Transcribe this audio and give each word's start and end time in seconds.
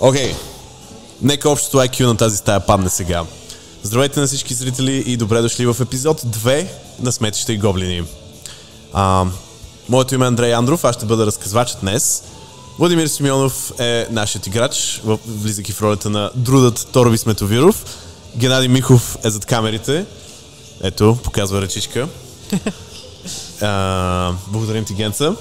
Окей. 0.00 0.32
Okay. 0.32 0.36
Нека 1.22 1.50
общото 1.50 1.76
IQ 1.76 2.06
на 2.06 2.16
тази 2.16 2.36
стая 2.36 2.60
падне 2.60 2.90
сега. 2.90 3.24
Здравейте 3.82 4.20
на 4.20 4.26
всички 4.26 4.54
зрители 4.54 5.04
и 5.06 5.16
добре 5.16 5.40
дошли 5.40 5.66
в 5.66 5.76
епизод 5.80 6.20
2 6.20 6.66
на 7.00 7.12
Сметища 7.12 7.52
и 7.52 7.58
гоблини. 7.58 8.04
А, 8.92 9.26
моето 9.88 10.14
име 10.14 10.24
е 10.24 10.28
Андрей 10.28 10.54
Андров, 10.54 10.84
аз 10.84 10.96
ще 10.96 11.06
бъда 11.06 11.26
разказвачът 11.26 11.80
днес. 11.80 12.22
Владимир 12.78 13.06
Симеонов 13.06 13.72
е 13.80 14.06
нашият 14.10 14.46
играч, 14.46 15.02
влизайки 15.26 15.72
в 15.72 15.82
ролята 15.82 16.10
на 16.10 16.30
Друдът 16.34 16.88
Торби 16.92 17.18
Сметовиров. 17.18 17.84
Геннадий 18.36 18.68
Михов 18.68 19.16
е 19.24 19.30
зад 19.30 19.46
камерите. 19.46 20.04
Ето, 20.82 21.18
показва 21.24 21.62
ръчичка. 21.62 22.08
А, 23.62 24.32
благодарим 24.48 24.84
ти, 24.84 24.94
Генца. 24.94 25.34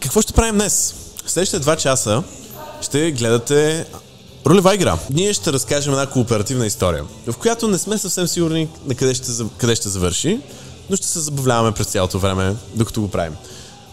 Какво 0.00 0.22
ще 0.22 0.32
правим 0.32 0.54
днес? 0.54 0.97
Следващите 1.38 1.58
два 1.58 1.76
часа 1.76 2.22
ще 2.80 3.10
гледате 3.10 3.86
ролева 4.46 4.74
игра. 4.74 4.98
Ние 5.10 5.32
ще 5.32 5.52
разкажем 5.52 5.92
една 5.92 6.06
кооперативна 6.06 6.66
история, 6.66 7.04
в 7.26 7.36
която 7.36 7.68
не 7.68 7.78
сме 7.78 7.98
съвсем 7.98 8.28
сигурни 8.28 8.68
на 8.86 8.94
къде 8.94 9.14
ще, 9.14 9.26
къде 9.58 9.74
ще 9.74 9.88
завърши, 9.88 10.40
но 10.90 10.96
ще 10.96 11.06
се 11.06 11.20
забавляваме 11.20 11.72
през 11.72 11.86
цялото 11.86 12.18
време, 12.18 12.56
докато 12.74 13.00
го 13.00 13.10
правим. 13.10 13.36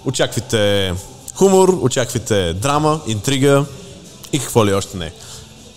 Очаквайте 0.06 0.94
хумор, 1.36 1.80
очаквайте 1.82 2.54
драма, 2.54 3.02
интрига 3.08 3.66
и 4.34 4.40
какво 4.40 4.66
ли 4.66 4.74
още 4.74 4.98
не. 4.98 5.12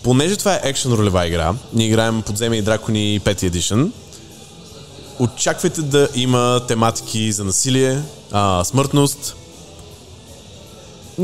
Понеже 0.03 0.35
това 0.35 0.53
е 0.53 0.61
екшен 0.63 0.93
ролева 0.93 1.27
игра, 1.27 1.53
ние 1.73 1.87
играем 1.87 2.21
Подземи 2.21 2.57
и 2.57 2.61
дракони 2.61 3.21
5 3.21 3.49
Edition, 3.49 3.91
очаквайте 5.19 5.81
да 5.81 6.09
има 6.15 6.61
тематики 6.67 7.31
за 7.31 7.43
насилие, 7.43 8.01
смъртност, 8.63 9.35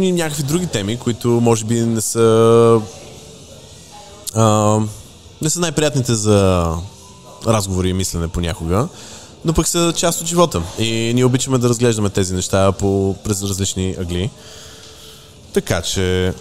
и 0.04 0.12
някакви 0.12 0.44
други 0.44 0.67
теми, 0.67 0.97
които 0.97 1.28
може 1.28 1.66
би 1.66 1.81
не 1.81 2.02
са 2.02 2.81
а, 4.36 4.80
не 5.42 5.50
са 5.50 5.59
най-приятните 5.59 6.16
за 6.16 6.72
разговори 7.47 7.89
и 7.89 7.94
мислене 7.94 8.28
понякога, 8.28 8.88
но 9.45 9.53
пък 9.53 9.67
са 9.67 9.94
част 9.97 10.22
от 10.22 10.28
живота. 10.28 10.61
И 10.80 11.11
ние 11.16 11.25
обичаме 11.25 11.58
да 11.58 11.70
разглеждаме 11.70 12.09
тези 12.09 12.33
неща 12.33 12.72
по, 12.72 13.16
през 13.23 13.44
различни 13.44 13.95
агли. 14.00 14.30
Така 15.53 15.81
че, 15.81 16.33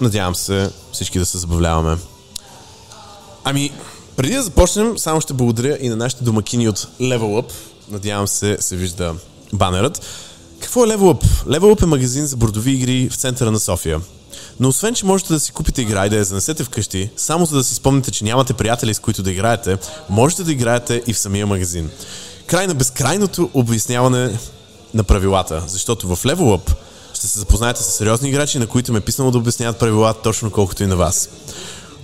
надявам 0.00 0.34
се 0.34 0.70
всички 0.92 1.18
да 1.18 1.26
се 1.26 1.38
забавляваме. 1.38 1.96
Ами, 3.44 3.72
преди 4.16 4.34
да 4.34 4.42
започнем, 4.42 4.98
само 4.98 5.20
ще 5.20 5.32
благодаря 5.32 5.78
и 5.80 5.88
на 5.88 5.96
нашите 5.96 6.24
домакини 6.24 6.68
от 6.68 6.78
Level 6.78 7.42
Up. 7.42 7.52
Надявам 7.90 8.28
се, 8.28 8.56
се 8.60 8.76
вижда 8.76 9.14
банерът. 9.52 10.02
Какво 10.60 10.84
е 10.84 10.88
Level 10.88 10.98
Up? 10.98 11.24
Level 11.46 11.74
Up 11.74 11.82
е 11.82 11.86
магазин 11.86 12.26
за 12.26 12.36
бордови 12.36 12.70
игри 12.70 13.08
в 13.08 13.16
центъра 13.16 13.50
на 13.50 13.60
София. 13.60 14.00
Но 14.60 14.68
освен, 14.68 14.94
че 14.94 15.06
можете 15.06 15.32
да 15.32 15.40
си 15.40 15.52
купите 15.52 15.82
игра 15.82 16.06
и 16.06 16.10
да 16.10 16.16
я 16.16 16.24
занесете 16.24 16.64
вкъщи, 16.64 17.10
само 17.16 17.46
за 17.46 17.56
да 17.56 17.64
си 17.64 17.74
спомните, 17.74 18.10
че 18.10 18.24
нямате 18.24 18.54
приятели, 18.54 18.94
с 18.94 18.98
които 18.98 19.22
да 19.22 19.30
играете, 19.30 19.78
можете 20.10 20.44
да 20.44 20.52
играете 20.52 21.02
и 21.06 21.12
в 21.12 21.18
самия 21.18 21.46
магазин. 21.46 21.90
Край 22.46 22.66
на 22.66 22.74
безкрайното 22.74 23.50
обясняване 23.54 24.38
на 24.94 25.04
правилата, 25.04 25.62
защото 25.66 26.16
в 26.16 26.22
Level 26.22 26.36
Up 26.36 26.74
ще 27.14 27.26
се 27.26 27.38
запознаете 27.38 27.82
с 27.82 27.86
сериозни 27.86 28.28
играчи, 28.28 28.58
на 28.58 28.66
които 28.66 28.92
ме 28.92 28.98
е 28.98 29.00
писано 29.02 29.30
да 29.30 29.38
обясняват 29.38 29.78
правилата 29.78 30.22
точно 30.22 30.50
колкото 30.50 30.82
и 30.82 30.86
на 30.86 30.96
вас. 30.96 31.28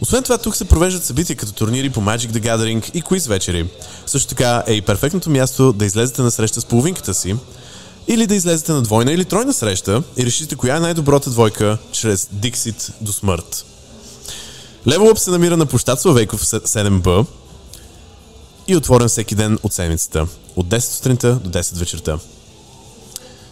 Освен 0.00 0.22
това, 0.22 0.38
тук 0.38 0.56
се 0.56 0.64
провеждат 0.64 1.04
събития 1.04 1.36
като 1.36 1.52
турнири 1.52 1.90
по 1.90 2.00
Magic 2.00 2.30
the 2.30 2.40
Gathering 2.40 2.90
и 2.94 3.02
квиз 3.02 3.26
вечери. 3.26 3.68
Също 4.06 4.28
така 4.28 4.62
е 4.66 4.72
и 4.72 4.82
перфектното 4.82 5.30
място 5.30 5.72
да 5.72 5.84
излезете 5.84 6.22
на 6.22 6.30
среща 6.30 6.60
с 6.60 6.64
половинката 6.64 7.14
си, 7.14 7.36
или 8.08 8.26
да 8.26 8.34
излезете 8.34 8.72
на 8.72 8.82
двойна 8.82 9.12
или 9.12 9.24
тройна 9.24 9.52
среща 9.52 10.02
и 10.16 10.26
решите 10.26 10.56
коя 10.56 10.76
е 10.76 10.80
най-добрата 10.80 11.30
двойка 11.30 11.78
чрез 11.92 12.28
Dixit 12.34 12.92
до 13.00 13.12
смърт. 13.12 13.64
Level 14.86 15.12
Up 15.12 15.16
се 15.16 15.30
намира 15.30 15.56
на 15.56 15.66
площад 15.66 16.00
Славейков 16.00 16.44
7B 16.44 17.26
и 18.68 18.72
е 18.72 18.76
отворен 18.76 19.08
всеки 19.08 19.34
ден 19.34 19.58
от 19.62 19.72
седмицата. 19.72 20.26
От 20.56 20.66
10 20.66 20.78
сутринта 20.78 21.34
до 21.34 21.50
10 21.50 21.78
вечерта. 21.78 22.18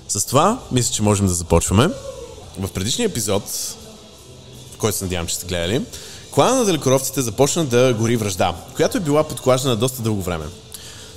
С 0.08 0.26
това, 0.26 0.58
мисля, 0.72 0.92
че 0.92 1.02
можем 1.02 1.26
да 1.26 1.34
започваме. 1.34 1.90
В 2.58 2.68
предишния 2.68 3.06
епизод, 3.06 3.42
в 4.74 4.76
който 4.78 4.98
се 4.98 5.04
надявам, 5.04 5.26
че 5.26 5.34
сте 5.34 5.46
гледали, 5.46 5.84
клана 6.30 6.58
на 6.58 6.64
далекоровците 6.64 7.22
започна 7.22 7.64
да 7.64 7.94
гори 7.98 8.16
връжда, 8.16 8.54
която 8.76 8.96
е 8.96 9.00
била 9.00 9.24
подклаждана 9.24 9.76
доста 9.76 10.02
дълго 10.02 10.22
време. 10.22 10.44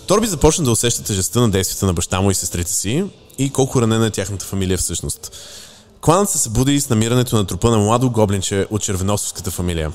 Торби 0.08 0.28
започна 0.28 0.66
да 0.66 0.72
усеща 0.72 1.04
тежестта 1.04 1.40
на 1.40 1.50
действията 1.50 1.86
на 1.86 1.94
баща 1.94 2.22
му 2.22 2.32
и 2.32 2.36
сестрите 2.36 2.72
си 2.72 3.04
и 3.38 3.50
колко 3.50 3.82
ранена 3.82 4.06
е 4.06 4.12
тяхната 4.12 4.46
фамилия 4.46 4.78
всъщност. 4.78 5.32
Кланът 6.02 6.30
се 6.30 6.38
събуди 6.38 6.82
с 6.82 6.90
намирането 6.90 7.36
на 7.36 7.46
трупа 7.46 7.72
на 7.72 7.78
младо 7.78 8.10
гоблинче 8.10 8.68
от 8.72 8.82
червеносовската 8.82 9.52
фамилия. 9.52 9.92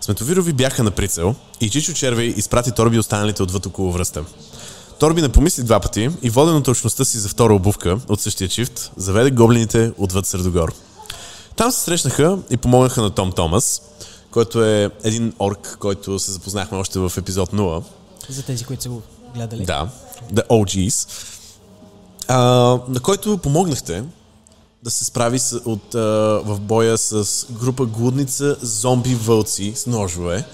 Сметовирови 0.00 0.52
бяха 0.52 0.82
на 0.82 0.90
прицел 0.90 1.34
и 1.60 1.70
Чичо 1.70 1.92
Червей 1.92 2.26
изпрати 2.36 2.72
Торби 2.72 2.98
останалите 2.98 3.42
отвъд 3.42 3.66
около 3.66 3.92
връста. 3.92 4.24
Торби 4.98 5.22
не 5.22 5.28
помисли 5.28 5.62
два 5.62 5.80
пъти 5.80 6.10
и 6.22 6.30
воден 6.30 6.56
от 6.56 6.64
точността 6.64 7.04
си 7.04 7.18
за 7.18 7.28
втора 7.28 7.54
обувка 7.54 7.98
от 8.08 8.20
същия 8.20 8.48
чифт, 8.48 8.92
заведе 8.96 9.30
гоблините 9.30 9.92
отвъд 9.98 10.26
Средогор. 10.26 10.74
Там 11.56 11.70
се 11.72 11.80
срещнаха 11.80 12.38
и 12.50 12.56
помогнаха 12.56 13.02
на 13.02 13.10
Том 13.10 13.32
Томас, 13.32 13.82
който 14.30 14.64
е 14.64 14.90
един 15.04 15.32
орк, 15.38 15.76
който 15.80 16.18
се 16.18 16.32
запознахме 16.32 16.78
още 16.78 16.98
в 16.98 17.12
епизод 17.16 17.50
0. 17.52 17.84
За 18.28 18.42
тези, 18.42 18.64
които 18.64 18.82
са 18.82 18.88
го 18.88 19.02
гледали. 19.34 19.64
Да, 19.64 19.88
The 20.32 20.46
OGs 20.48 21.08
а, 22.28 22.38
на 22.88 23.00
който 23.02 23.38
помогнахте 23.38 24.04
да 24.82 24.90
се 24.90 25.04
справи 25.04 25.38
с, 25.38 25.56
от, 25.64 25.94
а, 25.94 25.98
в 26.44 26.60
боя 26.60 26.98
с 26.98 27.46
група 27.50 27.86
глудница 27.86 28.56
зомби 28.62 29.14
вълци 29.14 29.72
с 29.76 29.86
ножове. 29.86 30.44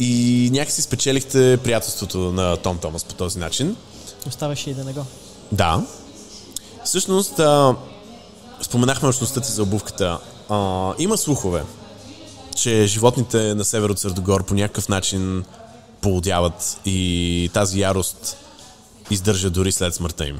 И 0.00 0.50
някакси 0.52 0.82
спечелихте 0.82 1.58
приятелството 1.64 2.18
на 2.18 2.56
Том 2.56 2.78
Томас 2.78 3.04
по 3.04 3.14
този 3.14 3.38
начин. 3.38 3.76
Оставаше 4.26 4.70
и 4.70 4.74
да 4.74 4.84
не 4.84 4.92
го. 4.92 5.04
Да. 5.52 5.86
Всъщност, 6.84 7.38
а, 7.38 7.76
споменахме 8.62 9.08
общността 9.08 9.40
ти 9.40 9.52
за 9.52 9.62
обувката. 9.62 10.18
А, 10.48 10.92
има 10.98 11.16
слухове, 11.16 11.62
че 12.56 12.86
животните 12.86 13.54
на 13.54 13.64
север 13.64 13.88
от 13.90 13.98
Сърдогор 13.98 14.44
по 14.44 14.54
някакъв 14.54 14.88
начин 14.88 15.44
полудяват 16.00 16.80
и 16.84 17.50
тази 17.52 17.80
ярост 17.80 18.36
издържа 19.10 19.50
дори 19.50 19.72
след 19.72 19.94
смъртта 19.94 20.28
им. 20.28 20.38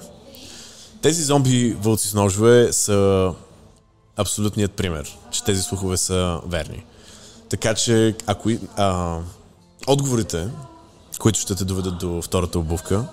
Тези 1.03 1.23
зомби 1.23 1.77
вълци 1.81 2.09
с 2.09 2.15
ножове 2.15 2.73
са 2.73 3.33
абсолютният 4.17 4.73
пример, 4.73 5.19
че 5.31 5.45
тези 5.45 5.63
слухове 5.63 5.97
са 5.97 6.41
верни. 6.47 6.85
Така 7.49 7.75
че, 7.75 8.15
ако 8.27 8.51
а, 8.77 9.19
отговорите, 9.87 10.49
които 11.19 11.41
ще 11.41 11.55
те 11.55 11.65
доведат 11.65 11.99
до 11.99 12.23
втората 12.23 12.59
обувка, 12.59 13.05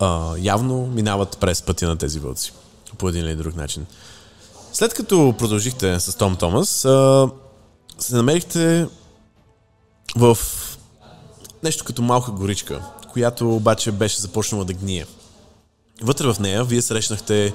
а, 0.00 0.34
явно 0.38 0.86
минават 0.86 1.38
през 1.38 1.62
пътя 1.62 1.88
на 1.88 1.96
тези 1.96 2.18
вълци. 2.18 2.52
По 2.98 3.08
един 3.08 3.24
или 3.24 3.36
друг 3.36 3.56
начин. 3.56 3.86
След 4.72 4.94
като 4.94 5.34
продължихте 5.38 6.00
с 6.00 6.16
Том 6.16 6.36
Томас, 6.36 6.84
а, 6.84 7.28
се 7.98 8.14
намерихте 8.14 8.86
в 10.16 10.38
нещо 11.62 11.84
като 11.84 12.02
малка 12.02 12.30
горичка, 12.30 12.82
която 13.16 13.56
обаче 13.56 13.92
беше 13.92 14.20
започнала 14.20 14.64
да 14.64 14.72
гние. 14.72 15.06
Вътре 16.02 16.32
в 16.32 16.40
нея 16.40 16.64
вие 16.64 16.82
срещнахте 16.82 17.54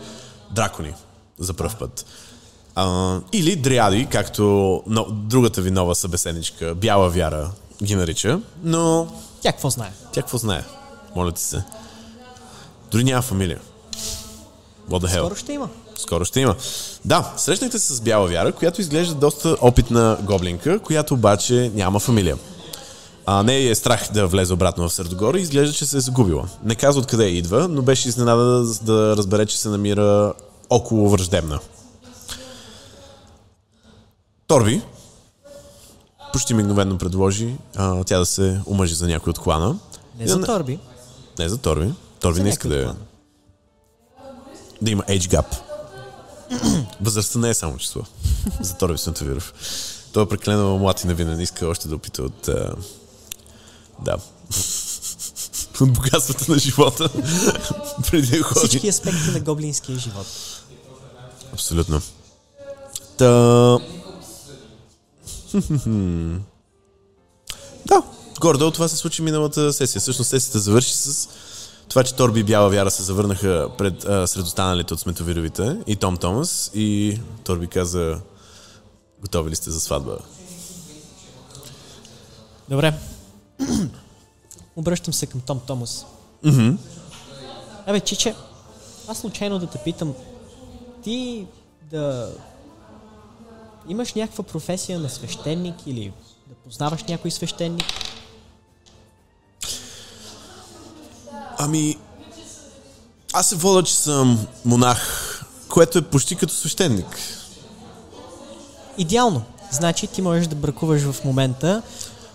дракони 0.52 0.94
за 1.40 1.54
първ 1.54 1.76
път. 1.80 2.06
А, 2.76 3.20
или 3.34 3.56
дриади, 3.56 4.08
както 4.12 4.44
но, 4.88 5.06
другата 5.12 5.62
ви 5.62 5.72
нова 5.72 5.96
събеседничка, 5.96 6.76
Бяла 6.76 7.10
Вяра, 7.10 7.52
ги 7.84 7.96
нарича, 7.96 8.40
но... 8.64 9.08
Тя 9.42 9.52
какво 9.52 9.70
знае? 9.70 9.92
Тя 10.12 10.22
какво 10.22 10.38
знае? 10.38 10.64
Моля 11.16 11.32
ти 11.32 11.42
се. 11.42 11.64
Дори 12.92 13.04
няма 13.04 13.22
фамилия. 13.22 13.60
What 14.90 15.06
the 15.06 15.08
hell? 15.08 15.20
Скоро 15.20 15.36
ще 15.36 15.54
има. 15.54 15.70
Скоро 15.96 16.26
ще 16.26 16.40
има. 16.40 16.56
Да, 17.06 17.34
срещнахте 17.38 17.80
се 17.80 17.96
с 17.96 18.02
Бяла 18.02 18.28
Вяра, 18.28 18.52
която 18.52 18.82
изглежда 18.82 19.16
доста 19.16 19.58
опитна 19.62 20.18
гоблинка, 20.22 20.80
която 20.80 21.14
обаче 21.14 21.72
няма 21.76 22.00
фамилия. 22.00 22.38
А 23.26 23.44
не 23.44 23.68
е 23.68 23.76
страх 23.76 24.10
да 24.14 24.28
влезе 24.28 24.54
обратно 24.54 24.90
в 24.90 24.94
Сърдогор 24.94 25.36
и 25.36 25.42
изглежда, 25.42 25.74
че 25.74 25.86
се 25.86 25.98
е 25.98 26.00
загубила. 26.00 26.50
Не 26.64 26.76
казва 26.76 27.02
откъде 27.02 27.26
идва, 27.26 27.68
но 27.68 27.82
беше 27.82 28.10
изненада 28.10 28.44
да, 28.44 28.74
да 28.84 29.18
разбере, 29.18 29.46
че 29.46 29.58
се 29.58 29.70
намира 29.70 30.34
около 30.70 31.10
враждебна. 31.10 31.60
Торби 34.48 34.82
почти 36.32 36.54
мигновено 36.54 36.98
предложи 36.98 37.56
а, 37.76 38.04
тя 38.04 38.20
да 38.20 38.26
се 38.26 38.62
омъжи 38.68 38.96
за 38.96 39.08
някой 39.08 39.32
от 39.32 39.40
клана. 39.40 39.80
Не 40.20 40.28
за 40.28 40.42
Торби. 40.42 40.80
Не 41.40 41.50
за 41.50 41.58
Торби. 41.58 41.94
Торби 42.20 42.38
за 42.38 42.44
не 42.44 42.50
иска 42.50 42.68
да 42.68 42.82
е. 42.82 42.88
Да 44.82 44.92
има 44.92 45.04
age 45.04 45.38
gap. 45.38 45.56
Възрастта 47.02 47.40
не 47.40 47.50
е 47.50 47.54
само 47.54 47.78
число. 47.78 48.02
за 48.62 48.78
Торби 48.78 48.98
Сантовиров. 48.98 49.54
Той 50.14 50.24
е 50.24 50.28
прекалено 50.28 50.78
млад 50.78 51.04
и 51.04 51.08
невинен. 51.08 51.40
Иска 51.40 51.68
още 51.68 51.88
да 51.88 51.96
опита 51.96 52.24
от 52.24 52.50
да. 54.02 54.18
От 55.82 55.94
богатствата 55.94 56.52
на 56.52 56.60
живота. 56.60 57.10
Преди 58.12 58.38
да 58.38 58.44
ходи. 58.44 58.68
Всички 58.68 58.88
аспекти 58.88 59.32
на 59.34 59.40
гоблинския 59.40 60.00
живот. 60.00 60.28
Абсолютно. 61.54 62.02
Та... 63.18 63.26
да, 67.86 68.04
гордо 68.40 68.72
това 68.72 68.88
се 68.88 68.98
случи 68.98 69.22
миналата 69.22 69.74
сесия. 69.74 70.02
Всъщност 70.02 70.30
сесията 70.30 70.60
завърши 70.60 70.94
с 70.94 71.30
това, 71.90 72.04
че 72.04 72.16
Торби 72.16 72.40
и 72.40 72.44
Бяла 72.44 72.70
Вяра 72.70 72.92
се 72.92 73.04
завърнаха 73.04 73.70
пред, 73.78 74.06
а, 74.06 74.28
сред 74.28 74.46
останалите 74.46 74.94
от 74.94 75.00
сметовировите 75.00 75.78
и 75.88 75.96
Том 75.96 76.18
Томас 76.18 76.72
и 76.74 77.20
Торби 77.44 77.68
каза 77.68 78.20
готови 79.22 79.52
ли 79.52 79.56
сте 79.56 79.72
за 79.72 79.80
сватба? 79.80 80.18
Добре. 82.70 82.94
Обръщам 84.76 85.14
се 85.14 85.26
към 85.26 85.42
Том 85.42 85.60
Томас. 85.68 86.06
Мгм. 86.44 86.76
Абе, 87.86 88.00
чиче, 88.00 88.36
аз 89.08 89.18
случайно 89.18 89.60
да 89.60 89.68
те 89.68 89.78
питам, 89.78 90.14
ти 91.04 91.48
да 91.92 92.32
имаш 93.88 94.14
някаква 94.14 94.44
професия 94.44 95.00
на 95.00 95.10
свещеник 95.10 95.76
или 95.86 96.14
да 96.48 96.56
познаваш 96.56 97.04
някой 97.04 97.32
свещеник? 97.32 97.86
Ами, 101.58 101.98
аз 103.34 103.50
се 103.50 103.56
вода, 103.56 103.84
че 103.84 103.96
съм 103.96 104.48
монах, 104.66 105.46
което 105.70 105.98
е 105.98 106.02
почти 106.02 106.36
като 106.36 106.54
свещеник. 106.54 107.18
Идеално. 108.98 109.44
Значи 109.72 110.08
ти 110.08 110.22
можеш 110.22 110.48
да 110.48 110.56
бракуваш 110.56 111.02
в 111.02 111.24
момента. 111.26 111.82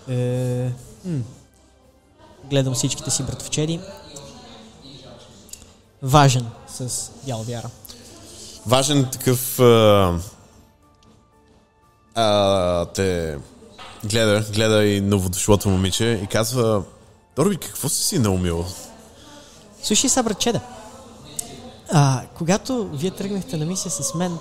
Е, 0.09 0.71
м- 1.07 1.23
гледам 2.45 2.75
всичките 2.75 3.11
си 3.11 3.23
братовчеди. 3.23 3.81
Важен 6.03 6.47
с 6.69 7.11
дял 7.27 7.43
вяра. 7.43 7.71
Важен 8.67 9.09
такъв 9.13 9.61
а, 9.61 10.19
а, 12.15 12.85
те 12.87 13.39
гледа, 14.05 14.45
гледа 14.55 14.85
и 14.85 15.01
новодошлото 15.01 15.69
момиче 15.69 16.21
и 16.25 16.27
казва 16.27 16.83
Торби, 17.35 17.57
какво 17.57 17.89
си 17.89 18.03
си 18.03 18.19
наумил? 18.19 18.65
Слушай 19.83 20.11
са, 20.11 20.23
братчеда. 20.23 20.61
А, 21.93 22.23
когато 22.35 22.89
вие 22.89 23.11
тръгнахте 23.11 23.57
на 23.57 23.67
мисия 23.67 23.91
с 23.93 24.15
мен, 24.15 24.39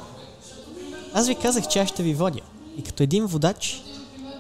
аз 1.13 1.27
ви 1.27 1.35
казах, 1.35 1.67
че 1.67 1.79
аз 1.79 1.89
ще 1.89 2.03
ви 2.03 2.13
водя. 2.13 2.41
И 2.77 2.83
като 2.83 3.03
един 3.03 3.25
водач, 3.25 3.83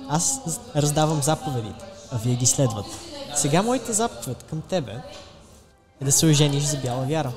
аз 0.09 0.39
раздавам 0.75 1.21
заповедите, 1.21 1.85
а 2.11 2.17
вие 2.17 2.35
ги 2.35 2.45
следвате. 2.45 2.89
Сега 3.35 3.61
моята 3.61 3.93
заповед 3.93 4.43
към 4.49 4.61
тебе 4.61 5.01
е 6.01 6.05
да 6.05 6.11
се 6.11 6.25
ожениш 6.25 6.63
за 6.63 6.77
бяла 6.77 7.05
вяра. 7.05 7.31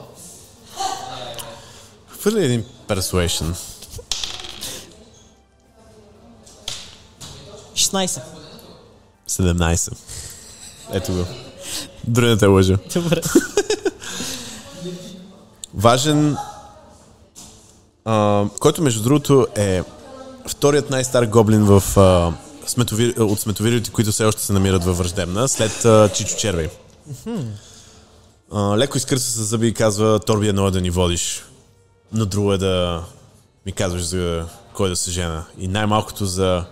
Хвърли 2.08 2.44
един 2.44 2.64
persuasion. 2.88 3.54
16. 7.74 8.22
17. 9.28 9.92
Ето 10.92 11.12
го. 11.12 11.24
Дори 12.04 12.26
не 12.26 12.36
те 12.36 12.46
лъжа. 12.46 12.78
Добре. 12.94 13.20
Важен, 15.74 16.36
а, 18.04 18.44
който 18.60 18.82
между 18.82 19.02
другото 19.02 19.46
е 19.56 19.82
вторият 20.46 20.90
най-стар 20.90 21.26
гоблин 21.26 21.64
в, 21.64 21.82
а, 21.96 22.32
сметовир, 22.70 23.14
от 23.18 23.40
сметовирите, 23.40 23.90
които 23.90 24.12
все 24.12 24.24
още 24.24 24.42
се 24.42 24.52
намират 24.52 24.84
във 24.84 24.98
враждебна, 24.98 25.48
след 25.48 25.84
а, 25.84 26.08
Чичо 26.14 26.36
Червей. 26.36 26.68
А, 28.52 28.78
леко 28.78 28.96
изкърса 28.96 29.30
с 29.30 29.44
зъби 29.44 29.66
и 29.66 29.74
казва, 29.74 30.18
Торби 30.18 30.48
едно 30.48 30.66
е 30.66 30.70
да 30.70 30.80
ни 30.80 30.90
водиш, 30.90 31.44
но 32.12 32.26
друго 32.26 32.52
е 32.52 32.58
да 32.58 33.04
ми 33.66 33.72
казваш 33.72 34.02
за 34.02 34.46
кой 34.74 34.88
да 34.88 34.96
се 34.96 35.10
жена. 35.10 35.44
И 35.58 35.68
най-малкото 35.68 36.26
за 36.26 36.64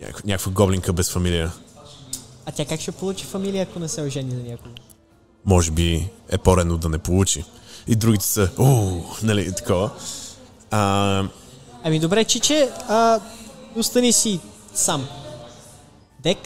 някаква, 0.00 0.22
някаква 0.24 0.52
гоблинка 0.52 0.92
без 0.92 1.10
фамилия. 1.10 1.52
А 2.46 2.52
тя 2.52 2.64
как 2.64 2.80
ще 2.80 2.92
получи 2.92 3.24
фамилия, 3.24 3.62
ако 3.62 3.78
не 3.78 3.88
се 3.88 4.02
ожени 4.02 4.30
за 4.30 4.50
някого? 4.50 4.74
Може 5.44 5.70
би 5.70 6.08
е 6.28 6.38
по-рено 6.38 6.76
да 6.78 6.88
не 6.88 6.98
получи. 6.98 7.44
И 7.86 7.96
другите 7.96 8.24
са, 8.24 8.50
о, 8.58 9.00
нали, 9.22 9.52
такова. 9.52 9.90
А, 10.70 11.24
Ами 11.84 12.00
добре, 12.00 12.24
чиче, 12.24 12.70
а, 12.88 13.20
остани 13.76 14.12
си 14.12 14.40
сам. 14.74 15.08
Дек? 16.22 16.38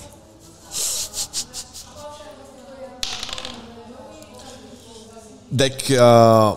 Дек, 5.53 5.91
а, 5.91 6.57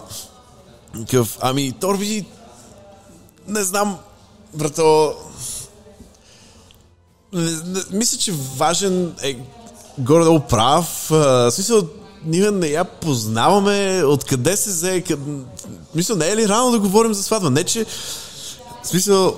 къв, 1.12 1.38
ами, 1.42 1.72
Торби, 1.72 2.26
не 3.48 3.64
знам, 3.64 3.98
брато, 4.54 5.16
не, 7.34 7.52
не, 7.52 7.80
мисля, 7.92 8.18
че 8.18 8.34
важен 8.56 9.16
е 9.24 9.38
горе-долу 9.98 10.40
прав. 10.40 11.12
А, 11.12 11.52
смисъл, 11.52 11.88
ние 12.26 12.52
не 12.52 12.68
я 12.68 12.84
познаваме, 12.84 14.04
откъде 14.06 14.58
се 14.58 14.70
взе, 14.70 15.02
къд... 15.02 15.20
мисля, 15.96 16.16
не 16.16 16.30
е 16.30 16.36
ли 16.36 16.48
рано 16.48 16.72
да 16.72 16.80
говорим 16.80 17.14
за 17.14 17.24
сватба? 17.24 17.50
Не, 17.50 17.64
че, 17.64 17.86
смисъл, 18.84 19.36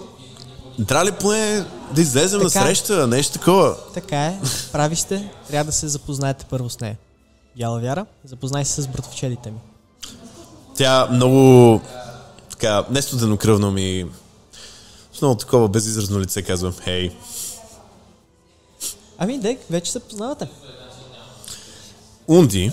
трябва 0.88 1.06
ли 1.06 1.12
поне 1.12 1.66
да 1.96 2.02
излезем 2.02 2.42
на 2.42 2.50
Така. 2.50 2.66
среща, 2.66 3.08
нещо 3.08 3.34
такова? 3.34 3.76
Така 3.94 4.26
е, 4.26 4.40
прави 4.72 4.96
сте. 4.96 5.32
Трябва 5.48 5.66
да 5.66 5.72
се 5.72 5.88
запознаете 5.88 6.46
първо 6.50 6.70
с 6.70 6.80
нея. 6.80 6.98
Бяла 7.58 7.80
вяра, 7.80 8.06
запознай 8.26 8.66
се 8.66 8.82
с 8.82 8.88
братовчедите 8.88 9.52
ми. 9.52 9.58
Тя 10.78 11.08
много 11.12 11.82
така, 12.50 12.86
не 12.90 13.02
студенокръвно 13.02 13.72
ми 13.72 14.06
с 15.14 15.22
много 15.22 15.36
такова 15.36 15.68
безизразно 15.68 16.20
лице 16.20 16.42
казвам, 16.42 16.74
хей, 16.84 17.12
Ами, 19.18 19.40
Дек, 19.40 19.60
вече 19.70 19.92
се 19.92 20.00
познавате. 20.00 20.48
Унди, 22.28 22.72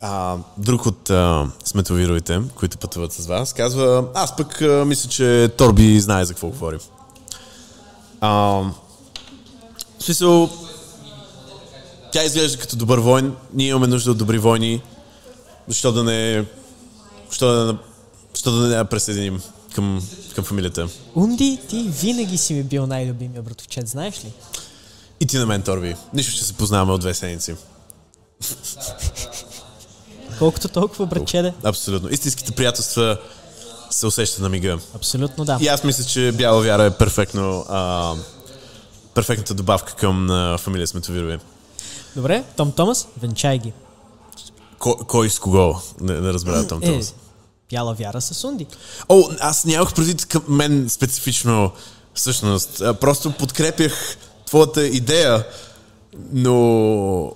а, 0.00 0.36
друг 0.58 0.86
от 0.86 1.10
а, 1.10 1.50
сметовировите, 1.64 2.40
които 2.54 2.78
пътуват 2.78 3.12
с 3.12 3.26
вас, 3.26 3.52
казва, 3.52 4.04
аз 4.14 4.36
пък 4.36 4.62
а, 4.62 4.84
мисля, 4.84 5.10
че 5.10 5.50
Торби 5.58 6.00
знае 6.00 6.24
за 6.24 6.34
какво 6.34 6.48
говорим. 6.48 6.78
А, 8.24 8.30
в 9.98 10.04
смисъл, 10.04 10.50
тя 12.12 12.24
изглежда 12.24 12.58
като 12.58 12.76
добър 12.76 12.98
войн, 12.98 13.36
ние 13.54 13.68
имаме 13.68 13.86
нужда 13.86 14.10
от 14.10 14.18
добри 14.18 14.38
войни, 14.38 14.82
защо 15.68 15.92
да 15.92 16.04
не, 16.04 16.44
защо 17.28 17.46
да 17.46 17.72
не, 17.72 17.78
защо 18.34 18.52
да 18.52 18.68
не 18.68 18.74
я 18.74 18.84
присъединим 18.84 19.42
към, 19.74 20.08
към 20.34 20.44
фамилията. 20.44 20.88
Унди, 21.14 21.60
ти 21.68 21.82
винаги 21.82 22.38
си 22.38 22.54
ми 22.54 22.62
бил 22.62 22.86
най-любимия 22.86 23.42
братовчет, 23.42 23.88
знаеш 23.88 24.24
ли? 24.24 24.32
И 25.20 25.26
ти 25.26 25.36
на 25.36 25.46
мен, 25.46 25.62
Торби. 25.62 25.96
Нищо, 26.14 26.32
че 26.32 26.44
се 26.44 26.52
познаваме 26.52 26.92
от 26.92 27.00
две 27.00 27.14
седмици. 27.14 27.54
Колкото 30.38 30.68
толкова, 30.68 31.06
братчеде. 31.06 31.54
Абсолютно. 31.64 32.08
Истинските 32.08 32.52
приятелства 32.52 33.18
се 33.92 34.06
усещат 34.06 34.40
на 34.40 34.48
мига. 34.48 34.78
Абсолютно 34.94 35.44
да. 35.44 35.58
И 35.60 35.68
аз 35.68 35.84
мисля, 35.84 36.04
че 36.04 36.32
Бяла 36.32 36.62
вяра 36.62 36.84
е 36.84 36.90
перфектно, 36.90 37.66
а, 37.68 38.14
перфектната 39.14 39.54
добавка 39.54 39.94
към 39.94 40.30
а, 40.30 40.58
фамилия 40.58 40.86
Сметовирови. 40.86 41.38
Добре, 42.16 42.44
Том 42.56 42.72
Томас, 42.72 43.08
венчай 43.22 43.58
ги. 43.58 43.72
Кой, 44.78 44.94
кой 45.08 45.30
с 45.30 45.38
кого? 45.38 45.80
Не, 46.00 46.20
не 46.20 46.32
разбира 46.32 46.66
Том 46.68 46.82
Е, 46.82 46.86
Томас. 46.86 47.14
бяла 47.70 47.94
вяра 47.94 48.20
с 48.20 48.44
Унди. 48.44 48.66
О, 49.08 49.22
аз 49.40 49.64
нямах 49.64 49.94
предвид 49.94 50.26
към 50.26 50.42
мен 50.48 50.86
специфично 50.90 51.70
всъщност. 52.14 52.80
А, 52.80 52.94
Просто 52.94 53.32
подкрепях 53.32 54.16
твоята 54.46 54.86
идея, 54.86 55.46
но... 56.32 57.32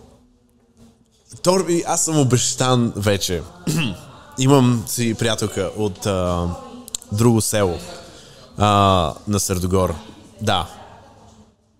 Торби, 1.42 1.82
аз 1.86 2.04
съм 2.04 2.18
обещан 2.18 2.92
вече. 2.96 3.42
Имам 4.38 4.84
си 4.86 5.14
приятелка 5.14 5.70
от 5.76 6.06
а, 6.06 6.48
друго 7.12 7.40
село 7.40 7.78
а, 8.58 9.14
на 9.28 9.40
Сърдогор. 9.40 9.94
Да. 10.40 10.66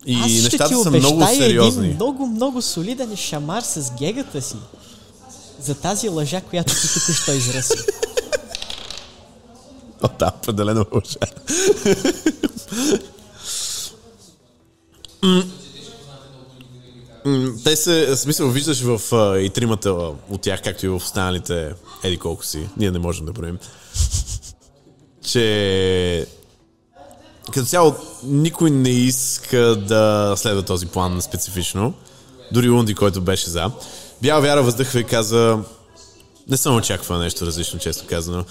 И 0.06 0.14
Аз 0.14 0.22
нещата 0.32 0.68
ти 0.68 0.74
са 0.74 0.90
много 0.90 1.26
сериозни. 1.26 1.86
един 1.86 1.96
много, 1.96 2.26
много 2.26 2.62
солиден 2.62 3.16
шамар 3.16 3.62
с 3.62 3.92
гегата 3.98 4.42
си. 4.42 4.56
За 5.60 5.74
тази 5.74 6.08
лъжа, 6.08 6.40
която 6.40 6.74
ти 6.74 6.94
току-що 6.94 7.32
изрази. 7.32 7.74
О, 10.02 10.08
да, 10.18 10.32
определено 10.36 10.86
лъжа. 10.92 11.18
Те 17.64 17.76
се, 17.76 18.16
смисъл, 18.16 18.48
виждаш 18.48 18.82
в 18.82 19.12
а, 19.12 19.38
и 19.38 19.50
тримата 19.50 19.90
от 20.30 20.40
тях, 20.40 20.62
както 20.62 20.86
и 20.86 20.88
в 20.88 20.94
останалите, 20.96 21.72
еди 22.04 22.18
колко 22.18 22.44
си, 22.44 22.68
ние 22.76 22.90
не 22.90 22.98
можем 22.98 23.26
да 23.26 23.32
броим, 23.32 23.58
че 25.24 26.26
като 27.52 27.66
цяло 27.66 27.94
никой 28.24 28.70
не 28.70 28.90
иска 28.90 29.58
да 29.76 30.34
следва 30.36 30.62
този 30.62 30.86
план 30.86 31.22
специфично. 31.22 31.94
Дори 32.52 32.70
Унди, 32.70 32.94
който 32.94 33.20
беше 33.20 33.50
за. 33.50 33.70
Бяла 34.22 34.40
вяра 34.40 34.62
въздъхва 34.62 35.00
и 35.00 35.04
каза 35.04 35.58
не 36.48 36.56
съм 36.56 36.76
очаквал 36.76 37.18
нещо 37.18 37.46
различно, 37.46 37.78
често 37.78 38.06
казано. 38.06 38.44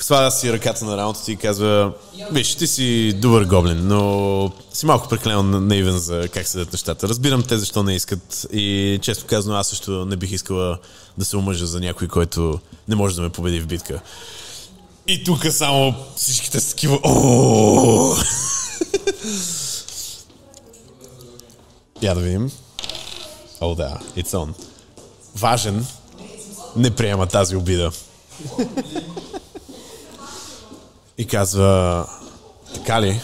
Сваля 0.00 0.30
си 0.30 0.52
ръката 0.52 0.84
на 0.84 0.96
рамото 0.96 1.30
и 1.30 1.36
казва, 1.36 1.92
виж, 2.32 2.54
ти 2.54 2.66
си 2.66 3.12
добър 3.12 3.44
гоблин, 3.44 3.88
но 3.88 4.52
си 4.72 4.86
малко 4.86 5.08
преклено 5.08 5.42
наивен 5.42 5.98
за 5.98 6.28
как 6.28 6.46
седят 6.46 6.72
нещата. 6.72 7.08
Разбирам 7.08 7.42
те 7.42 7.58
защо 7.58 7.82
не 7.82 7.94
искат 7.94 8.46
и 8.52 8.98
често 9.02 9.26
казано 9.26 9.56
аз 9.56 9.68
също 9.68 10.04
не 10.04 10.16
бих 10.16 10.32
искала 10.32 10.78
да 11.18 11.24
се 11.24 11.36
омъжа 11.36 11.66
за 11.66 11.80
някой, 11.80 12.08
който 12.08 12.60
не 12.88 12.94
може 12.94 13.16
да 13.16 13.22
ме 13.22 13.30
победи 13.30 13.60
в 13.60 13.66
битка. 13.66 14.00
И 15.08 15.24
тук 15.24 15.46
само 15.50 15.94
всичките 16.16 16.60
са 16.60 16.70
такива... 16.70 16.98
Я 22.02 22.14
да 22.14 22.20
видим. 22.20 22.50
О, 23.60 23.74
да, 23.74 23.98
it's 24.16 24.30
on. 24.30 24.48
Важен 25.36 25.86
не 26.76 26.90
приема 26.90 27.26
тази 27.26 27.56
обида. 27.56 27.90
И 31.18 31.26
казва, 31.26 32.06
така 32.74 33.02
ли? 33.02 33.20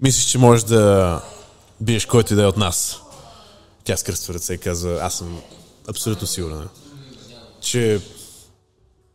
Мислиш, 0.00 0.24
че 0.24 0.38
можеш 0.38 0.64
да 0.64 1.22
биеш 1.80 2.06
който 2.06 2.32
и 2.32 2.36
да 2.36 2.42
е 2.42 2.46
от 2.46 2.56
нас? 2.56 3.00
Тя 3.84 3.96
скръства 3.96 4.34
ръце 4.34 4.54
и 4.54 4.58
казва, 4.58 4.98
аз 5.02 5.14
съм 5.14 5.40
абсолютно 5.88 6.26
сигурна, 6.26 6.68
че 7.60 8.00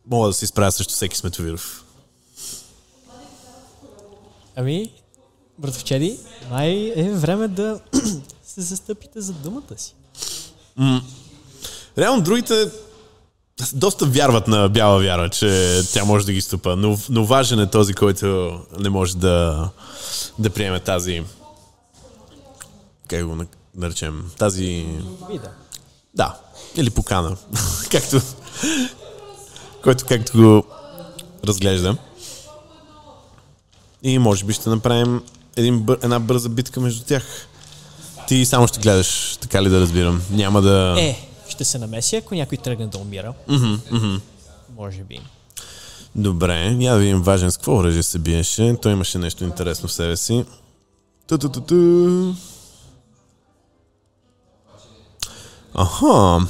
мога 0.06 0.28
да 0.28 0.34
се 0.34 0.44
изправя 0.44 0.72
срещу 0.72 0.94
всеки 0.94 1.16
Сметовиров. 1.16 1.84
Ами, 4.56 4.92
братовчеди, 5.58 6.18
май 6.50 6.92
е 6.96 7.10
време 7.12 7.48
да 7.48 7.80
се 8.44 8.60
застъпите 8.60 9.20
за 9.20 9.32
думата 9.32 9.78
си. 9.78 9.94
Реално 11.98 12.22
другите 12.22 12.70
доста 13.72 14.06
вярват 14.06 14.48
на 14.48 14.68
бяла 14.68 14.98
вяра, 14.98 15.28
че 15.28 15.80
тя 15.92 16.04
може 16.04 16.26
да 16.26 16.32
ги 16.32 16.40
ступа, 16.40 16.76
но, 16.76 16.98
но 17.08 17.24
важен 17.24 17.60
е 17.60 17.70
този, 17.70 17.94
който 17.94 18.52
не 18.78 18.88
може 18.90 19.16
да, 19.16 19.68
да 20.38 20.50
приеме 20.50 20.80
тази 20.80 21.22
как 23.08 23.26
го 23.26 23.34
на- 23.34 23.46
наречем, 23.76 24.24
тази 24.38 24.86
Вида. 25.30 25.50
да, 26.14 26.34
или 26.76 26.90
покана, 26.90 27.36
както 27.90 28.20
който 29.82 30.04
както 30.06 30.38
го 30.38 30.64
разглежда. 31.46 31.96
И 34.02 34.18
може 34.18 34.44
би 34.44 34.52
ще 34.52 34.68
направим 34.68 35.22
един, 35.56 35.80
бър- 35.80 35.98
една 36.02 36.18
бърза 36.18 36.48
битка 36.48 36.80
между 36.80 37.04
тях. 37.04 37.24
Ти 38.28 38.44
само 38.46 38.68
ще 38.68 38.80
гледаш, 38.80 39.36
така 39.40 39.62
ли 39.62 39.68
да 39.68 39.80
разбирам? 39.80 40.22
Няма 40.30 40.62
да... 40.62 40.94
Е, 40.98 41.29
ще 41.60 41.64
се 41.64 41.78
намеси, 41.78 42.16
ако 42.16 42.34
някой 42.34 42.58
тръгне 42.58 42.86
да 42.86 42.98
умира. 42.98 43.32
Може 44.76 45.00
би. 45.00 45.20
Добре, 46.14 46.76
я 46.80 46.92
да 46.92 46.98
видим 46.98 47.22
важен 47.22 47.50
с 47.50 47.56
какво 47.56 47.76
оръжие 47.76 48.02
се 48.02 48.18
биеше. 48.18 48.76
Той 48.82 48.92
имаше 48.92 49.18
нещо 49.18 49.44
интересно 49.44 49.88
в 49.88 49.92
себе 49.92 50.16
си. 50.16 50.44
Ту-ту-ту-ту. 51.26 52.34
Аха. 55.74 56.46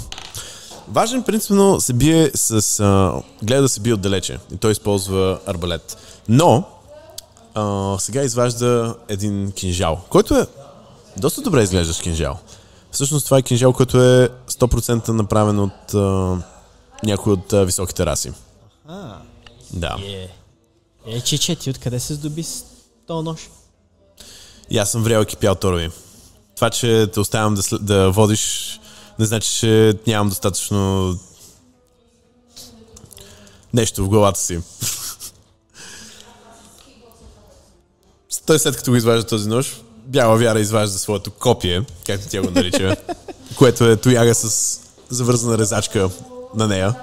Важен 0.88 1.22
принципно 1.22 1.80
се 1.80 1.92
бие 1.92 2.30
с... 2.34 2.80
А, 2.80 3.22
гледа 3.42 3.62
да 3.62 3.68
се 3.68 3.80
бие 3.80 3.94
отдалече. 3.94 4.38
И 4.54 4.56
той 4.56 4.72
използва 4.72 5.40
арбалет. 5.46 5.96
Но 6.28 6.64
а, 7.54 7.96
сега 7.98 8.22
изважда 8.22 8.94
един 9.08 9.52
кинжал, 9.52 10.00
който 10.08 10.34
е 10.34 10.46
доста 11.16 11.42
добре 11.42 11.62
изглеждащ 11.62 12.02
кинжал. 12.02 12.38
Всъщност 12.90 13.24
това 13.24 13.38
е 13.38 13.42
кинжал, 13.42 13.72
който 13.72 14.02
е 14.02 14.28
100% 14.60 15.08
направен 15.08 15.58
от 15.58 15.94
а, 15.94 16.36
някой 17.04 17.32
от 17.32 17.52
а, 17.52 17.64
високите 17.64 18.06
раси. 18.06 18.32
А, 18.88 19.16
Да. 19.72 19.96
е. 20.06 20.28
Е, 21.06 21.20
чиче, 21.20 21.56
ти 21.56 21.70
откъде 21.70 22.00
се 22.00 22.14
здоби 22.14 22.42
с 22.42 22.64
този 23.06 23.24
нож? 23.24 23.50
И 24.70 24.78
аз 24.78 24.90
съм 24.90 25.02
врял 25.02 25.24
кипял 25.24 25.54
торови. 25.54 25.90
Това, 26.56 26.70
че 26.70 27.10
те 27.14 27.20
оставям 27.20 27.54
да, 27.54 27.78
да 27.78 28.10
водиш, 28.10 28.80
не 29.18 29.24
значи, 29.26 29.54
че 29.58 29.94
нямам 30.06 30.28
достатъчно 30.28 31.14
нещо 33.74 34.04
в 34.04 34.08
главата 34.08 34.40
си. 34.40 34.60
Той 38.46 38.58
след 38.58 38.76
като 38.76 38.90
го 38.90 38.96
изважда 38.96 39.26
този 39.26 39.48
нож, 39.48 39.80
бяла 40.06 40.36
вяра 40.36 40.60
изважда 40.60 40.98
своето 40.98 41.30
копие, 41.30 41.82
както 42.06 42.28
тя 42.28 42.42
го 42.42 42.50
нарича, 42.50 42.96
което 43.56 43.84
е 43.84 43.96
тояга 43.96 44.34
с 44.34 44.78
завързана 45.10 45.58
резачка 45.58 46.10
на 46.54 46.68
нея. 46.68 46.94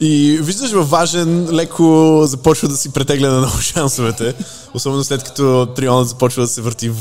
И 0.00 0.38
виждаш 0.42 0.70
във 0.70 0.90
важен, 0.90 1.48
леко 1.52 2.20
започва 2.24 2.68
да 2.68 2.76
си 2.76 2.92
претегля 2.92 3.28
на 3.28 3.38
много 3.38 3.58
шансовете. 3.60 4.34
Особено 4.74 5.04
след 5.04 5.24
като 5.24 5.68
трионът 5.76 6.08
започва 6.08 6.42
да 6.42 6.48
се 6.48 6.60
върти. 6.62 6.90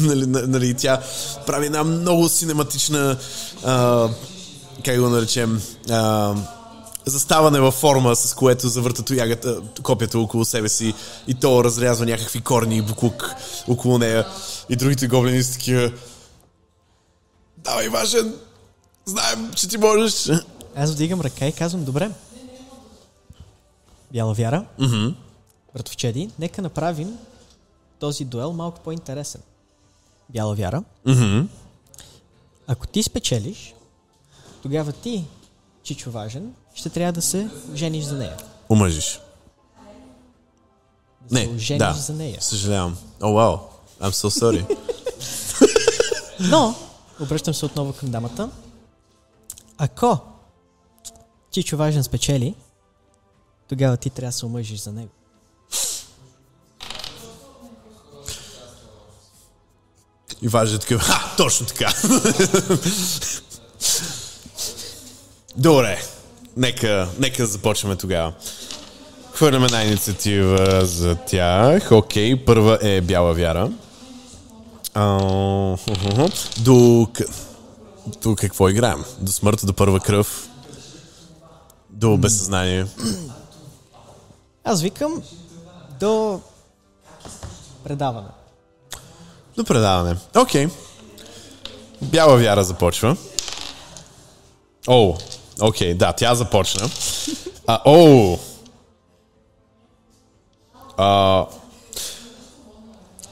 Нали, 0.00 0.26
нали, 0.26 0.74
тя 0.74 1.00
прави 1.46 1.66
една 1.66 1.84
много 1.84 2.28
синематична, 2.28 3.16
а, 3.64 4.08
как 4.84 5.00
го 5.00 5.08
наречем, 5.08 5.60
а, 5.90 6.34
заставане 7.06 7.60
във 7.60 7.74
форма, 7.74 8.16
с 8.16 8.34
което 8.34 8.68
завърта 8.68 9.02
тоягата, 9.02 9.56
копията 9.82 10.18
около 10.18 10.44
себе 10.44 10.68
си 10.68 10.94
и 11.28 11.34
то 11.34 11.64
разрязва 11.64 12.06
някакви 12.06 12.40
корни 12.40 12.76
и 12.76 12.82
буклук 12.82 13.30
около 13.68 13.98
нея. 13.98 14.26
И 14.70 14.76
другите 14.76 15.06
гоблини 15.06 15.42
са 15.42 15.52
такива 15.52 15.90
Давай, 17.64 17.88
важен! 17.88 18.34
Знаем, 19.04 19.52
че 19.56 19.68
ти 19.68 19.78
можеш! 19.78 20.30
Аз 20.76 20.92
вдигам 20.92 21.20
ръка 21.20 21.46
и 21.46 21.52
казвам, 21.52 21.84
добре. 21.84 22.10
Бяла 24.12 24.34
вяра. 24.34 24.64
Mm-hmm. 24.80 25.14
Братовчеди, 25.74 26.30
нека 26.38 26.62
направим 26.62 27.18
този 27.98 28.24
дуел 28.24 28.52
малко 28.52 28.80
по-интересен. 28.80 29.40
Бяла 30.30 30.54
вяра. 30.54 30.82
Мгм. 31.06 31.40
Ако 32.66 32.86
ти 32.86 33.02
спечелиш, 33.02 33.74
тогава 34.62 34.92
ти, 34.92 35.24
Чичо 35.82 36.10
Важен, 36.10 36.54
ще 36.74 36.88
трябва 36.90 37.12
да 37.12 37.22
се 37.22 37.50
жениш 37.74 38.04
за 38.04 38.16
нея. 38.16 38.36
Омъжиш. 38.70 39.20
Да 41.30 41.36
се 41.38 41.46
Не, 41.46 41.58
жениш 41.58 41.78
да. 41.78 41.92
за 41.92 42.12
нея. 42.12 42.36
Съжалявам. 42.40 42.96
О, 43.22 43.32
вау. 43.32 43.58
I'm 44.00 44.10
so 44.10 44.28
sorry. 44.40 44.76
Но, 46.40 46.74
обръщам 47.20 47.54
се 47.54 47.66
отново 47.66 47.92
към 47.92 48.10
дамата. 48.10 48.50
Ако 49.78 50.18
Чичо 51.50 51.76
Важен 51.76 52.04
спечели, 52.04 52.54
тогава 53.68 53.96
ти 53.96 54.10
трябва 54.10 54.28
да 54.28 54.32
се 54.32 54.46
омъжиш 54.46 54.80
за 54.80 54.92
него. 54.92 55.10
И 60.42 60.48
важи 60.48 60.78
такива. 60.78 61.00
Ха, 61.00 61.36
точно 61.36 61.66
така. 61.66 61.94
Добре. 65.56 66.02
Нека, 66.56 67.08
нека 67.18 67.46
започваме 67.46 67.96
тогава. 67.96 68.32
Хвърляме 69.32 69.66
една 69.66 69.84
инициатива 69.84 70.86
за 70.86 71.16
тях. 71.16 71.92
Окей, 71.92 72.44
първа 72.44 72.78
е 72.82 73.00
бяла 73.00 73.34
вяра. 73.34 73.70
А. 74.94 75.76
До, 76.58 77.06
до 78.22 78.36
какво 78.36 78.68
играем? 78.68 79.04
До 79.20 79.32
смърт, 79.32 79.60
до 79.64 79.72
първа 79.72 80.00
кръв, 80.00 80.48
до 81.90 82.16
безсъзнание. 82.16 82.86
Аз 84.64 84.82
викам 84.82 85.22
до 86.00 86.40
предаване. 87.84 88.28
До 89.56 89.64
предаване. 89.64 90.16
Окей. 90.36 90.68
Бяла 92.02 92.36
вяра 92.36 92.64
започва. 92.64 93.16
О, 94.88 95.16
окей, 95.60 95.94
да, 95.94 96.12
тя 96.12 96.34
започна. 96.34 96.90
А, 97.66 97.80
о! 97.84 98.38
А, 100.96 101.46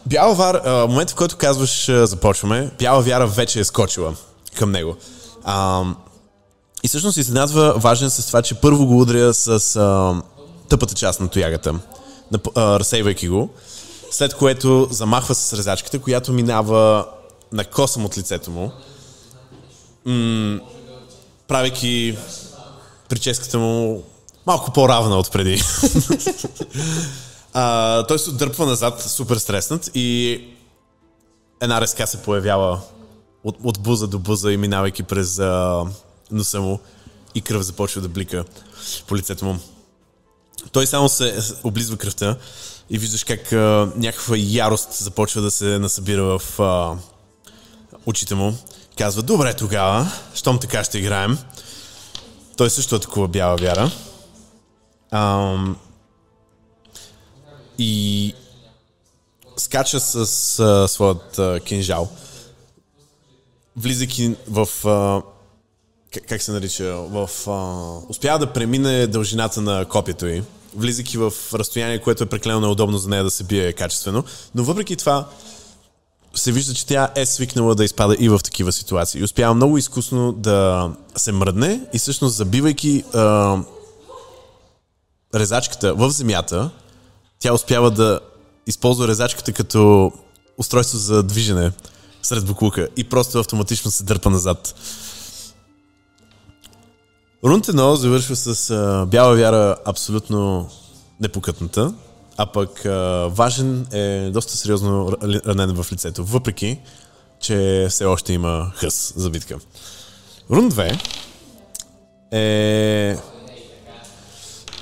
Бяла 0.08 0.34
вяра, 0.34 0.62
а, 0.64 0.86
момента 0.86 1.12
в 1.12 1.16
който 1.16 1.36
казваш 1.36 1.88
а, 1.88 2.06
започваме, 2.06 2.70
бяла 2.78 3.02
вяра 3.02 3.26
вече 3.26 3.60
е 3.60 3.64
скочила 3.64 4.14
към 4.54 4.70
него. 4.70 4.96
А, 5.44 5.84
и 6.82 6.88
всъщност 6.88 7.16
изненадва 7.16 7.74
важен 7.76 8.10
с 8.10 8.26
това, 8.26 8.42
че 8.42 8.54
първо 8.54 8.86
го 8.86 9.00
удря 9.00 9.34
с 9.34 9.76
а, 9.76 10.14
тъпата 10.68 10.94
част 10.94 11.20
на 11.20 11.28
тоягата, 11.28 11.74
а, 12.54 12.80
разсейвайки 12.80 13.28
го, 13.28 13.50
след 14.10 14.34
което 14.34 14.88
замахва 14.90 15.34
с 15.34 15.52
резачката, 15.52 15.98
която 15.98 16.32
минава 16.32 17.06
на 17.52 17.64
косъм 17.64 18.04
от 18.04 18.18
лицето 18.18 18.50
му, 18.50 18.72
м- 20.04 20.60
правейки 21.48 22.18
прическата 23.08 23.58
му 23.58 24.02
малко 24.46 24.72
по-равна 24.72 25.16
от 25.16 25.32
преди. 25.32 25.62
а, 27.58 28.06
той 28.06 28.18
се 28.18 28.30
отдърпва 28.30 28.66
назад, 28.66 29.02
супер 29.02 29.36
стреснат 29.36 29.90
и 29.94 30.40
една 31.60 31.80
резка 31.80 32.06
се 32.06 32.22
появява 32.22 32.80
от, 33.44 33.56
от 33.62 33.80
буза 33.80 34.06
до 34.06 34.18
буза 34.18 34.52
и 34.52 34.56
минавайки 34.56 35.02
през 35.02 35.38
а, 35.38 35.84
носа 36.30 36.60
му 36.60 36.80
и 37.34 37.40
кръв 37.40 37.62
започва 37.62 38.00
да 38.00 38.08
блика 38.08 38.44
по 39.06 39.16
лицето 39.16 39.44
му. 39.44 39.58
той 40.72 40.86
само 40.86 41.08
се 41.08 41.38
облизва 41.64 41.96
кръвта 41.96 42.36
и 42.90 42.98
виждаш 42.98 43.24
как 43.24 43.52
а, 43.52 43.92
някаква 43.96 44.36
ярост 44.38 44.92
започва 44.92 45.42
да 45.42 45.50
се 45.50 45.78
насъбира 45.78 46.38
в 46.38 46.60
а, 46.60 46.96
очите 48.06 48.34
му. 48.34 48.54
Казва, 48.98 49.22
добре 49.22 49.54
тогава, 49.54 50.12
щом 50.34 50.58
така 50.58 50.84
ще 50.84 50.98
играем. 50.98 51.38
Той 52.56 52.70
също 52.70 52.96
атакува 52.96 53.28
бяла 53.28 53.56
вяра. 53.56 53.90
Ам, 55.10 55.76
и 57.78 58.34
скача 59.56 60.00
с 60.00 60.16
а, 60.58 60.88
своят 60.88 61.38
а, 61.38 61.60
кинжал, 61.60 62.08
влизайки 63.76 64.34
в... 64.48 64.68
А, 64.88 65.22
как, 66.28 66.42
се 66.42 66.52
нарича? 66.52 66.94
В, 66.94 67.30
а, 67.46 68.10
успява 68.10 68.38
да 68.38 68.52
премине 68.52 69.06
дължината 69.06 69.60
на 69.60 69.84
копието 69.84 70.26
й, 70.26 70.42
влизайки 70.76 71.18
в 71.18 71.32
разстояние, 71.54 72.00
което 72.00 72.24
е 72.24 72.26
прекалено 72.26 72.60
неудобно 72.60 72.98
за 72.98 73.08
нея 73.08 73.24
да 73.24 73.30
се 73.30 73.44
бие 73.44 73.72
качествено. 73.72 74.24
Но 74.54 74.64
въпреки 74.64 74.96
това, 74.96 75.28
се 76.34 76.52
вижда, 76.52 76.74
че 76.74 76.86
тя 76.86 77.08
е 77.16 77.26
свикнала 77.26 77.74
да 77.74 77.84
изпада 77.84 78.16
и 78.18 78.28
в 78.28 78.38
такива 78.44 78.72
ситуации. 78.72 79.20
И 79.20 79.24
успява 79.24 79.54
много 79.54 79.78
изкусно 79.78 80.32
да 80.32 80.90
се 81.16 81.32
мръдне 81.32 81.80
и 81.92 81.98
всъщност 81.98 82.36
забивайки 82.36 83.04
а, 83.14 83.56
резачката 85.34 85.94
в 85.94 86.10
земята, 86.10 86.70
тя 87.38 87.52
успява 87.54 87.90
да 87.90 88.20
използва 88.66 89.08
резачката 89.08 89.52
като 89.52 90.12
устройство 90.58 90.98
за 90.98 91.22
движене 91.22 91.72
сред 92.22 92.44
буклука 92.44 92.88
и 92.96 93.04
просто 93.04 93.38
автоматично 93.38 93.90
се 93.90 94.04
дърпа 94.04 94.30
назад. 94.30 94.74
Рунт 97.44 97.66
1 97.66 97.94
завършва 97.94 98.36
с 98.36 98.70
а, 98.70 99.06
бяла 99.06 99.36
вяра 99.36 99.76
абсолютно 99.84 100.70
непокътната, 101.20 101.94
а 102.36 102.46
пък 102.46 102.86
а, 102.86 103.28
важен 103.32 103.86
е 103.92 104.30
доста 104.30 104.56
сериозно 104.56 105.12
ранен 105.22 105.82
в 105.82 105.92
лицето, 105.92 106.24
въпреки, 106.24 106.78
че 107.40 107.86
все 107.90 108.04
още 108.04 108.32
има 108.32 108.72
хъс 108.74 109.12
за 109.16 109.30
битка. 109.30 109.58
Рун 110.50 110.70
2 110.70 111.02
е 112.32 113.18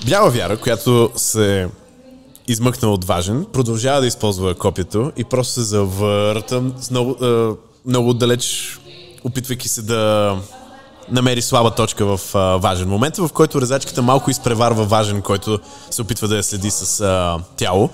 бяла 0.07 0.31
вяра, 0.31 0.61
която 0.61 1.11
се 1.17 1.69
измъкна 2.49 2.88
от 2.88 3.05
важен, 3.05 3.47
продължава 3.53 4.00
да 4.00 4.07
използва 4.07 4.55
копието 4.55 5.12
и 5.17 5.25
просто 5.25 5.53
се 5.53 5.62
завърта 5.62 6.62
много, 6.91 7.25
е, 7.25 7.50
много 7.87 8.15
далеч, 8.15 8.79
опитвайки 9.25 9.69
се 9.69 9.83
да 9.83 10.35
намери 11.11 11.43
слаба 11.43 11.75
точка 11.75 12.17
в 12.17 12.35
а, 12.35 12.38
важен. 12.38 12.88
Момент, 12.88 13.17
в 13.17 13.31
който 13.33 13.61
резачката 13.61 14.03
малко 14.03 14.31
изпреварва 14.31 14.85
важен, 14.85 15.23
който 15.23 15.59
се 15.91 16.03
опитва 16.03 16.29
да 16.29 16.37
я 16.37 16.43
следи 16.43 16.71
с 16.71 17.00
а, 17.00 17.38
тяло. 17.57 17.91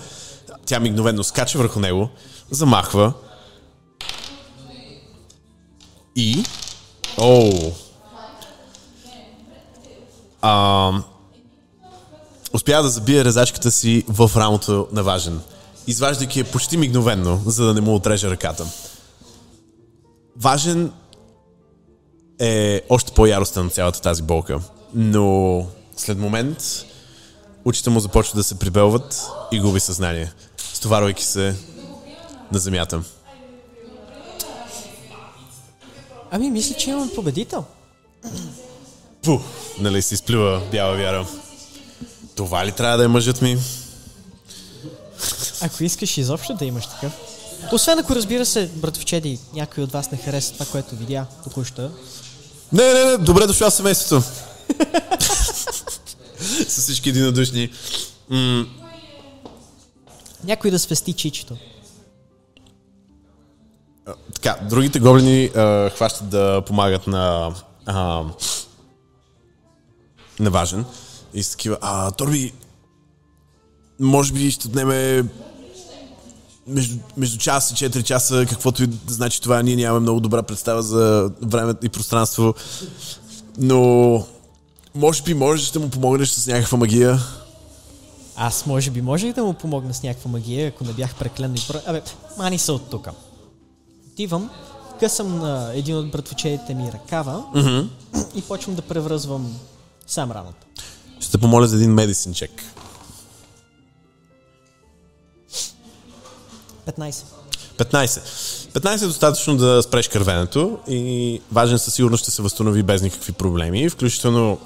Тя 0.66 0.80
мигновено 0.80 1.24
скача 1.24 1.58
върху 1.58 1.80
него, 1.80 2.08
замахва 2.50 3.12
и... 6.16 6.44
Оу! 7.18 7.72
А, 10.42 10.92
успява 12.52 12.82
да 12.82 12.88
забие 12.88 13.24
резачката 13.24 13.70
си 13.70 14.04
в 14.08 14.30
рамото 14.36 14.88
на 14.92 15.02
важен, 15.02 15.40
изваждайки 15.86 16.38
я 16.38 16.44
почти 16.44 16.76
мигновенно, 16.76 17.42
за 17.46 17.64
да 17.64 17.74
не 17.74 17.80
му 17.80 17.94
отреже 17.94 18.30
ръката. 18.30 18.66
Важен 20.36 20.92
е 22.38 22.82
още 22.88 23.12
по-яростен 23.12 23.64
на 23.64 23.70
цялата 23.70 24.00
тази 24.00 24.22
болка, 24.22 24.60
но 24.94 25.66
след 25.96 26.18
момент 26.18 26.58
очите 27.64 27.90
му 27.90 28.00
започват 28.00 28.36
да 28.36 28.44
се 28.44 28.58
прибелват 28.58 29.26
и 29.52 29.60
губи 29.60 29.80
съзнание, 29.80 30.32
стоварвайки 30.56 31.24
се 31.24 31.56
на 32.52 32.58
земята. 32.58 33.02
Ами, 36.30 36.50
мисля, 36.50 36.74
че 36.76 36.90
имам 36.90 37.10
победител. 37.14 37.64
Пу! 39.22 39.38
Нали 39.78 40.02
се 40.02 40.14
изплюва 40.14 40.62
бяла 40.70 40.96
вяра. 40.96 41.26
Това 42.36 42.66
ли 42.66 42.72
трябва 42.72 42.98
да 42.98 43.04
е 43.04 43.08
мъжът 43.08 43.42
ми? 43.42 43.58
Ако 45.60 45.84
искаш 45.84 46.18
изобщо 46.18 46.54
да 46.54 46.64
имаш 46.64 46.86
такъв. 46.86 47.12
Освен 47.72 47.98
ако 47.98 48.14
разбира 48.14 48.46
се, 48.46 48.66
братовчеди, 48.66 49.38
някой 49.54 49.84
от 49.84 49.92
вас 49.92 50.10
не 50.10 50.18
хареса 50.18 50.52
това, 50.52 50.66
което 50.66 50.96
видя 50.96 51.26
току-що. 51.44 51.90
Не, 52.72 52.92
не, 52.94 53.04
не, 53.04 53.16
добре 53.16 53.46
дошла 53.46 53.70
семейството. 53.70 54.26
С 56.68 56.78
всички 56.82 57.08
единодушни. 57.08 57.70
М- 58.28 58.66
Някой 60.44 60.70
да 60.70 60.78
свести 60.78 61.12
чичето. 61.12 61.56
а, 64.06 64.14
така, 64.34 64.58
другите 64.68 64.98
гоблини 65.00 65.44
а, 65.44 65.90
хващат 65.90 66.28
да 66.28 66.62
помагат 66.66 67.06
на 67.06 67.54
а, 67.86 68.24
на 70.40 70.50
важен. 70.50 70.84
И 71.34 71.42
са 71.42 71.50
такива, 71.50 71.78
а, 71.80 72.10
Торби, 72.10 72.52
може 74.00 74.32
би 74.32 74.50
ще 74.50 74.68
отнеме 74.68 75.24
между, 76.66 76.98
между 77.16 77.38
час 77.38 77.70
и 77.70 77.74
4 77.74 78.02
часа, 78.02 78.46
каквото 78.48 78.82
и 78.82 78.88
значи 79.06 79.42
това, 79.42 79.62
ние 79.62 79.76
нямаме 79.76 80.00
много 80.00 80.20
добра 80.20 80.42
представа 80.42 80.82
за 80.82 81.30
време 81.42 81.74
и 81.82 81.88
пространство, 81.88 82.54
но 83.58 84.24
може 84.94 85.22
би 85.22 85.34
можеш 85.34 85.70
да 85.70 85.80
му 85.80 85.90
помогнеш 85.90 86.28
с 86.28 86.46
някаква 86.46 86.78
магия. 86.78 87.18
Аз 88.36 88.66
може 88.66 88.90
би 88.90 89.02
можех 89.02 89.34
да 89.34 89.44
му 89.44 89.54
помогна 89.54 89.94
с 89.94 90.02
някаква 90.02 90.30
магия, 90.30 90.68
ако 90.68 90.84
не 90.84 90.92
бях 90.92 91.14
преклено 91.14 91.54
и 91.54 91.60
про... 91.68 91.78
Абе, 91.86 92.02
мани 92.38 92.58
са 92.58 92.72
от 92.72 92.90
тука. 92.90 93.12
Отивам, 94.12 94.50
късам 95.00 95.38
на 95.38 95.70
един 95.74 95.96
от 95.96 96.10
братвичедите 96.10 96.74
ми 96.74 96.92
ръкава 96.92 97.44
Mm-hmm. 97.54 97.88
и 98.34 98.42
почвам 98.42 98.74
да 98.74 98.82
превръзвам 98.82 99.56
сам 100.06 100.30
раната. 100.32 100.66
Ще 101.32 101.38
помоля 101.38 101.66
за 101.66 101.76
един 101.76 101.94
медицин 101.94 102.34
чек. 102.34 102.50
15. 106.86 107.24
15. 107.78 108.20
15 108.72 109.02
е 109.02 109.06
достатъчно 109.06 109.56
да 109.56 109.82
спреш 109.82 110.08
кървенето 110.08 110.78
и 110.88 111.40
важен 111.52 111.78
със 111.78 111.94
сигурност 111.94 112.22
ще 112.22 112.30
се 112.30 112.42
възстанови 112.42 112.82
без 112.82 113.02
никакви 113.02 113.32
проблеми, 113.32 113.88
включително 113.88 114.58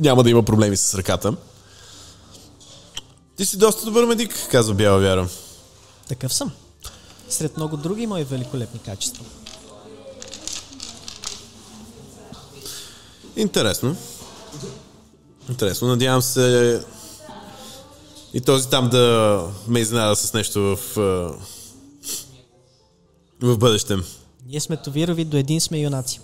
няма 0.00 0.22
да 0.22 0.30
има 0.30 0.42
проблеми 0.42 0.76
с 0.76 0.94
ръката. 0.94 1.34
Ти 3.36 3.46
си 3.46 3.58
доста 3.58 3.84
добър 3.84 4.04
медик, 4.04 4.48
казва 4.50 4.74
Бяла 4.74 4.98
Вяра. 4.98 5.28
Такъв 6.08 6.34
съм. 6.34 6.50
Сред 7.28 7.56
много 7.56 7.76
други 7.76 8.06
мои 8.06 8.24
великолепни 8.24 8.80
качества. 8.80 9.24
Интересно. 13.36 13.96
Интересно. 15.48 15.88
Надявам 15.88 16.22
се 16.22 16.80
и 18.34 18.40
този 18.40 18.68
там 18.68 18.88
да 18.88 19.44
ме 19.68 19.80
изненада 19.80 20.16
с 20.16 20.34
нещо 20.34 20.60
в, 20.60 20.78
в 23.42 23.58
бъдеще. 23.58 23.96
Ние 24.46 24.60
сме 24.60 24.76
товирови, 24.76 25.24
до 25.24 25.36
един 25.36 25.60
сме 25.60 25.78
юнаци. 25.78 26.20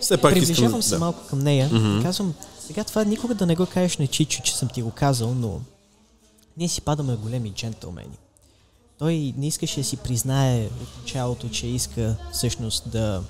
Все 0.00 0.16
пак 0.16 0.32
Приближавам 0.32 0.66
искам... 0.66 0.82
се 0.82 0.98
малко 0.98 1.26
към 1.28 1.38
нея 1.38 1.70
и 1.74 2.02
казвам, 2.02 2.34
сега 2.66 2.84
това 2.84 3.04
никога 3.04 3.34
да 3.34 3.46
не 3.46 3.56
го 3.56 3.66
кажеш 3.66 3.96
на 3.96 4.06
Чичо, 4.06 4.42
че 4.42 4.56
съм 4.56 4.68
ти 4.68 4.82
го 4.82 4.90
казал, 4.90 5.34
но 5.34 5.60
ние 6.56 6.68
си 6.68 6.80
падаме 6.80 7.16
големи 7.16 7.50
джентълмени. 7.50 8.18
Той 8.98 9.34
не 9.36 9.46
искаше 9.46 9.80
да 9.80 9.84
си 9.84 9.96
признае 9.96 10.64
от 10.64 11.02
началото, 11.02 11.48
че 11.48 11.66
иска 11.66 12.16
всъщност 12.32 12.90
да, 12.90 13.22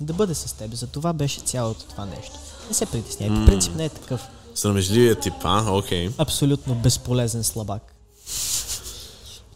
да 0.00 0.12
бъде 0.12 0.34
с 0.34 0.52
теб. 0.52 0.74
За 0.74 0.86
това 0.86 1.12
беше 1.12 1.40
цялото 1.40 1.84
това 1.84 2.04
нещо. 2.06 2.32
Не 2.68 2.74
се 2.74 2.86
притеснявай, 2.86 3.38
по 3.38 3.46
принцип 3.46 3.74
не 3.74 3.84
е 3.84 3.88
такъв 3.88 4.20
Срамежливия 4.54 5.14
тип, 5.14 5.34
а? 5.44 5.72
Окей. 5.72 6.10
абсолютно 6.18 6.74
безполезен 6.74 7.44
слабак. 7.44 7.94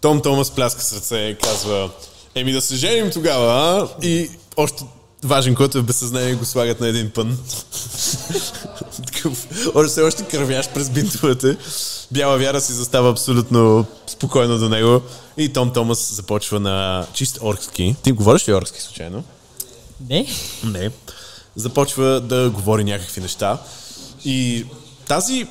Том 0.01 0.23
Томас 0.23 0.51
пляска 0.51 0.83
с 0.83 0.93
ръце 0.93 1.17
и 1.17 1.37
казва 1.39 1.91
Еми 2.35 2.53
да 2.53 2.61
се 2.61 2.77
женим 2.77 3.11
тогава, 3.11 3.47
а? 3.53 3.89
И 4.07 4.31
още 4.57 4.85
важен, 5.25 5.55
който 5.55 5.79
е 5.79 5.83
без 5.83 5.97
съзнание, 5.97 6.35
го 6.35 6.45
слагат 6.45 6.81
на 6.81 6.89
един 6.89 7.11
пън. 7.11 7.39
Още 9.75 9.89
все 9.89 10.03
още 10.03 10.25
кървяш 10.25 10.69
през 10.69 10.91
бинтовете. 10.91 11.57
Бяла 12.11 12.39
вяра 12.39 12.61
си 12.61 12.73
застава 12.73 13.11
абсолютно 13.11 13.87
спокойно 14.07 14.59
до 14.59 14.69
него. 14.69 15.01
И 15.37 15.53
Том 15.53 15.73
Томас 15.73 16.15
започва 16.15 16.61
на 16.61 17.07
чист 17.13 17.39
оркски. 17.43 17.97
Ти 18.03 18.13
говориш 18.13 18.49
ли 18.49 18.55
оркски 18.55 18.81
случайно? 18.81 19.25
Не? 20.01 20.27
Не. 20.65 20.91
Започва 21.57 22.21
да 22.21 22.51
говори 22.51 22.85
някакви 22.85 23.21
неща. 23.21 23.59
И 24.25 24.67
тази 25.09 25.47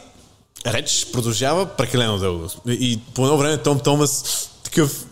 реч 0.66 1.08
продължава 1.14 1.66
прекалено 1.66 2.18
дълго. 2.18 2.48
И 2.68 3.00
по 3.14 3.26
едно 3.26 3.38
време 3.38 3.58
Том 3.58 3.80
Томас 3.80 4.50
такъв 4.64 5.06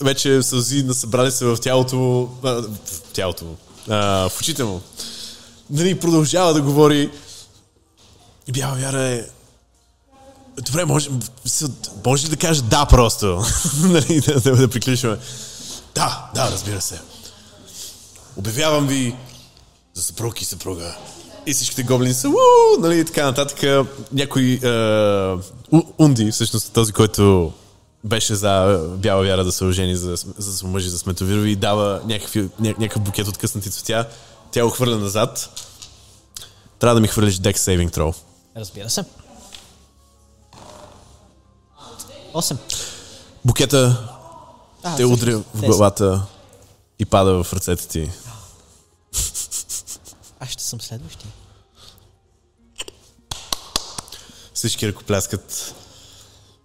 вече 0.00 0.42
сълзи 0.42 0.82
насъбрали 0.82 1.32
се 1.32 1.44
в 1.44 1.56
тялото, 1.56 1.98
в 2.42 2.64
тялото, 3.12 3.44
а, 3.88 4.28
в 4.28 4.40
очите 4.40 4.64
му. 4.64 4.80
Нали, 5.70 6.00
продължава 6.00 6.54
да 6.54 6.62
говори. 6.62 7.10
И 8.48 8.52
бяла 8.52 8.74
вяра 8.74 9.02
е 9.02 9.24
Добре, 10.62 10.84
може, 10.84 11.10
може 12.06 12.26
ли 12.26 12.30
да 12.30 12.36
кажа 12.36 12.62
да 12.62 12.86
просто? 12.86 13.44
нали, 13.82 14.20
да, 14.20 14.40
да, 14.40 14.56
да 14.56 14.68
приключваме. 14.68 15.18
Да, 15.94 16.30
да, 16.34 16.50
разбира 16.50 16.80
се. 16.80 17.00
Обявявам 18.36 18.86
ви 18.86 19.16
за 19.94 20.02
съпруг 20.02 20.42
и 20.42 20.44
съпруга. 20.44 20.96
И 21.46 21.52
всичките 21.52 21.82
гоблини 21.82 22.14
са, 22.14 22.28
уу, 22.28 22.80
нали, 22.80 23.00
и 23.00 23.04
така 23.04 23.24
нататък. 23.24 23.86
Някой 24.12 24.60
е, 24.62 24.68
Унди, 25.98 26.30
всъщност 26.30 26.72
този, 26.72 26.92
който 26.92 27.52
беше 28.04 28.34
за 28.34 28.80
бяла 28.96 29.24
вяра 29.24 29.44
да 29.44 29.52
се 29.52 29.64
ожени 29.64 29.96
за, 29.96 30.16
за 30.38 30.66
омъжи 30.66 30.88
за 30.88 30.98
Сметовирови 30.98 31.50
и 31.50 31.56
дава 31.56 32.00
някакви, 32.04 32.40
ня, 32.40 32.74
някакъв 32.78 33.02
букет 33.02 33.28
от 33.28 33.38
къснати 33.38 33.70
цветя. 33.70 34.08
Тя 34.50 34.64
го 34.64 34.70
хвърля 34.70 34.96
назад. 34.96 35.50
Трябва 36.78 36.94
да 36.94 37.00
ми 37.00 37.08
хвърлиш 37.08 37.34
Dex 37.38 37.56
Saving 37.56 37.96
Throw. 37.96 38.16
Разбира 38.56 38.90
се. 38.90 39.04
8. 42.34 42.56
Букета 43.44 44.08
А, 44.82 44.96
те 44.96 45.04
удря 45.04 45.42
в 45.54 45.60
главата 45.60 46.22
и 46.98 47.04
пада 47.04 47.44
в 47.44 47.52
ръцете 47.52 47.88
ти. 47.88 48.10
Съм 50.66 50.80
следващия. 50.80 51.30
Всички 54.54 54.88
ръкопляскат. 54.88 55.74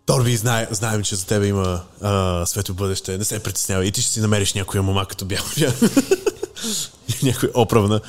Торби, 0.06 0.38
знае, 0.38 0.68
знаем, 0.72 1.04
че 1.04 1.16
за 1.16 1.26
тебе 1.26 1.48
има 1.48 1.84
а, 2.02 2.46
светло 2.46 2.76
бъдеще. 2.76 3.18
Не 3.18 3.26
се 3.26 3.44
притеснявай. 3.44 3.88
И 3.88 3.92
ти 3.92 4.02
ще 4.02 4.12
си 4.12 4.20
намериш 4.20 4.54
някоя 4.54 4.84
мома 4.84 5.06
като 5.06 5.26
бял 5.26 5.44
вяр. 5.58 5.76
Някой 7.24 7.52
оправна. 7.56 8.02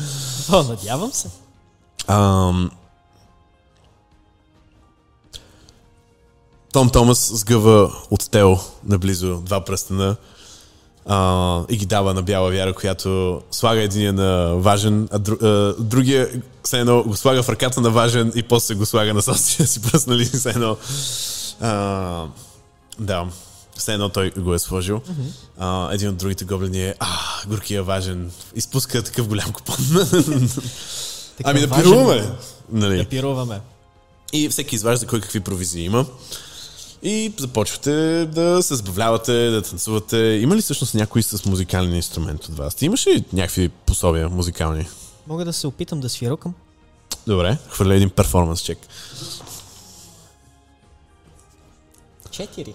О, 0.53 0.63
надявам 0.63 1.13
се. 1.13 1.31
Ам... 2.07 2.71
Том 6.73 6.91
Томас 6.91 7.31
сгъва 7.35 7.93
от 8.11 8.31
Тео 8.31 8.57
наблизо 8.85 9.41
два 9.41 9.65
пръстена 9.65 10.17
а, 11.07 11.61
и 11.69 11.77
ги 11.77 11.87
дава 11.87 12.15
на 12.15 12.23
бяла 12.23 12.51
вяра, 12.51 12.75
която 12.75 13.41
слага 13.51 13.83
единия 13.83 14.13
на 14.13 14.55
важен, 14.55 15.09
а, 15.11 15.19
дру, 15.19 15.37
а 15.43 15.75
другия 15.79 16.29
все 16.65 16.81
едно 16.81 17.03
го 17.03 17.17
слага 17.17 17.43
в 17.43 17.49
ръката 17.49 17.81
на 17.81 17.91
важен 17.91 18.33
и 18.35 18.43
после 18.43 18.75
го 18.75 18.87
слага 18.87 19.15
на 19.15 19.23
собствения 19.23 19.69
си 19.69 19.83
пръст, 19.83 20.07
нали? 20.07 20.25
Все 20.25 20.51
едно. 20.51 20.77
А, 21.61 22.25
да. 22.99 23.27
Все 23.79 23.93
едно 23.93 24.09
той 24.09 24.31
го 24.31 24.55
е 24.55 24.59
сложил. 24.59 25.01
Mm-hmm. 25.01 25.33
А, 25.59 25.95
един 25.95 26.09
от 26.09 26.17
другите 26.17 26.45
гоблини 26.45 26.85
е, 26.85 26.95
а, 26.99 27.07
горкия 27.47 27.83
важен. 27.83 28.31
Изпуска 28.55 29.03
такъв 29.03 29.29
голям 29.29 29.53
купон. 29.53 29.77
Ами 31.45 31.61
да 31.61 31.71
пируваме. 31.71 32.31
Нали? 32.73 32.97
Да 32.97 33.05
пируваме. 33.05 33.61
И 34.33 34.49
всеки 34.49 34.75
изважда 34.75 35.07
кой 35.07 35.21
какви 35.21 35.41
провизии 35.41 35.85
има. 35.85 36.07
И 37.03 37.33
започвате 37.39 38.27
да 38.27 38.63
се 38.63 38.75
забавлявате, 38.75 39.51
да 39.51 39.63
танцувате. 39.63 40.19
Има 40.19 40.57
ли 40.57 40.63
всъщност 40.63 40.95
някой 40.95 41.23
с 41.23 41.45
музикален 41.45 41.95
инструмент 41.95 42.45
от 42.45 42.57
вас? 42.57 42.75
Ти 42.75 42.87
имаш 42.87 43.07
ли 43.07 43.25
някакви 43.33 43.69
пособия 43.69 44.29
музикални? 44.29 44.89
Мога 45.27 45.45
да 45.45 45.53
се 45.53 45.67
опитам 45.67 46.01
да 46.01 46.09
свирокам. 46.09 46.55
Добре, 47.27 47.59
хвърля 47.69 47.95
един 47.95 48.11
перформанс 48.11 48.61
чек. 48.61 48.79
4. 52.31 52.75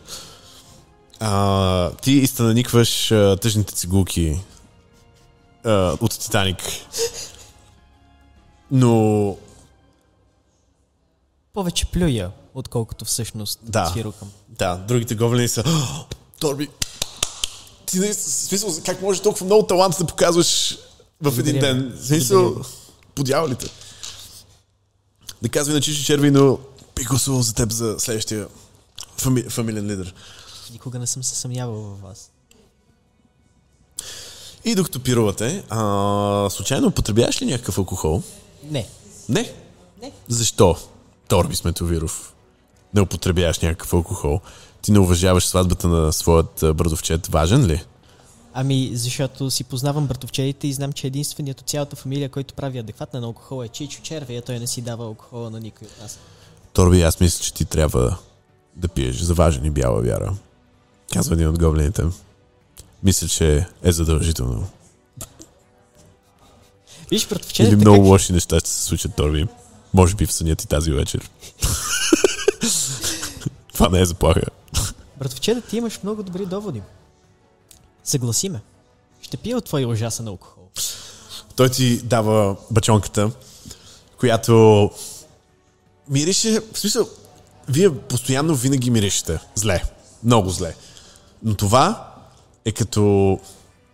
А, 1.20 1.92
ти 1.92 2.12
изтънаникваш 2.12 3.12
а, 3.12 3.38
тъжните 3.42 3.74
цигулки 3.74 4.40
а, 5.64 5.98
от 6.02 6.20
Титаник. 6.20 6.58
Но 8.72 9.38
Повече 11.58 11.86
плюя, 11.86 12.32
отколкото 12.58 13.06
всъщност 13.06 13.60
Да. 13.64 13.86
свирокам. 13.86 14.32
Да, 14.50 14.76
другите 14.78 15.16
гоблини 15.16 15.48
са... 15.48 15.64
«О, 15.66 16.06
Торби, 16.40 16.70
ти 17.86 18.00
не, 18.00 18.14
смисъл, 18.14 18.70
как 18.86 19.02
може 19.02 19.22
толкова 19.22 19.46
много 19.46 19.68
талант 19.68 19.96
да 20.00 20.06
показваш 20.06 20.78
в 21.22 21.40
един 21.40 21.54
Благодаря. 21.54 21.74
ден? 21.74 21.98
Смисъл, 22.04 22.44
Благодаря. 22.44 22.70
по 23.16 23.24
дяволите. 23.24 23.70
Да 25.42 25.50
казвай 25.50 25.76
на 25.76 25.82
чиши 25.82 26.06
черви, 26.06 26.32
но 26.32 26.60
би 26.96 27.04
гласувал 27.04 27.42
за 27.42 27.54
теб 27.54 27.72
за 27.72 27.96
следващия 28.00 28.48
фами, 29.18 29.44
фамилен 29.44 29.88
лидер. 29.88 30.14
Никога 30.72 31.00
не 31.00 31.08
съм 31.08 31.24
се 31.24 31.36
съмнявал 31.36 31.76
във 31.76 32.02
вас. 32.02 32.32
И 34.66 34.76
докато 34.76 35.00
пирувате, 35.00 35.64
а, 35.70 36.50
случайно 36.50 36.88
употребяваш 36.88 37.42
ли 37.42 37.46
някакъв 37.46 37.78
алкохол? 37.78 38.24
Не. 38.64 38.88
Не. 39.30 39.54
Не. 40.02 40.12
Защо, 40.28 40.76
Торби 41.28 41.56
Сметовиров, 41.56 42.34
не 42.94 43.02
употребяваш 43.02 43.60
някакъв 43.60 43.94
алкохол? 43.94 44.42
Ти 44.82 44.92
не 44.92 45.00
уважаваш 45.00 45.46
сватбата 45.46 45.88
на 45.88 46.14
своят 46.14 46.64
а, 46.64 46.74
брадовчет. 46.74 47.28
Важен 47.28 47.66
ли? 47.66 47.84
Ами, 48.54 48.92
защото 48.94 49.52
си 49.52 49.64
познавам 49.64 50.08
братовчедите 50.08 50.68
и 50.68 50.74
знам, 50.74 50.94
че 50.94 51.08
единственият 51.08 51.62
от 51.62 51.70
цялата 51.70 51.96
фамилия, 51.96 52.30
който 52.30 52.54
прави 52.54 52.80
адекватна 52.80 53.22
на 53.22 53.28
алкохол 53.28 53.64
е 53.64 53.68
Чичо 53.68 54.02
а 54.30 54.42
той 54.42 54.60
не 54.60 54.68
си 54.68 54.82
дава 54.82 55.06
алкохола 55.06 55.50
на 55.50 55.60
никой 55.60 55.88
от 55.88 56.02
нас. 56.02 56.20
Торби, 56.74 57.02
аз 57.02 57.20
мисля, 57.20 57.44
че 57.44 57.54
ти 57.54 57.66
трябва 57.66 58.18
да 58.76 58.88
пиеш 58.88 59.16
за 59.16 59.34
важен 59.34 59.66
и 59.66 59.70
бяла 59.70 60.02
вяра. 60.02 60.34
Казва 61.14 61.34
един 61.36 61.48
от 61.48 61.60
гоблините. 61.60 62.04
Мисля, 63.04 63.28
че 63.28 63.66
е 63.84 63.92
задължително. 63.92 64.68
Виж, 67.12 67.28
братовчедите, 67.28 67.76
Или 67.76 67.82
много 67.82 67.98
как... 67.98 68.08
лоши 68.08 68.34
неща 68.34 68.60
ще 68.60 68.70
се 68.70 68.84
случат, 68.84 69.16
Торби. 69.16 69.48
Може 69.94 70.16
би 70.16 70.26
в 70.26 70.34
съня 70.34 70.56
ти 70.56 70.68
тази 70.68 70.92
вечер. 70.92 71.30
Това 73.78 73.90
не 73.90 74.02
е 74.02 74.06
заплаха. 74.06 74.42
братовчеда, 75.20 75.62
ти 75.62 75.78
имаш 75.78 76.00
много 76.04 76.24
добри 76.24 76.46
доводи. 76.46 76.82
Съгласи 78.04 78.50
ме. 78.50 78.62
Ще 79.22 79.38
пия 79.38 79.58
от 79.58 79.66
твоя 79.66 79.88
ужасен 79.88 80.28
алкохол. 80.28 80.64
Той 81.56 81.70
ти 81.70 81.98
дава 81.98 82.56
бачонката, 82.72 83.32
която 84.20 84.90
мирише, 86.10 86.60
в 86.74 86.80
смисъл, 86.80 87.10
вие 87.70 87.98
постоянно 87.98 88.56
винаги 88.56 88.90
миришете. 88.90 89.40
Зле. 89.56 89.84
Много 90.24 90.50
зле. 90.50 90.76
Но 91.44 91.56
това 91.56 92.14
е 92.66 92.72
като 92.72 93.40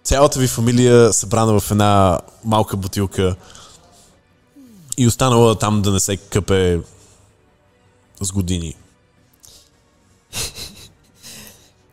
цялата 0.03 0.39
ви 0.39 0.47
фамилия 0.47 1.13
събрана 1.13 1.59
в 1.59 1.71
една 1.71 2.19
малка 2.43 2.77
бутилка 2.77 3.35
и 4.97 5.07
останала 5.07 5.59
там 5.59 5.81
да 5.81 5.91
не 5.91 5.99
се 5.99 6.17
къпе 6.17 6.79
с 8.21 8.31
години. 8.31 8.75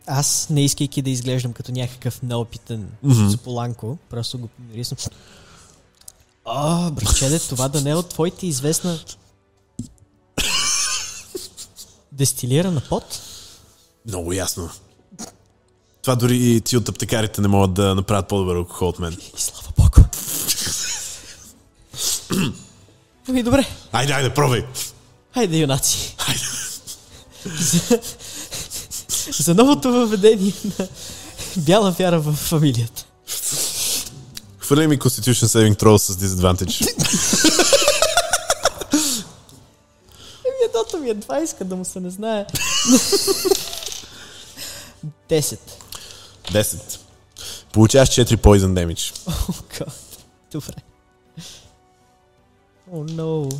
Аз, 0.07 0.47
не 0.49 0.63
искайки 0.63 1.01
да 1.01 1.09
изглеждам 1.09 1.53
като 1.53 1.71
някакъв 1.71 2.21
неопитен 2.21 2.89
mm-hmm. 3.05 3.33
споланко, 3.33 3.97
просто 4.09 4.37
го 4.37 4.47
помирисвам. 4.47 4.97
О, 6.45 6.91
братчеде, 6.91 7.39
това 7.39 7.67
да 7.67 7.81
не 7.81 7.89
е 7.89 7.95
от 7.95 8.09
твоите 8.09 8.47
известна 8.47 8.99
дестилирана 12.11 12.81
пот? 12.89 13.21
Много 14.07 14.33
ясно. 14.33 14.69
Това 16.01 16.15
дори 16.15 16.37
и 16.37 16.61
ти 16.61 16.77
от 16.77 16.89
аптекарите 16.89 17.41
не 17.41 17.47
могат 17.47 17.73
да 17.73 17.95
направят 17.95 18.27
по-добър 18.27 18.55
алкохол 18.55 18.87
от 18.87 18.99
мен. 18.99 19.17
И 19.37 19.41
слава 19.41 19.67
богу. 19.77 20.01
Ами 23.29 23.43
добре, 23.43 23.65
Айде, 23.91 24.13
айде, 24.13 24.33
пробвай! 24.33 24.65
хайде 25.33 25.57
юнаци. 25.57 26.15
Айде. 26.27 26.45
За, 27.45 27.99
за 29.39 29.55
новото 29.55 29.91
въведение 29.91 30.53
на 30.79 30.87
бяла 31.57 31.91
вяра 31.91 32.19
в 32.19 32.33
фамилията. 32.33 33.05
Хвърляй 34.59 34.87
ми 34.87 34.99
Constitution 34.99 35.45
Saving 35.45 35.83
Throw 35.83 35.97
с 35.97 36.15
disadvantage. 36.17 36.81
Еми 40.45 40.55
едното 40.65 40.97
ми 40.97 41.09
е 41.09 41.15
2, 41.15 41.43
иска 41.43 41.65
да 41.65 41.75
му 41.75 41.85
се 41.85 41.99
не 41.99 42.09
знае. 42.09 42.45
10. 45.29 45.59
10. 46.51 46.99
Получаваш 47.71 48.09
4 48.09 48.35
poison 48.35 48.73
damage. 48.73 49.27
О, 49.27 49.53
гад. 49.77 50.17
Добре. 50.51 50.73
О, 52.91 52.95
oh, 52.95 53.11
no. 53.11 53.55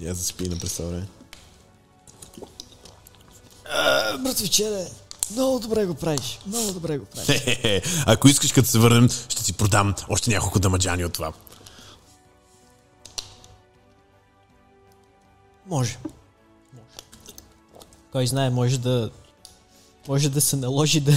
Я 0.00 0.14
да 0.14 0.22
спи 0.22 0.48
на 0.48 0.58
през 0.58 0.80
време. 3.68 4.22
Братовчеде, 4.22 4.90
много 5.30 5.58
добре 5.58 5.86
го 5.86 5.94
правиш. 5.94 6.38
Много 6.46 6.72
добре 6.72 6.98
го 6.98 7.04
правиш. 7.04 7.26
Хе-хе-хе. 7.26 7.82
Ако 8.06 8.28
искаш 8.28 8.52
като 8.52 8.68
се 8.68 8.78
върнем, 8.78 9.08
ще 9.28 9.44
ти 9.44 9.52
продам 9.52 9.94
още 10.08 10.30
няколко 10.30 10.58
дамаджани 10.58 11.04
от 11.04 11.12
това. 11.12 11.32
Може. 15.66 15.98
Може. 16.02 16.78
Кой 18.12 18.26
знае, 18.26 18.50
може 18.50 18.78
да... 18.78 19.10
Може 20.08 20.28
да 20.28 20.40
се 20.40 20.56
наложи 20.56 21.00
да... 21.00 21.12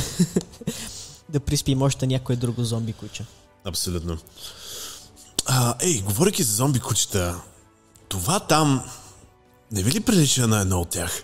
да 1.30 1.40
приспим 1.40 1.82
още 1.82 2.08
някое 2.08 2.36
друго 2.36 2.64
зомби 2.64 2.94
куче. 2.94 3.26
Абсолютно. 3.66 4.18
А, 5.46 5.76
ей, 5.82 6.02
говоряки 6.02 6.44
за 6.44 6.56
зомби 6.56 6.80
кучета, 6.80 7.42
това 8.08 8.40
там 8.40 8.84
не 9.72 9.84
ви 9.84 9.92
ли 9.92 10.00
прилича 10.00 10.48
на 10.48 10.62
едно 10.62 10.82
от 10.82 10.90
тях? 10.90 11.24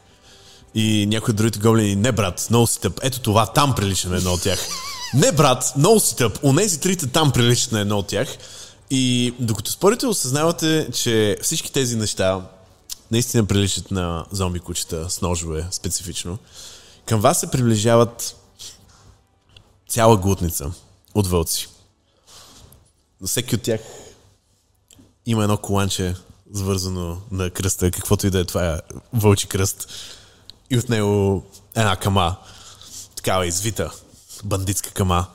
И 0.80 1.06
някои 1.06 1.32
от 1.32 1.38
другите 1.38 1.60
гоблини, 1.60 1.96
не 1.96 2.12
брат, 2.12 2.48
много 2.50 2.68
си 2.68 2.82
тъп. 2.82 3.00
Ето 3.04 3.20
това, 3.20 3.46
там 3.46 3.76
прилича 3.76 4.10
на 4.10 4.18
едно 4.18 4.34
от 4.34 4.42
тях. 4.42 4.68
Не 5.14 5.32
брат, 5.32 5.74
много 5.78 6.00
си 6.00 6.16
тъп. 6.16 6.44
Онези 6.44 6.80
трите 6.80 7.08
там 7.08 7.32
приличат 7.32 7.72
на 7.72 7.80
едно 7.80 7.98
от 7.98 8.08
тях. 8.08 8.38
И 8.90 9.34
докато 9.40 9.72
спорите, 9.72 10.08
осъзнавате, 10.08 10.90
че 10.94 11.38
всички 11.42 11.72
тези 11.72 11.96
неща 11.96 12.42
наистина 13.12 13.46
приличат 13.46 13.92
на 13.92 14.26
зомби 14.32 14.60
кучета 14.60 15.10
с 15.10 15.22
ножове 15.22 15.68
специфично. 15.72 16.38
Към 17.06 17.22
вас 17.22 17.40
се 17.40 17.52
приближават 17.52 18.36
цяла 19.90 20.18
глутница 20.18 20.72
от 21.16 21.28
вълци. 21.28 21.68
На 23.22 23.28
всеки 23.28 23.56
от 23.56 23.62
тях 23.62 23.82
има 25.26 25.44
едно 25.44 25.58
коланче, 25.58 26.16
свързано 26.56 27.22
на 27.32 27.50
кръста, 27.50 27.92
каквото 27.92 28.28
и 28.28 28.30
да 28.30 28.40
е 28.40 28.46
това 28.46 28.74
е 28.74 28.80
вълчи 29.14 29.48
кръст. 29.48 29.88
И 30.70 30.78
от 30.78 30.90
него 30.90 31.44
една 31.76 31.96
кама, 31.96 32.36
такава 33.16 33.48
извита, 33.48 33.92
бандитска 34.44 34.92
кама. 34.92 35.28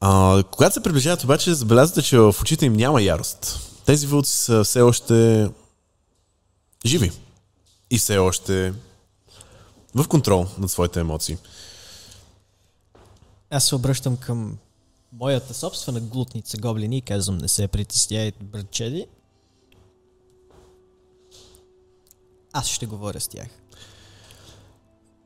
А, 0.00 0.42
когато 0.50 0.74
се 0.74 0.82
приближават 0.82 1.24
обаче, 1.24 1.54
забелязвате, 1.54 2.02
че 2.02 2.18
в 2.18 2.34
очите 2.40 2.66
им 2.66 2.72
няма 2.72 3.02
ярост. 3.02 3.58
Тези 3.86 4.06
вълци 4.06 4.32
са 4.32 4.64
все 4.64 4.80
още 4.80 5.48
живи. 6.86 7.12
И 7.90 7.98
все 7.98 8.18
още 8.18 8.74
в 9.94 10.08
контрол 10.08 10.46
над 10.58 10.70
своите 10.70 11.00
емоции. 11.00 11.38
Аз 13.50 13.68
се 13.68 13.74
обръщам 13.74 14.16
към 14.16 14.58
моята 15.12 15.54
собствена 15.54 16.00
глутница 16.00 16.56
гоблини 16.58 16.98
и 16.98 17.02
казвам, 17.02 17.38
не 17.38 17.48
се 17.48 17.68
притесняйте, 17.68 18.44
братчеди. 18.44 19.06
Аз 22.52 22.68
ще 22.68 22.86
говоря 22.86 23.20
с 23.20 23.28
тях. 23.28 23.48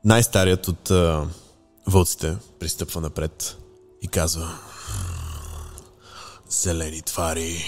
Най-старият 0.05 0.67
от 0.67 0.91
а, 0.91 1.27
вълците 1.87 2.35
пристъпва 2.59 3.01
напред 3.01 3.57
и 4.01 4.07
казва 4.07 4.59
Зелени 6.49 7.01
твари, 7.01 7.63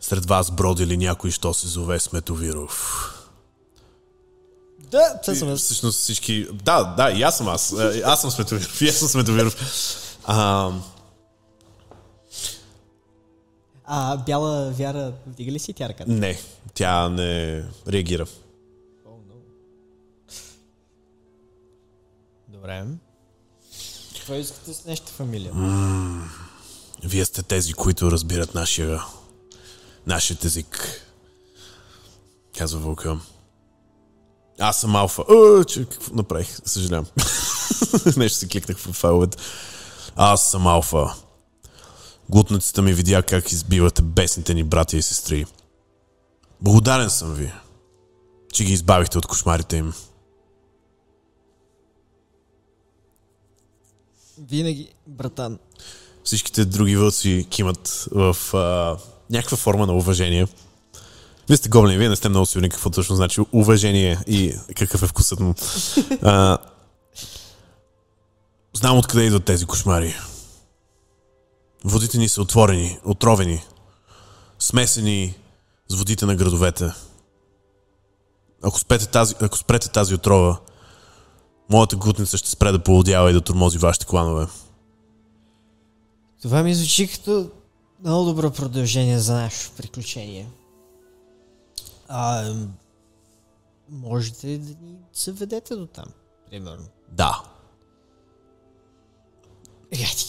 сред 0.00 0.26
вас 0.26 0.50
броди 0.50 0.86
ли 0.86 0.96
някой, 0.96 1.30
що 1.30 1.54
се 1.54 1.68
зове 1.68 2.00
Сметовиров? 2.00 3.08
Да, 4.78 5.20
това 5.22 5.34
съм. 5.34 5.56
Всъщност 5.56 5.98
всички... 6.00 6.46
Да, 6.52 6.84
да, 6.84 7.10
и 7.10 7.22
аз 7.22 7.36
съм 7.36 7.48
аз. 7.48 7.72
Е, 7.72 8.02
Аз 8.04 8.20
съм 8.20 8.30
Сметовиров. 8.30 8.82
И 8.82 8.88
аз 8.88 8.94
съм 8.94 9.08
Сметовиров. 9.08 9.56
А, 10.24 10.70
А 13.84 14.16
бяла 14.16 14.70
вяра, 14.70 15.12
вдига 15.26 15.52
ли 15.52 15.58
си 15.58 15.72
тя 15.72 15.88
ръката? 15.88 16.10
не, 16.10 16.40
тя 16.74 17.08
не 17.08 17.62
реагира. 17.88 18.26
Добре. 22.62 22.84
Какво 24.16 24.34
искате 24.34 24.74
с 24.74 24.84
нещо 24.84 25.12
фамилия? 25.12 25.52
Вие 27.04 27.24
сте 27.24 27.42
тези, 27.42 27.72
които 27.72 28.10
разбират 28.10 28.54
нашия, 28.54 29.04
нашият 30.06 30.44
език. 30.44 31.02
Казва 32.58 32.80
Вълка. 32.80 33.18
Аз 34.58 34.80
съм 34.80 34.96
алфа. 34.96 35.22
О, 35.28 35.64
че, 35.64 35.88
какво 35.88 36.14
направих? 36.14 36.58
Съжалявам. 36.64 37.06
Нещо 38.16 38.38
си 38.38 38.48
кликнах 38.48 38.78
в 38.78 38.92
файловете. 38.92 39.38
Аз 40.16 40.50
съм 40.50 40.66
алфа. 40.66 41.14
Глутницата 42.28 42.82
ми 42.82 42.92
видя 42.92 43.22
как 43.22 43.52
избивате 43.52 44.02
бесните 44.02 44.54
ни 44.54 44.64
братя 44.64 44.96
и 44.96 45.02
сестри. 45.02 45.46
Благодарен 46.60 47.10
съм 47.10 47.34
ви, 47.34 47.52
че 48.52 48.64
ги 48.64 48.72
избавихте 48.72 49.18
от 49.18 49.26
кошмарите 49.26 49.76
им. 49.76 49.94
Винаги, 54.50 54.88
братан. 55.06 55.58
Всичките 56.24 56.64
други 56.64 56.96
вълци 56.96 57.46
кимат 57.50 58.08
в 58.12 58.36
а, 58.54 58.96
някаква 59.30 59.56
форма 59.56 59.86
на 59.86 59.92
уважение. 59.92 60.46
Вие 61.48 61.56
сте 61.56 61.68
гоблини, 61.68 61.98
вие 61.98 62.08
не 62.08 62.16
сте 62.16 62.28
много 62.28 62.46
сигурни 62.46 62.70
какво 62.70 62.90
точно 62.90 63.16
значи 63.16 63.40
уважение 63.52 64.18
и 64.26 64.54
какъв 64.76 65.02
е 65.02 65.06
вкусът 65.06 65.40
му. 65.40 65.54
А, 66.22 66.58
знам 68.74 68.98
откъде 68.98 69.24
идват 69.24 69.44
тези 69.44 69.66
кошмари. 69.66 70.14
Водите 71.84 72.18
ни 72.18 72.28
са 72.28 72.42
отворени, 72.42 72.98
отровени, 73.04 73.64
смесени 74.58 75.34
с 75.88 75.94
водите 75.94 76.26
на 76.26 76.36
градовете. 76.36 76.92
Ако 78.62 78.78
спрете 78.78 79.06
тази, 79.06 79.34
ако 79.40 79.58
спрете 79.58 79.88
тази 79.88 80.14
отрова, 80.14 80.58
моята 81.72 81.96
глутница 81.96 82.38
ще 82.38 82.50
спре 82.50 82.72
да 82.72 82.82
поводява 82.82 83.30
и 83.30 83.32
да 83.32 83.40
тормози 83.40 83.78
вашите 83.78 84.06
кланове. 84.06 84.46
Това 86.42 86.62
ми 86.62 86.74
звучи 86.74 87.08
като 87.08 87.50
много 88.00 88.24
добро 88.24 88.50
продължение 88.50 89.18
за 89.18 89.34
нашето 89.34 89.76
приключение. 89.76 90.48
А, 92.08 92.54
можете 93.90 94.58
да 94.58 94.70
ни 94.86 94.96
заведете 95.14 95.76
до 95.76 95.86
там, 95.86 96.04
примерно. 96.50 96.86
Да, 97.08 97.42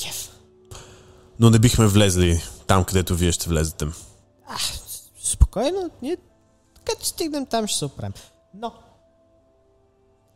кеф. 0.01 0.39
но 1.39 1.49
не 1.49 1.59
бихме 1.59 1.87
влезли 1.87 2.43
там, 2.67 2.83
където 2.83 3.15
вие 3.15 3.31
ще 3.31 3.49
влезете. 3.49 3.87
Спокойно, 5.23 5.89
ние 6.01 6.17
като 6.83 7.05
стигнем 7.05 7.45
там 7.45 7.67
ще 7.67 7.77
се 7.77 7.85
оправим. 7.85 8.13
Но, 8.53 8.73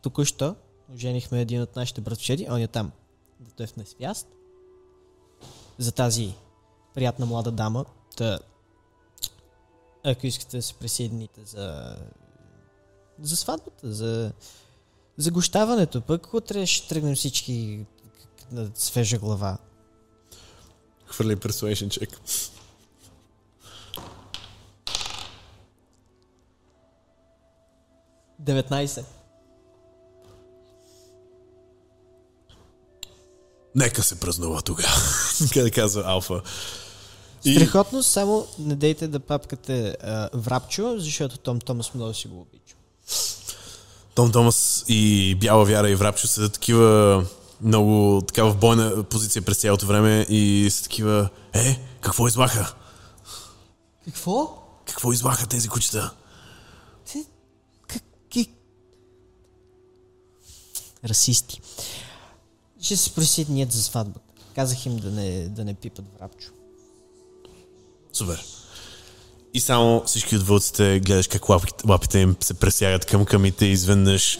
току-що 0.02 0.54
оженихме 0.94 1.40
един 1.40 1.62
от 1.62 1.76
нашите 1.76 2.00
братчеди, 2.00 2.46
он 2.50 2.60
е 2.60 2.68
там, 2.68 2.92
дето 3.40 3.62
е 3.62 3.66
в 3.66 3.76
несвяст. 3.76 4.28
За 5.78 5.92
тази 5.92 6.34
приятна 6.94 7.26
млада 7.26 7.50
дама, 7.50 7.84
та, 8.16 8.38
ако 10.04 10.26
искате 10.26 10.56
да 10.56 10.62
се 10.62 10.74
присъедините 10.74 11.40
за, 11.44 11.96
за 13.20 13.36
сватбата, 13.36 13.92
за, 13.92 14.32
за 15.16 15.30
гощаването, 15.30 16.00
пък 16.00 16.34
утре 16.34 16.66
ще 16.66 16.88
тръгнем 16.88 17.14
всички 17.14 17.86
на 18.52 18.70
свежа 18.74 19.18
глава. 19.18 19.58
Хвърли 21.06 21.36
persuasion 21.36 21.88
check.– 21.88 22.18
19. 28.42 29.17
Нека 33.74 34.02
се 34.02 34.20
празнува 34.20 34.62
тогава. 34.62 35.00
Къде 35.52 35.70
казва 35.70 36.02
Алфа. 36.06 36.40
И 37.44 37.54
Страхотно, 37.54 38.02
само 38.02 38.46
не 38.58 38.76
дейте 38.76 39.08
да 39.08 39.20
папкате 39.20 39.96
а, 40.02 40.28
врапчо, 40.34 40.94
защото 40.98 41.38
Том 41.38 41.60
Томас 41.60 41.94
много 41.94 42.14
си 42.14 42.28
го 42.28 42.40
обича. 42.40 42.74
Том 44.14 44.32
Томас 44.32 44.84
и 44.88 45.34
Бяла 45.34 45.64
Вяра 45.64 45.90
и 45.90 45.94
Врапчо 45.94 46.26
са 46.26 46.48
такива 46.48 47.24
много 47.60 48.22
така 48.26 48.44
в 48.44 48.56
бойна 48.56 49.02
позиция 49.02 49.42
през 49.42 49.56
цялото 49.56 49.86
време 49.86 50.26
и 50.28 50.68
са 50.70 50.82
такива 50.82 51.28
Е, 51.54 51.80
какво 52.00 52.28
излаха? 52.28 52.74
Какво? 54.04 54.62
Какво 54.86 55.12
излаха 55.12 55.46
тези 55.46 55.68
кучета? 55.68 56.14
Ти... 57.12 57.24
Какви... 57.86 58.50
Расисти. 61.04 61.60
Ще 62.82 62.96
се 62.96 63.10
присъединят 63.14 63.72
за 63.72 63.82
сватбата. 63.82 64.20
Казах 64.54 64.86
им 64.86 64.96
да 64.96 65.10
не, 65.10 65.48
да 65.48 65.64
не 65.64 65.74
пипат 65.74 66.04
врапчо. 66.18 66.48
Супер. 68.12 68.44
И 69.54 69.60
само 69.60 70.02
всички 70.06 70.36
от 70.36 70.42
вълците 70.42 71.00
гледаш 71.00 71.26
как 71.26 71.48
лапите, 71.48 71.88
лапите 71.88 72.18
им 72.18 72.36
се 72.40 72.54
пресягат 72.54 73.04
към 73.04 73.24
камите 73.24 73.66
и 73.66 73.70
изведнъж 73.70 74.38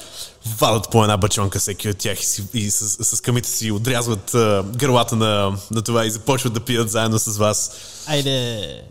вадат 0.58 0.90
по 0.90 1.02
една 1.02 1.16
бачонка 1.16 1.58
всеки 1.58 1.88
от 1.88 1.98
тях 1.98 2.20
и, 2.22 2.26
си, 2.26 2.44
и 2.54 2.70
с, 2.70 3.16
с 3.16 3.20
камите 3.20 3.48
си 3.48 3.70
отрязват 3.70 4.34
а, 4.34 4.64
гърлата 4.76 5.16
на, 5.16 5.58
на 5.70 5.82
това 5.82 6.06
и 6.06 6.10
започват 6.10 6.52
да 6.52 6.60
пият 6.60 6.90
заедно 6.90 7.18
с 7.18 7.38
вас. 7.38 7.72
Айде! 8.06 8.82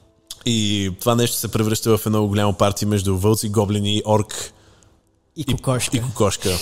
И 0.45 0.91
това 0.99 1.15
нещо 1.15 1.37
се 1.37 1.47
превръща 1.47 1.97
в 1.97 2.05
едно 2.05 2.27
голямо 2.27 2.53
парти 2.53 2.85
между 2.85 3.17
вълци, 3.17 3.49
гоблини, 3.49 4.01
орк 4.05 4.53
И 5.35 5.45
кокошка. 5.45 5.97
и 5.97 6.01
кокошка. 6.01 6.57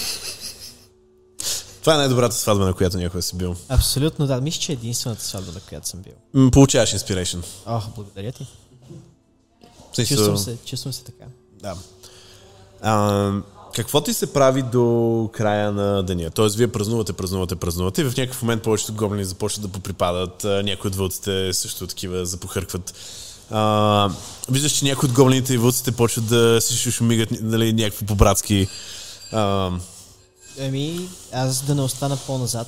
Това 1.85 1.95
е 1.95 1.99
най-добрата 1.99 2.35
сватба, 2.35 2.65
на 2.65 2.73
която 2.73 2.97
някой 2.97 3.21
си 3.21 3.35
бил. 3.35 3.55
Абсолютно 3.69 4.27
да. 4.27 4.41
Мисля, 4.41 4.59
че 4.59 4.71
е 4.71 4.73
единствената 4.73 5.23
сватба, 5.23 5.51
на 5.51 5.59
която 5.59 5.87
съм 5.87 5.99
бил. 5.99 6.13
М, 6.33 6.51
Получаваш 6.51 6.93
инспирейшн. 6.93 7.37
О, 7.65 7.81
благодаря 7.95 8.31
ти. 8.31 8.47
Смисъл- 9.93 10.17
Чувствам 10.17 10.37
се, 10.37 10.57
чувствам 10.65 10.93
се 10.93 11.03
така. 11.03 11.25
Да. 11.53 11.75
А, 12.81 13.31
какво 13.75 14.01
ти 14.01 14.13
се 14.13 14.33
прави 14.33 14.61
до 14.63 14.83
края 15.33 15.71
на 15.71 16.03
деня? 16.03 16.29
Тоест, 16.29 16.55
вие 16.55 16.67
празнувате, 16.67 17.13
празнувате, 17.13 17.55
празнувате 17.55 18.01
и 18.01 18.05
в 18.05 18.17
някакъв 18.17 18.41
момент 18.41 18.63
повечето 18.63 18.93
гоблини 18.93 19.25
започват 19.25 19.61
да 19.61 19.67
поприпадат, 19.67 20.43
някои 20.43 20.87
от 20.87 20.95
вълците 20.95 21.53
също 21.53 21.87
такива 21.87 22.25
запохъркват. 22.25 22.93
А, 23.51 24.09
виждаш, 24.49 24.71
че 24.71 24.85
някои 24.85 25.09
от 25.09 25.15
гоблините 25.15 25.53
и 25.53 25.57
вълците 25.57 25.91
почват 25.91 26.25
да 26.25 26.61
се 26.61 26.73
шушумигат 26.73 27.29
нали, 27.41 27.73
някакво 27.73 28.05
по-братски. 28.05 28.67
А, 29.31 29.71
Еми, 30.57 31.09
аз 31.33 31.61
да 31.61 31.75
не 31.75 31.81
остана 31.81 32.17
по-назад, 32.17 32.67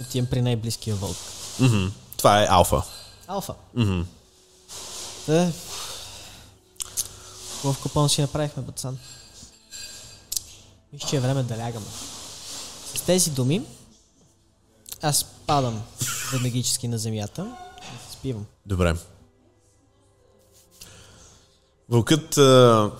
отивам 0.00 0.26
при 0.30 0.42
най-близкия 0.42 0.96
вълк. 0.96 1.16
мгм. 1.60 1.86
Това 2.16 2.42
е 2.42 2.46
алфа. 2.50 2.82
Алфа. 3.26 3.54
Мгм. 3.74 4.00
Та... 5.26 5.52
Хубав 7.60 7.82
купон 7.82 8.08
си 8.08 8.20
направихме, 8.20 8.66
пацан. 8.66 8.98
Мисля, 10.92 11.08
че 11.08 11.16
е 11.16 11.20
време 11.20 11.42
да 11.42 11.58
лягаме. 11.58 11.86
С 12.94 13.00
тези 13.00 13.30
думи, 13.30 13.62
аз 15.02 15.24
падам 15.24 15.82
веднагически 16.32 16.88
на 16.88 16.98
земята 16.98 17.56
и 17.80 18.06
се 18.08 18.12
спивам. 18.12 18.46
Добре. 18.66 18.94
Вълкът 21.88 22.38
а, 22.38 22.90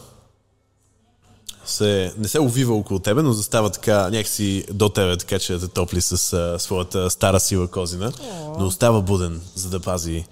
се, 1.64 2.12
не 2.18 2.29
се 2.29 2.40
увива 2.40 2.75
около 2.75 3.01
тебе, 3.01 3.22
но 3.22 3.33
застава 3.33 3.70
така 3.70 4.11
някакси 4.11 4.64
до 4.72 4.88
тебе, 4.88 5.16
така 5.16 5.38
че 5.38 5.53
да 5.53 5.61
те 5.61 5.68
топли 5.68 6.01
с 6.01 6.33
а, 6.33 6.59
своята 6.59 7.11
стара 7.11 7.40
сила 7.40 7.68
козина. 7.68 8.12
Но 8.59 8.66
остава 8.66 9.01
буден, 9.01 9.42
за 9.55 9.70
да 9.70 9.81
пази 9.81 10.25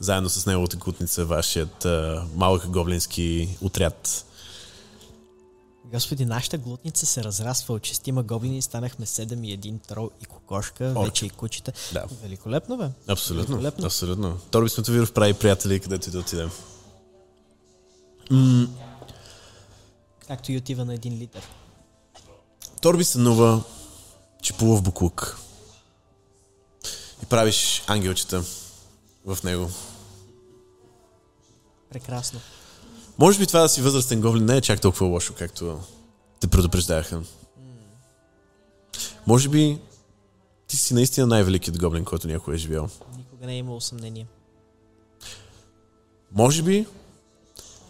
заедно 0.00 0.28
с 0.28 0.46
неговата 0.46 0.78
кутница 0.78 1.24
вашият 1.24 1.84
а, 1.84 2.24
малък 2.34 2.68
гоблински 2.68 3.56
отряд. 3.62 4.24
Господи, 5.92 6.24
нашата 6.24 6.58
глутница 6.58 7.06
се 7.06 7.24
разраства 7.24 7.74
от 7.74 7.86
шестима 7.86 8.22
гоблини 8.22 8.58
и 8.58 8.62
станахме 8.62 9.06
седем 9.06 9.44
и 9.44 9.52
един 9.52 9.78
трол 9.78 10.10
и 10.22 10.24
кокошка, 10.24 10.92
Орче. 10.96 11.04
вече 11.04 11.26
и 11.26 11.30
кучета. 11.30 11.72
Да. 11.92 12.04
Великолепно, 12.22 12.76
бе. 12.76 12.88
Абсолютно. 13.08 13.54
Великолепно. 13.54 13.86
Абсолютно. 13.86 14.38
Торби 14.50 14.68
Сметовиров 14.68 15.12
прави 15.12 15.34
приятели, 15.34 15.80
където 15.80 16.08
и 16.08 16.12
да 16.12 16.18
отидем. 16.18 16.50
Както 20.30 20.52
и 20.52 20.56
отива 20.56 20.84
на 20.84 20.94
един 20.94 21.18
литър. 21.18 21.42
Торби 22.80 23.04
сънува, 23.04 23.62
че 24.42 24.52
плува 24.52 24.76
в 24.76 24.82
буклук. 24.82 25.38
И 27.22 27.26
правиш 27.26 27.82
ангелчета 27.86 28.44
в 29.26 29.38
него. 29.44 29.70
Прекрасно. 31.90 32.40
Може 33.18 33.38
би 33.38 33.46
това 33.46 33.60
да 33.60 33.68
си 33.68 33.82
възрастен 33.82 34.20
гоблин 34.20 34.44
не 34.44 34.56
е 34.56 34.60
чак 34.60 34.80
толкова 34.80 35.06
лошо, 35.06 35.34
както 35.38 35.80
те 36.40 36.46
предупреждаваха. 36.46 37.22
Може 39.26 39.48
би 39.48 39.78
ти 40.66 40.76
си 40.76 40.94
наистина 40.94 41.26
най-великият 41.26 41.78
гоблин, 41.78 42.04
който 42.04 42.28
някой 42.28 42.54
е 42.54 42.58
живял. 42.58 42.88
Никога 43.16 43.46
не 43.46 43.52
е 43.52 43.58
имало 43.58 43.80
съмнение. 43.80 44.26
Може 46.32 46.62
би 46.62 46.86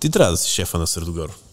ти 0.01 0.11
трябва 0.11 0.31
да 0.31 0.37
си 0.37 0.51
шефа 0.51 0.79
на 0.79 0.87
Средогор. 0.87 1.50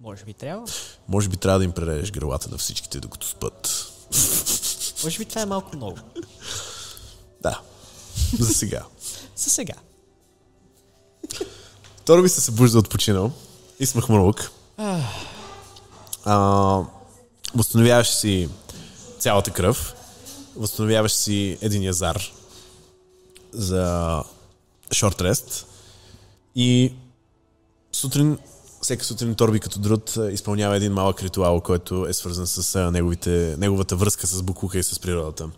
Може 0.00 0.24
би 0.24 0.34
трябва. 0.34 0.66
Може 1.08 1.28
би 1.28 1.36
трябва 1.36 1.58
да 1.58 1.64
им 1.64 1.72
прережеш 1.72 2.12
гърлата 2.12 2.50
на 2.50 2.58
всичките, 2.58 3.00
докато 3.00 3.26
спът. 3.26 3.86
Може 5.04 5.18
би 5.18 5.24
това 5.24 5.40
е 5.40 5.46
малко 5.46 5.76
много. 5.76 5.98
Да. 7.42 7.60
За 8.38 8.54
сега. 8.54 8.84
За 9.36 9.50
сега. 9.50 9.74
Торби 12.04 12.28
се 12.28 12.40
събужда 12.40 12.78
от 12.78 12.90
починал 12.90 13.32
и 13.80 13.86
с 13.86 13.94
махмурлук. 13.94 14.50
А, 16.24 16.82
възстановяваш 17.54 18.10
си 18.10 18.48
цялата 19.18 19.50
кръв, 19.50 19.94
възстановяваш 20.56 21.12
си 21.12 21.58
един 21.60 21.82
язар 21.82 22.22
за 23.52 24.22
шорт 24.92 25.20
рест 25.20 25.66
и 26.54 26.92
сутрин, 27.92 28.38
всека 28.82 29.04
сутрин 29.04 29.34
Торби 29.34 29.60
като 29.60 29.78
друд 29.78 30.16
а, 30.16 30.32
изпълнява 30.32 30.76
един 30.76 30.92
малък 30.92 31.22
ритуал, 31.22 31.60
който 31.60 32.06
е 32.06 32.12
свързан 32.12 32.46
с 32.46 32.74
а, 32.74 32.90
неговите, 32.90 33.56
неговата 33.58 33.96
връзка 33.96 34.26
с 34.26 34.42
Букука 34.42 34.78
и 34.78 34.82
с 34.82 35.00
природата. 35.00 35.50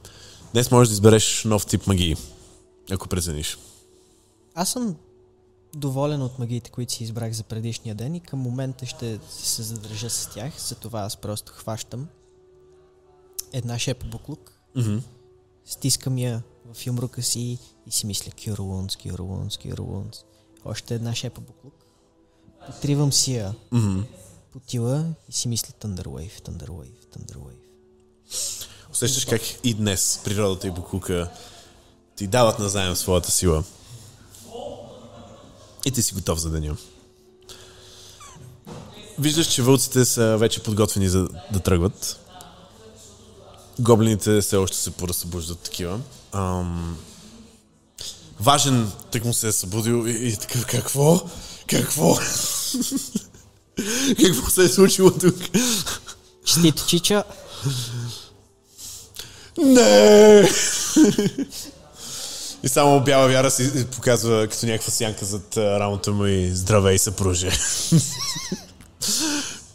Днес 0.53 0.71
можеш 0.71 0.89
да 0.89 0.93
избереш 0.93 1.45
нов 1.45 1.67
тип 1.67 1.87
магии, 1.87 2.17
ако 2.91 3.09
прецениш. 3.09 3.59
Аз 4.55 4.69
съм 4.73 4.97
доволен 5.75 6.23
от 6.23 6.39
магиите, 6.39 6.71
които 6.71 6.93
си 6.93 7.05
избрах 7.05 7.33
за 7.33 7.43
предишния 7.43 7.95
ден 7.95 8.15
и 8.15 8.21
към 8.21 8.39
момента 8.39 8.87
ще 8.87 9.19
се 9.31 9.63
задържа 9.63 10.11
с 10.11 10.31
тях. 10.35 10.53
За 10.61 10.75
това 10.75 11.01
аз 11.01 11.17
просто 11.17 11.53
хващам 11.53 12.09
една 13.53 13.79
шепа 13.79 14.07
буклук, 14.07 14.53
Мгм. 14.77 14.97
стискам 15.65 16.19
я 16.19 16.43
в 16.75 16.87
юмрука 16.87 17.23
си 17.23 17.59
и 17.87 17.91
си 17.91 18.07
мисля 18.07 18.33
Wounds, 18.33 19.53
Cure 19.57 19.81
Wounds. 19.81 20.17
Още 20.65 20.95
една 20.95 21.15
шепа 21.15 21.41
буклук. 21.41 21.82
Потривам 22.67 23.13
си 23.13 23.35
я 23.35 23.55
Мгм. 23.73 24.01
по 24.53 24.59
тила 24.61 25.05
и 25.29 25.33
си 25.33 25.49
мисля 25.49 25.69
Thunder 25.81 26.05
Wave, 26.05 26.41
Thunder 26.43 26.69
Wave, 26.69 27.17
Thunder 27.17 27.37
Wave. 27.37 28.67
Усещаш 28.93 29.25
как 29.25 29.43
и 29.65 29.75
днес 29.75 30.21
природата 30.25 30.67
и 30.67 30.71
Букука 30.71 31.31
ти 32.17 32.27
дават 32.27 32.59
назаем 32.59 32.97
своята 32.97 33.31
сила. 33.31 33.65
И 35.87 35.91
ти 35.91 36.03
си 36.03 36.15
готов 36.15 36.39
за 36.39 36.51
деня. 36.51 36.77
Виждаш, 39.19 39.47
че 39.47 39.63
вълците 39.63 40.05
са 40.05 40.37
вече 40.39 40.63
подготвени 40.63 41.09
за 41.09 41.29
да 41.53 41.61
тръгват. 41.61 42.19
Гоблините 43.79 44.41
все 44.41 44.57
още 44.57 44.77
се 44.77 44.91
поразсъбуждат 44.91 45.59
такива. 45.59 46.01
Ам... 46.33 46.99
Важен 48.41 48.93
тък 49.11 49.25
му 49.25 49.35
се 49.35 49.49
е 49.49 49.53
събудил 49.53 50.07
и, 50.09 50.29
и 50.29 50.37
такъв 50.37 50.67
какво? 50.67 51.21
Какво? 51.73 52.15
какво 54.25 54.51
се 54.51 54.65
е 54.65 54.69
случило 54.69 55.11
тук? 55.11 55.37
Честито, 56.45 56.87
чича. 56.87 57.25
Не! 59.59 60.49
И 62.65 62.69
само 62.69 63.01
бяла 63.01 63.29
вяра 63.29 63.51
си 63.51 63.87
показва 63.87 64.49
като 64.49 64.67
някаква 64.67 64.93
сянка 64.93 65.25
зад 65.25 65.57
а, 65.57 65.81
рамото 65.81 66.15
му 66.15 66.27
и 66.27 66.51
здравей, 66.51 66.99
съпруже. 66.99 67.51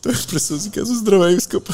Той 0.02 0.14
през 0.30 0.62
си 0.62 0.72
казва 0.72 0.96
здравей, 0.96 1.40
скъпа. 1.40 1.74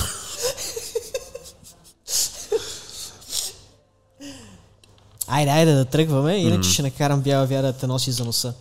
Айде, 5.27 5.51
айде 5.51 5.73
да 5.73 5.85
тръгваме, 5.85 6.35
иначе 6.35 6.69
ще 6.69 6.81
накарам 6.81 7.21
бяла 7.21 7.45
вяра 7.45 7.67
да 7.67 7.73
те 7.73 7.87
носи 7.87 8.11
за 8.11 8.25
носа. 8.25 8.53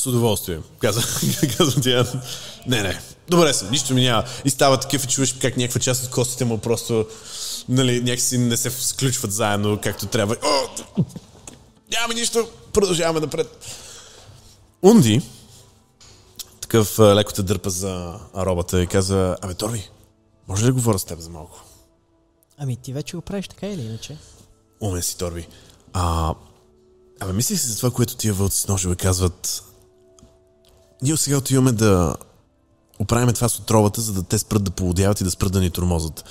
С 0.00 0.06
удоволствие, 0.06 0.60
каза, 0.78 1.00
казва 1.58 1.82
тя. 1.82 2.06
Не, 2.66 2.82
не, 2.82 3.00
добре 3.28 3.54
съм, 3.54 3.70
нищо 3.70 3.94
ми 3.94 4.02
няма. 4.02 4.24
И 4.44 4.50
става 4.50 4.80
такъв 4.80 5.04
и 5.04 5.08
чуваш 5.08 5.32
как 5.32 5.56
някаква 5.56 5.80
част 5.80 6.04
от 6.04 6.10
костите 6.10 6.44
му 6.44 6.58
просто 6.58 7.06
нали, 7.68 8.00
някакси 8.00 8.38
не 8.38 8.56
се 8.56 8.70
сключват 8.70 9.32
заедно 9.32 9.78
както 9.82 10.06
трябва. 10.06 10.36
О, 10.42 10.82
няма 11.92 12.14
нищо, 12.14 12.48
продължаваме 12.72 13.20
напред. 13.20 13.66
Унди, 14.82 15.22
такъв 16.60 16.98
леко 16.98 17.32
те 17.32 17.42
дърпа 17.42 17.70
за 17.70 18.14
робата 18.36 18.82
и 18.82 18.86
казва, 18.86 19.36
абе 19.42 19.54
Торби, 19.54 19.90
може 20.48 20.62
ли 20.62 20.66
да 20.66 20.72
говоря 20.72 20.98
с 20.98 21.04
теб 21.04 21.18
за 21.18 21.30
малко? 21.30 21.64
Ами 22.58 22.76
ти 22.76 22.92
вече 22.92 23.16
го 23.16 23.22
правиш 23.22 23.48
така 23.48 23.66
или 23.66 23.82
иначе? 23.82 24.16
Умен 24.80 25.02
си, 25.02 25.16
Торби. 25.16 25.48
А, 25.92 26.34
абе, 27.20 27.32
мислих 27.32 27.60
си 27.60 27.66
за 27.66 27.76
това, 27.76 27.90
което 27.90 28.16
тия 28.16 28.34
вълци 28.34 28.60
с 28.60 28.68
ножове 28.68 28.96
казват. 28.96 29.64
Ние 31.02 31.16
сега 31.16 31.36
отиваме 31.36 31.72
да 31.72 32.16
оправим 32.98 33.34
това 33.34 33.48
с 33.48 33.58
отровата, 33.58 34.00
за 34.00 34.12
да 34.12 34.22
те 34.22 34.38
спрат 34.38 34.64
да 34.64 34.70
полудяват 34.70 35.20
и 35.20 35.24
да 35.24 35.30
спрат 35.30 35.52
да 35.52 35.60
ни 35.60 35.70
тормозат. 35.70 36.24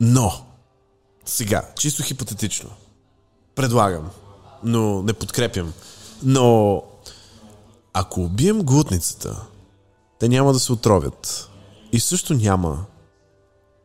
Но, 0.00 0.46
сега, 1.24 1.68
чисто 1.76 2.02
хипотетично, 2.02 2.70
предлагам, 3.54 4.10
но 4.64 5.02
не 5.02 5.12
подкрепям, 5.12 5.72
но 6.22 6.82
ако 7.92 8.20
убием 8.20 8.62
глутницата, 8.62 9.42
те 10.18 10.28
няма 10.28 10.52
да 10.52 10.58
се 10.58 10.72
отровят. 10.72 11.50
И 11.92 12.00
също 12.00 12.34
няма 12.34 12.84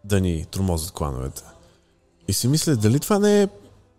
да 0.04 0.22
ни 0.22 0.46
тормозят 0.46 0.92
клановете. 0.92 1.44
И 2.28 2.34
си 2.34 2.48
мисля, 2.48 2.76
дали 2.76 3.00
това 3.00 3.20
не 3.20 3.42
е 3.42 3.48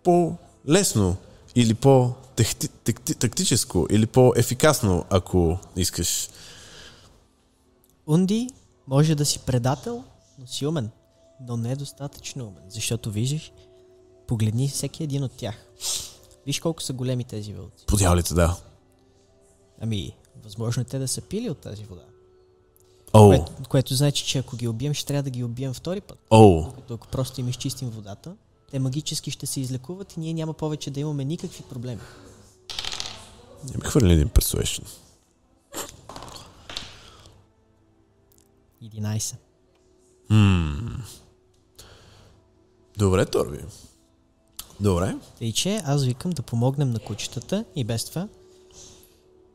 по-лесно 0.05 1.17
или 1.57 1.75
по-тактическо 1.75 3.87
или 3.91 4.07
по-ефикасно, 4.07 5.05
ако 5.11 5.59
искаш. 5.77 6.29
Унди 8.07 8.51
може 8.87 9.15
да 9.15 9.25
си 9.25 9.39
предател, 9.39 10.05
но 10.39 10.47
си 10.47 10.67
умен. 10.67 10.91
Но 11.49 11.57
не 11.57 11.73
е 11.73 11.77
достатъчно 11.77 12.47
умен, 12.47 12.63
защото 12.69 13.11
виждаш, 13.11 13.53
погледни 14.27 14.69
всеки 14.69 15.05
един 15.05 15.25
от 15.25 15.33
тях. 15.33 15.67
Виж 16.47 16.61
колко 16.61 16.83
са 16.83 16.93
големи 16.93 17.25
тези 17.25 17.53
вълци. 17.53 17.87
Подявалите, 17.87 18.35
да. 18.35 18.57
Ами, 19.81 20.13
възможно 20.45 20.81
е 20.81 20.85
те 20.85 20.99
да 20.99 21.09
са 21.09 21.21
пили 21.21 21.51
от 21.51 21.59
тази 21.59 21.85
вода. 21.85 22.03
О, 23.13 23.29
Което, 23.29 23.53
което 23.69 23.95
значи, 23.95 24.25
че 24.25 24.39
ако 24.39 24.57
ги 24.57 24.69
убием, 24.69 24.95
ще 24.95 25.07
трябва 25.07 25.23
да 25.23 25.31
ги 25.31 25.45
убием 25.45 25.75
втори 25.75 26.01
път. 26.01 26.19
о, 26.31 26.63
Докато 26.65 26.95
ако 26.95 27.09
просто 27.09 27.41
им 27.41 27.49
изчистим 27.49 27.91
водата, 27.91 28.37
те 28.71 28.79
магически 28.79 29.31
ще 29.31 29.47
се 29.47 29.61
излекуват 29.61 30.17
и 30.17 30.21
ние 30.21 30.35
няма 30.35 30.53
повече 30.53 30.91
да 30.91 31.01
имаме 31.01 31.25
никакви 31.25 31.63
проблеми. 31.63 32.01
Не 33.65 33.77
ми 33.77 33.85
хвърли 33.85 34.13
един 34.13 34.29
persuasion. 34.29 34.85
11. 38.83 39.35
Добре, 42.97 43.27
Торби. 43.27 43.59
Добре. 44.81 45.17
Тъй, 45.39 45.53
че 45.53 45.83
аз 45.85 46.05
викам 46.05 46.31
да 46.31 46.43
помогнем 46.43 46.91
на 46.91 46.99
кучетата 46.99 47.65
и 47.77 47.85
без 47.85 48.05
това. 48.05 48.29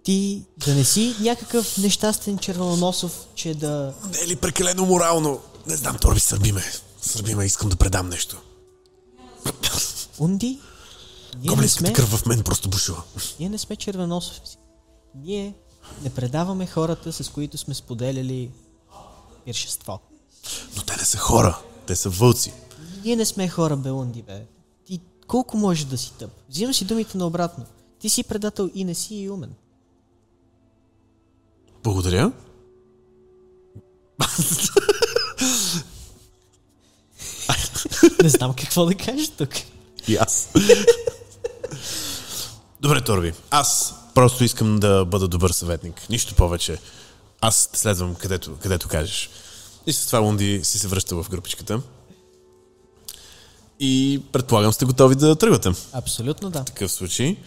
Ти 0.03 0.45
да 0.65 0.75
не 0.75 0.83
си 0.83 1.15
някакъв 1.19 1.77
нещастен 1.77 2.37
червоносов, 2.37 3.27
че 3.35 3.55
да... 3.55 3.93
Не 4.11 4.19
е 4.19 4.27
ли 4.27 4.35
прекалено 4.35 4.85
морално? 4.85 5.41
Не 5.67 5.75
знам, 5.75 5.97
Торби, 5.97 6.19
сърби 6.19 6.51
ме. 6.51 6.63
Сърби 7.01 7.35
ме, 7.35 7.45
искам 7.45 7.69
да 7.69 7.75
предам 7.75 8.09
нещо. 8.09 8.41
Унди, 10.19 10.59
ние 11.37 11.55
не, 11.55 11.67
сме, 11.67 11.93
кръв 11.93 12.09
в 12.09 12.25
мен 12.25 12.43
просто 12.43 12.69
бушува. 12.69 13.03
ние 13.39 13.49
не 13.49 13.57
сме 13.57 13.75
червоносовци. 13.75 14.57
Ние 15.15 15.53
не 16.03 16.09
предаваме 16.09 16.67
хората, 16.67 17.13
с 17.13 17.29
които 17.29 17.57
сме 17.57 17.73
споделяли 17.73 18.51
пиршество. 19.45 19.99
Но 20.75 20.81
те 20.81 20.97
не 20.97 21.05
са 21.05 21.17
хора. 21.17 21.61
Те 21.87 21.95
са 21.95 22.09
вълци. 22.09 22.53
Ние 23.03 23.15
не 23.15 23.25
сме 23.25 23.49
хора, 23.49 23.77
бе, 23.77 23.91
Унди, 23.91 24.21
бе. 24.21 24.45
Ти 24.85 24.99
колко 25.27 25.57
може 25.57 25.85
да 25.85 25.97
си 25.97 26.13
тъп? 26.19 26.31
Взимам 26.49 26.73
си 26.73 26.85
думите 26.85 27.17
наобратно. 27.17 27.65
Ти 27.99 28.09
си 28.09 28.23
предател 28.23 28.69
и 28.73 28.83
не 28.83 28.93
си 28.93 29.15
и 29.15 29.29
умен. 29.29 29.53
Благодаря. 31.83 32.31
Не 38.23 38.29
знам 38.29 38.53
какво 38.53 38.85
да 38.85 38.95
кажа 38.95 39.31
тук. 39.37 39.49
И 40.07 40.15
аз. 40.15 40.49
Добре, 42.81 43.01
Торби. 43.01 43.33
Аз 43.51 43.93
просто 44.15 44.43
искам 44.43 44.79
да 44.79 45.05
бъда 45.05 45.27
добър 45.27 45.51
съветник. 45.51 46.09
Нищо 46.09 46.35
повече. 46.35 46.77
Аз 47.41 47.67
те 47.67 47.79
следвам 47.79 48.15
където, 48.15 48.55
където 48.61 48.87
кажеш. 48.87 49.29
И 49.87 49.93
с 49.93 50.05
това 50.05 50.19
Лунди 50.19 50.59
си 50.63 50.79
се 50.79 50.87
връща 50.87 51.15
в 51.15 51.29
групичката. 51.29 51.81
И 53.79 54.21
предполагам 54.31 54.73
сте 54.73 54.85
готови 54.85 55.15
да 55.15 55.35
тръгвате. 55.35 55.69
В 55.69 55.75
Абсолютно 55.93 56.49
да. 56.49 56.63
такъв 56.63 56.91
случай. 56.91 57.37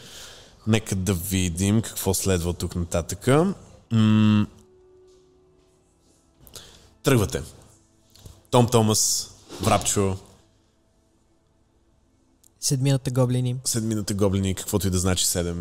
Нека 0.66 0.94
да 0.94 1.14
видим 1.14 1.82
какво 1.82 2.14
следва 2.14 2.52
тук 2.54 2.76
нататъка. 2.76 3.54
М- 3.92 4.46
Тръгвате. 7.02 7.42
Том 8.50 8.68
Томас, 8.68 9.30
Врапчо, 9.60 10.16
Седмината 12.64 13.10
гоблини. 13.10 13.56
седмината 13.64 14.14
гоблини, 14.14 14.54
каквото 14.54 14.86
и 14.86 14.90
да 14.90 14.98
значи 14.98 15.24
7. 15.24 15.54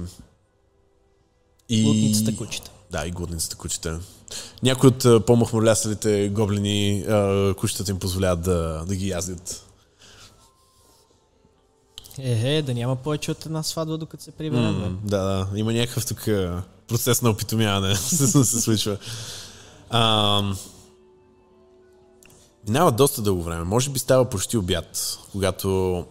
И... 1.70 1.86
Лутницата 1.86 2.38
кучета. 2.38 2.72
Да, 2.92 3.08
и 3.08 3.12
глутницата 3.12 3.56
кучета. 3.56 4.00
Някои 4.64 4.90
от 4.90 5.26
по-махмурлясалите 5.26 6.30
гоблини 6.30 7.06
кучетата 7.58 7.92
им 7.92 8.00
позволяват 8.00 8.42
да, 8.42 8.86
да 8.88 8.96
ги 8.96 9.10
яздят. 9.10 9.66
Ехе, 12.18 12.62
да 12.62 12.74
няма 12.74 12.96
повече 12.96 13.32
от 13.32 13.46
една 13.46 13.64
сватба, 13.64 13.98
докато 13.98 14.24
се 14.24 14.32
приберем. 14.32 14.80
бе. 14.80 14.90
М, 14.90 14.98
да, 15.04 15.18
да, 15.24 15.48
има 15.60 15.74
някакъв 15.74 16.06
тук 16.06 16.28
процес 16.88 17.22
на 17.22 17.30
опитомяване 17.30 17.96
се, 17.96 18.44
се 18.44 18.62
случва. 18.62 18.98
А, 19.90 20.42
минава 22.68 22.92
доста 22.92 23.22
дълго 23.22 23.44
време. 23.44 23.64
Може 23.64 23.90
би 23.90 24.00
става 24.00 24.30
почти 24.30 24.58
обяд, 24.58 25.20
когато 25.32 26.06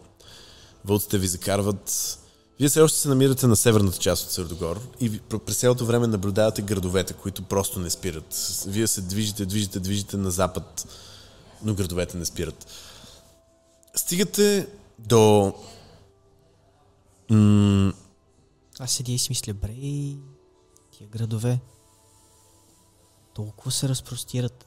вълците 0.85 1.18
ви 1.18 1.26
закарват. 1.26 2.18
Вие 2.61 2.68
все 2.68 2.80
още 2.80 2.99
се 2.99 3.09
намирате 3.09 3.47
на 3.47 3.57
северната 3.57 3.99
част 3.99 4.24
от 4.24 4.30
Сърдогор 4.30 4.80
и 5.01 5.20
през 5.20 5.57
цялото 5.57 5.87
време 5.87 6.07
наблюдавате 6.07 6.62
градовете, 6.62 7.12
които 7.12 7.43
просто 7.43 7.80
не 7.80 7.91
спират. 7.91 8.62
Вие 8.66 8.87
се 8.87 9.01
движите, 9.01 9.47
движите, 9.47 9.80
движите 9.80 10.16
на 10.16 10.30
запад, 10.30 10.87
но 11.62 11.74
градовете 11.74 12.16
не 12.16 12.24
спират. 12.24 12.66
Стигате 13.95 14.68
до 14.99 15.55
м- 17.30 17.93
Аз 18.78 18.93
седя 18.93 19.12
и 19.12 19.18
си 19.18 19.30
мисля, 19.30 19.55
бре, 19.55 19.74
тия 20.91 21.09
градове 21.11 21.61
толкова 23.35 23.70
се 23.70 23.89
разпростират. 23.89 24.66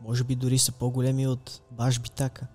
Може 0.00 0.24
би 0.24 0.34
дори 0.34 0.58
са 0.58 0.72
по-големи 0.72 1.26
от 1.26 1.60
баш 1.70 2.00
битака. 2.00 2.46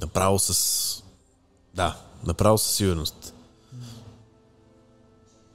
Направо 0.00 0.38
с... 0.38 1.02
Да, 1.74 1.96
направо 2.24 2.58
със 2.58 2.74
сигурност. 2.74 3.34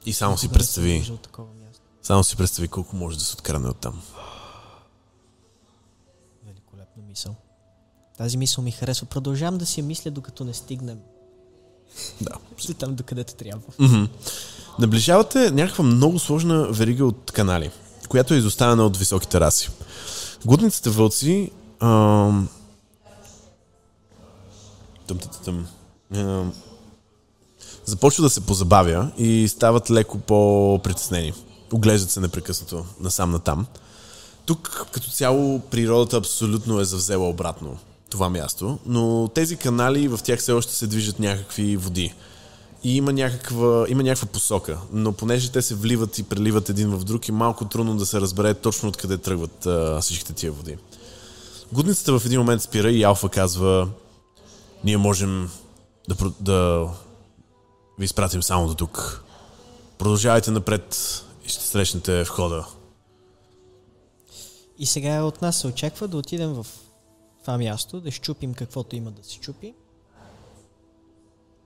И 0.06 0.12
само 0.12 0.38
си 0.38 0.48
представи, 0.48 1.12
само 2.02 2.24
си 2.24 2.36
представи 2.36 2.68
колко 2.68 2.96
може 2.96 3.18
да 3.18 3.24
се 3.24 3.34
открадне 3.34 3.68
от 3.68 3.76
там. 3.76 4.02
Великолепна 6.46 7.02
мисъл. 7.08 7.34
Тази 8.18 8.36
мисъл 8.36 8.64
ми 8.64 8.70
харесва. 8.70 9.06
Продължавам 9.06 9.58
да 9.58 9.66
си 9.66 9.80
я 9.80 9.84
мисля, 9.86 10.10
докато 10.10 10.44
не 10.44 10.54
стигнем 10.54 10.98
Да. 12.20 12.32
до 12.66 12.74
там, 12.74 12.94
докъдето 12.94 13.34
трябва. 13.34 13.62
Мгм. 13.78 14.04
Наближавате 14.78 15.50
някаква 15.50 15.84
много 15.84 16.18
сложна 16.18 16.66
верига 16.70 17.06
от 17.06 17.30
канали, 17.32 17.70
която 18.08 18.34
е 18.34 18.36
изоставена 18.36 18.86
от 18.86 18.96
високи 18.96 19.28
тераси. 19.28 19.70
Глутниците 20.44 20.90
вълци 20.90 21.50
ам... 21.80 22.48
тъм, 25.06 25.18
тъм, 25.18 25.66
тъм, 26.12 26.52
започва 27.84 28.22
да 28.22 28.30
се 28.30 28.40
позабавя 28.40 29.10
и 29.18 29.48
стават 29.48 29.90
леко 29.90 30.18
по-притеснени. 30.18 31.32
Оглеждат 31.72 32.10
се 32.10 32.20
непрекъснато 32.20 32.84
насам 33.00 33.30
натам. 33.30 33.66
Тук 34.46 34.86
като 34.92 35.10
цяло 35.10 35.60
природата 35.60 36.16
абсолютно 36.16 36.80
е 36.80 36.84
завзела 36.84 37.28
обратно 37.28 37.78
това 38.10 38.28
място, 38.28 38.78
но 38.86 39.28
тези 39.34 39.56
канали 39.56 40.08
в 40.08 40.20
тях 40.24 40.40
все 40.40 40.52
още 40.52 40.74
се 40.74 40.86
движат 40.86 41.18
някакви 41.18 41.76
води. 41.76 42.14
И 42.84 42.96
има 42.96 43.12
някаква, 43.12 43.84
има 43.88 44.02
някаква 44.02 44.28
посока, 44.28 44.78
но 44.92 45.12
понеже 45.12 45.50
те 45.50 45.62
се 45.62 45.74
вливат 45.74 46.18
и 46.18 46.22
преливат 46.22 46.68
един 46.68 46.90
в 46.90 47.04
друг, 47.04 47.28
е 47.28 47.32
малко 47.32 47.64
трудно 47.64 47.96
да 47.96 48.06
се 48.06 48.20
разбере 48.20 48.54
точно 48.54 48.88
откъде 48.88 49.18
тръгват 49.18 49.66
а, 49.66 50.00
всичките 50.00 50.32
тия 50.32 50.52
води. 50.52 50.76
Гудницата 51.72 52.18
в 52.18 52.26
един 52.26 52.40
момент 52.40 52.62
спира 52.62 52.90
и 52.90 53.02
Алфа 53.02 53.28
казва 53.28 53.88
ние 54.84 54.96
можем 54.96 55.50
да, 56.08 56.30
да 56.40 56.88
ви 57.98 58.04
изпратим 58.04 58.42
само 58.42 58.68
до 58.68 58.74
тук. 58.74 59.24
Продължавайте 59.98 60.50
напред 60.50 60.96
и 61.44 61.48
ще 61.48 61.64
срещнете 61.64 62.22
входа. 62.22 62.66
И 64.78 64.86
сега 64.86 65.22
от 65.22 65.42
нас 65.42 65.60
се 65.60 65.66
очаква 65.66 66.08
да 66.08 66.16
отидем 66.16 66.52
в 66.52 66.66
това 67.40 67.58
място, 67.58 68.00
да 68.00 68.10
щупим 68.10 68.54
каквото 68.54 68.96
има 68.96 69.10
да 69.10 69.24
се 69.24 69.38
чупи 69.38 69.74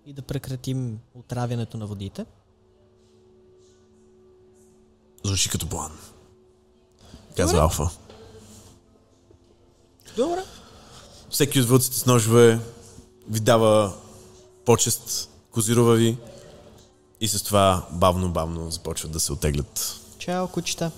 и 0.07 0.13
да 0.13 0.23
прекратим 0.23 0.99
отравянето 1.15 1.77
на 1.77 1.87
водите. 1.87 2.27
Звучи 5.25 5.51
като 5.51 5.69
план. 5.69 5.99
Казва 7.37 7.59
Алфа. 7.59 7.91
Добре. 10.17 10.45
Всеки 11.31 11.61
от 11.61 11.69
вълците 11.69 11.99
с 11.99 12.07
ножове 12.07 12.61
ви 13.29 13.41
дава 13.41 13.93
почест, 14.65 15.31
козирува 15.51 15.95
ви 15.95 16.17
и 17.21 17.29
с 17.29 17.43
това 17.43 17.87
бавно-бавно 17.93 18.71
започват 18.71 19.13
да 19.13 19.21
се 19.21 19.33
отеглят. 19.33 20.01
Чао, 20.19 20.49
кучета. 20.49 20.91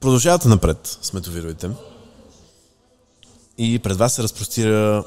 Продължавате 0.00 0.48
напред 0.48 0.98
с 1.02 1.12
метовировите 1.12 1.70
и 3.58 3.78
пред 3.78 3.96
вас 3.96 4.14
се 4.14 4.22
разпростира 4.22 5.04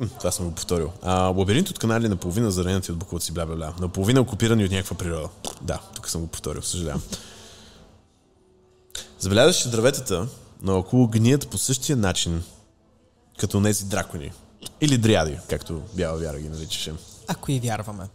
М, 0.00 0.08
това 0.18 0.30
съм 0.30 0.46
го 0.48 0.54
повторил. 0.54 0.92
А, 1.02 1.22
лабиринт 1.22 1.70
от 1.70 1.78
канали 1.78 2.08
наполовина 2.08 2.50
заранати 2.50 2.92
от 2.92 2.98
буклуци, 2.98 3.32
бля, 3.32 3.46
бля, 3.46 3.56
бля. 3.56 3.74
Наполовина 3.80 4.20
окупирани 4.20 4.64
от 4.64 4.70
някаква 4.70 4.96
природа. 4.96 5.28
Да, 5.62 5.80
тук 5.94 6.08
съм 6.08 6.20
го 6.20 6.26
повторил, 6.26 6.62
съжалявам. 6.62 7.02
Забелязваш, 9.18 9.56
че 9.62 9.70
дърветата 9.70 10.28
наоколо 10.62 11.08
гният 11.08 11.48
по 11.48 11.58
същия 11.58 11.96
начин, 11.96 12.42
като 13.38 13.62
тези 13.62 13.84
дракони. 13.84 14.32
Или 14.80 14.98
дриади, 14.98 15.38
както 15.48 15.82
бяла 15.94 16.18
вяра 16.18 16.40
ги 16.40 16.48
наричаше. 16.48 16.94
Ако 17.26 17.50
и 17.50 17.60
вярваме. 17.60 18.08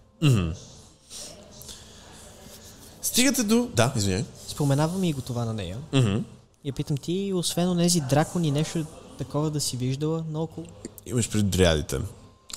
Стигате 3.02 3.44
до... 3.44 3.70
Да, 3.74 3.94
извиняй. 3.96 4.26
Споменаваме 4.48 5.10
и 5.10 5.14
го 5.14 5.22
това 5.22 5.46
на 5.46 5.54
нея. 5.54 5.78
Mm-hmm. 5.92 6.24
И 6.64 6.70
я 6.70 6.74
питам 6.74 6.98
ти, 6.98 7.32
освен 7.36 7.78
тези 7.78 8.02
дракони, 8.02 8.52
нещо 8.52 8.86
такова 9.18 9.50
да 9.50 9.60
си 9.60 9.78
виждала 9.78 10.24
наоколо? 10.30 10.68
Имаш 11.06 11.30
пред 11.30 11.50
дриадите. 11.50 12.00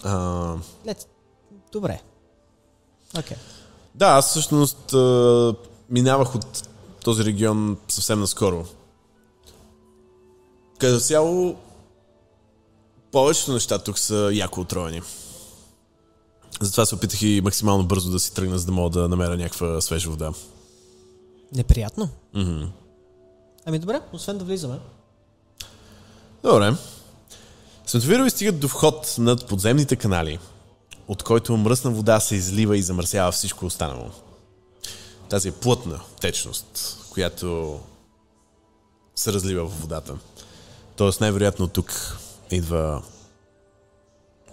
А, 0.05 0.55
Лет. 0.87 1.09
Добре. 1.73 2.01
Окей. 3.19 3.37
Да, 3.95 4.07
аз 4.07 4.31
всъщност 4.31 4.95
минавах 5.91 6.35
от 6.35 6.69
този 7.07 7.25
регион 7.25 7.77
съвсем 7.89 8.21
наскоро. 8.21 8.65
Като 10.79 11.01
цяло, 11.01 11.57
Повечето 13.13 13.53
неща 13.53 13.79
тук 13.79 13.99
са 13.99 14.31
яко 14.33 14.61
отровени. 14.61 15.03
Затова 16.61 16.87
се 16.87 16.95
опитах 16.95 17.23
и 17.23 17.41
максимално 17.45 17.85
бързо 17.85 18.11
да 18.11 18.21
си 18.21 18.35
тръгна, 18.35 18.59
за 18.59 18.67
да 18.67 18.73
мога 18.73 18.91
да 18.91 19.09
намеря 19.09 19.37
някаква 19.37 19.81
свежа 19.81 20.11
вода. 20.11 20.33
Неприятно. 21.53 22.09
Мгм. 22.35 22.65
Ами 23.67 23.79
добре, 23.79 24.01
освен 24.13 24.39
да 24.39 24.45
влизаме. 24.45 24.79
Добре. 26.43 26.75
Световирови 27.87 28.31
стигат 28.31 28.61
до 28.61 28.69
вход 28.69 29.15
над 29.19 29.47
подземните 29.47 29.97
канали, 29.97 30.39
от 31.09 31.23
който 31.23 31.57
мръсна 31.57 31.91
вода 31.91 32.21
се 32.21 32.35
излива 32.35 32.77
и 32.77 32.83
замърсява 32.83 33.33
всичко 33.33 33.67
останало. 33.67 34.11
Тази 35.29 35.53
плътна 35.53 36.01
течност, 36.21 36.99
която 37.11 37.81
се 39.17 39.33
разлива 39.33 39.67
в 39.67 39.81
водата. 39.81 40.19
Тоест 40.97 41.21
най-вероятно 41.21 41.69
тук 41.69 42.19
идва 42.51 43.03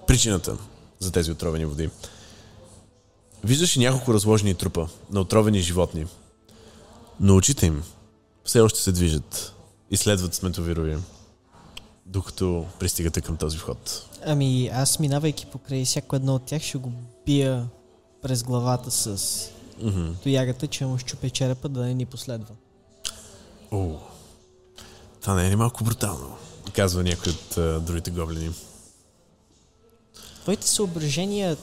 причината 0.08 0.58
за 1.00 1.12
тези 1.12 1.32
отровени 1.32 1.66
води. 1.66 1.90
Виждаш 3.44 3.76
и 3.76 3.80
няколко 3.80 4.14
разложени 4.14 4.56
трупа 4.56 4.88
на 5.12 5.20
отровени 5.20 5.60
животни, 5.60 6.06
но 7.20 7.36
очите 7.36 7.66
им 7.66 7.84
все 8.46 8.60
още 8.60 8.80
се 8.80 8.92
движат 8.92 9.54
и 9.92 9.98
следват 9.98 10.34
сметовирови, 10.34 10.98
докато 12.06 12.66
пристигате 12.80 13.22
към 13.22 13.38
този 13.38 13.58
вход. 13.58 14.10
Ами 14.26 14.68
аз 14.68 15.00
минавайки 15.00 15.46
покрай 15.46 15.86
всяко 15.86 16.16
едно 16.16 16.36
от 16.36 16.46
тях 16.46 16.62
ще 16.62 16.78
го 16.78 16.92
бия 17.26 17.68
през 18.22 18.44
главата 18.44 18.92
с 18.92 19.50
Мгм. 19.82 20.12
тоягата, 20.24 20.68
че 20.68 20.86
му 20.86 20.98
щупя 20.98 21.30
черепа 21.30 21.70
да 21.70 21.82
не 21.82 21.94
ни 21.94 22.06
последва. 22.06 22.56
О, 23.72 23.98
това 25.22 25.36
не 25.36 25.48
е 25.48 25.52
ли 25.52 25.56
малко 25.56 25.84
брутално? 25.84 26.38
Казва 26.74 27.04
някой 27.04 27.32
от 27.32 27.58
а, 27.58 27.80
другите 27.80 28.12
гоблини. 28.12 28.52
Твоите 30.42 30.68
съображения 30.68 31.58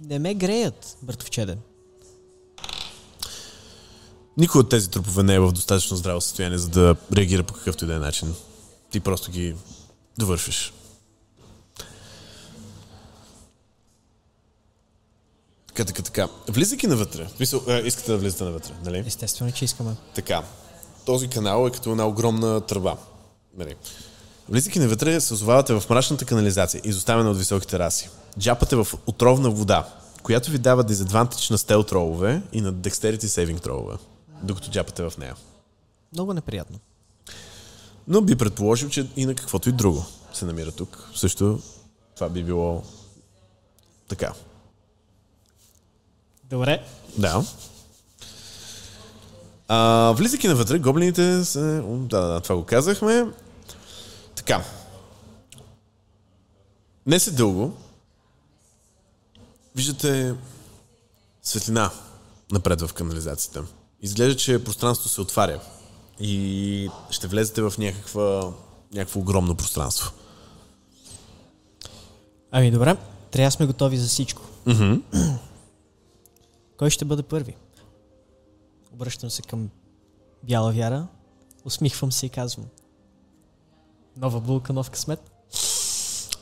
не 0.00 0.18
ме 0.18 0.34
греят, 0.34 0.96
братовчеде. 1.02 1.56
Никой 4.36 4.60
от 4.60 4.68
тези 4.68 4.90
трупове 4.90 5.22
не 5.22 5.34
е 5.34 5.40
в 5.40 5.52
достатъчно 5.52 5.96
здраво 5.96 6.20
състояние, 6.20 6.58
за 6.58 6.68
да 6.68 6.96
реагира 7.12 7.42
по 7.42 7.54
какъвто 7.54 7.84
и 7.84 7.88
да 7.88 7.94
е 7.94 7.98
начин. 7.98 8.34
Ти 8.90 9.00
просто 9.00 9.30
ги 9.30 9.54
довършиш. 10.18 10.72
Така, 15.76 15.86
така, 15.86 16.02
така. 16.02 16.28
Влизайки 16.48 16.86
навътре, 16.86 17.24
в 17.24 17.36
смисъл, 17.36 17.62
е, 17.68 17.78
искате 17.78 18.12
да 18.12 18.18
влизате 18.18 18.44
навътре, 18.44 18.72
нали? 18.84 19.04
Естествено, 19.06 19.52
че 19.52 19.64
искаме. 19.64 19.96
Така. 20.14 20.42
Този 21.06 21.28
канал 21.28 21.66
е 21.66 21.70
като 21.70 21.90
една 21.90 22.06
огромна 22.06 22.60
тръба. 22.60 22.96
Нали? 23.56 23.74
Влизайки 24.48 24.78
навътре, 24.78 25.20
се 25.20 25.34
озовавате 25.34 25.80
в 25.80 25.90
мрачната 25.90 26.24
канализация, 26.24 26.80
изоставена 26.84 27.30
от 27.30 27.38
високи 27.38 27.66
тераси. 27.66 28.08
Джапате 28.38 28.76
в 28.76 28.88
отровна 29.06 29.50
вода, 29.50 29.88
която 30.22 30.50
ви 30.50 30.58
дава 30.58 30.84
дизадвантич 30.84 31.50
на 31.50 31.58
стелт 31.58 31.92
ролове 31.92 32.42
и 32.52 32.60
на 32.60 32.74
dexterity 32.74 33.24
saving 33.24 33.66
ролове, 33.66 33.96
докато 34.42 34.70
джапате 34.70 35.02
в 35.02 35.12
нея. 35.18 35.34
Много 36.12 36.34
неприятно. 36.34 36.78
Но 38.08 38.20
би 38.20 38.36
предположил, 38.36 38.88
че 38.88 39.06
и 39.16 39.26
на 39.26 39.34
каквото 39.34 39.68
и 39.68 39.72
друго 39.72 40.04
се 40.32 40.44
намира 40.44 40.72
тук. 40.72 41.10
Също 41.14 41.60
това 42.14 42.28
би 42.28 42.42
било 42.44 42.82
така. 44.08 44.32
Добре. 46.50 46.82
Да. 47.18 47.44
А, 49.68 50.12
влизайки 50.16 50.48
навътре, 50.48 50.78
гоблините 50.78 51.44
се... 51.44 51.80
Да, 51.86 52.20
да, 52.20 52.40
това 52.40 52.56
го 52.56 52.64
казахме. 52.64 53.26
Така. 54.34 54.64
Не 57.06 57.18
се 57.18 57.30
дълго. 57.30 57.72
Виждате 59.76 60.34
светлина 61.42 61.90
напред 62.52 62.80
в 62.80 62.92
канализацията. 62.92 63.64
Изглежда, 64.02 64.36
че 64.36 64.64
пространството 64.64 65.14
се 65.14 65.20
отваря. 65.20 65.60
И 66.20 66.90
ще 67.10 67.26
влезете 67.26 67.62
в 67.62 67.74
някаква, 67.78 68.52
някакво 68.94 69.20
огромно 69.20 69.54
пространство. 69.54 70.12
Ами 72.50 72.70
добре, 72.70 72.96
трябва 73.30 73.46
да 73.48 73.50
сме 73.50 73.66
готови 73.66 73.96
за 73.96 74.08
всичко. 74.08 74.42
Мгм. 74.66 74.94
Кой 76.78 76.90
ще 76.90 77.04
бъде 77.04 77.22
първи? 77.22 77.56
Обръщам 78.92 79.30
се 79.30 79.42
към 79.42 79.70
Бяла 80.42 80.72
Вяра, 80.72 81.06
усмихвам 81.64 82.12
се 82.12 82.26
и 82.26 82.28
казвам. 82.28 82.66
Нова 84.16 84.40
булка, 84.40 84.72
нов 84.72 84.90
късмет. 84.90 85.30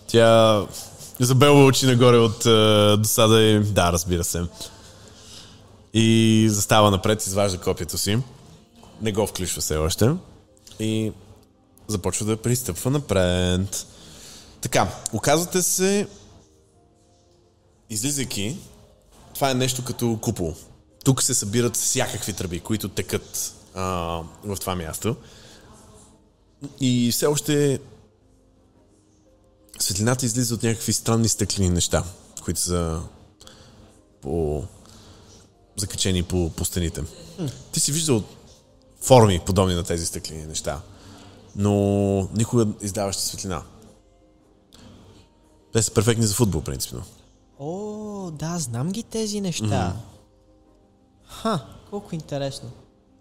Тя 0.07 0.67
забелва 1.21 1.65
очи 1.65 1.87
нагоре 1.87 2.17
от 2.17 2.47
е, 2.47 2.97
досада 2.97 3.43
и... 3.43 3.61
Да, 3.61 3.93
разбира 3.93 4.25
се. 4.25 4.43
И 5.95 6.47
застава 6.51 6.91
напред, 6.91 7.27
изважда 7.27 7.61
копието 7.61 7.99
си. 7.99 8.19
Не 9.03 9.13
го 9.13 9.27
включва 9.27 9.61
все 9.61 9.77
още. 9.77 10.11
И 10.79 11.13
започва 11.89 12.27
да 12.27 12.37
пристъпва 12.37 12.91
напред. 12.91 13.87
Така, 14.61 14.89
оказвате 15.13 15.63
се 15.63 16.09
излизайки, 17.91 18.57
това 19.35 19.51
е 19.51 19.55
нещо 19.55 19.85
като 19.85 20.19
купол. 20.23 20.55
Тук 21.05 21.23
се 21.23 21.35
събират 21.35 21.77
всякакви 21.77 22.33
тръби, 22.33 22.61
които 22.61 22.89
текат 22.89 23.55
а, 23.75 23.85
в 24.45 24.57
това 24.61 24.75
място. 24.75 25.17
И 26.81 27.11
все 27.13 27.27
още 27.27 27.81
светлината 29.79 30.27
излиза 30.27 30.55
от 30.55 30.63
някакви 30.63 30.93
странни 30.93 31.29
стъклени 31.29 31.71
неща, 31.71 32.05
които 32.45 32.61
са 32.61 33.01
по... 34.21 34.65
закачени 35.77 36.23
по, 36.23 36.51
по 36.51 36.65
стените. 36.65 37.03
Ти 37.73 37.81
си 37.81 37.93
виждал 37.93 38.23
форми, 39.01 39.41
подобни 39.47 39.75
на 39.75 39.85
тези 39.85 40.07
стъклени 40.07 40.47
неща, 40.47 40.81
но 41.57 41.73
никога 42.37 42.67
издаващи 42.81 43.23
светлина. 43.23 43.63
Те 45.73 45.83
са 45.83 45.91
перфектни 45.91 46.27
за 46.27 46.35
футбол, 46.35 46.63
принципно. 46.63 47.03
О, 47.67 48.31
да, 48.31 48.59
знам 48.59 48.93
ги 48.93 49.03
тези 49.03 49.41
неща. 49.41 49.97
Ха, 51.27 51.67
колко 51.91 52.15
интересно. 52.15 52.71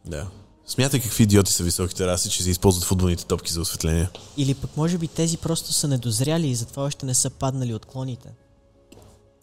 Да. 0.05 0.27
Смятай 0.65 1.01
какви 1.01 1.23
идиоти 1.23 1.53
са 1.53 1.63
високите 1.63 2.07
раси, 2.07 2.29
че 2.29 2.43
се 2.43 2.49
използват 2.49 2.85
футболните 2.85 3.25
топки 3.25 3.53
за 3.53 3.61
осветление. 3.61 4.09
Или 4.37 4.53
пък 4.53 4.77
може 4.77 4.97
би 4.97 5.07
тези 5.07 5.37
просто 5.37 5.73
са 5.73 5.87
недозряли 5.87 6.47
и 6.47 6.55
затова 6.55 6.83
още 6.83 7.05
не 7.05 7.13
са 7.13 7.29
паднали 7.29 7.73
от 7.73 7.85
клоните. 7.85 8.29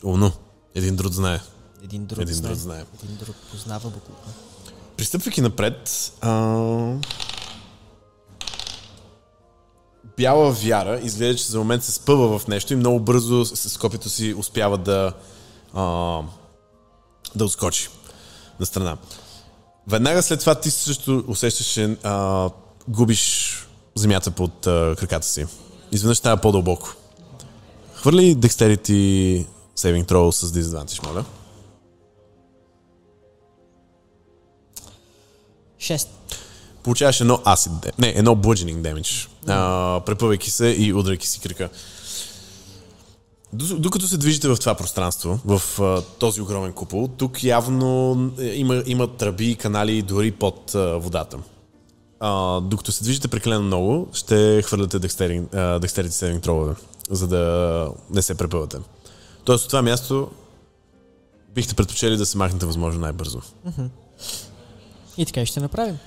Умно. 0.05 0.33
Един 0.75 0.97
друг 0.97 1.13
знае. 1.13 1.41
Един 1.83 2.07
друг 2.07 2.23
Един 2.23 2.35
знае. 2.35 2.51
друг 2.51 2.61
знае. 2.61 2.85
Един 3.05 3.17
друг 3.17 3.37
познава 3.51 3.91
буклука. 3.91 4.29
Пристъпвайки 4.97 5.41
напред, 5.41 6.13
а... 6.21 6.31
бяла 10.17 10.51
вяра 10.51 11.01
изглежда, 11.03 11.39
че 11.39 11.51
за 11.51 11.59
момент 11.59 11.85
се 11.85 11.93
спъва 11.93 12.39
в 12.39 12.49
нещо 12.49 12.73
и 12.73 12.77
много 12.77 13.01
бързо 13.01 13.45
с 13.45 13.79
копието 13.79 14.09
си 14.09 14.35
успява 14.35 14.79
да, 14.79 15.13
а... 15.75 15.83
да 17.35 17.45
отскочи 17.45 17.89
на 18.61 18.67
страна. 18.67 18.97
Веднага 19.89 20.23
след 20.23 20.41
това 20.41 20.55
ти 20.55 20.71
също 20.71 21.25
усещаш, 21.29 21.67
че 21.67 21.97
а... 22.03 22.51
губиш 22.89 23.55
земята 23.95 24.31
под 24.31 24.67
а... 24.67 24.95
краката 24.99 25.27
си. 25.27 25.47
Изведнъж 25.93 26.19
става 26.19 26.37
по-дълбоко. 26.37 26.95
Хвърли 27.95 28.37
Dexterity 28.37 29.47
Saving 29.77 30.05
Throw 30.05 30.31
с 30.31 30.53
Disadvantage, 30.53 31.07
моля. 31.07 31.25
Шест. 35.79 36.09
Получаваш 36.83 37.21
едно 37.21 37.37
acid, 37.37 37.99
не, 37.99 38.09
едно 38.09 38.37
bludgeoning 38.37 38.81
damage, 38.81 39.29
а, 39.49 40.01
препъвайки 40.01 40.51
се 40.51 40.67
и 40.67 40.95
удряйки 40.95 41.29
си 41.29 41.41
кръка. 41.41 41.69
Д- 43.53 43.75
Докато 43.75 44.07
се 44.09 44.17
движите 44.17 44.49
в 44.49 44.57
това 44.57 44.75
пространство, 44.75 45.41
в 45.47 45.81
а, 45.81 46.03
този 46.19 46.41
огромен 46.41 46.73
купол, 46.73 47.09
тук 47.09 47.45
явно 47.45 48.17
е, 48.41 48.45
има, 48.47 48.83
има 48.87 49.17
тръби 49.17 49.51
и 49.51 49.57
канали 49.57 50.03
дори 50.03 50.31
под 50.31 50.75
а, 50.75 50.97
водата. 50.99 51.39
А, 52.21 52.61
докато 52.61 52.93
се 52.93 53.05
движите 53.05 53.29
прекалено 53.29 53.63
много, 53.63 54.09
ще 54.13 54.63
хвърляте 54.63 55.01
dexterity 55.01 55.49
saving 56.09 56.41
throw 56.41 56.77
за 57.11 57.27
да 57.29 57.89
не 58.11 58.23
се 58.23 58.35
препъвате. 58.35 58.77
Тоест 59.45 59.65
от 59.65 59.71
това 59.71 59.83
място 59.83 60.31
бихте 61.55 61.75
предпочели 61.75 62.17
да 62.17 62.27
се 62.27 62.39
махнете 62.39 62.67
възможно 62.67 63.01
най-бързо. 63.01 63.41
И 65.17 65.27
така 65.27 65.47
ще 65.47 65.61
направим. 65.61 65.99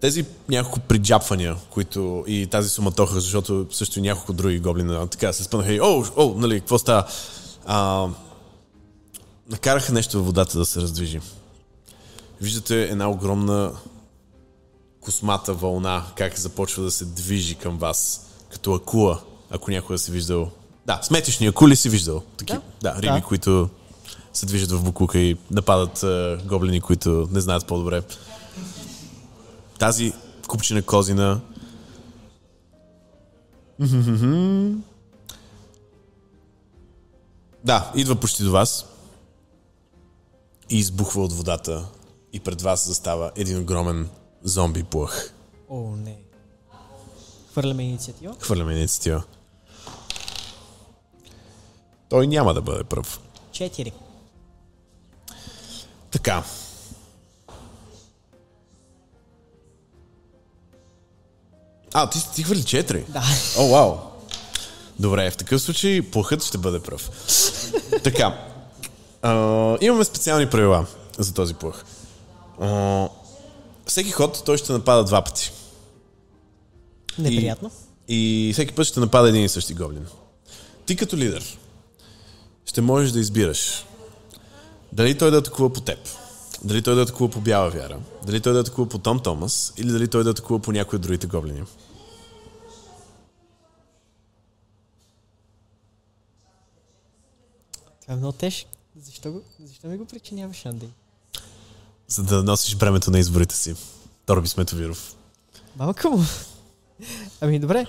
Тези 0.00 0.24
няколко 0.48 0.80
приджапвания, 0.80 1.56
които 1.70 2.24
и 2.26 2.46
тази 2.46 2.68
суматоха, 2.68 3.20
защото 3.20 3.66
също 3.70 3.98
и 3.98 4.02
няколко 4.02 4.32
други 4.32 4.58
гоблина 4.58 5.06
така 5.06 5.32
се 5.32 5.44
спънаха 5.44 5.72
и 5.72 5.80
о, 5.80 6.04
о, 6.16 6.34
нали, 6.36 6.60
какво 6.60 6.78
става? 6.78 7.06
А, 7.66 8.08
накараха 9.50 9.92
нещо 9.92 10.16
във 10.16 10.26
водата 10.26 10.58
да 10.58 10.64
се 10.64 10.80
раздвижи. 10.80 11.20
Виждате 12.40 12.82
една 12.82 13.10
огромна 13.10 13.72
космата 15.00 15.54
вълна, 15.54 16.04
как 16.16 16.38
започва 16.38 16.82
да 16.82 16.90
се 16.90 17.04
движи 17.04 17.54
към 17.54 17.78
вас. 17.78 18.26
като 18.52 18.74
акула, 18.74 19.20
ако 19.50 19.70
някога 19.70 19.98
си 19.98 20.10
виждал. 20.10 20.50
Да, 20.86 21.00
сметишни 21.02 21.46
акули 21.46 21.76
си 21.76 21.88
виждал. 21.88 22.22
Таки, 22.36 22.52
да, 22.52 22.60
Да. 22.82 22.94
риби, 23.02 23.20
Да. 23.20 23.22
които 23.22 23.68
се 24.32 24.46
движат 24.46 24.70
в 24.70 24.82
буклука 24.82 25.18
и 25.18 25.36
нападат 25.50 26.02
а, 26.02 26.38
гоблини, 26.44 26.80
които 26.80 27.28
не 27.30 27.40
знаят 27.40 27.66
по-добре. 27.66 28.02
Тази 29.80 30.12
купчина 30.48 30.82
козина 30.82 31.40
Да, 37.64 37.92
идва 37.94 38.16
почти 38.16 38.42
до 38.42 38.52
вас 38.52 38.86
и 40.70 40.78
избухва 40.78 41.22
от 41.22 41.32
водата 41.32 41.86
и 42.32 42.40
пред 42.40 42.62
вас 42.62 42.86
застава 42.86 43.32
един 43.36 43.60
огромен 43.60 44.08
зомби 44.42 44.84
плъх. 44.84 45.32
О, 45.68 45.96
не. 45.96 46.18
Хвърляме 47.50 47.82
инициатива. 47.82 48.36
Хвърляме 48.40 48.72
инициатива. 48.72 49.22
Той 52.08 52.26
няма 52.26 52.54
да 52.54 52.62
бъде 52.62 52.84
пръв. 52.84 53.20
Четири. 53.52 53.92
Така. 56.10 56.44
А, 61.94 62.10
ти, 62.10 62.18
ти 62.34 62.42
хвърли 62.42 62.62
4? 62.62 63.04
Да. 63.08 63.22
О, 63.58 63.68
вау. 63.68 63.96
Добре, 64.98 65.30
в 65.30 65.36
такъв 65.36 65.62
случай 65.62 66.02
плахът 66.02 66.44
ще 66.44 66.58
бъде 66.58 66.80
пръв. 66.80 67.10
така. 68.04 68.38
А, 69.22 69.32
имаме 69.80 70.04
специални 70.04 70.46
правила 70.46 70.86
за 71.18 71.34
този 71.34 71.54
плах. 71.54 71.84
А, 72.60 73.08
всеки 73.86 74.10
ход 74.10 74.42
той 74.46 74.58
ще 74.58 74.72
напада 74.72 75.04
два 75.04 75.22
пъти. 75.22 75.52
Неприятно. 77.18 77.70
И, 78.08 78.48
и 78.48 78.52
всеки 78.52 78.74
път 78.74 78.86
ще 78.86 79.00
напада 79.00 79.28
един 79.28 79.44
и 79.44 79.48
същи 79.48 79.74
гоблин. 79.74 80.06
Ти 80.86 80.96
като 80.96 81.16
лидер 81.16 81.58
ще 82.66 82.80
можеш 82.80 83.12
да 83.12 83.20
избираш 83.20 83.84
дали 84.92 85.18
той 85.18 85.30
да 85.30 85.36
атакува 85.36 85.72
по 85.72 85.80
теб, 85.80 85.98
дали 86.64 86.82
той 86.82 86.94
да 86.94 87.02
атакува 87.02 87.30
по 87.30 87.40
Бяла 87.40 87.70
Вяра, 87.70 88.00
дали 88.26 88.40
той 88.40 88.52
да 88.52 88.60
атакува 88.60 88.88
по 88.88 88.98
Том 88.98 89.20
Томас 89.20 89.72
или 89.76 89.92
дали 89.92 90.08
той 90.08 90.24
да 90.24 90.30
атакува 90.30 90.60
по 90.60 90.72
някои 90.72 90.96
от 90.96 91.02
другите 91.02 91.26
гоблини. 91.26 91.62
Това 98.02 98.14
е 98.14 98.16
много 98.16 98.32
тежко. 98.32 98.70
Защо, 98.96 99.32
го, 99.32 99.42
защо 99.60 99.86
ми 99.86 99.96
го 99.96 100.04
причиняваш, 100.04 100.66
Андрей? 100.66 100.90
За 102.08 102.22
да 102.22 102.42
носиш 102.42 102.76
бремето 102.76 103.10
на 103.10 103.18
изборите 103.18 103.56
си. 103.56 103.74
Торби 104.26 104.48
Сметовиров. 104.48 105.16
Малко 105.76 106.08
му. 106.08 106.24
Ами 107.40 107.58
добре. 107.58 107.86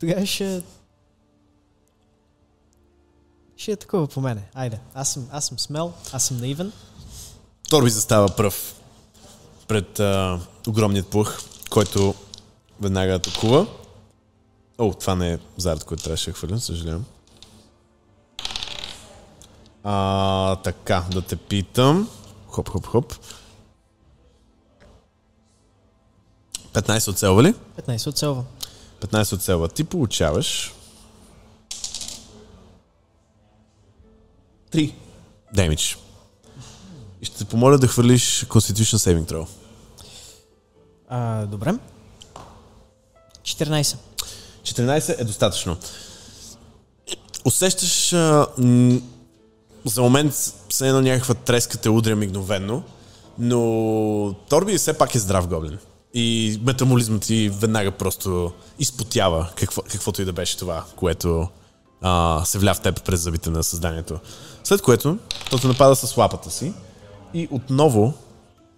Тогава 0.00 0.26
ще... 0.26 0.62
Ще 3.56 3.72
е 3.72 3.76
такова 3.76 4.06
по 4.06 4.20
мене. 4.20 4.42
Айде. 4.54 4.78
Аз 4.94 5.12
съм, 5.12 5.28
аз 5.32 5.46
съм 5.46 5.58
смел, 5.58 5.92
аз 6.12 6.26
съм 6.26 6.36
наивен. 6.36 6.72
Торби 7.72 7.90
застава 7.90 8.28
пръв 8.28 8.74
пред 9.68 10.00
а, 10.00 10.40
огромният 10.68 11.08
плъх, 11.08 11.42
който 11.70 12.14
веднага 12.80 13.14
атакува. 13.14 13.66
О, 14.78 14.94
това 14.94 15.14
не 15.14 15.32
е 15.32 15.38
зард, 15.56 15.84
който 15.84 16.02
трябваше 16.02 16.30
да 16.30 16.36
хвърля, 16.36 16.60
съжалявам. 16.60 17.04
А, 19.84 20.56
така, 20.56 21.04
да 21.10 21.22
те 21.22 21.36
питам. 21.36 22.08
Хоп, 22.46 22.68
хоп, 22.68 22.86
хоп. 22.86 23.14
15 26.72 27.10
оцелва 27.10 27.42
ли? 27.42 27.54
15 27.54 28.06
оцелва. 28.06 28.44
15 29.00 29.32
оцелва. 29.32 29.68
Ти 29.68 29.84
получаваш 29.84 30.74
3 34.72 34.94
демидж. 35.54 35.98
И 37.22 37.26
ще 37.26 37.38
те 37.38 37.44
помоля 37.44 37.78
да 37.78 37.88
хвърлиш 37.88 38.44
Constitution 38.48 38.96
Saving 38.96 39.32
Throw. 39.32 39.46
А, 41.08 41.46
добре. 41.46 41.74
14. 43.42 43.96
14 44.62 45.20
е 45.20 45.24
достатъчно. 45.24 45.76
Усещаш 47.44 48.12
а, 48.12 48.46
м- 48.58 49.00
за 49.84 50.02
момент 50.02 50.34
все 50.68 50.88
едно 50.88 51.00
някаква 51.00 51.34
треска 51.34 51.78
те 51.78 51.88
удря 51.88 52.16
мигновенно, 52.16 52.82
но 53.38 54.34
Торби 54.48 54.78
все 54.78 54.98
пак 54.98 55.14
е 55.14 55.18
здрав 55.18 55.48
гоблин. 55.48 55.78
И 56.14 56.60
метамолизмът 56.64 57.22
ти 57.22 57.48
веднага 57.48 57.90
просто 57.92 58.52
изпотява 58.78 59.50
какво, 59.54 59.82
каквото 59.82 60.22
и 60.22 60.24
да 60.24 60.32
беше 60.32 60.56
това, 60.56 60.84
което 60.96 61.48
а, 62.00 62.42
се 62.44 62.58
вля 62.58 62.74
в 62.74 62.80
теб 62.80 63.04
през 63.04 63.20
зъбите 63.20 63.50
на 63.50 63.64
създанието. 63.64 64.18
След 64.64 64.82
което 64.82 65.18
то 65.50 65.58
те 65.58 65.66
напада 65.66 65.96
с 65.96 66.16
лапата 66.16 66.50
си 66.50 66.72
и 67.34 67.48
отново 67.50 68.14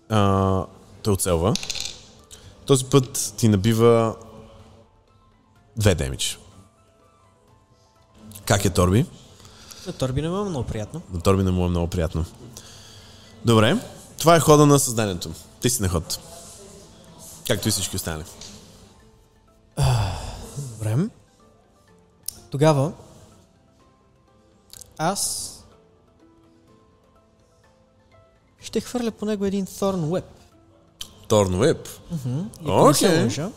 а, 0.09 0.65
те 1.03 1.11
оцелва. 1.11 1.55
Този 2.67 2.85
път 2.85 3.35
ти 3.37 3.49
набива 3.49 4.15
Две 5.77 5.95
демидж. 5.95 6.39
Как 8.45 8.65
е 8.65 8.71
Торби? 8.71 9.07
На 9.87 9.93
Торби 9.93 10.23
не 10.23 10.29
му 10.29 10.39
е 10.39 10.49
много 10.49 10.67
приятно. 10.67 11.03
На 11.13 11.21
Торби 11.21 11.43
не 11.43 11.51
му 11.51 11.67
е 11.67 11.69
много 11.69 11.87
приятно. 11.87 12.25
Добре, 13.45 13.77
това 14.19 14.37
е 14.37 14.41
хода 14.41 14.67
на 14.67 14.79
създанието. 14.79 15.31
Ти 15.61 15.71
си 15.71 15.83
на 15.83 15.89
ход. 15.89 16.19
Както 17.47 17.69
и 17.69 17.71
всички 17.71 17.97
останали. 17.97 18.25
Добре. 20.59 21.09
Тогава 22.51 22.93
аз 24.99 25.51
ще 28.75 28.81
хвърля 28.81 29.11
по 29.11 29.25
него 29.27 29.45
един 29.45 29.67
Thorn 29.67 29.97
ако 32.61 32.89
не 32.89 32.95
се 32.95 33.07
Окей. 33.09 33.25
лъжа, 33.25 33.51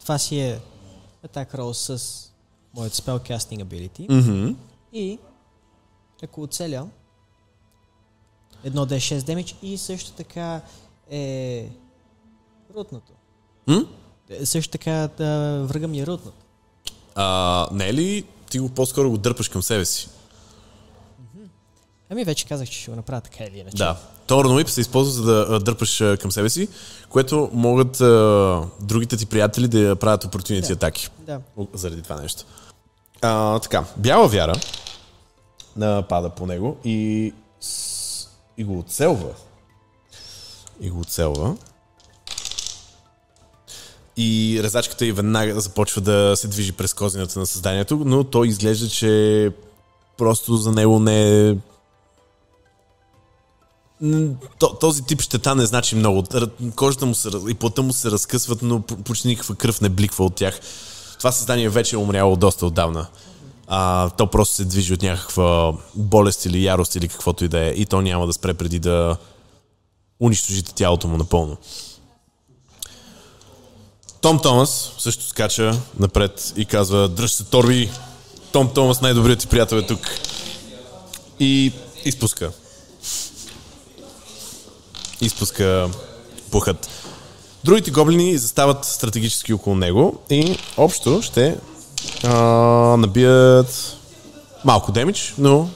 това 0.00 0.18
си 0.18 0.38
е 0.40 0.60
attack 1.26 1.54
roll 1.54 1.72
с 1.72 2.30
моят 2.74 2.94
spellcasting 2.94 3.64
ability. 3.64 4.06
Мгм. 4.12 4.54
И 4.92 5.18
ако 6.22 6.42
оцеля, 6.42 6.86
едно 8.64 8.86
да 8.86 8.96
е 8.96 9.00
6 9.00 9.22
демидж 9.22 9.56
и 9.62 9.78
също 9.78 10.12
така 10.12 10.60
е 11.10 11.68
рутното. 12.76 13.12
М? 13.66 13.84
Е, 14.28 14.46
Също 14.46 14.70
така 14.70 15.08
да 15.18 15.62
врага 15.64 15.88
ми 15.88 16.00
е 16.00 16.06
рутнат. 16.06 16.34
А, 17.14 17.68
не 17.72 17.88
е 17.88 17.94
ли 17.94 18.24
ти 18.50 18.58
го 18.58 18.68
по-скоро 18.68 19.10
го 19.10 19.18
дърпаш 19.18 19.48
към 19.48 19.62
себе 19.62 19.84
си? 19.84 20.08
Ами 22.10 22.24
вече 22.24 22.46
казах, 22.46 22.68
че 22.68 22.78
ще 22.80 22.90
го 22.90 22.96
направя 22.96 23.20
така 23.20 23.44
или 23.44 23.58
иначе. 23.58 23.76
Да. 23.76 23.96
Торн 24.26 24.52
Уип 24.52 24.68
се 24.70 24.80
използва 24.80 25.12
за 25.12 25.22
да 25.22 25.60
дърпаш 25.60 26.02
към 26.20 26.32
себе 26.32 26.50
си, 26.50 26.68
което 27.08 27.50
могат 27.52 28.00
а, 28.00 28.62
другите 28.80 29.16
ти 29.16 29.26
приятели 29.26 29.68
да 29.68 29.96
правят 29.96 30.24
опортунити 30.24 30.66
Да. 30.68 30.72
атаки. 30.72 31.08
Да. 31.18 31.40
Заради 31.74 32.02
това 32.02 32.16
нещо. 32.20 32.44
А, 33.22 33.58
така, 33.58 33.84
бяла 33.96 34.28
вяра 34.28 34.54
напада 35.76 36.30
по 36.30 36.46
него 36.46 36.76
и, 36.84 37.32
и 38.58 38.64
го 38.64 38.78
оцелва. 38.78 39.28
И 40.80 40.90
го 40.90 41.00
оцелва. 41.00 41.56
И 44.16 44.60
резачката 44.62 45.06
и 45.06 45.12
веднага 45.12 45.60
започва 45.60 46.00
да 46.00 46.32
се 46.36 46.48
движи 46.48 46.72
през 46.72 46.94
козината 46.94 47.38
на 47.38 47.46
създанието, 47.46 48.02
но 48.04 48.24
той 48.24 48.48
изглежда, 48.48 48.88
че 48.88 49.52
просто 50.16 50.56
за 50.56 50.72
него 50.72 50.98
не 50.98 51.48
е 51.48 51.54
този 54.80 55.02
тип 55.02 55.20
щета 55.20 55.54
не 55.54 55.66
значи 55.66 55.96
много. 55.96 56.24
Кожата 56.76 57.06
му 57.06 57.14
се, 57.14 57.30
и 57.48 57.54
плътта 57.54 57.82
му 57.82 57.92
се 57.92 58.10
разкъсват, 58.10 58.62
но 58.62 58.80
почти 58.82 59.28
никаква 59.28 59.54
кръв 59.54 59.80
не 59.80 59.88
бликва 59.88 60.24
от 60.24 60.34
тях. 60.34 60.60
Това 61.18 61.32
създание 61.32 61.68
вече 61.68 61.96
е 61.96 61.98
умряло 61.98 62.36
доста 62.36 62.66
отдавна. 62.66 63.06
А, 63.66 64.10
то 64.10 64.26
просто 64.26 64.54
се 64.54 64.64
движи 64.64 64.94
от 64.94 65.02
някаква 65.02 65.72
болест 65.94 66.44
или 66.44 66.64
ярост 66.64 66.94
или 66.94 67.08
каквото 67.08 67.44
и 67.44 67.48
да 67.48 67.66
е. 67.66 67.68
И 67.68 67.86
то 67.86 68.00
няма 68.00 68.26
да 68.26 68.32
спре 68.32 68.54
преди 68.54 68.78
да 68.78 69.16
унищожите 70.20 70.74
тялото 70.74 71.08
му 71.08 71.16
напълно. 71.16 71.56
Том 74.20 74.38
Томас 74.38 74.92
също 74.98 75.24
скача 75.24 75.80
напред 75.98 76.52
и 76.56 76.64
казва 76.64 77.08
Дръж 77.08 77.32
се, 77.32 77.44
Торби! 77.44 77.90
Том 78.52 78.74
Томас, 78.74 79.00
най-добрият 79.00 79.40
ти 79.40 79.46
приятел 79.46 79.76
е 79.76 79.86
тук. 79.86 80.00
И 81.40 81.72
изпуска 82.04 82.52
изпуска 85.20 85.90
пухът. 86.50 86.88
Другите 87.64 87.90
гоблини 87.90 88.38
застават 88.38 88.84
стратегически 88.84 89.52
около 89.52 89.76
него 89.76 90.18
и 90.30 90.58
общо 90.76 91.22
ще 91.22 91.58
а, 92.24 92.32
набият 92.96 93.96
малко 94.64 94.92
демидж, 94.92 95.34
но 95.38 95.68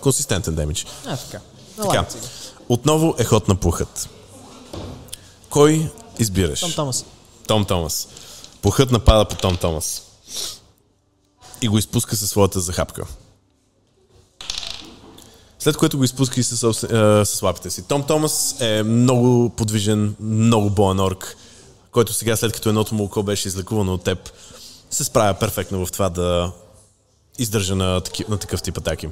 консистентен 0.00 0.54
демидж. 0.54 0.86
А, 1.06 1.16
така. 1.16 1.40
Така, 1.82 2.06
отново 2.68 3.14
е 3.18 3.24
ход 3.24 3.48
на 3.48 3.54
пухът. 3.54 4.08
Кой 5.50 5.90
избираш? 6.18 6.60
Том 6.60 6.72
Томас. 6.72 7.04
Том 7.46 7.64
Томас. 7.64 8.08
Пухът 8.62 8.90
напада 8.90 9.24
по 9.24 9.36
Том 9.36 9.56
Томас. 9.56 10.02
И 11.62 11.68
го 11.68 11.78
изпуска 11.78 12.16
със 12.16 12.30
своята 12.30 12.60
захапка. 12.60 13.06
След 15.64 15.76
което 15.76 15.98
го 15.98 16.04
изпуска 16.04 16.40
и 16.40 16.42
с, 16.42 16.56
собствен- 16.56 17.20
е, 17.20 17.24
с 17.24 17.42
лапите 17.42 17.70
си. 17.70 17.82
Том 17.82 18.02
Томас 18.02 18.60
е 18.60 18.82
много 18.82 19.50
подвижен, 19.50 20.16
много 20.20 20.70
боен 20.70 21.00
орк, 21.00 21.36
който 21.90 22.12
сега, 22.12 22.36
след 22.36 22.52
като 22.52 22.68
едното 22.68 22.94
му 22.94 23.04
око 23.04 23.22
беше 23.22 23.48
излекувано 23.48 23.94
от 23.94 24.04
теб, 24.04 24.30
се 24.90 25.04
справя 25.04 25.34
перфектно 25.34 25.86
в 25.86 25.92
това 25.92 26.08
да 26.08 26.52
издържа 27.38 27.76
на, 27.76 28.00
таки, 28.00 28.24
на 28.28 28.38
такъв 28.38 28.62
тип 28.62 28.78
атаки. 28.78 29.08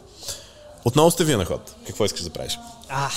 Отново 0.84 1.10
сте 1.10 1.24
вие 1.24 1.36
на 1.36 1.44
ход. 1.44 1.74
Какво 1.86 2.04
искаш 2.04 2.22
да 2.22 2.30
правиш? 2.30 2.58
А. 2.88 3.10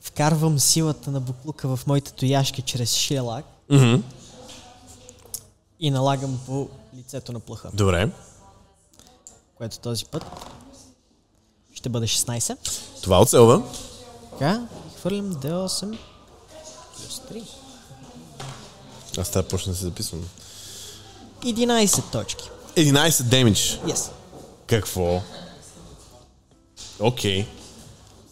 Вкарвам 0.00 0.58
силата 0.60 1.10
на 1.10 1.20
буклука 1.20 1.76
в 1.76 1.86
моите 1.86 2.12
тояшки 2.12 2.62
чрез 2.62 2.94
шелак 2.94 3.44
Mm-hmm. 3.70 4.00
и 5.80 5.90
налагам 5.90 6.40
по 6.46 6.68
лицето 6.96 7.32
на 7.32 7.40
плъха, 7.40 7.70
Добре. 7.74 8.08
Което 9.58 9.78
този 9.78 10.04
път 10.04 10.24
ще 11.74 11.88
бъде 11.88 12.06
16. 12.06 12.56
Това 13.02 13.20
оцелва. 13.20 13.62
Така, 14.30 14.66
хвърлям 14.98 15.34
D8 15.34 15.98
плюс 16.96 17.20
3. 17.32 17.42
Аз 19.18 19.30
трябва 19.30 19.48
почна 19.48 19.72
да 19.72 19.78
се 19.78 19.84
записвам. 19.84 20.28
11 21.42 22.12
точки. 22.12 22.50
11 22.76 23.22
демидж. 23.22 23.80
Yes. 23.86 24.10
Какво? 24.66 25.22
Окей. 27.00 27.46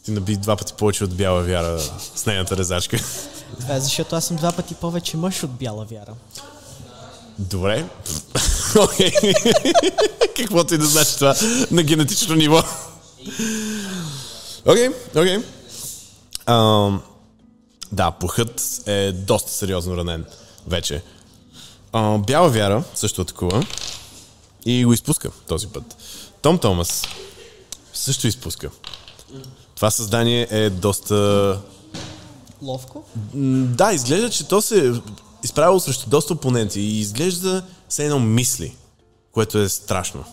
Ти 0.05 0.11
наби 0.11 0.37
два 0.37 0.57
пъти 0.57 0.73
повече 0.73 1.05
от 1.05 1.15
бяла 1.15 1.43
вяра 1.43 1.81
с 2.15 2.27
нейната 2.27 2.57
резачка. 2.57 2.99
Това 3.61 3.75
е 3.75 3.81
защото 3.81 4.17
аз 4.17 4.25
съм 4.25 4.37
два 4.37 4.53
пъти 4.53 4.75
повече 4.75 5.17
мъж 5.17 5.43
от 5.43 5.51
бяла 5.51 5.85
вяра. 5.85 6.15
Добре. 7.39 7.87
Каквото 10.37 10.75
и 10.75 10.79
да 10.79 10.87
значи 10.87 11.15
това 11.15 11.35
на 11.71 11.83
генетично 11.83 12.35
ниво. 12.35 12.63
Окей, 14.67 14.89
окей. 15.17 15.39
Да, 17.93 18.11
пухът 18.21 18.83
е 18.87 19.13
доста 19.13 19.53
сериозно 19.53 19.97
ранен 19.97 20.25
вече. 20.67 21.03
А, 21.93 22.19
бяла 22.19 22.49
вяра 22.49 22.85
също 22.95 23.23
атакува 23.23 23.67
и 24.67 24.85
го 24.85 24.93
изпуска 24.93 25.31
този 25.49 25.67
път. 25.67 25.97
Том 26.43 26.59
Томас 26.59 27.03
също 27.93 28.27
изпуска. 28.27 28.71
Това 29.75 29.91
създание 29.91 30.49
е 30.51 30.71
доста 30.71 31.61
Ловко? 32.63 33.05
Да, 33.35 33.93
изглежда, 33.93 34.31
че 34.31 34.49
то 34.49 34.63
се 34.63 34.89
е 34.89 34.93
изправило 35.45 35.81
срещу 35.81 36.11
доста 36.11 36.33
опоненти 36.33 36.81
и 36.81 37.01
изглежда 37.01 37.63
се 37.95 38.05
едно 38.05 38.19
мисли, 38.19 38.77
което 39.33 39.59
е 39.59 39.69
страшно. 39.69 40.25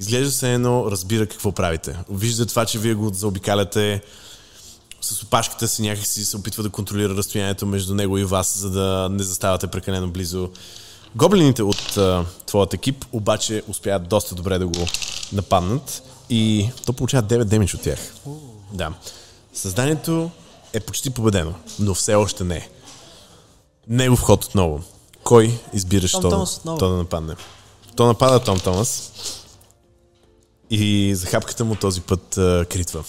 Изглежда 0.00 0.30
се 0.30 0.54
едно 0.54 0.90
разбира 0.90 1.26
какво 1.26 1.52
правите. 1.52 1.96
Вижда 2.10 2.46
това, 2.46 2.66
че 2.66 2.78
вие 2.78 2.94
го 2.94 3.10
заобикаляте 3.14 4.02
с 5.00 5.22
опашката 5.22 5.68
си 5.68 5.82
някакси 5.82 6.24
се 6.24 6.36
опитва 6.36 6.62
да 6.62 6.70
контролира 6.70 7.16
разстоянието 7.16 7.66
между 7.66 7.94
него 7.94 8.18
и 8.18 8.24
вас, 8.24 8.58
за 8.58 8.70
да 8.70 9.08
не 9.10 9.22
заставате 9.22 9.66
прекалено 9.66 10.10
близо. 10.10 10.50
Гоблините 11.14 11.62
от 11.62 11.96
а, 11.96 12.24
твоят 12.46 12.74
екип 12.74 13.04
обаче 13.12 13.62
успяват 13.68 14.08
доста 14.08 14.34
добре 14.34 14.58
да 14.58 14.66
го 14.66 14.86
нападнат 15.32 16.02
и 16.30 16.70
то 16.86 16.92
получава 16.92 17.22
9 17.28 17.44
демидж 17.44 17.74
от 17.74 17.82
тях. 17.82 18.14
Да. 18.72 18.92
Създанието 19.54 20.30
е 20.72 20.80
почти 20.80 21.10
победено, 21.10 21.54
но 21.78 21.94
все 21.94 22.14
още 22.14 22.44
не 22.44 22.56
е. 22.56 22.68
Негов 23.88 24.20
ход 24.20 24.44
отново. 24.44 24.84
Кой 25.28 25.60
избираш 25.72 26.12
Том 26.12 26.22
то, 26.22 26.30
Томас 26.30 26.56
отново. 26.56 26.78
то 26.78 26.88
да 26.88 26.96
нападне? 26.96 27.36
То 27.96 28.06
напада 28.06 28.40
Том 28.40 28.60
Томас 28.60 29.12
и 30.70 31.12
захапката 31.14 31.64
му 31.64 31.74
този 31.74 32.00
път 32.00 32.38
а, 32.38 32.66
критва. 32.70 33.04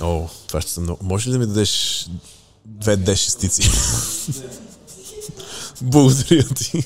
О, 0.00 0.28
това 0.46 0.60
ще 0.60 0.70
съм 0.70 0.82
много... 0.82 1.04
Може 1.04 1.28
ли 1.28 1.32
да 1.32 1.38
ми 1.38 1.46
дадеш 1.46 2.06
две 2.64 2.96
D 2.96 3.16
шестици? 3.16 3.70
Благодаря 5.82 6.44
ти. 6.48 6.84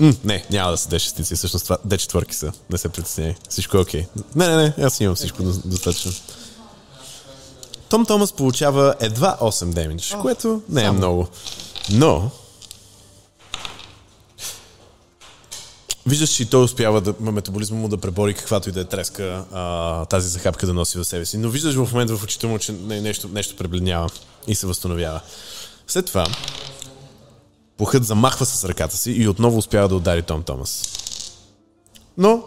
М, 0.00 0.14
не, 0.24 0.46
няма 0.50 0.70
да 0.70 0.76
са 0.76 0.88
D 0.88 0.98
шестици, 0.98 1.36
всъщност 1.36 1.64
това 1.64 1.78
D 1.86 1.98
четвърки 1.98 2.34
са. 2.34 2.52
Не 2.70 2.78
се 2.78 2.88
притесняй. 2.88 3.34
Всичко 3.48 3.76
е 3.76 3.80
окей. 3.80 4.06
Не, 4.34 4.48
не, 4.48 4.56
не, 4.56 4.84
аз 4.84 5.00
имам 5.00 5.16
всичко 5.16 5.42
до- 5.42 5.60
достатъчно. 5.64 6.12
Том 7.88 8.06
Томас 8.06 8.32
получава 8.32 8.94
едва 9.00 9.36
8 9.40 9.72
демидж, 9.72 10.16
което 10.20 10.62
не 10.68 10.80
е 10.80 10.84
само. 10.84 10.98
много. 10.98 11.28
Но, 11.90 12.30
Виждаш, 16.06 16.30
че 16.30 16.42
и 16.42 16.46
той 16.46 16.64
успява 16.64 17.00
да, 17.00 17.14
метаболизма 17.20 17.78
му 17.78 17.88
да 17.88 17.96
пребори 17.96 18.34
каквато 18.34 18.68
и 18.68 18.72
да 18.72 18.80
е 18.80 18.84
треска 18.84 19.44
а, 19.52 20.04
тази 20.04 20.28
захапка 20.28 20.66
да 20.66 20.74
носи 20.74 20.98
в 20.98 21.04
себе 21.04 21.26
си. 21.26 21.38
Но 21.38 21.48
виждаш 21.48 21.74
в 21.74 21.92
момента 21.92 22.16
в 22.16 22.22
очите 22.22 22.46
му, 22.46 22.58
че 22.58 22.72
не, 22.72 23.00
нещо, 23.00 23.28
нещо 23.28 23.56
пребледнява 23.56 24.10
и 24.46 24.54
се 24.54 24.66
възстановява. 24.66 25.20
След 25.86 26.06
това, 26.06 26.26
пухът 27.76 28.04
замахва 28.04 28.46
с 28.46 28.64
ръката 28.64 28.96
си 28.96 29.10
и 29.10 29.28
отново 29.28 29.58
успява 29.58 29.88
да 29.88 29.96
удари 29.96 30.22
Том 30.22 30.42
Томас. 30.42 30.82
Но, 32.18 32.42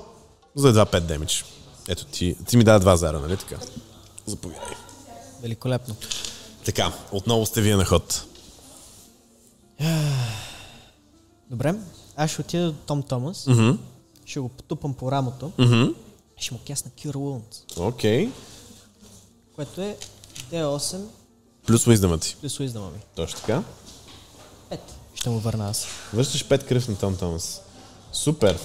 за 0.55 0.69
едва 0.69 0.85
5 0.85 0.99
демидж. 0.99 1.45
Ето, 1.87 2.05
ти, 2.05 2.35
ти 2.47 2.57
ми 2.57 2.63
даде 2.63 2.79
два 2.79 2.97
зара, 2.97 3.19
нали 3.19 3.37
така? 3.37 3.55
Заповядай. 4.25 4.75
Великолепно. 5.41 5.95
Така, 6.65 6.93
отново 7.11 7.45
сте 7.45 7.61
вие 7.61 7.75
на 7.75 7.85
ход. 7.85 8.25
Добре, 11.49 11.75
аз 12.15 12.31
ще 12.31 12.41
отида 12.41 12.65
до 12.65 12.77
Том 12.77 13.03
Томас, 13.03 13.47
Мгм. 13.47 13.71
ще 14.25 14.39
го 14.39 14.49
потупам 14.49 14.93
по 14.93 15.11
рамото 15.11 15.51
и 16.37 16.43
ще 16.43 16.53
му 16.53 16.59
кясна 16.67 16.91
Cure 16.91 17.13
Wounds, 17.13 17.77
Окей. 17.79 18.29
което 19.55 19.81
е 19.81 19.97
D8 20.51 21.01
Плюс 21.67 21.87
уиздъма 21.87 22.17
ти. 22.17 22.35
плюс 22.41 22.57
Wisdom 22.57 22.93
ми. 22.93 22.99
Точно 23.15 23.39
така. 23.39 23.63
5 24.71 24.79
ще 25.15 25.29
му 25.29 25.39
върна 25.39 25.69
аз. 25.69 25.85
Връщаш 26.13 26.45
5 26.45 26.67
кръв 26.67 26.87
на 26.87 26.95
Том 26.97 27.17
Томас. 27.17 27.61
Супер. 28.13 28.59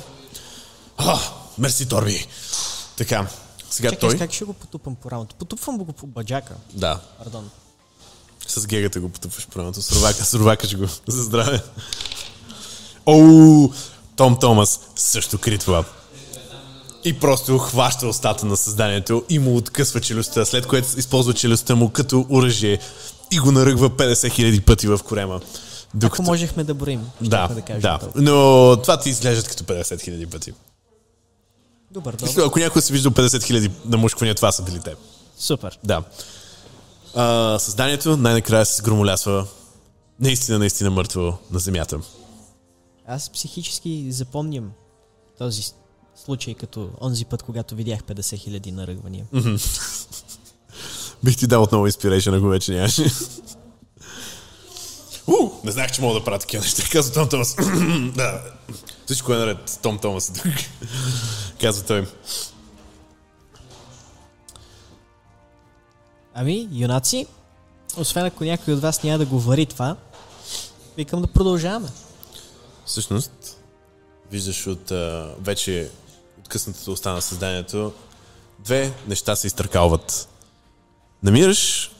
А, 0.96 1.18
мерси, 1.58 1.88
Торби. 1.88 2.26
Така, 2.96 3.28
сега 3.74 3.90
Чакай, 3.90 4.08
той... 4.08 4.18
как 4.18 4.32
ще 4.32 4.44
го 4.44 4.52
потупам 4.52 4.94
по 4.94 5.10
рамото? 5.10 5.34
Потупвам 5.34 5.78
го 5.78 5.92
по 5.92 6.06
баджака. 6.06 6.54
Да, 6.72 7.00
Пардон. 7.18 7.50
с 8.46 8.66
гегата 8.66 9.00
го 9.00 9.08
потъпваш 9.08 9.46
по 9.46 9.58
рамото. 9.58 9.82
Сурвака, 9.82 10.24
сурвакаш 10.24 10.76
го. 10.76 10.86
За 11.06 11.22
здраве. 11.22 11.62
Оу, 13.06 13.72
Том 14.16 14.38
Томас 14.40 14.80
също 14.96 15.38
критва. 15.38 15.84
И 17.04 17.20
просто 17.20 17.58
хваща 17.58 18.06
устата 18.06 18.46
на 18.46 18.56
създанието 18.56 19.24
и 19.28 19.38
му 19.38 19.56
откъсва 19.56 20.00
челюстта, 20.00 20.46
след 20.46 20.66
което 20.66 20.88
използва 20.96 21.34
челюстта 21.34 21.76
му 21.76 21.90
като 21.90 22.26
оръжие 22.30 22.78
и 23.32 23.38
го 23.38 23.52
наръгва 23.52 23.90
50 23.90 24.12
000 24.12 24.60
пъти 24.60 24.86
в 24.86 25.00
корема. 25.04 25.34
Ако 25.34 25.46
Докато... 25.94 26.22
можехме 26.22 26.64
да 26.64 26.74
броим, 26.74 27.10
Да, 27.20 27.48
да 27.48 27.62
кажем 27.62 27.80
да. 27.80 27.98
толкова. 27.98 28.22
Но 28.22 28.76
това 28.82 29.00
ти 29.00 29.10
изглеждат 29.10 29.48
като 29.48 29.64
50 29.64 29.82
000 29.82 30.30
пъти. 30.30 30.52
Добър, 31.94 32.16
добър. 32.16 32.46
Ако 32.46 32.58
някой 32.58 32.82
си 32.82 32.92
виждал 32.92 33.12
50 33.12 33.26
000 33.26 33.70
намушквания, 33.84 34.34
това 34.34 34.52
са 34.52 34.62
били 34.62 34.80
те. 34.84 34.94
Супер. 35.38 35.78
Да. 35.84 36.02
А, 37.14 37.58
създанието 37.58 38.16
най-накрая 38.16 38.66
се 38.66 38.76
сгромолясва 38.76 39.46
наистина, 40.20 40.58
наистина 40.58 40.90
мъртво 40.90 41.38
на 41.50 41.58
земята. 41.58 42.00
Аз 43.08 43.30
психически 43.30 44.12
запомням 44.12 44.70
този 45.38 45.62
случай 46.24 46.54
като 46.54 46.90
онзи 47.00 47.24
път, 47.24 47.42
когато 47.42 47.74
видях 47.74 48.02
50 48.02 48.38
хиляди 48.38 48.72
наръгвания. 48.72 49.26
Бих 51.24 51.36
ти 51.36 51.46
дал 51.46 51.62
отново 51.62 51.88
inspiration, 51.88 52.38
ако 52.38 52.46
вече 52.46 52.72
нямаше. 52.72 53.02
У, 55.26 55.50
не 55.64 55.72
знаех, 55.72 55.92
че 55.92 56.02
мога 56.02 56.14
да 56.14 56.24
правя 56.24 56.38
такива 56.38 56.62
неща. 56.62 56.82
Казва 56.92 57.12
Том 57.12 57.28
Томас. 57.28 57.56
да. 58.16 58.42
Всичко 59.06 59.32
е 59.32 59.36
наред. 59.36 59.78
Том 59.82 59.98
Томас 59.98 60.28
е. 60.28 60.32
Казва 61.60 61.86
той. 61.86 62.06
Ами, 66.34 66.68
юнаци, 66.72 67.26
освен 67.96 68.24
ако 68.24 68.44
някой 68.44 68.74
от 68.74 68.80
вас 68.80 69.02
няма 69.02 69.18
да 69.18 69.26
го 69.26 69.40
вари 69.40 69.66
това, 69.66 69.96
викам 70.96 71.20
да 71.20 71.26
продължаваме. 71.26 71.88
Всъщност, 72.86 73.60
виждаш 74.30 74.66
от 74.66 74.90
а, 74.90 75.34
вече 75.40 75.90
откъснатата 76.38 76.90
уста 76.90 77.12
на 77.12 77.22
създанието, 77.22 77.92
две 78.58 78.94
неща 79.08 79.36
се 79.36 79.46
изтъркалват. 79.46 80.28
Намираш 81.22 81.90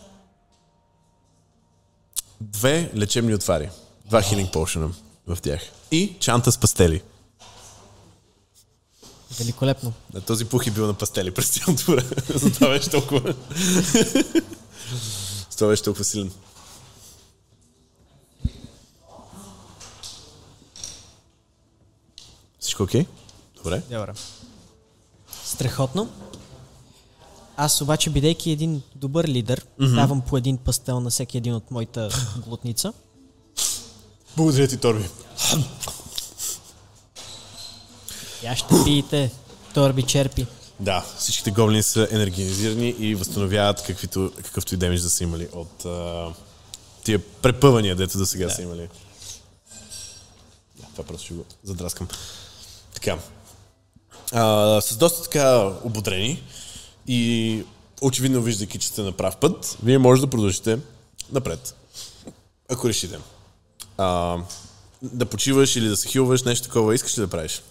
две 2.41 2.91
лечебни 2.97 3.35
отвари. 3.35 3.71
Два 4.07 4.23
хилинг 4.23 4.53
поушена 4.53 4.91
в 5.27 5.39
тях. 5.43 5.61
И 5.91 6.17
чанта 6.21 6.53
с 6.53 6.59
пастели. 6.59 7.03
Великолепно. 9.39 9.93
На 10.15 10.21
този 10.21 10.45
пух 10.45 10.67
е 10.67 10.71
бил 10.71 10.87
на 10.87 10.95
пастели 10.95 11.31
през 11.31 11.49
цялото 11.49 11.93
време. 11.93 12.11
Затова 12.35 12.69
беше 12.69 12.91
толкова... 12.91 13.21
Затова 15.51 15.69
беше 15.69 15.83
толкова 15.83 16.05
силен. 16.05 16.33
Всичко 22.61 22.83
окей? 22.83 23.07
Добре. 23.57 23.83
Добре. 23.91 24.13
Страхотно. 25.45 26.09
Аз 27.57 27.81
обаче, 27.81 28.11
бидейки 28.11 28.51
един 28.51 28.83
добър 28.95 29.29
лидер, 29.29 29.61
mm-hmm. 29.61 29.95
давам 29.95 30.21
по 30.21 30.37
един 30.37 30.57
пастел 30.57 31.01
на 31.01 31.11
всеки 31.11 31.39
един 31.39 31.55
от 31.55 31.71
моята 31.71 32.09
глутница. 32.47 32.93
Благодаря 34.37 34.69
ти, 34.69 34.77
Торби. 34.77 35.09
Я 38.43 38.57
ще 38.57 38.75
пиете, 38.85 39.31
Торби 39.75 40.03
черпи. 40.03 40.47
Да, 40.81 41.05
всичките 41.19 41.51
гоблини 41.51 41.83
са 41.83 42.09
енергизирани 42.11 42.89
и 42.89 43.15
възстановяват 43.15 43.83
каквито, 43.83 44.33
какъвто 44.37 44.75
и 44.75 44.77
демидж 44.77 45.03
да 45.03 45.11
са 45.11 45.25
имали 45.25 45.49
от 45.53 45.85
а, 45.85 46.29
тия 47.05 47.19
препъвания, 47.19 47.97
дето 47.97 48.19
до 48.19 48.27
сега 48.27 48.47
да. 48.47 48.55
са 48.55 48.63
имали. 48.63 48.89
Да, 50.77 50.87
това 50.93 51.05
просто 51.05 51.25
ще 51.25 51.35
го 51.35 51.45
задраскам. 51.65 52.09
Така. 52.95 53.19
А, 54.33 54.81
с 54.81 54.97
доста 54.97 55.23
така 55.23 55.73
ободрени 55.85 56.43
и 57.07 57.63
очевидно 58.03 58.43
виждайки, 58.43 58.79
че 58.79 58.89
сте 58.89 59.03
на 59.03 59.13
прав 59.13 59.37
път, 59.37 59.79
вие 59.83 59.99
може 59.99 60.21
да 60.21 60.31
продължите 60.31 60.79
напред. 61.33 61.75
Ако 62.69 62.89
решите. 62.89 63.19
А, 63.99 64.39
да 65.03 65.27
почиваш 65.27 65.77
или 65.77 65.89
да 65.89 65.97
се 65.97 66.09
хилваш, 66.09 66.43
нещо 66.43 66.69
такова, 66.69 66.95
искаш 66.95 67.19
ли 67.19 67.23
да 67.23 67.29
правиш? 67.29 67.63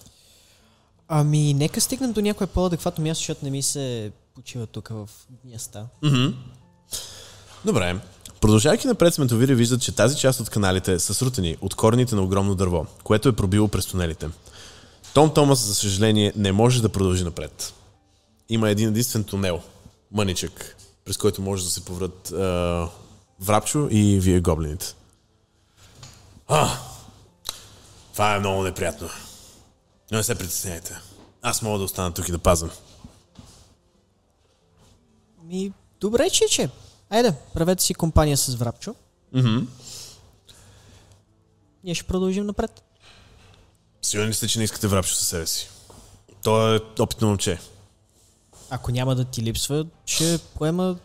Ами, 1.08 1.54
нека 1.54 1.82
стигнем 1.82 2.14
до 2.14 2.22
някое 2.22 2.48
по-адекватно 2.48 3.04
място, 3.04 3.22
защото 3.22 3.46
не 3.46 3.52
ми 3.52 3.62
се 3.62 4.12
почива 4.36 4.68
тук 4.68 4.90
в 4.90 5.10
мяста. 5.46 5.86
Mm-hmm. 6.04 6.34
Добре. 7.66 7.96
Продължавайки 8.42 8.88
напред, 8.88 9.14
сметовири 9.14 9.56
виждат, 9.56 9.82
че 9.82 9.96
тази 9.96 10.18
част 10.18 10.40
от 10.40 10.50
каналите 10.50 11.00
са 11.00 11.14
срутени 11.14 11.58
от 11.62 11.76
корените 11.76 12.16
на 12.16 12.22
огромно 12.22 12.56
дърво, 12.56 12.86
което 13.04 13.30
е 13.30 13.36
пробило 13.36 13.68
през 13.68 13.86
тунелите. 13.86 14.30
Том 15.14 15.34
Томас, 15.34 15.60
за 15.60 15.76
съжаление, 15.76 16.34
не 16.36 16.52
може 16.52 16.82
да 16.82 16.90
продължи 16.90 17.24
напред. 17.24 17.74
Има 18.50 18.70
един 18.70 18.90
единствен 18.90 19.24
тунел, 19.24 19.62
мъничък, 20.12 20.76
през 21.06 21.18
който 21.18 21.42
може 21.42 21.64
да 21.64 21.70
се 21.70 21.86
поврат 21.86 22.32
е, 22.32 22.36
Врапчо 23.40 23.88
и 23.92 24.20
вие 24.20 24.40
гоблините. 24.40 24.96
А, 26.48 26.78
това 28.14 28.36
е 28.36 28.40
много 28.40 28.64
неприятно. 28.64 29.10
Но 30.12 30.18
не 30.18 30.24
се 30.24 30.36
притесняйте. 30.36 30.98
Аз 31.42 31.62
мога 31.62 31.78
да 31.78 31.84
остана 31.84 32.14
тук 32.14 32.30
и 32.30 32.32
да 32.32 32.40
пазвам. 32.40 32.72
Ми, 35.44 35.74
добре, 36.02 36.30
че, 36.30 36.46
че. 36.50 36.70
Айде, 37.10 37.34
правете 37.54 37.84
си 37.84 37.94
компания 37.94 38.38
с 38.38 38.56
Врапчо. 38.56 38.96
Mm-hmm. 39.36 39.66
Ние 41.84 41.96
ще 41.96 42.08
продължим 42.08 42.46
напред. 42.46 42.84
Сигурен 44.02 44.30
ли 44.30 44.34
сте, 44.34 44.48
че 44.48 44.60
не 44.60 44.64
искате 44.64 44.88
Врапчо 44.88 45.14
със 45.14 45.28
себе 45.28 45.48
си? 45.48 45.70
Той 46.44 46.76
е 46.76 47.02
опитно 47.02 47.28
момче. 47.28 47.60
Ако 48.70 48.92
няма 48.92 49.16
да 49.16 49.26
ти 49.26 49.42
липсва, 49.42 49.86
ще 50.06 50.40
поема 50.56 50.96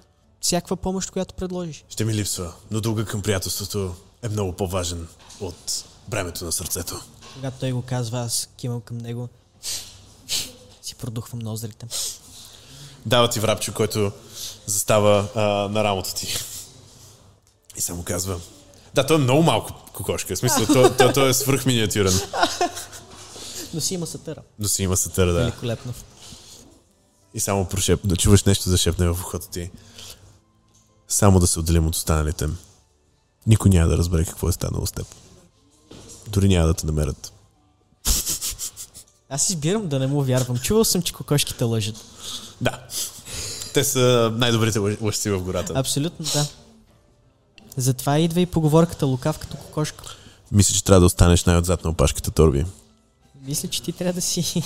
всякаква 0.41 0.77
помощ, 0.77 1.11
която 1.11 1.35
предложиш. 1.35 1.85
Ще 1.89 2.05
ми 2.05 2.15
липсва, 2.15 2.53
но 2.71 2.81
дълга 2.81 3.05
към 3.05 3.23
приятелството 3.23 3.95
е 4.23 4.29
много 4.29 4.53
по-важен 4.53 5.09
от 5.41 5.85
бремето 6.09 6.45
на 6.45 6.53
сърцето. 6.53 7.01
Когато 7.35 7.59
той 7.61 7.73
го 7.73 7.83
казва, 7.83 8.21
аз 8.21 8.49
кимам 8.57 8.81
към 8.81 8.99
него. 8.99 9.29
Си 10.83 10.95
продухвам 10.95 11.39
ноздрите. 11.39 11.87
Дава 13.07 13.31
ти 13.31 13.41
врабчо, 13.41 13.75
който 13.75 14.13
застава 14.67 15.29
а, 15.35 15.43
на 15.69 15.85
рамото 15.85 16.15
ти. 16.15 16.37
И 17.77 17.81
само 17.81 18.03
казва. 18.03 18.41
Да, 18.95 19.07
той 19.07 19.17
е 19.17 19.21
много 19.21 19.43
малко 19.43 19.73
кокошка. 19.93 20.37
В 20.37 20.39
смисъл, 20.39 20.67
той, 20.67 20.97
той, 20.97 21.13
той 21.13 21.29
е 21.29 21.35
свръхминиатюрен. 21.35 22.21
Но 23.75 23.81
си 23.81 23.95
има 23.95 24.07
сатъра. 24.07 24.43
Но 24.59 24.69
си 24.69 24.83
има 24.83 24.97
сатъра, 24.97 25.33
да. 25.33 25.41
Великолепно. 25.41 25.95
И 27.35 27.41
само 27.41 27.65
прошеп, 27.65 28.01
да 28.05 28.17
чуваш 28.17 28.45
нещо 28.45 28.71
да 28.71 28.77
шепне 28.77 29.09
в 29.09 29.21
ухото 29.21 29.49
ти. 29.49 29.71
Само 31.09 31.41
да 31.41 31.47
се 31.47 31.59
отделим 31.59 31.87
от 31.87 31.95
останалите. 31.95 32.49
Никой 33.49 33.71
няма 33.71 33.89
да 33.89 33.99
разбере 33.99 34.25
какво 34.25 34.49
е 34.49 34.53
станало 34.53 34.87
с 34.87 34.93
теб. 34.93 35.07
Дори 36.29 36.49
няма 36.49 36.67
да 36.67 36.75
те 36.75 36.87
намерят. 36.87 37.33
Аз 39.31 39.51
избирам 39.51 39.89
да 39.89 39.99
не 39.99 40.07
му 40.07 40.23
вярвам. 40.23 40.59
Чувал 40.59 40.85
съм, 40.85 41.03
че 41.03 41.13
кокошките 41.13 41.65
лъжат. 41.65 41.97
Да. 42.61 42.83
Те 43.75 43.85
са 43.85 44.33
най-добрите 44.35 44.79
лъж- 44.79 45.01
лъжци 45.01 45.31
в 45.31 45.41
гората. 45.41 45.73
Абсолютно, 45.77 46.27
да. 46.27 46.47
Затова 47.77 48.19
идва 48.19 48.41
и 48.41 48.47
поговорката 48.47 49.07
лукав 49.07 49.39
като 49.39 49.57
кокошка. 49.57 50.05
Мисля, 50.53 50.75
че 50.75 50.85
трябва 50.85 51.01
да 51.01 51.07
останеш 51.07 51.45
най-отзад 51.45 51.85
на 51.85 51.91
опашката 51.91 52.31
Торби. 52.31 52.65
Мисля, 53.43 53.69
че 53.69 53.83
ти 53.83 53.93
трябва 53.93 54.13
да 54.13 54.21
си... 54.21 54.63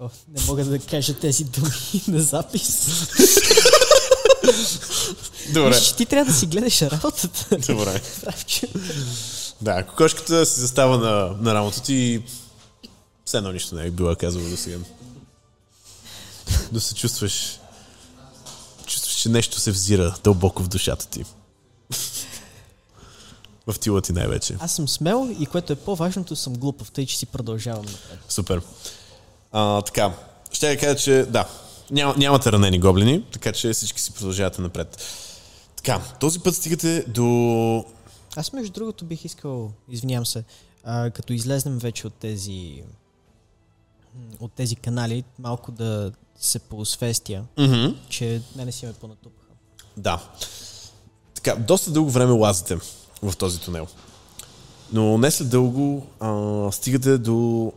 О, 0.00 0.08
не 0.28 0.42
мога 0.42 0.64
да 0.64 0.78
кажа 0.78 1.14
тези 1.14 1.44
думи 1.44 1.70
на 2.08 2.20
запис. 2.20 2.86
Добре. 5.52 5.80
Че 5.80 5.96
ти 5.96 6.06
трябва 6.06 6.32
да 6.32 6.38
си 6.38 6.46
гледаш 6.46 6.82
работата. 6.82 7.56
Добре. 7.72 8.02
Правче. 8.24 8.68
Да, 9.60 9.82
кокошката 9.82 10.46
си 10.46 10.60
застава 10.60 10.98
на, 10.98 11.36
на 11.40 11.54
рамото 11.54 11.80
ти 11.80 12.22
все 13.24 13.36
едно 13.36 13.52
нищо 13.52 13.74
не 13.74 13.86
е 13.86 13.90
била 13.90 14.16
казала 14.16 14.48
до 14.48 14.56
сега. 14.56 14.78
Да 16.72 16.80
се 16.80 16.94
чувстваш 16.94 17.58
чувстваш, 18.86 19.14
че 19.14 19.28
нещо 19.28 19.60
се 19.60 19.70
взира 19.70 20.14
дълбоко 20.24 20.62
в 20.62 20.68
душата 20.68 21.06
ти. 21.06 21.24
в 23.66 23.78
тила 23.80 24.02
ти 24.02 24.12
най-вече. 24.12 24.56
Аз 24.60 24.74
съм 24.74 24.88
смел 24.88 25.36
и 25.38 25.46
което 25.46 25.72
е 25.72 25.76
по-важното, 25.76 26.36
съм 26.36 26.54
глупав, 26.54 26.90
тъй 26.90 27.06
че 27.06 27.18
си 27.18 27.26
продължавам 27.26 27.84
напред. 27.84 28.18
Супер. 28.28 28.60
А, 29.52 29.82
така, 29.82 30.12
ще 30.52 30.70
я 30.70 30.78
кажа, 30.78 30.96
че 30.96 31.26
да, 31.28 31.48
няма, 31.90 32.14
нямате 32.16 32.52
ранени 32.52 32.78
гоблини, 32.80 33.24
така 33.32 33.52
че 33.52 33.72
всички 33.72 34.00
си 34.00 34.12
продължавате 34.12 34.62
напред. 34.62 35.02
Така, 35.86 36.02
този 36.20 36.40
път 36.40 36.54
стигате 36.54 37.04
до... 37.08 37.84
Аз 38.36 38.52
между 38.52 38.72
другото 38.72 39.04
бих 39.04 39.24
искал, 39.24 39.72
извинявам 39.88 40.26
се, 40.26 40.44
а, 40.84 41.10
като 41.10 41.32
излезнем 41.32 41.78
вече 41.78 42.06
от 42.06 42.14
тези 42.14 42.82
от 44.40 44.52
тези 44.52 44.76
канали, 44.76 45.24
малко 45.38 45.72
да 45.72 46.12
се 46.38 46.58
поосвестя, 46.58 47.44
Mm-hmm. 47.56 47.94
че 48.08 48.42
мене 48.56 48.72
си 48.72 48.86
ме 48.86 48.92
понатупаха. 48.92 49.48
Да. 49.96 50.28
Така, 51.34 51.54
доста 51.54 51.90
дълго 51.90 52.10
време 52.10 52.32
лазите 52.32 52.78
в 53.22 53.36
този 53.36 53.60
тунел. 53.60 53.86
Но 54.92 55.18
не 55.18 55.30
след 55.30 55.50
дълго 55.50 56.06
а, 56.20 56.72
стигате 56.72 57.18
до 57.18 57.72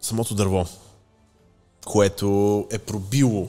самото 0.00 0.34
дърво, 0.34 0.66
което 1.84 2.66
е 2.70 2.78
пробило 2.78 3.48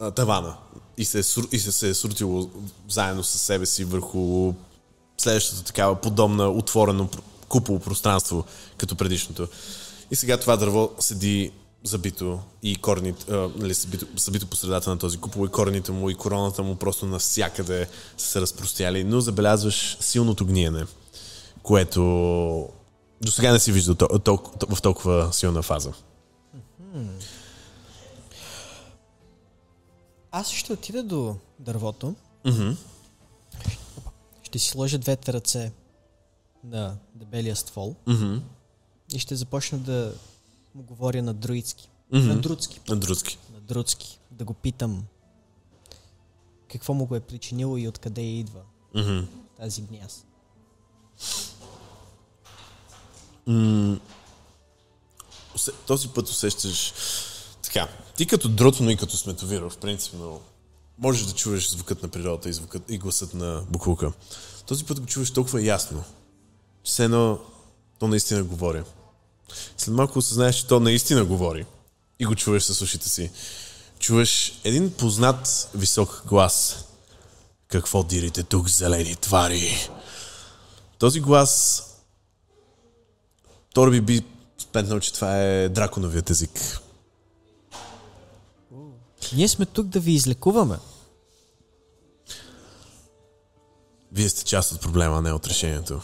а, 0.00 0.10
тавана 0.10 0.56
и 0.98 1.04
се, 1.04 1.18
е, 1.18 1.22
и 1.52 1.58
се, 1.58 1.72
се 1.72 1.88
е 1.88 1.94
срутило 1.94 2.50
заедно 2.88 3.24
с 3.24 3.38
себе 3.38 3.66
си 3.66 3.84
върху 3.84 4.52
следващото 5.18 5.62
такава 5.62 5.94
подобна 5.94 6.48
отворено 6.48 7.08
куполо 7.48 7.78
пространство 7.78 8.44
като 8.76 8.96
предишното. 8.96 9.48
И 10.10 10.16
сега 10.16 10.36
това 10.36 10.56
дърво 10.56 10.90
седи 10.98 11.52
забито 11.84 12.40
и 12.62 12.76
корените, 12.76 13.32
а, 13.32 13.50
нали, 13.56 13.74
забито, 13.74 14.06
забито 14.16 14.46
по 14.46 14.56
средата 14.56 14.90
на 14.90 14.98
този 14.98 15.18
купол 15.18 15.46
и 15.46 15.50
корените 15.50 15.92
му 15.92 16.10
и 16.10 16.14
короната 16.14 16.62
му 16.62 16.76
просто 16.76 17.06
навсякъде 17.06 17.88
са 18.18 18.26
се 18.26 18.40
разпростяли, 18.40 19.04
но 19.04 19.20
забелязваш 19.20 19.96
силното 20.00 20.46
гниене, 20.46 20.84
което 21.62 22.00
до 23.22 23.32
сега 23.32 23.52
не 23.52 23.58
си 23.58 23.72
виждал 23.72 23.94
тол- 23.94 24.18
тол- 24.18 24.74
в 24.74 24.82
толкова 24.82 25.32
силна 25.32 25.62
фаза. 25.62 25.92
Аз 30.36 30.50
ще 30.50 30.72
отида 30.72 31.02
до 31.02 31.36
дървото, 31.58 32.14
Мгм. 32.44 32.70
ще 34.42 34.58
си 34.58 34.68
сложа 34.68 34.98
двете 34.98 35.32
ръце 35.32 35.72
на 36.64 36.96
дебелия 37.14 37.56
ствол 37.56 37.94
Мгм. 38.06 38.36
и 39.12 39.18
ще 39.18 39.36
започна 39.36 39.78
да 39.78 40.14
му 40.74 40.82
говоря 40.82 41.22
на 41.22 41.34
друидски. 41.34 41.88
Мгм. 42.12 42.28
На 42.28 42.36
друдски. 42.36 42.80
На 42.88 42.96
друдски. 42.96 43.38
На 43.52 43.60
друдски. 43.60 44.18
Да 44.30 44.44
го 44.44 44.54
питам 44.54 45.04
какво 46.68 46.94
му 46.94 47.06
го 47.06 47.16
е 47.16 47.20
причинило 47.20 47.76
и 47.76 47.88
откъде 47.88 48.22
идва 48.22 48.62
Мгм. 48.94 49.18
тази 49.56 49.82
гняз. 49.82 50.24
Усе- 55.54 55.72
този 55.86 56.08
път 56.08 56.28
усещаш 56.28 56.92
така. 57.74 57.88
Ти 58.16 58.26
като 58.26 58.48
дрото, 58.48 58.82
но 58.82 58.90
и 58.90 58.96
като 58.96 59.16
сметовиров, 59.16 59.76
принципно, 59.76 60.40
можеш 60.98 61.26
да 61.26 61.32
чуваш 61.32 61.70
звукът 61.70 62.02
на 62.02 62.08
природата 62.08 62.48
и, 62.48 62.52
звукът, 62.52 62.82
и 62.88 62.98
гласът 62.98 63.34
на 63.34 63.62
буклука. 63.70 64.12
Този 64.66 64.84
път 64.84 65.00
го 65.00 65.06
чуваш 65.06 65.30
толкова 65.30 65.62
ясно, 65.62 66.04
все 66.84 67.04
едно 67.04 67.38
то 67.98 68.08
наистина 68.08 68.44
говоря. 68.44 68.84
След 69.76 69.94
малко 69.94 70.18
осъзнаеш, 70.18 70.56
че 70.56 70.66
то 70.66 70.80
наистина 70.80 71.24
говори. 71.24 71.66
И 72.18 72.24
го 72.24 72.34
чуваш 72.34 72.64
с 72.64 72.82
ушите 72.82 73.08
си. 73.08 73.30
Чуваш 73.98 74.60
един 74.64 74.92
познат 74.92 75.68
висок 75.74 76.22
глас. 76.26 76.84
Какво 77.68 78.02
дирите 78.02 78.42
тук, 78.42 78.68
зелени 78.68 79.16
твари? 79.16 79.88
Този 80.98 81.20
глас 81.20 81.82
Торби 83.74 84.00
би 84.00 84.24
спентнал, 84.58 85.00
че 85.00 85.12
това 85.12 85.42
е 85.42 85.68
драконовият 85.68 86.30
език. 86.30 86.80
Ние 89.34 89.48
сме 89.48 89.66
тук 89.66 89.86
да 89.86 90.00
ви 90.00 90.12
излекуваме. 90.12 90.78
Вие 94.12 94.28
сте 94.28 94.44
част 94.44 94.72
от 94.72 94.80
проблема, 94.80 95.18
а 95.18 95.22
не 95.22 95.32
от 95.32 95.46
решението. 95.46 96.00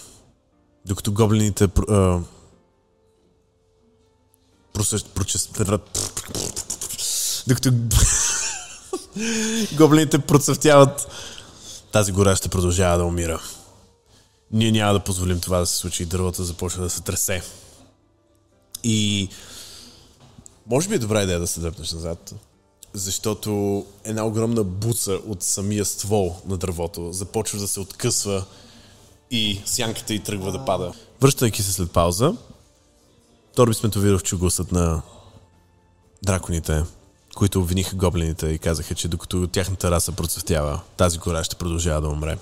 Докато 0.86 1.12
гоблините 1.12 1.68
а, 1.88 2.20
Докато 7.46 7.72
гоблините 9.76 10.18
процъфтяват, 10.18 11.08
тази 11.92 12.12
гора 12.12 12.36
ще 12.36 12.48
продължава 12.48 12.98
да 12.98 13.04
умира. 13.04 13.42
Ние 14.52 14.72
няма 14.72 14.92
да 14.92 15.00
позволим 15.00 15.40
това 15.40 15.58
да 15.58 15.66
се 15.66 15.76
случи 15.76 16.02
и 16.02 16.06
дървото 16.06 16.44
започва 16.44 16.82
да 16.82 16.90
се 16.90 17.02
тресе. 17.02 17.42
И 18.84 19.28
може 20.66 20.88
би 20.88 20.94
е 20.94 20.98
добра 20.98 21.22
идея 21.22 21.40
да 21.40 21.46
се 21.46 21.60
дръпнеш 21.60 21.92
назад, 21.92 22.34
защото 22.92 23.86
една 24.04 24.24
огромна 24.24 24.64
буца 24.64 25.12
от 25.12 25.42
самия 25.42 25.84
ствол 25.84 26.36
на 26.46 26.56
дървото 26.56 27.12
започва 27.12 27.58
да 27.58 27.68
се 27.68 27.80
откъсва 27.80 28.44
и 29.30 29.60
сянката 29.64 30.14
й 30.14 30.18
тръгва 30.18 30.52
да 30.52 30.64
пада. 30.64 30.92
Връщайки 31.20 31.62
се 31.62 31.72
след 31.72 31.90
пауза, 31.90 32.34
Торби 33.54 33.74
Сметовиров 33.74 34.22
чу 34.22 34.38
гласът 34.38 34.72
на 34.72 35.02
драконите, 36.22 36.84
които 37.34 37.60
обвиниха 37.60 37.96
гоблините 37.96 38.46
и 38.46 38.58
казаха, 38.58 38.94
че 38.94 39.08
докато 39.08 39.46
тяхната 39.46 39.90
раса 39.90 40.12
процъфтява, 40.12 40.80
тази 40.96 41.18
гора 41.18 41.44
ще 41.44 41.56
продължава 41.56 42.00
да 42.00 42.08
умре. 42.08 42.38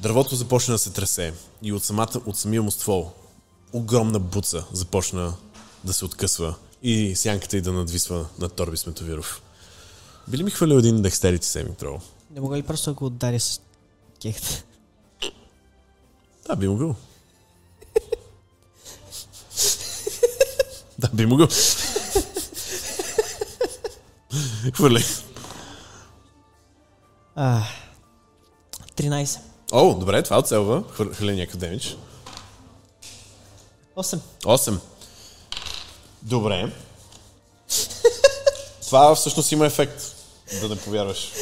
Дървото 0.00 0.36
започна 0.36 0.74
да 0.74 0.78
се 0.78 0.90
тресе 0.90 1.34
и 1.62 1.72
от, 1.72 1.84
самата, 1.84 2.20
от 2.26 2.36
самия 2.36 2.62
му 2.62 2.70
ствол 2.70 3.12
огромна 3.72 4.18
буца 4.18 4.64
започна 4.72 5.34
да 5.84 5.92
се 5.92 6.04
откъсва 6.04 6.54
и 6.82 7.16
сянката 7.16 7.56
й 7.56 7.60
да 7.60 7.72
надвисва 7.72 8.26
над 8.38 8.54
Торби 8.54 8.76
Сметовиров. 8.76 9.42
Би 10.28 10.38
ли 10.38 10.42
ми 10.42 10.50
хвалил 10.50 10.76
един 10.76 11.02
декстерити 11.02 11.46
сейвинг 11.46 11.78
трол? 11.78 12.00
Не 12.30 12.40
мога 12.40 12.56
ли 12.56 12.62
просто 12.62 12.90
да 12.90 12.94
го 12.94 13.06
ударя 13.06 13.40
с 13.40 13.60
кехта? 14.22 14.62
Да, 16.46 16.56
би 16.56 16.68
могъл. 16.68 16.96
да, 20.98 21.08
би 21.08 21.26
могъл. 21.26 21.48
Хвърли. 24.74 25.04
А, 27.34 27.62
13. 28.96 29.38
О, 29.72 29.94
добре, 29.94 30.22
това 30.22 30.38
оцелва. 30.38 30.82
Хвър- 30.84 31.14
Хвърли 31.14 31.36
някакъв 31.36 31.60
демидж. 31.60 31.96
8. 33.96 34.18
8. 34.40 34.78
Добре. 36.22 36.72
Това 38.86 39.14
всъщност 39.14 39.52
има 39.52 39.66
ефект, 39.66 40.02
да 40.60 40.68
не 40.68 40.76
повярваш. 40.76 41.32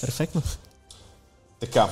Перфектно. 0.00 0.42
Така. 1.60 1.88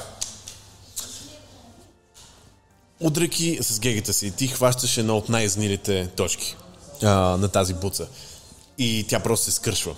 Удряйки 3.00 3.58
с 3.62 3.80
гегата 3.80 4.12
си, 4.12 4.30
ти 4.30 4.48
хващаш 4.48 4.98
една 4.98 5.16
от 5.16 5.28
най-изнилите 5.28 6.10
точки 6.16 6.56
а, 7.02 7.08
на 7.10 7.48
тази 7.48 7.74
буца. 7.74 8.08
И 8.78 9.06
тя 9.08 9.20
просто 9.20 9.44
се 9.44 9.52
скършва. 9.52 9.96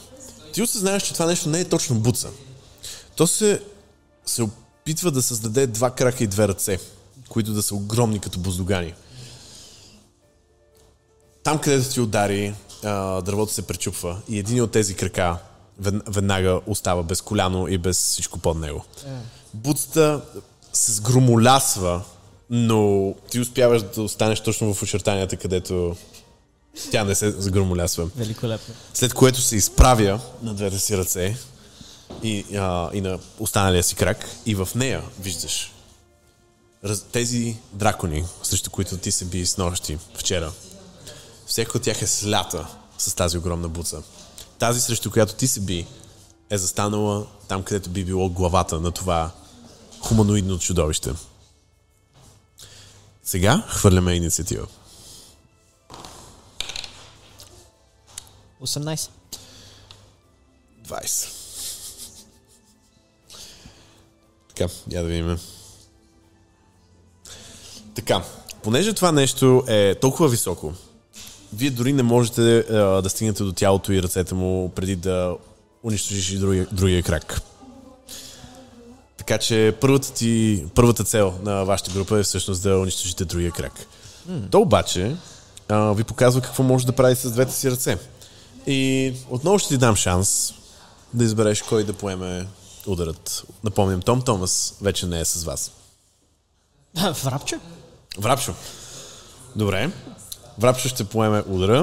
Ти 0.53 0.63
осъзнаеш, 0.63 1.03
че 1.03 1.13
това 1.13 1.27
нещо 1.27 1.49
не 1.49 1.61
е 1.61 1.69
точно 1.69 1.97
буца. 1.97 2.31
То 3.17 3.27
се, 3.27 3.63
се 4.27 4.43
опитва 4.43 5.11
да 5.11 5.23
създаде 5.23 5.67
два 5.67 5.91
крака 5.91 6.25
и 6.25 6.27
две 6.27 6.49
ръце, 6.49 6.79
които 7.31 7.53
да 7.53 7.63
са 7.63 7.75
огромни 7.75 8.19
като 8.19 8.39
буздогани. 8.39 8.95
Там, 11.43 11.59
където 11.59 11.91
ти 11.91 12.01
удари, 12.01 12.55
дървото 13.23 13.53
се 13.53 13.67
пречупва 13.67 14.21
и 14.29 14.39
един 14.39 14.63
от 14.63 14.71
тези 14.71 14.95
крака 14.95 15.39
вед- 15.79 16.03
веднага 16.09 16.61
остава 16.67 17.03
без 17.03 17.21
коляно 17.21 17.69
и 17.69 17.79
без 17.79 17.97
всичко 17.99 18.39
под 18.39 18.59
него. 18.59 18.85
Буцата 19.55 20.21
се 20.73 20.93
сгромолясва, 20.93 22.03
но 22.51 23.15
ти 23.31 23.41
успяваш 23.41 23.83
да 23.83 24.03
останеш 24.03 24.41
точно 24.41 24.75
в 24.75 24.83
очертанията, 24.83 25.37
където 25.37 25.97
тя 26.91 27.05
не 27.05 27.15
се 27.15 27.31
сгромолясва. 27.31 28.09
Великолепно. 28.17 28.75
След 28.95 29.15
което 29.15 29.41
се 29.41 29.57
изправя 29.57 30.21
на 30.43 30.55
двете 30.55 30.79
си 30.79 30.97
ръце 30.97 31.37
и, 32.23 32.57
а, 32.57 32.91
и 32.93 33.01
на 33.01 33.19
останалия 33.39 33.83
си 33.83 33.95
крак 33.95 34.29
и 34.47 34.55
в 34.55 34.69
нея 34.75 35.03
виждаш 35.21 35.73
раз, 36.85 37.03
тези 37.03 37.57
дракони, 37.73 38.25
срещу 38.43 38.71
които 38.71 38.97
ти 38.97 39.13
се 39.13 39.25
би 39.25 39.47
с 39.47 39.57
нощи 39.57 39.99
вчера. 40.15 40.53
Всеки 41.47 41.77
от 41.77 41.83
тях 41.83 42.03
е 42.03 42.07
слята 42.07 42.67
с 42.99 43.15
тази 43.15 43.39
огромна 43.39 43.69
буца. 43.69 44.03
Тази, 44.59 44.81
срещу 44.81 45.11
която 45.11 45.35
ти 45.35 45.49
се 45.49 45.61
би, 45.61 45.87
е 46.51 46.59
застанала 46.59 47.27
там, 47.49 47.63
където 47.63 47.91
би 47.91 48.05
било 48.05 48.31
главата 48.31 48.81
на 48.81 48.91
това 48.91 49.31
хуманоидно 50.01 50.59
чудовище. 50.59 51.13
Сега 53.25 53.65
хвърляме 53.69 54.15
инициатива. 54.15 54.67
18. 58.63 59.11
20. 60.89 61.29
Така, 64.49 64.73
я 64.91 65.03
да 65.03 65.09
видим. 65.09 65.39
Така, 67.95 68.23
понеже 68.63 68.93
това 68.93 69.13
нещо 69.13 69.65
е 69.69 69.95
толкова 69.95 70.29
високо, 70.29 70.73
вие 71.53 71.71
дори 71.71 71.93
не 71.93 72.03
можете 72.03 72.59
а, 72.59 73.03
да 73.03 73.11
стигнете 73.11 73.43
до 73.43 73.53
тялото 73.53 73.93
и 73.93 74.03
ръцете 74.03 74.35
му 74.35 74.73
преди 74.75 74.97
да 74.97 75.37
унищожиш 75.83 76.31
и 76.31 76.39
другия, 76.39 76.67
другия 76.73 77.03
крак. 77.03 77.41
Така 79.17 79.39
че 79.39 79.77
първата, 79.81 80.13
ти, 80.13 80.65
първата 80.75 81.05
цел 81.05 81.35
на 81.43 81.65
вашата 81.65 81.91
група 81.91 82.19
е 82.19 82.23
всъщност 82.23 82.63
да 82.63 82.79
унищожите 82.79 83.25
другия 83.25 83.51
крак. 83.51 83.73
То 84.51 84.61
обаче 84.61 85.17
а, 85.69 85.93
ви 85.93 86.05
показва 86.05 86.41
какво 86.41 86.63
може 86.63 86.87
да 86.87 86.93
прави 86.93 87.17
с 87.17 87.31
двете 87.31 87.53
си 87.53 87.71
ръце. 87.71 87.99
И 88.67 89.13
отново 89.31 89.59
ще 89.59 89.69
ти 89.69 89.79
дам 89.79 89.97
шанс 89.97 90.55
да 91.15 91.25
избереш 91.25 91.63
кой 91.63 91.85
да 91.85 91.93
поеме 91.93 92.47
ударът. 92.87 93.45
Напомням, 93.65 94.03
Том 94.03 94.23
Томас 94.23 94.77
вече 94.81 95.07
не 95.07 95.21
е 95.21 95.25
с 95.25 95.45
вас. 95.45 95.73
Врапче? 97.25 97.59
Врапшо. 98.19 98.55
Добре. 99.57 99.91
Врапшо 100.59 100.89
ще 100.89 101.05
поеме 101.05 101.43
удара. 101.49 101.83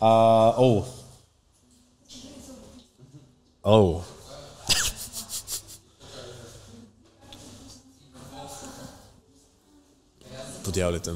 А, 0.00 0.54
оу. 0.58 0.84
Оу. 3.64 4.00
По 10.64 10.70
дяволите. 10.70 11.10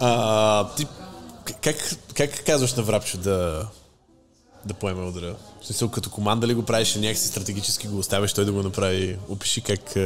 А, 0.00 0.74
ти 0.74 0.86
как, 1.60 1.76
как 2.14 2.44
казваш 2.44 2.74
на 2.74 2.82
Врапшо 2.82 3.18
да, 3.18 3.68
да 4.64 4.74
поеме 4.74 5.02
удара? 5.02 5.36
В 5.60 5.66
смисъл, 5.66 5.90
като 5.90 6.10
команда 6.10 6.46
ли 6.46 6.54
го 6.54 6.64
правиш, 6.64 6.94
някакси 6.94 7.26
стратегически 7.26 7.88
го 7.88 7.98
оставяш 7.98 8.32
той 8.32 8.44
да 8.44 8.52
го 8.52 8.62
направи? 8.62 9.18
Опиши 9.28 9.60
как 9.60 9.96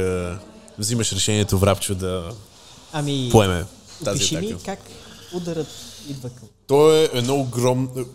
взимаш 0.77 1.11
решението 1.11 1.57
Врапчо 1.57 1.95
да 1.95 2.31
Ами, 2.93 3.29
поеме 3.31 3.65
тази 4.03 4.17
опиши 4.17 4.37
ми 4.37 4.47
атака. 4.47 4.63
как 4.63 4.79
ударът 5.33 5.67
идва 6.09 6.29
към... 6.29 6.47
То 6.67 6.95
е 6.95 7.09
едно 7.13 7.35
огромно... 7.35 8.05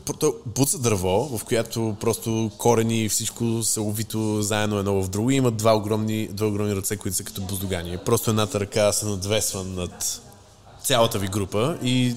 Буца 0.47 0.79
дърво, 0.79 1.39
в 1.39 1.45
която 1.45 1.97
просто 2.01 2.51
корени 2.59 3.05
и 3.05 3.09
всичко 3.09 3.63
са 3.63 3.83
увито 3.83 4.43
заедно 4.43 4.79
едно 4.79 5.03
в 5.03 5.09
друго. 5.09 5.31
И 5.31 5.37
има 5.37 5.51
два 5.51 5.77
огромни, 5.77 6.29
два 6.29 6.47
огромни 6.47 6.77
ръце, 6.77 6.97
които 6.97 7.17
са 7.17 7.25
като 7.25 7.41
буздогани. 7.41 7.99
Просто 7.99 8.31
едната 8.31 8.61
ръка 8.61 8.93
се 8.93 9.07
надвесва 9.07 9.65
над 9.65 10.23
цялата 10.83 11.19
ви 11.19 11.29
група 11.29 11.79
и 11.83 12.15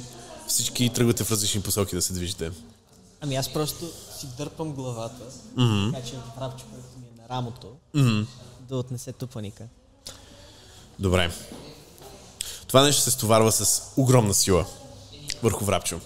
всички 0.47 0.89
тръгвате 0.89 1.23
в 1.23 1.31
различни 1.31 1.61
посоки 1.61 1.95
да 1.95 2.01
се 2.01 2.13
движите. 2.13 2.51
Ами 3.21 3.35
аз 3.35 3.53
просто 3.53 3.85
си 4.19 4.27
дърпам 4.37 4.71
главата, 4.71 5.23
mm-hmm. 5.57 5.93
така 5.93 6.07
че 6.07 6.13
врапче, 6.39 6.65
което 6.71 6.87
ми 6.99 7.05
е 7.07 7.21
на 7.21 7.29
рамото, 7.29 7.67
mm-hmm. 7.95 8.25
да 8.69 8.77
отнесе 8.77 9.13
тупаника. 9.13 9.63
Добре. 11.01 11.31
Това 12.67 12.83
нещо 12.83 13.01
се 13.01 13.11
стоварва 13.11 13.51
с 13.51 13.81
огромна 13.97 14.33
сила 14.33 14.65
върху 15.43 15.65
Врапчо. 15.65 15.99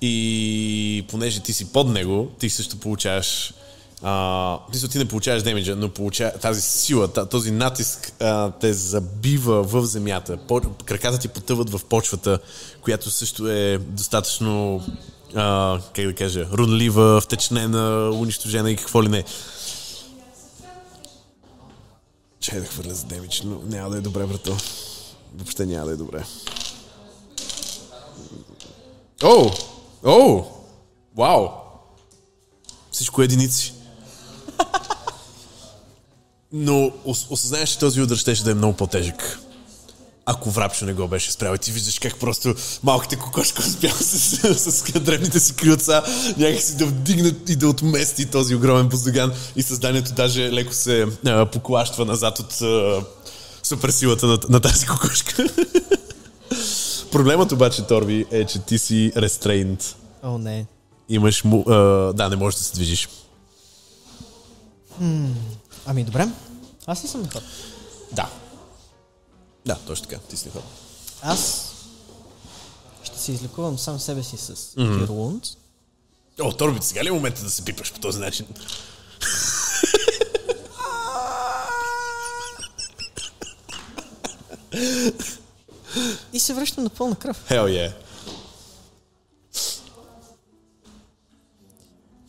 И 0.00 1.06
понеже 1.10 1.40
ти 1.40 1.52
си 1.52 1.72
под 1.72 1.88
него, 1.88 2.30
ти 2.38 2.50
също 2.50 2.76
получаваш 2.76 3.54
А, 4.02 4.58
ти, 4.92 4.98
не 4.98 5.08
получаваш 5.08 5.42
демиджа, 5.42 5.76
но 5.76 5.88
получа, 5.88 6.32
тази 6.40 6.60
сила, 6.60 7.08
този 7.08 7.50
натиск 7.50 8.12
а, 8.20 8.50
те 8.50 8.72
забива 8.72 9.62
в 9.62 9.84
земята. 9.86 10.36
По, 10.48 10.60
краката 10.84 11.18
ти 11.18 11.28
потъват 11.28 11.70
в 11.70 11.80
почвата, 11.84 12.38
която 12.80 13.10
също 13.10 13.48
е 13.48 13.78
достатъчно, 13.78 14.82
а, 15.34 15.80
как 15.94 16.06
да 16.06 16.14
кажа, 16.14 16.46
рунлива, 16.52 17.20
втечнена, 17.20 18.10
унищожена 18.14 18.70
и 18.70 18.76
какво 18.76 19.02
ли 19.02 19.08
не. 19.08 19.24
Чай 22.42 22.60
да 22.60 22.66
хвърля 22.66 22.94
за 22.94 23.04
демидж, 23.04 23.42
но 23.42 23.58
няма 23.58 23.90
да 23.90 23.98
е 23.98 24.00
добре, 24.00 24.26
брато. 24.26 24.56
Въобще 25.34 25.66
няма 25.66 25.86
да 25.86 25.92
е 25.92 25.96
добре. 25.96 26.24
О! 29.24 29.50
О! 30.04 30.44
Вау! 31.16 31.48
Всичко 32.90 33.22
е 33.22 33.24
единици. 33.24 33.74
Но 36.52 36.92
осъзнаеш, 37.04 37.70
че 37.70 37.78
този 37.78 38.02
удар 38.02 38.16
ще 38.16 38.34
да 38.34 38.50
е 38.50 38.54
много 38.54 38.76
по-тежък. 38.76 39.38
Ако 40.26 40.50
врапчо 40.50 40.84
не 40.84 40.92
го 40.92 41.08
беше 41.08 41.32
спрял 41.32 41.54
и 41.54 41.58
ти 41.58 41.72
виждаш 41.72 41.98
как 41.98 42.16
просто 42.16 42.54
малките 42.82 43.16
кокошка 43.16 43.62
успял 43.62 43.92
с, 43.92 44.18
с, 44.54 44.72
с 44.72 45.00
древните 45.00 45.40
си 45.40 45.54
крилца 45.54 46.02
някакси 46.36 46.76
да 46.76 46.86
вдигнат 46.86 47.48
и 47.48 47.56
да 47.56 47.68
отмести 47.68 48.26
този 48.26 48.54
огромен 48.54 48.88
поздоган 48.88 49.32
и 49.56 49.62
създанието 49.62 50.12
даже 50.12 50.52
леко 50.52 50.72
се 50.72 51.06
а, 51.26 51.46
поклащва 51.46 52.04
назад 52.04 52.38
от 52.38 52.62
а, 52.62 53.04
суперсилата 53.62 54.26
на, 54.26 54.38
на 54.48 54.60
тази 54.60 54.86
кокошка. 54.86 55.48
Проблемът 57.12 57.52
обаче, 57.52 57.86
Торби, 57.86 58.26
е, 58.30 58.44
че 58.44 58.58
ти 58.58 58.78
си 58.78 59.12
рестрейнт. 59.16 59.96
О, 60.22 60.38
не. 60.38 60.66
Имаш 61.08 61.44
му... 61.44 61.64
А, 61.68 61.74
да, 62.12 62.28
не 62.28 62.36
можеш 62.36 62.58
да 62.58 62.64
се 62.64 62.74
движиш. 62.74 63.08
Хм, 64.98 65.26
ами 65.86 66.04
добре. 66.04 66.28
Аз 66.86 67.04
ли 67.04 67.08
съм 67.08 67.28
ход? 67.28 67.42
Да. 68.12 68.28
Да, 69.66 69.78
точно 69.86 70.06
така. 70.06 70.20
Ти 70.30 70.36
си 70.36 70.50
ход. 70.50 70.64
Аз 71.22 71.72
ще 73.02 73.18
се 73.18 73.32
излекувам 73.32 73.78
сам 73.78 74.00
себе 74.00 74.22
си 74.22 74.36
с 74.36 74.54
mm-hmm. 74.56 75.56
О, 76.40 76.52
Торби, 76.52 76.78
сега 76.82 77.04
ли 77.04 77.08
е 77.08 77.12
момента 77.12 77.42
да 77.42 77.50
се 77.50 77.64
пипаш 77.64 77.92
по 77.92 78.00
този 78.00 78.18
начин? 78.18 78.46
И 86.32 86.40
се 86.40 86.54
връщам 86.54 86.84
на 86.84 86.90
пълна 86.90 87.16
кръв. 87.16 87.48
Hell 87.48 87.64
yeah. 87.64 87.92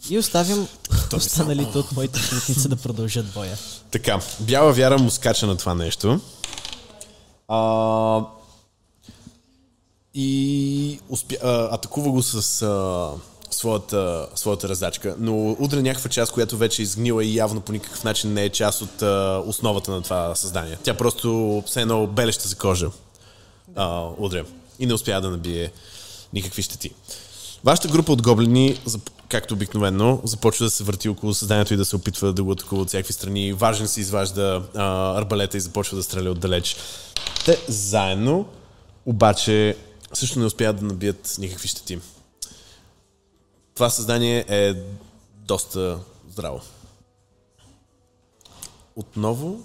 И 0.10 0.18
оставям 0.18 0.68
останалите 1.16 1.78
от 1.78 1.92
моите 1.92 2.20
плотници 2.30 2.70
да 2.70 2.76
продължат 2.76 3.26
боя. 3.26 3.58
Така, 3.92 4.20
бяла 4.40 4.74
вяра 4.74 4.98
му 4.98 5.12
скача 5.12 5.48
на 5.48 5.58
това 5.58 5.76
нещо. 5.76 6.20
А, 7.48 8.26
и 10.14 11.00
успя, 11.10 11.36
а, 11.44 11.76
атакува 11.76 12.12
го 12.12 12.22
с 12.24 12.62
а, 12.62 13.12
своята, 13.52 14.28
своята 14.36 14.70
раздачка, 14.70 15.16
но 15.20 15.56
удря 15.60 15.82
някаква 15.82 16.10
част, 16.10 16.32
която 16.32 16.58
вече 16.58 16.82
е 16.82 16.84
изгнила 16.84 17.26
и 17.26 17.36
явно 17.36 17.62
по 17.62 17.72
никакъв 17.72 18.04
начин 18.04 18.34
не 18.34 18.44
е 18.44 18.50
част 18.50 18.82
от 18.82 19.02
а, 19.02 19.44
основата 19.46 19.92
на 19.92 20.02
това 20.02 20.36
създание. 20.36 20.78
Тя 20.84 20.94
просто 20.94 21.64
все 21.66 21.82
едно 21.82 22.08
белеща 22.08 22.48
за 22.48 22.56
кожа 22.56 22.90
а, 23.76 24.08
удря 24.18 24.46
и 24.80 24.86
не 24.86 24.94
успя 24.94 25.22
да 25.22 25.30
набие 25.30 25.72
никакви 26.34 26.62
щети. 26.62 26.92
Вашата 27.64 27.88
група 27.88 28.12
от 28.12 28.22
гоблини, 28.22 28.80
както 29.34 29.54
обикновено, 29.54 30.22
започва 30.24 30.66
да 30.66 30.70
се 30.72 30.84
върти 30.84 31.10
около 31.10 31.34
създанието 31.34 31.74
и 31.74 31.78
да 31.78 31.86
се 31.86 31.96
опитва 31.96 32.34
да 32.34 32.44
го 32.44 32.52
атакува 32.52 32.82
от 32.82 32.88
всякакви 32.88 33.14
страни. 33.14 33.54
Важен 33.54 33.88
се 33.88 34.00
изважда 34.02 34.64
а, 34.76 35.18
арбалета 35.20 35.58
и 35.58 35.60
започва 35.60 35.98
да 35.98 36.04
стреля 36.04 36.32
отдалеч. 36.32 36.76
Те 37.46 37.66
заедно, 37.68 38.46
обаче, 39.06 39.78
също 40.14 40.40
не 40.40 40.46
успяват 40.46 40.80
да 40.80 40.86
набият 40.86 41.36
никакви 41.40 41.68
щети. 41.68 42.00
Това 43.76 43.90
създание 43.90 44.46
е 44.48 44.74
доста 45.36 46.00
здраво. 46.30 46.62
Отново 48.96 49.60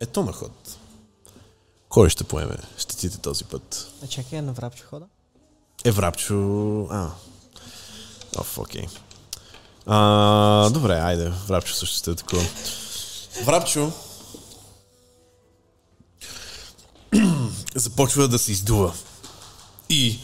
е 0.00 0.06
то 0.06 0.24
на 0.24 0.32
ход. 0.32 0.78
Кой 1.88 2.10
ще 2.10 2.24
поеме 2.24 2.56
щетите 2.78 3.18
този 3.18 3.44
път? 3.44 3.92
А 4.04 4.06
чакай, 4.06 4.38
е 4.38 4.42
на 4.42 4.52
Врапчо 4.52 4.84
хода? 4.86 5.06
Е, 5.84 5.90
Врапчо... 5.90 6.34
А. 6.90 7.10
Оф, 8.36 8.58
окей. 8.58 8.86
А, 9.86 10.70
добре, 10.70 10.92
айде. 10.92 11.32
Врапчо 11.48 11.74
също 11.74 11.96
ще 11.96 12.10
е 12.10 12.14
такова. 12.14 12.44
Врапчо 13.44 13.92
започва 17.74 18.28
да 18.28 18.38
се 18.38 18.52
издува. 18.52 18.92
И 19.88 20.18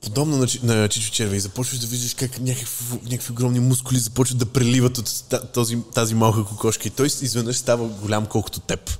подобно 0.00 0.36
на, 0.36 0.46
на 0.62 0.88
Чичо 0.88 1.12
Червей, 1.12 1.40
започваш 1.40 1.78
да 1.78 1.86
виждаш 1.86 2.14
как 2.14 2.40
някакви, 2.40 2.98
някакви 3.04 3.32
огромни 3.32 3.60
мускули 3.60 3.98
започват 3.98 4.38
да 4.38 4.46
преливат 4.46 4.98
от 4.98 5.24
тази, 5.54 5.78
тази 5.94 6.14
малка 6.14 6.44
кокошка 6.44 6.88
и 6.88 6.90
той 6.90 7.06
изведнъж 7.06 7.56
става 7.56 7.88
голям 7.88 8.26
колкото 8.26 8.60
теб 8.60 8.98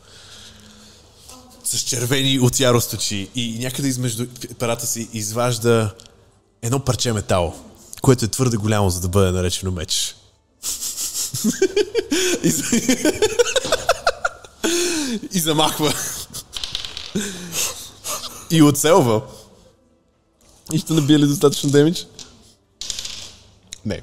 с 1.65 1.79
червени 1.79 2.39
от 2.39 2.61
ярост 2.61 2.93
очи 2.93 3.29
и 3.35 3.59
някъде 3.59 3.89
измежду 3.89 4.27
перата 4.59 4.87
си 4.87 5.09
изважда 5.13 5.95
едно 6.63 6.81
парче 6.81 7.13
метал, 7.13 7.55
което 8.05 8.25
е 8.25 8.29
твърде 8.29 8.57
голямо, 8.57 8.91
за 8.91 9.01
да 9.01 9.09
бъде 9.09 9.31
наречено 9.31 9.73
меч. 9.73 10.17
и, 12.45 12.53
и 15.33 15.39
замахва. 15.39 15.95
и 18.51 18.63
оцелва. 18.63 19.23
И 20.73 20.79
ще 20.79 20.93
набие 20.93 21.19
ли 21.19 21.27
достатъчно 21.27 21.71
демидж? 21.71 22.07
Не. 23.87 24.03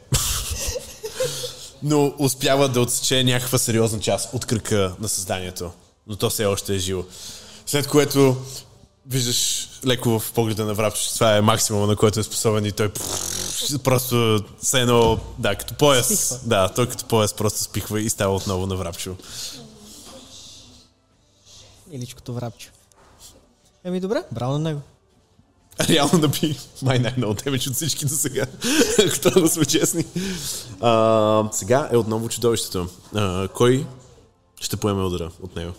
Но 1.83 2.13
успява 2.19 2.69
да 2.69 2.81
отсече 2.81 3.23
някаква 3.23 3.57
сериозна 3.57 3.99
част 3.99 4.33
от 4.33 4.45
кръка 4.45 4.95
на 4.99 5.09
създанието. 5.09 5.71
Но 6.07 6.15
то 6.15 6.29
все 6.29 6.45
още 6.45 6.75
е 6.75 6.79
живо. 6.79 7.03
След 7.65 7.87
което 7.87 8.37
виждаш 9.05 9.69
леко 9.85 10.19
в 10.19 10.31
погледа 10.31 10.65
на 10.65 10.73
врабче, 10.73 11.03
че 11.03 11.13
това 11.13 11.37
е 11.37 11.41
максимума, 11.41 11.87
на 11.87 11.95
който 11.95 12.19
е 12.19 12.23
способен 12.23 12.65
и 12.65 12.71
той 12.71 12.91
просто 13.83 14.43
се 14.61 14.81
едно, 14.81 15.19
да, 15.39 15.55
като 15.55 15.73
пояс. 15.73 16.07
Спихва. 16.07 16.39
Да, 16.45 16.69
той 16.69 16.89
като 16.89 17.05
пояс 17.05 17.33
просто 17.33 17.59
спихва 17.59 18.01
и 18.01 18.09
става 18.09 18.35
отново 18.35 18.67
на 18.67 18.75
врабчо. 18.75 19.15
Иличкото 21.91 22.33
врабчо. 22.33 22.69
Еми 23.83 23.99
добре, 23.99 24.23
браво 24.31 24.53
на 24.53 24.59
него. 24.59 24.81
Реално 25.89 26.19
да 26.19 26.27
би 26.27 26.59
май 26.81 26.99
най-много 26.99 27.33
темич 27.33 27.67
от 27.67 27.73
всички 27.73 28.05
до 28.05 28.15
сега, 28.15 28.45
ако 29.07 29.19
трябва 29.19 29.41
да 29.41 29.49
сме 29.49 29.65
честни. 29.65 30.05
А, 30.81 31.49
сега 31.51 31.89
е 31.91 31.97
отново 31.97 32.29
чудовището. 32.29 32.87
А, 33.15 33.47
кой 33.47 33.85
ще 34.61 34.77
поеме 34.77 35.03
удара 35.03 35.31
от 35.41 35.55
него? 35.55 35.73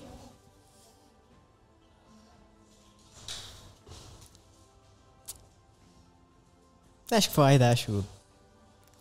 Какво? 7.20 7.42
Айде, 7.42 7.64
аз 7.64 7.78
ще 7.78 7.92
го... 7.92 8.02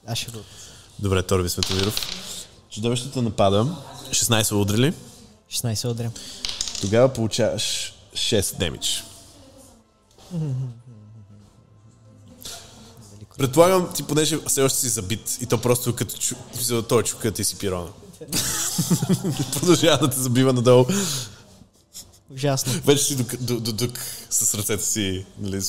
Аз 0.07 0.17
ще 0.17 0.31
го... 0.31 0.39
Добре, 0.99 1.23
Торби 1.23 1.49
Световиров. 1.49 2.17
Чудовището 2.69 3.21
напада. 3.21 3.75
16 4.09 4.55
удрили. 4.55 4.93
16 5.51 5.91
удря. 5.91 6.11
Тогава 6.81 7.13
получаваш 7.13 7.93
6 8.13 8.57
демидж. 8.57 9.03
Предполагам, 13.37 13.89
ти 13.95 14.03
понеже 14.03 14.37
все 14.47 14.61
още 14.61 14.79
си 14.79 14.89
забит 14.89 15.37
и 15.41 15.45
то 15.45 15.57
просто 15.61 15.95
като 15.95 16.17
чу... 16.17 16.35
той 16.89 17.03
чука 17.03 17.31
ти 17.31 17.43
си 17.43 17.57
пирона. 17.57 17.89
Продължава 19.53 19.97
да 19.97 20.09
те 20.09 20.19
забива 20.19 20.53
надолу. 20.53 20.85
Ужасно. 22.33 22.73
Вече 22.85 23.03
си 23.03 23.15
до, 23.15 23.59
до, 23.59 23.73
до, 23.73 23.87
с 24.29 24.55
ръцете 24.55 24.83
си 24.83 25.25
нали, 25.39 25.61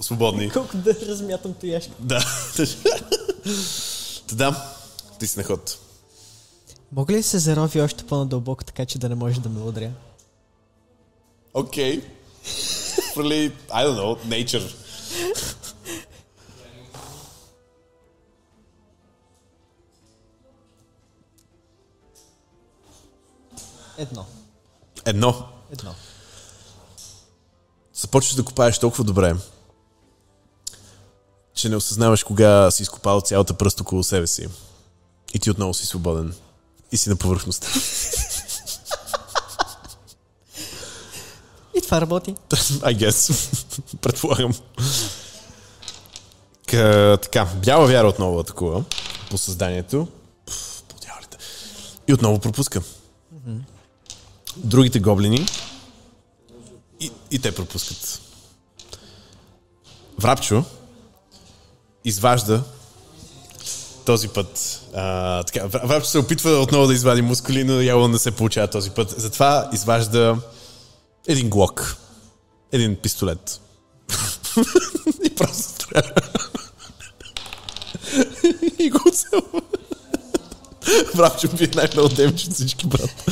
свободни. 0.00 0.50
Колко 0.50 0.76
да 0.76 0.94
размятам 1.06 1.54
тояшка. 1.54 1.92
Да. 1.98 2.26
да, 4.32 4.74
ти 5.18 5.26
си 5.26 5.38
на 5.38 5.44
ход. 5.44 5.78
Мога 6.92 7.14
ли 7.14 7.22
се 7.22 7.38
зарови 7.38 7.80
още 7.80 8.04
по-надълбоко, 8.04 8.64
така 8.64 8.86
че 8.86 8.98
да 8.98 9.08
не 9.08 9.14
може 9.14 9.40
да 9.40 9.48
ме 9.48 9.60
удря? 9.60 9.90
Окей. 11.54 12.00
Okay. 12.00 12.04
Really, 13.16 13.52
I 13.70 13.86
don't 13.86 13.96
know, 13.96 14.16
nature. 14.26 14.74
Едно. 23.98 24.26
Едно. 25.04 25.51
Едно. 25.72 25.94
Започваш 27.94 28.34
да 28.34 28.44
копаеш 28.44 28.78
толкова 28.78 29.04
добре, 29.04 29.34
че 31.54 31.68
не 31.68 31.76
осъзнаваш 31.76 32.24
кога 32.24 32.70
си 32.70 32.82
изкопал 32.82 33.20
цялата 33.20 33.54
пръст 33.54 33.80
около 33.80 34.04
себе 34.04 34.26
си. 34.26 34.48
И 35.34 35.38
ти 35.38 35.50
отново 35.50 35.74
си 35.74 35.86
свободен. 35.86 36.34
И 36.92 36.96
си 36.96 37.08
на 37.08 37.16
повърхността. 37.16 37.68
И 41.74 41.82
това 41.82 42.00
работи. 42.00 42.34
I 42.50 42.96
guess. 42.96 43.50
Предполагам. 44.00 44.52
К, 46.66 46.72
така, 47.22 47.44
бяла 47.44 47.86
вяра 47.86 48.08
отново 48.08 48.40
атакува 48.40 48.84
по 49.30 49.38
създанието. 49.38 50.08
И 52.08 52.14
отново 52.14 52.38
пропуска. 52.38 52.82
Другите 54.56 55.00
гоблини 55.00 55.46
и, 57.00 57.10
и 57.30 57.38
те 57.38 57.54
пропускат. 57.54 58.20
Врапчо 60.18 60.64
изважда 62.04 62.62
този 64.06 64.28
път. 64.28 64.80
А, 64.94 65.42
така, 65.42 65.68
Вра- 65.68 65.86
Врапчо 65.86 66.08
се 66.08 66.18
опитва 66.18 66.50
отново 66.50 66.86
да 66.86 66.94
извади 66.94 67.22
мускули, 67.22 67.64
но 67.64 67.80
явно 67.80 68.08
не 68.08 68.18
се 68.18 68.30
получава 68.30 68.68
този 68.68 68.90
път. 68.90 69.14
Затова 69.16 69.70
изважда 69.72 70.38
един 71.28 71.48
глок. 71.48 71.96
Един 72.72 72.96
пистолет. 72.96 73.60
и 75.24 75.34
просто 75.34 75.62
стреля. 75.62 76.12
и 78.78 78.90
го 78.90 79.00
оцелва. 79.08 79.62
Врапчо 81.14 81.48
би 81.48 81.70
най-много 81.74 82.08
демидж 82.08 82.44
от 82.44 82.52
всички, 82.54 82.86
брат. 82.86 83.24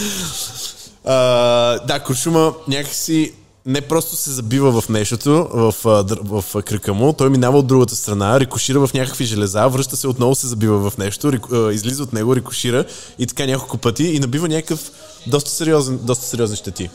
А, 1.11 1.79
да, 1.79 2.01
Куршума 2.01 2.55
някакси 2.69 3.33
не 3.67 3.81
просто 3.81 4.17
се 4.17 4.31
забива 4.31 4.81
в 4.81 4.89
нещото, 4.89 5.49
в, 5.53 5.75
в 6.23 6.45
а, 6.55 6.63
кръка 6.63 6.95
му, 6.95 7.13
той 7.13 7.31
минава 7.31 7.59
от 7.59 7.67
другата 7.67 7.97
страна, 7.97 8.41
рикошира 8.41 8.87
в 8.87 8.95
някакви 8.95 9.25
железа, 9.25 9.69
връща 9.69 9.97
се 9.97 10.09
отново 10.09 10.35
се 10.35 10.47
забива 10.47 10.91
в 10.91 10.99
нещо, 10.99 11.33
рик, 11.33 11.47
излиза 11.73 12.03
от 12.03 12.13
него, 12.13 12.37
рикошира 12.37 12.85
и 13.19 13.27
така 13.27 13.47
няколко 13.47 13.79
пъти 13.79 14.05
и 14.05 14.19
набива 14.19 14.49
някакъв 14.49 14.91
доста 15.27 15.51
сериозен, 15.51 15.99
доста 16.03 16.25
сериозни 16.25 16.57
щети. 16.57 16.91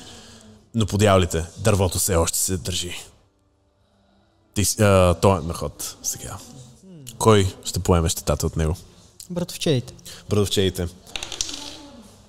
Но 0.76 0.86
по 0.86 0.98
дяволите, 0.98 1.46
дървото 1.58 2.00
все 2.00 2.16
още 2.16 2.38
се 2.38 2.58
държи. 2.58 2.96
Ти, 4.54 4.84
а, 4.84 5.14
той 5.14 5.38
е 5.38 5.42
на 5.42 5.54
ход 5.54 5.96
сега. 6.04 6.38
Кой 7.18 7.56
ще 7.66 7.80
поеме 7.80 8.10
щетата 8.10 8.46
от 8.46 8.58
него? 8.58 8.76
Братовчедите. 9.30 9.94
Брадовчеите. 10.30 10.88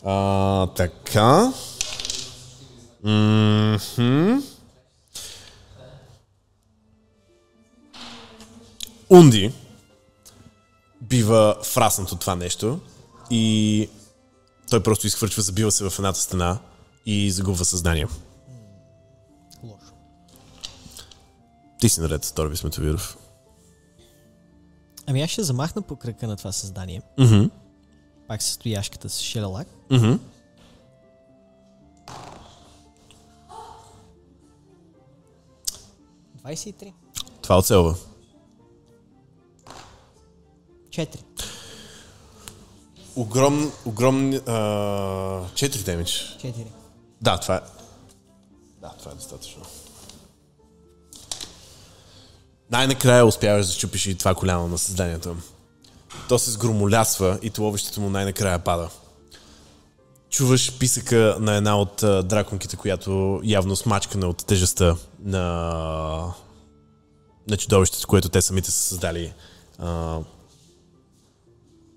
А, 0.05 0.67
така. 0.67 1.53
Мгм. 3.07 4.43
Унди 9.11 9.53
бива 11.01 11.57
фраснат 11.63 12.13
от 12.13 12.21
това 12.21 12.37
нещо 12.37 12.81
и 13.31 13.89
той 14.71 14.83
просто 14.83 15.07
изхвърчва, 15.07 15.43
забива 15.43 15.73
се 15.73 15.91
в 15.91 15.99
едната 15.99 16.21
стена 16.21 16.59
и 17.07 17.31
загубва 17.31 17.65
съзнание. 17.65 18.07
Лошо. 19.63 19.93
Ти 21.81 21.89
си 21.89 22.01
наред, 22.01 22.33
Торби 22.37 22.57
Сметовиров. 22.57 23.19
Ами 25.07 25.23
аз 25.23 25.31
ще 25.31 25.43
замахна 25.43 25.83
по 25.83 25.97
кръка 25.97 26.27
на 26.27 26.37
това 26.37 26.53
създание. 26.53 27.03
Мгм. 27.19 27.45
Пак 28.29 28.43
с 28.43 28.47
стояшката 28.47 29.09
с 29.09 29.21
шелелак. 29.21 29.69
Мгм.– 29.91 30.13
23. 36.47 36.93
Това 37.43 37.59
оцелва. 37.59 37.95
4. 40.89 41.19
Огромн, 43.17 43.73
огромни... 43.85 44.41
а, 44.47 45.41
Четири 45.55 45.83
демидж. 45.83 46.11
4. 46.11 46.53
Да, 47.21 47.39
това 47.39 47.55
е. 47.57 47.61
Да, 48.81 48.95
това 48.99 49.13
е 49.13 49.15
достатъчно. 49.15 49.63
Най-накрая 52.71 53.27
успяваш 53.27 53.67
да 53.67 53.73
щупиш 53.73 54.07
и 54.07 54.19
това 54.19 54.35
коляно 54.35 54.69
на 54.69 54.79
създанието. 54.79 55.37
То 56.29 56.39
се 56.39 56.51
сгромолясва 56.51 57.39
и 57.43 57.51
туловището 57.51 58.01
му 58.01 58.11
най-накрая 58.11 58.59
пада. 58.59 58.89
Чуваш 60.37 60.79
писъка 60.79 61.37
на 61.41 61.55
една 61.55 61.79
от 61.79 62.03
а, 62.03 62.23
драконките, 62.23 62.77
която 62.77 63.41
явно 63.45 63.77
смачкана 63.77 64.27
от 64.27 64.47
тежестта 64.47 64.97
на, 65.25 65.41
на 67.49 67.57
чудовището, 67.57 68.07
което 68.07 68.29
те 68.29 68.43
самите 68.43 68.71
са 68.71 68.79
създали. 68.79 69.33
А, 69.79 70.19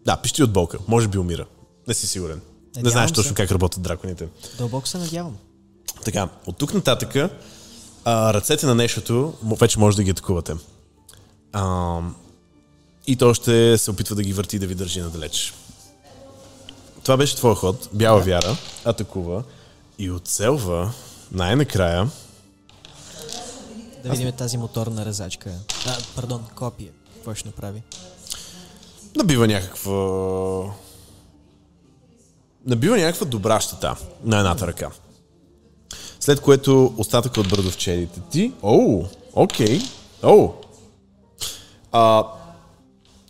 да, 0.05 0.17
пищи 0.17 0.43
от 0.43 0.53
болка. 0.53 0.77
Може 0.87 1.07
би 1.07 1.17
умира. 1.17 1.45
Не 1.87 1.93
си 1.93 2.07
сигурен. 2.07 2.35
не 2.35 2.41
Надявам 2.75 2.91
знаеш 2.91 3.09
се. 3.09 3.13
точно 3.13 3.35
как 3.35 3.51
работят 3.51 3.81
драконите. 3.81 4.27
Дълбоко 4.57 4.87
се 4.87 4.97
надявам. 4.97 5.37
Така, 6.05 6.29
от 6.45 6.57
тук 6.57 6.73
нататък 6.73 7.15
а, 8.05 8.33
ръцете 8.33 8.65
на 8.65 8.75
нещото 8.75 9.33
вече 9.43 9.79
може 9.79 9.97
да 9.97 10.03
ги 10.03 10.11
атакувате. 10.11 10.53
А, 11.53 11.99
и 13.07 13.15
то 13.15 13.33
ще 13.33 13.77
се 13.77 13.91
опитва 13.91 14.15
да 14.15 14.23
ги 14.23 14.33
върти 14.33 14.59
да 14.59 14.67
ви 14.67 14.75
държи 14.75 15.01
надалеч. 15.01 15.53
Това 17.09 17.17
беше 17.17 17.35
твоя 17.35 17.55
ход. 17.55 17.89
Бяла 17.93 18.21
вяра 18.21 18.57
атакува 18.85 19.43
и 19.99 20.11
оцелва 20.11 20.93
най-накрая 21.31 22.09
Да 24.03 24.09
видим 24.09 24.31
тази 24.31 24.57
моторна 24.57 25.05
резачка. 25.05 25.49
А, 25.87 25.97
пардон, 26.15 26.45
копия. 26.55 26.91
Какво 27.15 27.35
ще 27.35 27.47
направи? 27.47 27.83
набива 29.15 29.47
някаква... 29.47 29.91
Набива 32.65 32.97
някаква 32.97 33.25
добра 33.25 33.59
щета 33.59 33.95
на 34.23 34.37
едната 34.37 34.67
ръка. 34.67 34.91
След 36.19 36.39
което 36.39 36.93
остатъка 36.97 37.39
от 37.39 37.49
брадовчедите 37.49 38.19
ти... 38.31 38.53
Оу, 38.63 39.05
окей. 39.33 39.81
Оу. 40.23 40.49
А, 41.91 42.23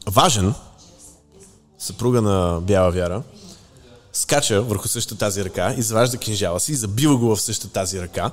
важен, 0.07 0.53
съпруга 1.77 2.21
на 2.21 2.61
Бяла 2.61 2.91
Вяра, 2.91 3.23
скача 4.13 4.61
върху 4.61 4.87
същата 4.87 5.19
тази 5.19 5.45
ръка, 5.45 5.73
изважда 5.77 6.17
кинжала 6.17 6.59
си, 6.59 6.75
забива 6.75 7.17
го 7.17 7.35
в 7.35 7.41
същата 7.41 7.73
тази 7.73 8.01
ръка 8.01 8.31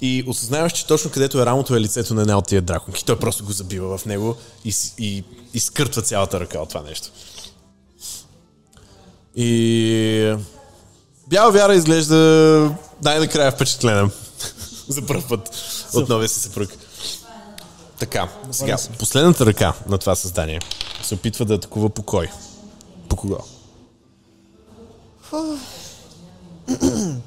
и 0.00 0.24
осъзнаваш, 0.26 0.72
че 0.72 0.86
точно 0.86 1.10
където 1.10 1.40
е 1.40 1.46
рамото 1.46 1.76
е 1.76 1.80
лицето 1.80 2.14
на 2.14 2.20
една 2.20 2.38
от 2.38 2.46
тия 2.46 2.62
драконки. 2.62 3.04
Той 3.04 3.18
просто 3.18 3.44
го 3.44 3.52
забива 3.52 3.98
в 3.98 4.06
него 4.06 4.36
и, 4.64 4.74
и, 4.98 5.24
и 5.54 5.60
скъртва 5.60 6.02
цялата 6.02 6.40
ръка 6.40 6.58
от 6.58 6.68
това 6.68 6.82
нещо. 6.82 7.08
И 9.36 10.36
Бяла 11.26 11.52
Вяра 11.52 11.74
изглежда 11.74 12.16
най-накрая 13.04 13.52
впечатлена 13.52 14.10
за 14.88 15.06
първ 15.06 15.22
път 15.28 15.50
от 15.94 16.08
новия 16.08 16.28
си 16.28 16.40
съпруг. 16.40 16.70
Така, 17.98 18.28
сега, 18.50 18.76
последната 18.98 19.46
ръка 19.46 19.74
на 19.88 19.98
това 19.98 20.14
създание 20.14 20.60
се 21.02 21.14
опитва 21.14 21.44
да 21.44 21.54
атакува 21.54 21.90
по 21.90 22.02
кой? 22.02 22.30
По 23.08 23.16
кого? 23.16 23.36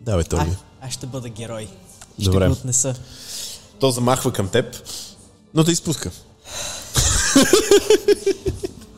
Давай, 0.00 0.20
А, 0.20 0.24
Тоби. 0.24 0.50
аз 0.80 0.92
ще 0.92 1.06
бъда 1.06 1.28
герой. 1.28 1.68
Ще 2.20 2.30
Добре. 2.30 2.46
го 2.46 2.52
отнеса. 2.52 2.94
То 3.80 3.90
замахва 3.90 4.32
към 4.32 4.48
теб, 4.48 4.76
но 5.54 5.64
те 5.64 5.70
изпуска. 5.72 6.10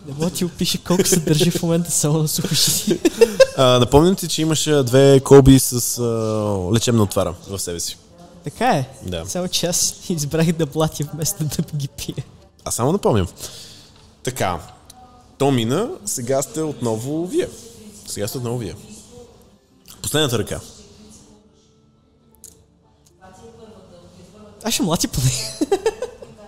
Не 0.06 0.14
мога 0.14 0.26
да 0.26 0.36
ти 0.36 0.44
опиша 0.44 0.78
колко 0.86 1.04
се 1.04 1.16
държи 1.20 1.50
в 1.50 1.62
момента 1.62 1.90
само 1.90 2.18
на 2.18 2.28
сухоши. 2.28 3.00
А, 3.56 3.64
напомням 3.78 4.16
ти, 4.16 4.28
че 4.28 4.42
имаше 4.42 4.82
две 4.82 5.20
колби 5.24 5.58
с 5.60 5.98
а, 5.98 6.02
лечебна 6.74 7.02
отвара 7.02 7.34
в 7.48 7.58
себе 7.58 7.80
си. 7.80 7.98
така 8.44 8.66
е. 8.68 8.88
Да. 9.02 9.24
Само 9.26 9.48
че 9.48 9.66
аз 9.66 9.94
избрах 10.08 10.52
да 10.52 10.66
платя 10.66 11.04
вместо 11.14 11.44
да 11.44 11.62
ги 11.76 11.88
пия. 11.88 12.24
Аз 12.64 12.74
само 12.74 12.92
напомням. 12.92 13.26
Така, 14.22 14.58
то 15.42 15.50
мина, 15.50 15.90
сега 16.04 16.42
сте 16.42 16.62
отново 16.62 17.26
вие. 17.26 17.48
Сега 18.06 18.28
сте 18.28 18.38
отново 18.38 18.58
вие. 18.58 18.74
Последната 20.02 20.38
ръка. 20.38 20.60
Аз 24.62 24.74
ще 24.74 24.82
млати 24.82 25.08
поне. 25.08 25.30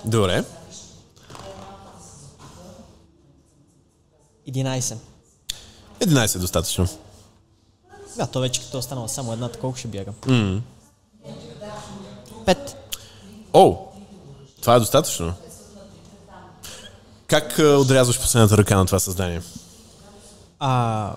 Добре. 0.04 0.44
11. 4.48 4.96
11 6.00 6.36
е 6.36 6.38
достатъчно. 6.38 6.88
Да, 8.16 8.26
то 8.26 8.40
вече 8.40 8.60
като 8.60 8.76
е 8.76 8.80
останала 8.80 9.08
само 9.08 9.32
една, 9.32 9.50
колко 9.60 9.78
ще 9.78 9.88
бягам? 9.88 10.14
Mm. 10.20 10.60
5. 12.44 12.74
О! 13.52 13.76
Това 14.60 14.74
е 14.74 14.78
достатъчно. 14.80 15.34
Как 17.26 17.58
а, 17.58 17.62
отрязваш 17.78 18.20
последната 18.20 18.56
ръка 18.56 18.76
на 18.76 18.86
това 18.86 18.98
създание? 18.98 19.42
А, 20.58 21.14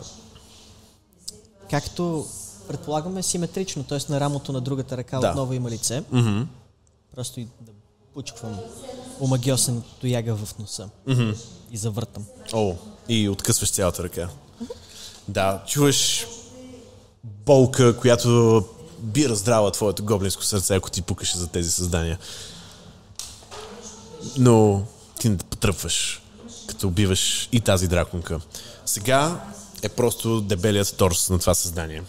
както 1.69 2.27
предполагаме 2.67 3.23
симетрично, 3.23 3.83
т.е. 3.83 3.99
на 4.11 4.19
рамото 4.19 4.51
на 4.51 4.61
другата 4.61 4.97
ръка 4.97 5.19
Да. 5.19 5.29
отново 5.29 5.53
има 5.53 5.69
лице. 5.69 6.03
Мгм. 6.11 6.41
Просто 7.15 7.39
и 7.39 7.47
да 7.61 7.71
пучквам 8.13 8.59
омагиосен 9.19 9.83
тояга 10.01 10.35
в 10.35 10.59
носа. 10.59 10.89
Mm-hmm. 11.07 11.35
И 11.71 11.77
завъртам. 11.77 12.25
О, 12.53 12.75
и 13.09 13.29
откъсваш 13.29 13.71
цялата 13.71 14.03
ръка. 14.03 14.29
Да, 15.27 15.63
чуваш 15.67 16.27
болка, 17.23 17.97
която 17.97 18.63
би 18.99 19.29
раздрала 19.29 19.71
твоето 19.71 20.05
гоблинско 20.05 20.43
сърце, 20.43 20.75
ако 20.75 20.91
ти 20.91 21.01
пукаше 21.01 21.37
за 21.37 21.47
тези 21.47 21.71
създания. 21.71 22.19
Но 24.37 24.83
ти 25.19 25.29
не 25.29 25.37
потръпваш, 25.37 26.21
като 26.67 26.87
убиваш 26.87 27.49
и 27.51 27.61
тази 27.61 27.87
драконка. 27.87 28.39
Сега 28.85 29.41
е 29.81 29.89
просто 29.89 30.41
дебелият 30.41 30.95
торс 30.97 31.29
на 31.29 31.39
това 31.39 31.53
създание. 31.53 32.03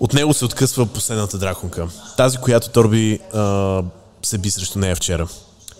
От 0.00 0.12
него 0.12 0.34
се 0.34 0.44
откъсва 0.44 0.86
последната 0.86 1.38
драконка. 1.38 1.88
Тази, 2.16 2.38
която 2.38 2.70
Торби 2.70 3.20
а, 3.34 3.82
се 4.22 4.38
би 4.38 4.50
срещу 4.50 4.78
нея 4.78 4.96
вчера. 4.96 5.28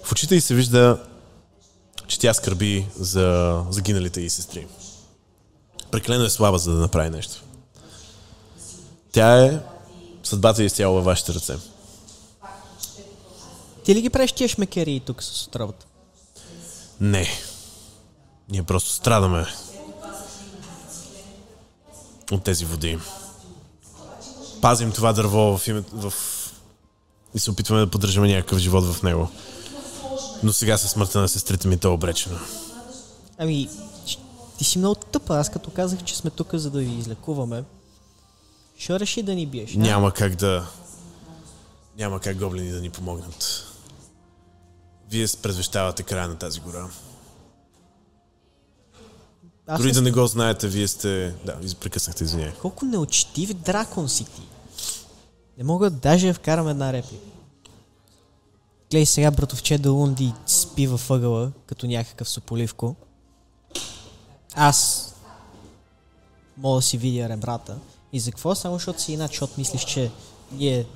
В 0.02 0.12
очите 0.12 0.34
й 0.34 0.40
се 0.40 0.55
вижда, 0.55 0.98
че 2.06 2.18
тя 2.18 2.34
скърби 2.34 2.86
за 2.97 3.62
загиналите 3.70 4.20
й 4.20 4.30
сестри. 4.30 4.66
Прекалено 5.90 6.24
е 6.24 6.30
слаба, 6.30 6.59
за 6.59 6.72
да 6.72 6.80
направи 6.80 7.10
нещо. 7.10 7.43
Тя 9.12 9.44
е 9.44 9.60
съдбата 10.22 10.62
е 10.62 10.66
изцяло 10.66 10.94
във 10.94 11.05
вашите 11.05 11.34
ръце. 11.34 11.56
Ти 13.84 13.94
ли 13.94 14.02
ги 14.02 14.10
правиш 14.10 14.32
тия 14.32 14.48
шмекери 14.48 15.02
тук 15.06 15.22
с 15.22 15.47
отровата? 15.47 15.86
Не. 17.01 17.28
Ние 18.48 18.62
просто 18.62 18.90
страдаме 18.90 19.47
от 22.32 22.44
тези 22.44 22.64
води. 22.64 22.98
Пазим 24.60 24.93
това 24.93 25.12
дърво 25.12 25.59
в 25.59 25.68
името, 25.68 26.10
в... 26.10 26.12
и 27.35 27.39
се 27.39 27.51
опитваме 27.51 27.81
да 27.81 27.90
поддържаме 27.90 28.35
някакъв 28.35 28.59
живот 28.59 28.85
в 28.85 29.02
него. 29.02 29.28
Но 30.43 30.52
сега 30.52 30.78
със 30.78 30.90
смъртта 30.90 31.20
на 31.20 31.28
сестрите 31.28 31.68
ми 31.68 31.78
то 31.78 31.89
е 31.89 31.90
обречено. 31.90 32.39
Ами, 33.39 33.68
ти 34.59 34.64
си 34.64 34.78
много 34.78 34.94
тъпа. 34.94 35.39
Аз 35.39 35.51
като 35.51 35.70
казах, 35.70 36.02
че 36.02 36.16
сме 36.16 36.31
тук 36.31 36.55
за 36.55 36.70
да 36.70 36.78
ви 36.78 36.94
излекуваме, 36.98 37.64
ще 38.78 39.01
реши 39.01 39.23
да 39.23 39.35
ни 39.35 39.47
биеш. 39.47 39.74
Няма 39.74 40.12
как 40.12 40.35
да... 40.35 40.66
Няма 41.98 42.20
как 42.20 42.39
гоблини 42.39 42.70
да 42.70 42.81
ни 42.81 42.90
помогнат. 42.90 43.65
Вие 45.11 45.27
предвещавате 45.43 46.03
края 46.03 46.28
на 46.28 46.37
тази 46.37 46.61
гора. 46.61 46.89
Аз 49.66 49.81
Дори 49.81 49.89
не... 49.89 49.93
да 49.93 50.03
не 50.03 50.11
го 50.11 50.27
знаете, 50.27 50.69
вие 50.69 50.89
сте... 50.89 51.35
Да, 51.45 51.59
прекъснахте, 51.81 52.24
извиняй. 52.24 52.53
Колко 52.53 52.85
неучтив 52.85 53.55
дракон 53.55 54.09
си 54.09 54.24
ти. 54.24 54.43
Не 55.59 55.65
мога 55.65 55.91
даже 55.91 56.27
да 56.27 56.35
вкарам 56.35 56.69
една 56.69 56.93
реплика. 56.93 57.24
Гледай 58.91 59.07
сега 59.07 59.31
братовче 59.31 59.78
да 59.78 59.91
Лунди 59.91 60.33
спи 60.47 60.87
във 60.87 61.11
ъгъла, 61.11 61.53
като 61.66 61.87
някакъв 61.87 62.28
сополивко. 62.28 62.97
Аз 64.55 65.12
мога 66.57 66.77
да 66.77 66.83
си 66.83 66.99
видя 66.99 67.28
ребрата. 67.28 67.78
И 68.12 68.20
за 68.20 68.31
какво? 68.31 68.55
Само 68.55 68.74
защото 68.74 69.03
си 69.03 69.12
инат, 69.12 69.31
защото 69.31 69.53
мислиш, 69.59 69.85
че 69.85 70.11
ние, 70.53 70.87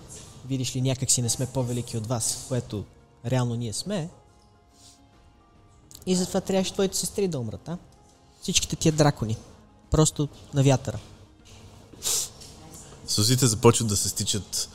видиш 0.47 0.77
ли, 0.77 0.81
някак 0.81 1.11
си 1.11 1.23
не 1.23 1.29
сме 1.29 1.47
по-велики 1.47 1.97
от 1.97 2.07
вас, 2.07 2.45
което 2.49 2.85
реално 3.27 3.55
ние 3.55 3.73
сме. 3.73 4.11
И 6.07 6.17
затова 6.17 6.41
трябваше 6.41 6.73
твоите 6.73 6.97
сестри 6.97 7.29
да 7.29 7.39
умрат, 7.39 7.69
а? 7.69 7.79
Всичките 8.43 8.77
тия 8.77 8.93
дракони. 8.93 9.37
Просто 9.91 10.29
на 10.55 10.63
вятъра. 10.63 10.99
Сълзите 13.07 13.47
започват 13.47 13.89
да 13.89 13.97
се 13.97 14.09
стичат 14.09 14.69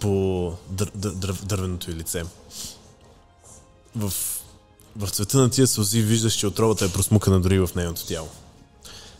по 0.00 0.52
дър, 0.68 0.90
дър, 0.94 1.12
дър, 1.12 1.32
дървеното 1.32 1.90
й 1.90 1.94
лице. 1.94 2.24
В, 3.96 4.12
в 4.96 5.10
цвета 5.10 5.38
на 5.38 5.50
тия 5.50 5.66
сълзи 5.66 6.02
виждаш, 6.02 6.34
че 6.34 6.46
отровата 6.46 6.84
е 6.84 6.92
просмукана 6.92 7.40
дори 7.40 7.58
в 7.58 7.70
нейното 7.76 8.06
тяло. 8.06 8.28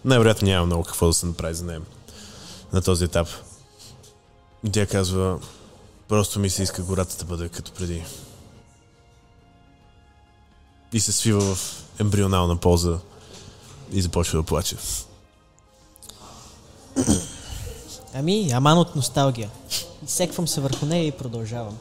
Най-вероятно 0.04 0.48
няма 0.48 0.66
много 0.66 0.84
какво 0.84 1.06
да 1.06 1.12
се 1.12 1.26
направи 1.26 1.54
за 1.54 1.64
нея 1.64 1.80
на 2.72 2.82
този 2.82 3.04
етап. 3.04 3.28
Тя 4.72 4.86
казва, 4.86 5.40
просто 6.12 6.40
ми 6.40 6.50
се 6.50 6.62
иска 6.62 6.82
гората 6.82 7.16
да 7.18 7.24
бъде 7.24 7.48
като 7.48 7.72
преди. 7.72 8.04
И 10.92 11.00
се 11.00 11.12
свива 11.12 11.54
в 11.54 11.84
ембрионална 12.00 12.56
поза 12.56 12.98
и 13.92 14.02
започва 14.02 14.38
да 14.38 14.42
плаче. 14.42 14.76
Ами, 18.14 18.50
аман 18.50 18.78
от 18.78 18.96
носталгия. 18.96 19.50
Изсеквам 20.04 20.48
се 20.48 20.60
върху 20.60 20.86
нея 20.86 21.06
и 21.06 21.12
продължавам. 21.12 21.78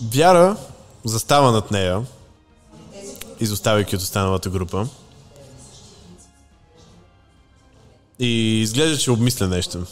Вяра 0.00 0.56
застава 1.04 1.52
над 1.52 1.70
нея, 1.70 2.06
изоставяйки 3.40 3.96
от 3.96 4.02
останалата 4.02 4.50
група. 4.50 4.88
И 8.18 8.60
изглежда, 8.60 8.98
че 8.98 9.10
обмисля 9.10 9.48
нещо. 9.48 9.86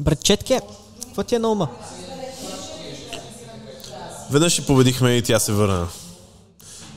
Братчетке, 0.00 0.60
какво 1.02 1.22
ти 1.22 1.34
е 1.34 1.38
на 1.38 1.48
ума? 1.48 1.68
Веднъж 4.30 4.52
ще 4.52 4.66
победихме 4.66 5.10
и 5.10 5.22
тя 5.22 5.38
се 5.38 5.52
върна. 5.52 5.88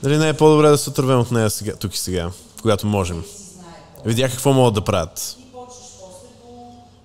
Дали 0.03 0.18
не 0.18 0.30
е 0.30 0.38
по-добре 0.38 0.69
да 0.69 0.78
се 0.78 0.90
отървем 0.90 1.19
от 1.19 1.32
нея 1.32 1.49
сега, 1.49 1.76
тук 1.76 1.95
и 1.95 1.98
сега, 1.98 2.32
когато 2.61 2.88
можем? 2.88 3.23
Видях 4.06 4.32
какво 4.32 4.53
могат 4.53 4.73
да 4.73 4.82
правят. 4.82 5.38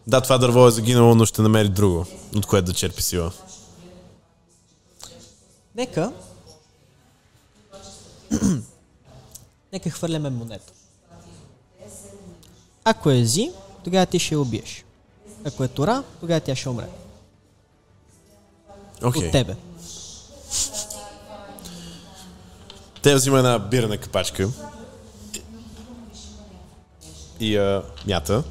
Да, 0.07 0.21
това 0.21 0.39
дърво 0.39 0.67
е 0.67 0.71
загинало, 0.71 1.15
но 1.15 1.27
ще 1.27 1.43
намери 1.43 1.69
друго, 1.69 2.07
от 2.37 2.47
което 2.47 2.67
да 2.67 2.73
черпи 2.73 3.03
сила. 3.03 3.33
Нека... 5.75 6.13
Нека 9.73 9.91
хвърляме 9.91 10.31
монета. 10.31 10.73
Ако 12.85 13.11
е 13.11 13.25
Зи, 13.25 13.51
тогава 13.85 14.07
ти 14.07 14.19
ще 14.19 14.35
я 14.35 14.41
убиеш. 14.41 14.86
Ако 15.47 15.65
е 15.65 15.69
Тора, 15.69 16.03
тогава 16.21 16.41
тя 16.41 16.57
ще 16.57 16.69
умре. 16.69 16.89
Окей. 19.03 19.27
От 19.27 19.33
тебе. 19.33 19.57
Те 23.03 23.15
взима 23.15 23.39
една 23.39 23.59
бирна 23.59 23.99
капачка 23.99 24.49
и 27.41 27.57
а, 27.57 27.83
мята. 28.07 28.43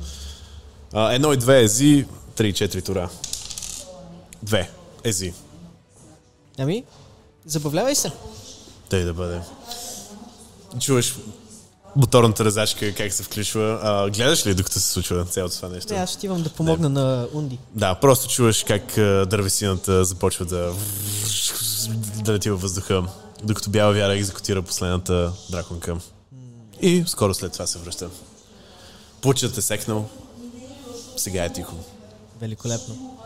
А, 0.93 1.13
едно 1.13 1.33
и 1.33 1.37
две 1.37 1.63
ези, 1.63 2.07
три 2.35 2.49
и 2.49 2.53
четири 2.53 2.81
тура. 2.81 3.09
Две 4.43 4.71
ези. 5.03 5.33
Ами, 6.57 6.83
забавлявай 7.45 7.95
се. 7.95 8.11
Тъй 8.89 9.03
да 9.03 9.13
бъде. 9.13 9.41
Чуваш 10.79 11.15
моторната 11.95 12.45
резачка 12.45 12.93
как 12.93 13.13
се 13.13 13.23
включва. 13.23 13.79
А, 13.83 14.09
гледаш 14.09 14.45
ли 14.45 14.53
докато 14.53 14.79
се 14.79 14.91
случва 14.91 15.25
цялото 15.25 15.55
това 15.55 15.69
нещо? 15.69 15.93
Не, 15.93 15.99
аз 15.99 16.15
отивам 16.15 16.43
да 16.43 16.49
помогна 16.49 16.89
на 16.89 17.27
Унди. 17.33 17.59
Да, 17.75 17.95
просто 17.95 18.29
чуваш 18.29 18.63
как 18.63 18.97
а, 18.97 19.25
дървесината 19.29 20.05
започва 20.05 20.45
да 20.45 20.73
да 22.23 22.33
лети 22.33 22.49
във 22.49 22.61
въздуха, 22.61 23.03
докато 23.43 23.69
бяла 23.69 23.93
вяра 23.93 24.13
екзекутира 24.13 24.61
последната 24.61 25.31
драконка. 25.49 25.97
И 26.81 27.03
скоро 27.07 27.33
след 27.33 27.53
това 27.53 27.67
се 27.67 27.79
връща. 27.79 28.09
Пучът 29.21 29.57
е 29.57 29.61
секнал. 29.61 30.09
Сега 31.17 31.43
е 31.43 31.53
тихо. 31.53 31.75
Великолепно. 32.41 33.17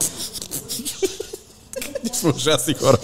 Сме 2.13 2.29
ужасни 2.35 2.73
хора. 2.73 2.97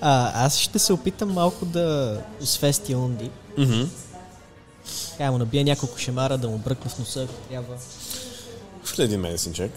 А, 0.00 0.44
аз 0.46 0.58
ще 0.58 0.78
се 0.78 0.92
опитам 0.92 1.32
малко 1.32 1.64
да 1.64 2.18
освести 2.42 2.94
Унди. 2.94 3.30
Мгм. 3.58 3.82
Така 5.10 5.30
му 5.30 5.38
набия 5.38 5.64
няколко 5.64 5.98
шемара, 5.98 6.38
да 6.38 6.48
му 6.48 6.58
бръкна 6.58 6.90
в 6.90 6.98
носа, 6.98 7.22
ако 7.22 7.48
трябва. 7.48 7.76
В 8.84 8.98
един 8.98 9.20
медицин 9.20 9.52
чек. 9.52 9.72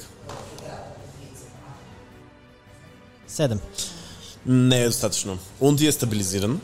Седем. 3.27 3.59
Не 4.45 4.81
е 4.81 4.85
достатъчно. 4.85 5.37
Унди 5.61 5.87
е 5.87 5.91
стабилизиран. 5.91 6.61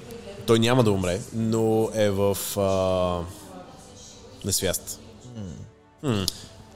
Той 0.48 0.60
няма 0.60 0.84
да 0.84 0.92
умре, 0.92 1.22
но 1.34 1.90
е 1.94 2.10
в 2.10 2.38
а... 2.58 3.24
несвяст. 4.46 5.00
М. 6.04 6.26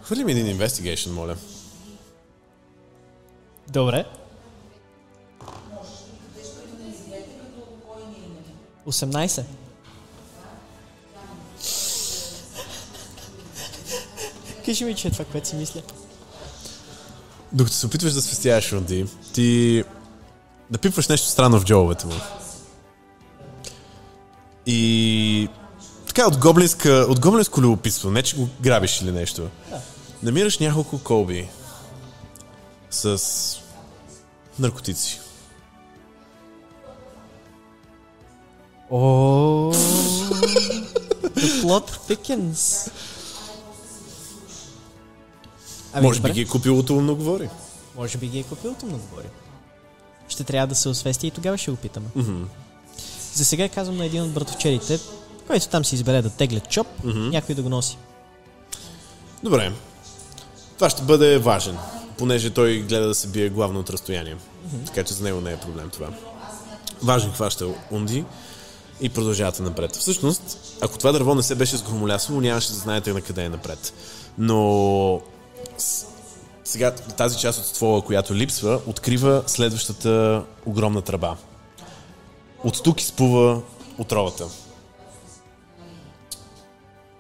Хвърли 0.02 0.24
ми 0.24 0.32
един 0.32 0.58
investigation, 0.58 1.10
моля. 1.12 1.36
Добре. 3.68 4.06
18. 8.88 9.44
Кажи 14.72 14.86
ми, 14.86 14.96
че 14.96 15.08
е 15.08 15.12
това, 15.12 15.26
което 15.26 15.48
си 15.48 15.56
мисля. 15.56 15.82
Докато 17.52 17.76
се 17.76 17.86
опитваш 17.86 18.14
да 18.14 18.22
свестяваш 18.22 18.74
Унди, 18.74 19.06
ти 19.34 19.84
напипваш 20.72 21.08
нещо 21.08 21.28
странно 21.28 21.60
в 21.60 21.66
джобовете 21.66 22.08
му. 22.08 22.14
И 24.66 25.50
така 26.08 26.28
от, 26.28 26.38
гоблинска, 26.38 27.06
от 27.10 27.20
гоблинско 27.20 27.62
любопитство, 27.62 28.12
не 28.12 28.24
че 28.24 28.36
го 28.36 28.50
грабиш 28.62 29.02
или 29.02 29.12
нещо. 29.12 29.50
Да. 29.70 29.82
Намираш 30.24 30.60
няколко 30.60 31.00
колби. 31.00 31.48
с 32.90 33.22
наркотици. 34.60 35.20
О, 38.92 39.74
The 41.36 41.62
plot 41.62 41.90
thickens. 42.10 42.92
Ами, 45.94 46.08
Може 46.08 46.20
би 46.20 46.22
добре. 46.22 46.34
ги 46.34 46.42
е 46.42 46.46
купил 46.48 46.80
от 46.80 46.90
умно 46.90 47.16
говори. 47.16 47.50
Може 47.96 48.18
би 48.18 48.28
ги 48.28 48.40
е 48.40 48.44
купил, 48.44 48.76
му 48.84 48.98
говори. 48.98 49.28
Ще 50.28 50.44
трябва 50.44 50.68
да 50.68 50.76
се 50.76 50.90
освести 50.90 51.28
и 51.28 51.32
тогава 51.32 51.58
ще 51.58 51.72
го 51.72 51.78
питаме. 51.78 52.08
За 53.34 53.46
сега 53.46 53.70
казвам 53.70 53.98
на 53.98 54.06
един 54.06 54.24
от 54.24 54.32
братовчерите, 54.32 55.00
който 55.48 55.68
там 55.68 55.86
си 55.86 55.96
избере 55.96 56.22
да 56.22 56.30
тегля 56.30 56.60
чоп, 56.60 56.88
някой 57.04 57.56
да 57.56 57.62
го 57.62 57.70
носи. 57.70 57.98
Добре. 59.44 59.72
Това 60.76 60.90
ще 60.90 61.02
бъде 61.04 61.38
важен, 61.38 61.78
понеже 62.18 62.50
той 62.50 62.82
гледа 62.82 63.08
да 63.08 63.16
се 63.16 63.28
бие 63.28 63.50
главно 63.50 63.80
от 63.80 63.90
разстояние. 63.90 64.36
Така 64.86 65.04
че 65.04 65.14
за 65.14 65.24
него 65.24 65.42
не 65.42 65.52
е 65.52 65.58
проблем 65.58 65.90
това. 65.90 66.08
Важен 67.04 67.32
хваща 67.32 67.68
Унди 67.92 68.26
и 69.02 69.10
продължавате 69.10 69.62
напред. 69.62 69.96
Всъщност, 69.96 70.58
ако 70.82 70.98
това 70.98 71.12
дърво 71.12 71.36
не 71.36 71.44
се 71.44 71.56
беше 71.56 71.78
сгромолясало, 71.78 72.42
нямаше 72.42 72.72
да 72.72 72.78
знаете 72.78 73.14
на 73.14 73.22
къде 73.22 73.44
е 73.44 73.50
напред. 73.50 73.94
Но 74.38 75.22
сега 76.64 76.92
тази 76.96 77.38
част 77.38 77.60
от 77.60 77.66
ствола, 77.66 78.02
която 78.02 78.36
липсва, 78.36 78.82
открива 78.88 79.44
следващата 79.48 80.44
огромна 80.66 81.02
тръба. 81.02 81.38
От 82.64 82.84
тук 82.84 83.02
изплува 83.02 83.62
отровата. 83.98 84.46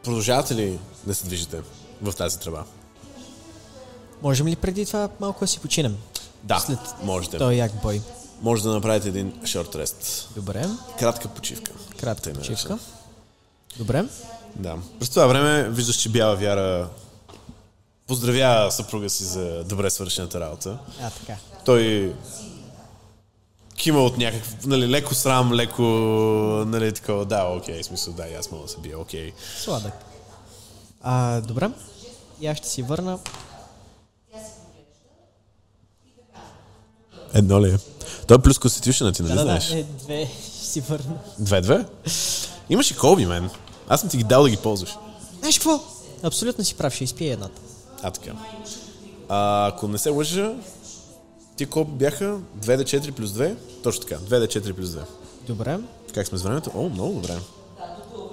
Продължавате 0.04 0.56
ли 0.56 0.80
да 1.04 1.16
се 1.16 1.26
движите 1.26 1.62
в 2.02 2.14
тази 2.14 2.40
тръба? 2.40 2.64
Можем 4.22 4.48
ли 4.48 4.56
преди 4.56 4.86
това 4.86 5.10
малко 5.20 5.40
да 5.40 5.48
си 5.48 5.60
починем? 5.60 5.98
Да, 6.44 6.60
След 6.60 6.80
можете. 7.04 7.38
Той 7.38 7.54
як 7.54 7.72
бой. 7.82 8.02
Може 8.42 8.64
да 8.64 8.70
направите 8.70 9.08
един 9.10 9.34
шорт 9.46 9.76
рест. 9.76 10.30
Добре. 10.36 10.66
Кратка 11.00 11.28
почивка. 11.28 11.72
Кратка 12.00 12.24
Тъй 12.24 12.34
почивка. 12.34 12.78
Добре. 13.78 14.06
Да. 14.56 14.78
През 15.00 15.10
това 15.10 15.28
време 15.28 15.70
виждаш, 15.70 15.96
че 15.96 16.10
Бяла 16.10 16.36
Вяра 16.36 16.90
поздравява 18.12 18.72
съпруга 18.72 19.10
си 19.10 19.24
за 19.24 19.64
добре 19.64 19.90
свършената 19.90 20.40
работа. 20.40 20.78
А, 21.02 21.10
така. 21.10 21.36
Той 21.66 22.14
кима 23.76 24.00
от 24.00 24.18
някакъв, 24.18 24.66
нали, 24.66 24.90
леко 24.90 25.16
срам, 25.16 25.54
леко, 25.54 25.82
нали, 26.68 26.94
такова, 26.94 27.26
да, 27.26 27.44
окей, 27.44 27.84
смисъл, 27.84 28.14
да, 28.14 28.24
аз 28.40 28.52
мога 28.52 28.64
да 28.64 28.70
се 28.70 28.78
бия, 28.78 29.00
окей. 29.00 29.32
Сладък. 29.64 29.94
А, 31.02 31.42
добре. 31.42 31.70
И 32.42 32.48
аз 32.48 32.58
ще 32.58 32.68
си 32.68 32.82
върна. 32.82 33.20
Едно 37.34 37.66
ли 37.66 37.70
е? 37.70 37.78
Той 38.28 38.38
е 38.38 38.42
плюс 38.42 38.58
Constitution, 38.58 39.16
ти 39.16 39.22
нали 39.22 39.34
Да, 39.34 39.40
да, 39.40 39.44
знаеш? 39.44 39.68
да. 39.68 39.80
Е, 39.80 39.84
две. 39.84 40.30
Ще 40.56 40.66
си 40.66 40.82
върна. 40.82 41.18
Две-две? 41.40 41.86
Имаш 42.70 42.92
и 42.92 42.98
колби, 42.98 43.26
мен. 43.26 43.50
Аз 43.88 44.00
съм 44.00 44.10
ти 44.10 44.18
ги 44.18 44.24
дал 44.24 44.44
да 44.44 44.50
ги 44.50 44.58
ползваш. 44.58 44.98
Знаеш 45.40 45.60
какво? 45.60 45.80
Абсолютно 46.24 46.64
си 46.64 46.76
прав, 46.76 46.94
ще 46.94 47.04
изпия 47.04 47.34
едната. 47.34 47.62
А, 48.04 48.12
така. 48.12 48.32
А, 49.30 49.68
ако 49.68 49.88
не 49.88 49.98
се 49.98 50.10
лъжа, 50.10 50.54
ти 51.56 51.66
колко 51.66 51.92
бяха? 51.92 52.40
2D4 52.60 53.12
плюс 53.12 53.32
2? 53.32 53.56
Точно 53.84 54.06
така, 54.06 54.18
2D4 54.18 54.74
плюс 54.74 54.90
2. 54.90 55.02
Добре. 55.48 55.80
Как 56.14 56.28
сме 56.28 56.38
с 56.38 56.42
времето? 56.42 56.72
О, 56.76 56.90
много 56.90 57.14
добре. 57.14 57.40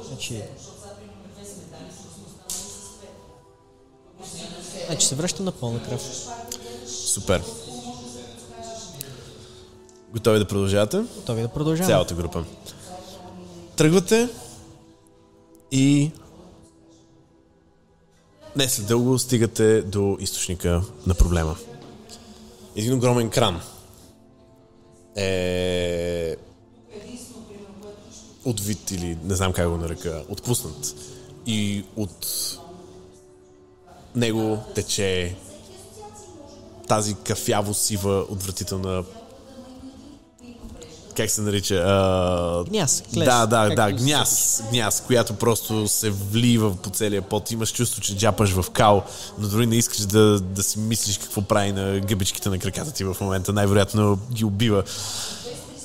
Значи... 0.08 0.42
Значи 4.86 5.06
се 5.06 5.14
връщам 5.14 5.44
на 5.44 5.52
пълна 5.52 5.82
кръв. 5.82 6.28
Супер. 6.86 7.42
Готови 10.12 10.38
да 10.38 10.44
продължавате? 10.44 10.96
Готови 11.16 11.42
да 11.42 11.48
продължаваме. 11.48 11.92
Цялата 11.92 12.14
група. 12.14 12.44
Тръгвате 13.76 14.28
и 15.70 16.10
не 18.56 18.68
след 18.68 18.86
дълго 18.86 19.18
стигате 19.18 19.82
до 19.82 20.16
източника 20.20 20.82
на 21.06 21.14
проблема. 21.14 21.56
Един 22.76 22.94
огромен 22.94 23.30
кран 23.30 23.60
е 25.16 26.36
отвит 28.44 28.90
или 28.90 29.18
не 29.24 29.34
знам 29.34 29.52
как 29.52 29.68
го 29.68 29.76
нарека, 29.76 30.24
отпуснат. 30.28 30.94
И 31.46 31.84
от 31.96 32.26
него 34.16 34.58
тече 34.74 35.36
тази 36.88 37.14
кафяво-сива, 37.14 38.26
отвратителна 38.30 39.04
как 41.18 41.30
се 41.30 41.40
нарича? 41.40 41.74
А... 41.74 42.64
Гняз, 42.64 43.02
клес, 43.14 43.24
Да, 43.24 43.46
да, 43.46 43.68
да, 43.74 43.92
гняз, 43.92 44.62
гняз, 44.70 45.02
която 45.06 45.34
просто 45.34 45.88
се 45.88 46.10
влива 46.10 46.76
по 46.76 46.90
целия 46.90 47.22
пот. 47.22 47.50
Имаш 47.50 47.72
чувство, 47.72 48.00
че 48.00 48.16
джапаш 48.16 48.50
в 48.50 48.70
кал, 48.70 49.04
но 49.38 49.48
дори 49.48 49.66
не 49.66 49.76
искаш 49.76 49.98
да, 49.98 50.40
да 50.40 50.62
си 50.62 50.78
мислиш 50.78 51.18
какво 51.18 51.42
прави 51.42 51.72
на 51.72 52.00
гъбичките 52.00 52.48
на 52.48 52.58
краката 52.58 52.92
ти 52.92 53.04
в 53.04 53.16
момента. 53.20 53.52
Най-вероятно 53.52 54.18
ги 54.32 54.44
убива. 54.44 54.82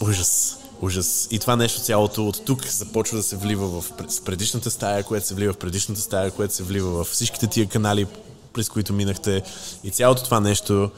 Ужас. 0.02 0.58
Ужас. 0.82 1.28
И 1.32 1.40
това 1.40 1.56
нещо 1.56 1.82
цялото 1.82 2.28
от 2.28 2.46
тук 2.46 2.68
започва 2.68 3.18
да 3.18 3.24
се 3.24 3.36
влива 3.36 3.82
в 3.82 3.92
предишната 4.26 4.72
стая, 4.72 5.04
което 5.04 5.28
се 5.28 5.34
влива 5.34 5.54
в 5.54 5.58
предишната 5.58 6.02
стая, 6.02 6.32
което 6.32 6.54
се 6.54 6.64
влива 6.64 7.04
в 7.04 7.08
всичките 7.08 7.48
тия 7.48 7.68
канали, 7.68 8.08
през 8.54 8.70
които 8.70 8.94
минахте. 8.94 9.42
И 9.84 9.92
цялото 9.92 10.24
това 10.24 10.40
нещо 10.40 10.92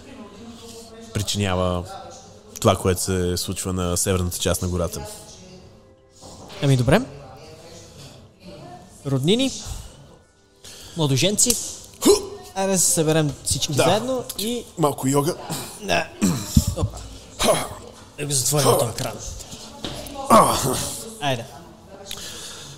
причинява 1.13 1.83
това, 2.65 2.75
което 2.75 3.01
се 3.01 3.37
случва 3.37 3.73
на 3.73 3.97
северната 3.97 4.37
част 4.37 4.61
на 4.61 4.67
гората. 4.67 5.05
Ами 6.63 6.77
добре. 6.77 7.01
Роднини. 9.05 9.51
Младоженци. 10.97 11.55
Айде 12.55 12.71
да 12.73 12.79
се 12.79 12.91
съберем 12.91 13.33
всички 13.43 13.73
Да. 13.73 13.83
заедно 13.83 14.23
и... 14.39 14.65
Малко 14.77 15.07
йога. 15.07 15.35
Да. 15.83 16.07
Опа. 16.77 16.97
Да 18.19 18.25
го 18.25 18.31
затворим 18.31 18.79
този 18.79 18.93
кран. 18.93 19.13
Айде. 21.21 21.45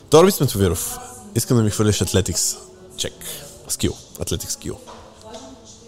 Торби 0.09 0.31
Сметовиров. 0.31 0.97
Искам 1.35 1.57
да 1.57 1.63
ми 1.63 1.69
хвърлиш 1.69 1.99
Athletics. 1.99 2.57
Чек. 2.97 3.13
Скил. 3.67 3.93
Athletics 4.19 4.49
скил. 4.49 4.77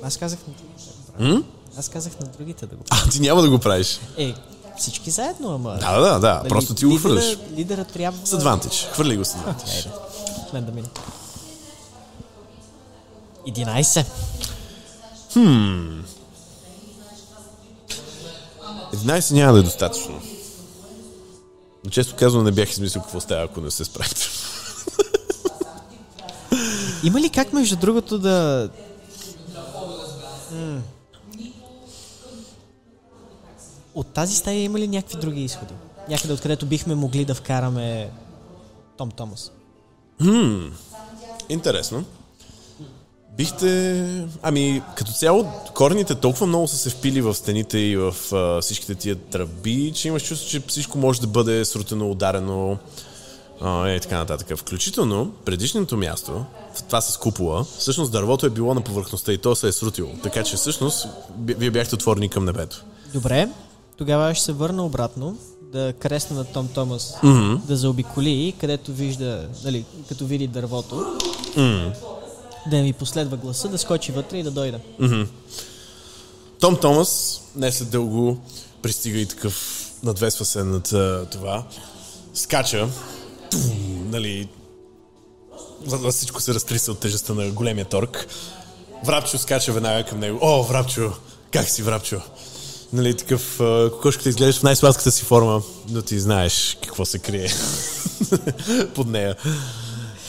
Аз 0.03 0.17
казах 0.17 0.39
на 0.47 0.53
правя. 0.53 1.43
Аз 1.79 1.89
казах 1.89 2.19
на 2.19 2.27
другите 2.27 2.65
да 2.65 2.75
го 2.75 2.83
правя. 2.83 3.01
А, 3.07 3.09
ти 3.09 3.19
няма 3.19 3.41
да 3.41 3.49
го 3.49 3.59
правиш. 3.59 3.99
Е, 4.17 4.33
всички 4.77 5.11
заедно, 5.11 5.55
ама... 5.55 5.77
Да, 5.79 5.99
да, 5.99 6.19
да. 6.19 6.33
Нали, 6.35 6.49
Просто 6.49 6.73
ти 6.75 6.85
го 6.85 6.91
лидера- 6.91 6.99
хвърляш. 6.99 7.37
Лидера 7.55 7.85
трябва... 7.85 8.27
С 8.27 8.33
адвантич. 8.33 8.87
Хвърли 8.93 9.17
го 9.17 9.25
с 9.25 9.35
адвантич. 9.35 9.69
Айде. 9.69 9.89
Мен 10.53 10.65
да 10.65 10.71
мина. 10.71 10.87
11. 13.47 14.05
11 18.93 19.31
няма 19.31 19.53
да 19.53 19.59
е 19.59 19.63
достатъчно. 19.63 20.21
Но 21.85 21.89
често 21.91 22.15
казвам, 22.15 22.43
не 22.43 22.51
бях 22.51 22.71
измислил 22.71 23.01
какво 23.01 23.19
става, 23.19 23.43
ако 23.43 23.61
не 23.61 23.71
се 23.71 23.85
справите. 23.85 24.27
Има 27.03 27.21
ли 27.21 27.29
как 27.29 27.53
между 27.53 27.75
другото 27.75 28.19
да... 28.19 28.69
М. 30.51 30.81
От 33.99 34.07
тази 34.07 34.35
стая 34.35 34.63
има 34.63 34.79
ли 34.79 34.87
някакви 34.87 35.17
други 35.17 35.43
изходи? 35.43 35.73
Някъде 36.09 36.33
откъдето 36.33 36.65
бихме 36.65 36.95
могли 36.95 37.25
да 37.25 37.35
вкараме 37.35 38.09
Том 38.97 39.11
Томас. 39.11 39.51
Интересно. 41.49 42.03
Бихте... 43.37 44.27
Ами, 44.41 44.81
като 44.95 45.11
цяло, 45.11 45.45
корените 45.75 46.15
толкова 46.15 46.47
много 46.47 46.67
са 46.67 46.77
се 46.77 46.89
впили 46.89 47.21
в 47.21 47.35
стените 47.35 47.77
и 47.77 47.97
в 47.97 48.15
а, 48.33 48.61
всичките 48.61 48.95
тия 48.95 49.15
тръби, 49.15 49.91
че 49.95 50.07
имаш 50.07 50.27
чувство, 50.27 50.49
че 50.49 50.59
всичко 50.59 50.97
може 50.97 51.21
да 51.21 51.27
бъде 51.27 51.65
срутено, 51.65 52.11
ударено 52.11 52.77
а, 53.61 53.89
и 53.89 53.99
така 53.99 54.17
нататък. 54.17 54.57
Включително, 54.57 55.31
предишното 55.45 55.97
място, 55.97 56.45
това 56.87 57.01
с 57.01 57.17
купола, 57.17 57.65
всъщност 57.77 58.11
дървото 58.11 58.45
е 58.45 58.49
било 58.49 58.73
на 58.73 58.81
повърхността 58.81 59.33
и 59.33 59.37
то 59.37 59.55
се 59.55 59.67
е 59.67 59.71
срутило. 59.71 60.09
Така 60.23 60.43
че 60.43 60.55
всъщност, 60.55 61.07
вие 61.37 61.71
бяхте 61.71 61.95
отворени 61.95 62.29
към 62.29 62.45
небето. 62.45 62.83
Добре, 63.13 63.49
тогава 63.99 64.35
ще 64.35 64.45
се 64.45 64.53
върна 64.53 64.85
обратно 64.85 65.37
да 65.61 65.93
кресна 65.93 66.35
на 66.35 66.45
Том 66.45 66.67
Томас 66.67 67.13
да 67.67 67.77
заобиколи, 67.77 68.53
където 68.59 68.93
вижда, 68.93 69.47
нали, 69.63 69.85
като 70.09 70.25
види 70.25 70.47
дървото, 70.47 71.17
да 72.69 72.77
ми 72.77 72.93
последва 72.93 73.37
гласа, 73.37 73.67
да 73.67 73.77
скочи 73.77 74.11
вътре 74.11 74.37
и 74.37 74.43
да 74.43 74.51
дойда. 74.51 74.79
Том 76.59 76.77
Томас 76.77 77.41
не 77.55 77.71
след 77.71 77.89
дълго 77.89 78.37
пристига 78.81 79.19
и 79.19 79.25
такъв, 79.25 79.85
надвесва 80.03 80.45
се 80.45 80.63
над 80.63 80.87
това, 81.31 81.63
скача, 82.33 82.89
тум, 83.51 83.61
нали, 84.09 84.49
за- 85.85 86.11
всичко 86.11 86.41
се 86.41 86.53
разтриса 86.53 86.91
от 86.91 86.99
тежестта 86.99 87.33
на 87.33 87.49
големия 87.49 87.85
торк. 87.85 88.27
Врапчо 89.05 89.37
скача 89.37 89.73
веднага 89.73 90.03
към 90.03 90.19
него. 90.19 90.39
О, 90.41 90.63
Врапчо, 90.63 91.11
Как 91.51 91.69
си, 91.69 91.83
врапчо? 91.83 92.21
Нали, 92.93 93.17
такъв, 93.17 93.57
кокошката 93.91 94.29
изглеждаш 94.29 94.59
в 94.59 94.63
най-сладката 94.63 95.11
си 95.11 95.23
форма, 95.23 95.61
но 95.89 96.01
ти 96.01 96.19
знаеш 96.19 96.77
какво 96.83 97.05
се 97.05 97.19
крие 97.19 97.49
под 98.95 99.07
нея. 99.07 99.35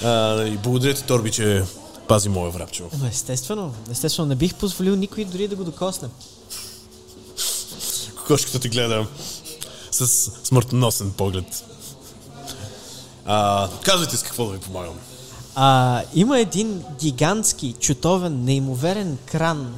А, 0.04 0.08
нали, 0.08 0.58
благодаря 0.62 0.94
ти, 0.94 1.04
Торби, 1.04 1.30
че 1.30 1.64
пази 2.08 2.28
моя 2.28 2.50
врапчо. 2.50 2.84
Ама 2.94 3.08
естествено, 3.08 3.74
естествено, 3.90 4.28
не 4.28 4.34
бих 4.34 4.54
позволил 4.54 4.96
никой 4.96 5.24
дори 5.24 5.48
да 5.48 5.56
го 5.56 5.64
докосне. 5.64 6.08
Кокошката 8.16 8.58
ти 8.58 8.68
гледа 8.68 9.06
с 9.90 10.30
смъртоносен 10.44 11.10
поглед. 11.10 11.64
А, 13.24 13.68
казвайте 13.82 14.16
с 14.16 14.22
какво 14.22 14.46
да 14.46 14.52
ви 14.52 14.58
помагам. 14.58 14.94
А, 15.54 16.02
има 16.14 16.40
един 16.40 16.82
гигантски, 17.00 17.74
чутовен, 17.80 18.44
неимоверен 18.44 19.18
кран, 19.26 19.74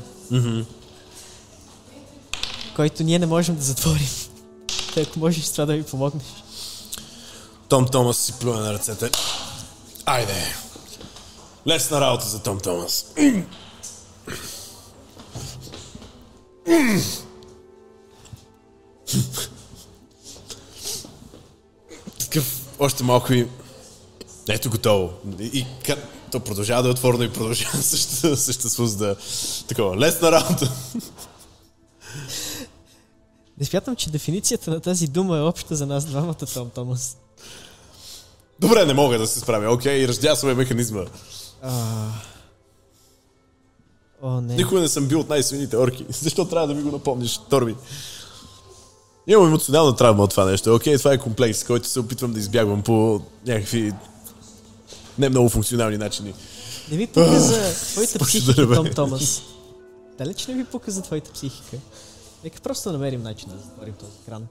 който 2.77 3.03
ние 3.03 3.19
не 3.19 3.27
можем 3.27 3.57
да 3.57 3.63
затворим. 3.63 4.09
Тъй, 4.95 5.03
ако 5.03 5.19
можеш 5.19 5.49
това 5.49 5.67
да 5.67 5.73
ми 5.73 5.83
помогнеш. 5.83 6.25
Том 7.69 7.87
Томас 7.87 8.19
си 8.19 8.33
плюе 8.41 8.57
на 8.57 8.73
ръцете. 8.73 9.11
Айде! 10.07 10.55
Лесна 11.67 12.01
работа 12.01 12.29
за 12.29 12.43
Том 12.43 12.61
Томас. 12.61 13.07
Такъв 22.19 22.61
още 22.79 23.05
малко 23.05 23.33
и... 23.33 23.49
Ето 24.49 24.71
готово. 24.71 25.11
И 25.41 25.67
то 26.31 26.41
продължава 26.41 26.83
да 26.83 26.89
е 26.89 26.93
отворено 26.93 27.25
и 27.25 27.33
продължава 27.33 27.83
също, 27.83 28.37
съществува 28.43 28.91
да... 28.91 29.17
Такова, 29.69 29.97
лесна 29.97 30.33
работа. 30.33 30.73
Не 33.59 33.67
смятам, 33.67 33.97
че 33.97 34.11
дефиницията 34.11 34.71
на 34.71 34.81
тази 34.81 35.07
дума 35.07 35.37
е 35.37 35.41
обща 35.41 35.77
за 35.77 35.87
нас 35.87 36.05
двамата, 36.05 36.35
Том 36.35 36.71
Томас. 36.71 37.17
Добре, 38.61 38.87
не 38.87 38.95
мога 38.95 39.19
да 39.19 39.27
се 39.27 39.41
справя. 39.41 39.73
Окей, 39.73 40.09
раздясваме 40.09 40.55
механизма. 40.55 41.05
А... 41.63 42.09
О, 44.23 44.41
не. 44.41 44.55
Никога 44.55 44.81
не 44.81 44.89
съм 44.89 45.07
бил 45.07 45.21
от 45.21 45.29
най-свините 45.29 45.77
орки. 45.77 46.07
Защо 46.21 46.45
трябва 46.45 46.69
да 46.69 46.75
ми 46.75 46.83
го 46.83 46.91
напомниш, 46.91 47.41
Торби? 47.51 47.77
Имам 49.27 49.47
емоционална 49.47 49.97
травма 49.97 50.23
от 50.23 50.31
това 50.31 50.45
нещо. 50.45 50.75
Окей, 50.75 50.99
това 50.99 51.13
е 51.13 51.19
комплекс, 51.19 51.65
който 51.65 51.89
се 51.89 52.01
опитвам 52.01 52.33
да 52.33 52.39
избягвам 52.39 52.83
по 52.83 53.21
някакви 53.47 53.93
не 55.19 55.29
много 55.29 55.49
функционални 55.49 55.97
начини. 55.99 56.35
Не 56.91 56.97
ви 56.97 57.07
пука 57.15 57.41
за 57.41 57.75
твоята 57.75 58.19
психика, 58.19 58.75
Том. 58.75 58.91
Томас. 58.95 59.43
Далеч 60.19 60.47
не 60.47 60.55
ви 60.55 60.65
пука 60.65 60.91
за 60.91 61.03
твоята 61.03 61.33
психика. 61.33 61.77
Нека 62.45 62.61
просто 62.61 62.93
намерим 62.93 63.23
начин 63.23 63.49
да 63.49 63.59
затворим 63.59 63.95
този 63.95 64.19
кран. 64.27 64.47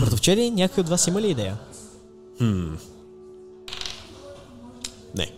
Братовчели, 0.00 0.50
някой 0.50 0.80
от 0.80 0.88
вас 0.88 1.06
има 1.06 1.20
ли 1.20 1.30
идея? 1.30 1.58
Не. 5.14 5.32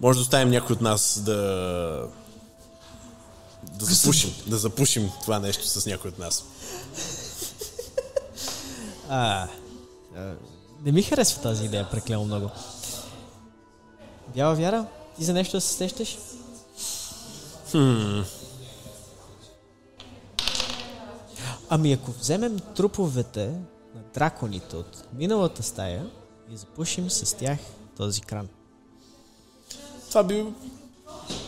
Може 0.00 0.18
да 0.18 0.22
оставим 0.22 0.50
някой 0.50 0.74
от 0.74 0.80
нас 0.80 1.20
да... 1.24 2.08
Да 3.62 3.84
запушим, 3.84 4.34
да 4.46 4.58
запушим 4.58 5.10
това 5.22 5.38
нещо 5.38 5.66
с 5.66 5.86
някой 5.86 6.10
от 6.10 6.18
нас. 6.18 6.44
А, 9.08 9.48
а, 10.16 10.34
не 10.84 10.92
ми 10.92 11.02
харесва 11.02 11.42
тази 11.42 11.64
идея 11.64 11.90
преклено 11.90 12.24
много. 12.24 12.50
Бяла 14.34 14.54
вяра, 14.54 14.86
ти 15.16 15.24
за 15.24 15.32
нещо 15.32 15.56
да 15.56 15.60
се 15.60 15.74
сещаш? 15.74 16.18
Ами 21.70 21.92
ако 21.92 22.10
вземем 22.10 22.58
труповете 22.76 23.46
на 23.94 24.00
драконите 24.14 24.76
от 24.76 25.04
миналата 25.12 25.62
стая 25.62 26.06
и 26.52 26.56
запушим 26.56 27.10
с 27.10 27.36
тях 27.36 27.58
този 27.96 28.20
кран. 28.20 28.48
Това 30.08 30.22
би... 30.22 30.44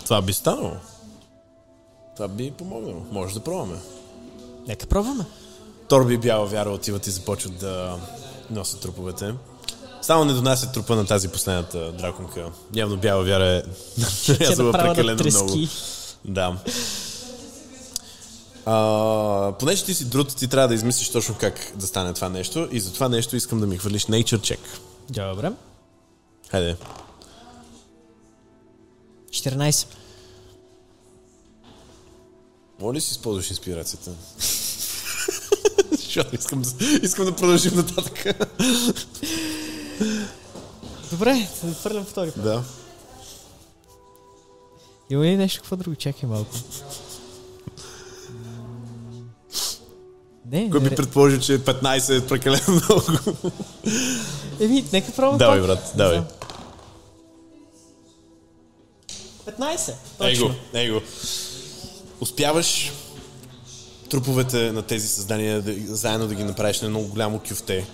Това 0.04 0.22
би 0.22 0.32
станало. 0.32 0.72
Това 2.16 2.28
би 2.28 2.50
помогнало. 2.50 3.02
Може 3.10 3.34
да 3.34 3.40
пробваме. 3.40 3.78
Нека 4.68 4.86
пробваме. 4.86 5.24
Торби 5.88 6.14
и 6.14 6.18
Бяла 6.18 6.46
Вяра 6.46 6.70
отиват 6.70 7.06
и 7.06 7.10
започват 7.10 7.58
да 7.58 7.98
носят 8.50 8.80
труповете. 8.80 9.34
Само 10.02 10.24
не 10.24 10.32
донасят 10.32 10.72
трупа 10.72 10.96
на 10.96 11.06
тази 11.06 11.28
последната 11.28 11.92
драконка. 11.92 12.50
Явно 12.74 12.96
Бяла 12.96 13.24
Вяра 13.24 13.46
е 13.46 13.62
нарязала 14.28 14.72
прекалено 14.72 15.18
трески. 15.18 15.42
много. 15.42 15.68
Да. 16.24 16.56
А, 18.66 19.52
понеже 19.52 19.84
ти 19.84 19.94
си 19.94 20.04
друд, 20.04 20.36
ти 20.36 20.48
трябва 20.48 20.68
да 20.68 20.74
измислиш 20.74 21.08
точно 21.08 21.34
как 21.34 21.72
да 21.74 21.86
стане 21.86 22.12
това 22.12 22.28
нещо 22.28 22.68
и 22.72 22.80
за 22.80 22.92
това 22.92 23.08
нещо 23.08 23.36
искам 23.36 23.60
да 23.60 23.66
ми 23.66 23.78
хвърлиш 23.78 24.04
Nature 24.04 24.38
Check. 24.38 24.58
Добре. 25.10 25.52
Хайде. 26.48 26.76
14. 29.30 29.86
Моля 32.80 32.94
ли 32.94 33.00
си 33.00 33.10
използваш 33.10 33.50
инспирацията? 33.50 34.10
Защото 35.92 36.34
искам, 36.34 36.62
да- 36.62 36.84
искам 37.02 37.24
да 37.24 37.36
продължим 37.36 37.74
нататък. 37.76 38.24
Добре, 41.10 41.48
да 41.64 41.74
хвърлям 41.74 42.04
втори 42.04 42.30
път. 42.30 42.42
да. 42.42 42.62
Има 45.10 45.24
ли 45.24 45.36
нещо 45.36 45.60
какво 45.60 45.76
друго? 45.76 45.96
Чакай 45.96 46.28
малко. 46.28 46.56
Не, 50.46 50.70
Кой 50.70 50.80
би 50.80 50.90
предположил, 50.96 51.40
че 51.40 51.58
15 51.58 52.18
е 52.18 52.26
прекалено 52.26 52.62
много? 52.68 53.38
Еми, 54.60 54.84
нека 54.92 55.12
пробвам. 55.12 55.38
Давай, 55.38 55.58
пак. 55.58 55.66
брат, 55.66 55.92
давай. 55.96 56.16
Не 56.16 56.24
знам. 59.56 59.68
15. 59.78 59.94
Ей 60.20 60.38
го, 60.38 60.50
ей 60.74 60.90
го. 60.90 61.00
Успяваш 62.20 62.92
труповете 64.10 64.72
на 64.72 64.82
тези 64.82 65.08
създания 65.08 65.62
да, 65.62 65.96
заедно 65.96 66.28
да 66.28 66.34
ги 66.34 66.44
направиш 66.44 66.80
на 66.80 66.88
много 66.88 67.08
голямо 67.08 67.40
кюфте 67.48 67.86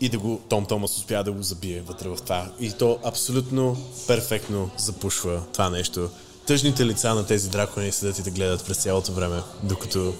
и 0.00 0.08
да 0.08 0.18
го, 0.18 0.40
Том 0.48 0.66
Томас 0.66 0.96
успя 0.96 1.24
да 1.24 1.32
го 1.32 1.42
забие 1.42 1.80
вътре 1.80 2.08
в 2.08 2.16
това. 2.16 2.50
И 2.60 2.72
то 2.72 2.98
абсолютно 3.04 3.76
перфектно 4.06 4.70
запушва 4.76 5.42
това 5.52 5.70
нещо. 5.70 6.10
Тъжните 6.46 6.86
лица 6.86 7.14
на 7.14 7.26
тези 7.26 7.50
дракони 7.50 7.92
седят 7.92 8.18
и 8.18 8.22
да 8.22 8.30
гледат 8.30 8.64
през 8.64 8.76
цялото 8.76 9.12
време, 9.12 9.42
докато 9.62 10.14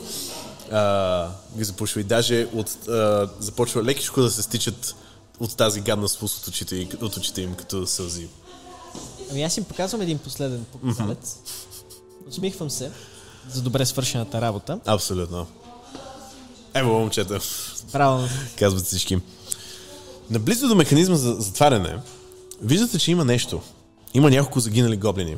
а, 0.72 1.28
ги 1.56 1.64
запушва. 1.64 2.00
И 2.00 2.04
даже 2.04 2.48
от, 2.54 2.88
а, 2.88 3.30
започва 3.40 3.84
лекичко 3.84 4.22
да 4.22 4.30
се 4.30 4.42
стичат 4.42 4.94
от 5.40 5.56
тази 5.56 5.80
гадна 5.80 6.08
спус 6.08 6.38
от 6.38 6.46
очите, 6.46 6.76
им- 6.76 6.88
от 7.00 7.16
очите 7.16 7.42
им, 7.42 7.54
като 7.54 7.86
сълзи. 7.86 8.28
Ами 9.30 9.42
аз 9.42 9.56
им 9.56 9.64
показвам 9.64 10.00
един 10.00 10.18
последен 10.18 10.64
палец. 10.98 11.36
Усмихвам 12.28 12.70
се 12.70 12.90
за 13.52 13.62
добре 13.62 13.86
свършената 13.86 14.40
работа. 14.40 14.80
Абсолютно. 14.86 15.46
Ево, 16.74 16.92
момчета, 16.92 17.40
Правилно. 17.92 18.28
казват 18.58 18.84
всички. 18.84 19.18
Наблизо 20.30 20.68
до 20.68 20.74
механизма 20.74 21.16
за 21.16 21.34
затваряне, 21.34 21.98
виждате, 22.62 22.98
че 22.98 23.10
има 23.10 23.24
нещо. 23.24 23.60
Има 24.14 24.30
няколко 24.30 24.60
загинали 24.60 24.96
гоблини, 24.96 25.36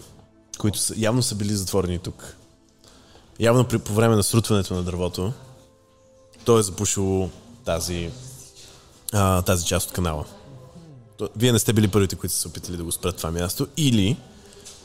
които 0.58 0.78
са, 0.78 0.94
явно 0.96 1.22
са 1.22 1.34
били 1.34 1.54
затворени 1.54 1.98
тук. 1.98 2.36
Явно 3.40 3.64
при, 3.64 3.78
по 3.78 3.92
време 3.92 4.16
на 4.16 4.22
срутването 4.22 4.74
на 4.74 4.82
дървото, 4.82 5.32
той 6.44 6.60
е 6.60 6.62
запушило 6.62 7.30
тази, 7.64 8.10
а, 9.12 9.42
тази 9.42 9.66
част 9.66 9.86
от 9.88 9.92
канала. 9.92 10.24
То- 11.16 11.28
Вие 11.36 11.52
не 11.52 11.58
сте 11.58 11.72
били 11.72 11.88
първите, 11.88 12.16
които 12.16 12.34
са 12.34 12.40
се 12.40 12.48
опитали 12.48 12.76
да 12.76 12.84
го 12.84 12.92
спрат 12.92 13.16
това 13.16 13.30
място, 13.30 13.66
или 13.76 14.16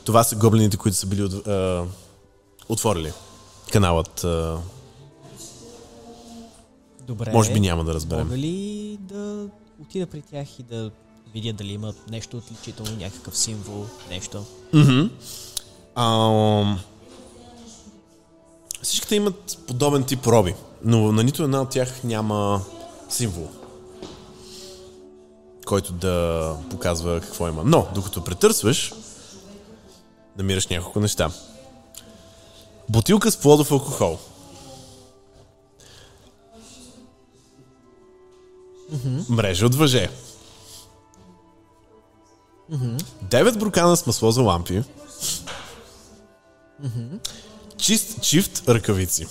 това 0.04 0.24
са 0.24 0.36
гоблините, 0.36 0.76
които 0.76 0.96
са 0.96 1.06
били 1.06 1.22
от, 1.22 1.46
а, 1.46 1.84
отворили 2.68 3.12
каналът. 3.72 4.24
А, 4.24 4.58
Добре. 7.00 7.32
може 7.32 7.52
би 7.52 7.60
няма 7.60 7.84
да 7.84 7.94
разберем. 7.94 8.24
Мога 8.24 8.38
ли 8.38 8.98
да 9.00 9.46
отида 9.80 10.06
при 10.06 10.22
тях 10.22 10.58
и 10.58 10.62
да 10.62 10.90
видя 11.34 11.52
дали 11.52 11.72
има 11.72 11.94
нещо 12.10 12.36
отличително, 12.36 12.96
някакъв 12.96 13.36
символ, 13.36 13.86
нещо? 14.10 14.44
Ам, 15.94 16.78
Всичките 18.84 19.14
имат 19.14 19.58
подобен 19.66 20.04
тип 20.04 20.26
роби, 20.26 20.54
но 20.84 21.12
на 21.12 21.24
нито 21.24 21.42
една 21.42 21.62
от 21.62 21.70
тях 21.70 22.04
няма 22.04 22.62
символ, 23.08 23.48
който 25.66 25.92
да 25.92 26.56
показва 26.70 27.20
какво 27.20 27.48
има. 27.48 27.62
Но, 27.64 27.86
докато 27.94 28.24
претърсваш, 28.24 28.92
намираш 30.38 30.66
няколко 30.66 31.00
неща. 31.00 31.30
Бутилка 32.88 33.30
с 33.30 33.36
плодов 33.36 33.72
алкохол. 33.72 34.18
Мрежа 39.28 39.66
от 39.66 39.74
въже. 39.74 40.10
Девет 43.22 43.58
буркана 43.58 43.96
с 43.96 44.06
масло 44.06 44.30
за 44.30 44.42
лампи. 44.42 44.82
Чист, 47.76 48.22
чифт 48.22 48.68
ръкавици. 48.68 49.26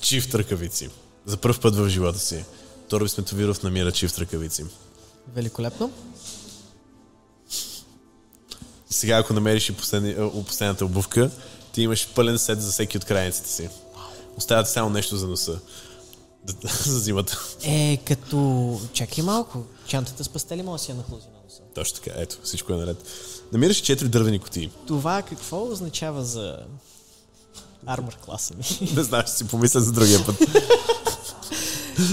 Чифт 0.00 0.34
ръкавици. 0.34 0.90
За 1.26 1.36
първ 1.36 1.60
път 1.60 1.76
в 1.76 1.88
живота 1.88 2.18
си. 2.18 2.44
Торби 2.88 3.08
Сметовиров 3.08 3.62
намира 3.62 3.92
чифт 3.92 4.18
ръкавици. 4.18 4.64
Великолепно. 5.34 5.92
И 8.90 8.94
сега, 8.94 9.16
ако 9.18 9.32
намериш 9.32 9.68
и 9.68 9.76
последни, 9.76 10.10
е, 10.10 10.44
последната 10.46 10.84
обувка, 10.84 11.30
ти 11.72 11.82
имаш 11.82 12.08
пълен 12.14 12.38
сет 12.38 12.62
за 12.62 12.72
всеки 12.72 12.96
от 12.96 13.04
крайниците 13.04 13.48
си. 13.50 13.68
Остава 14.36 14.64
ти 14.64 14.70
само 14.70 14.90
нещо 14.90 15.16
за 15.16 15.28
носа. 15.28 15.58
За 16.84 16.98
зимата. 16.98 17.38
Е, 17.62 17.96
като... 17.96 18.80
Чакай 18.92 19.24
малко. 19.24 19.64
Чантата 19.86 20.24
с 20.24 20.28
пастели 20.28 20.62
може 20.62 20.80
да 20.80 20.84
си 20.84 20.90
я 20.90 20.96
нахлузи 20.96 21.26
на 21.26 21.32
носа. 21.32 21.43
Точно 21.74 21.98
така, 22.00 22.10
ето, 22.16 22.36
всичко 22.42 22.72
е 22.72 22.76
наред. 22.76 23.04
Намираш 23.52 23.76
четири 23.76 24.08
дървени 24.08 24.38
кутии. 24.38 24.70
Това 24.86 25.22
какво 25.22 25.68
означава 25.70 26.24
за 26.24 26.56
армор 27.86 28.16
класа 28.24 28.54
ми? 28.54 28.88
Не 28.96 29.02
знам, 29.02 29.22
ще 29.22 29.30
си 29.30 29.46
помисля 29.48 29.80
за 29.80 29.92
другия 29.92 30.26
път. 30.26 30.36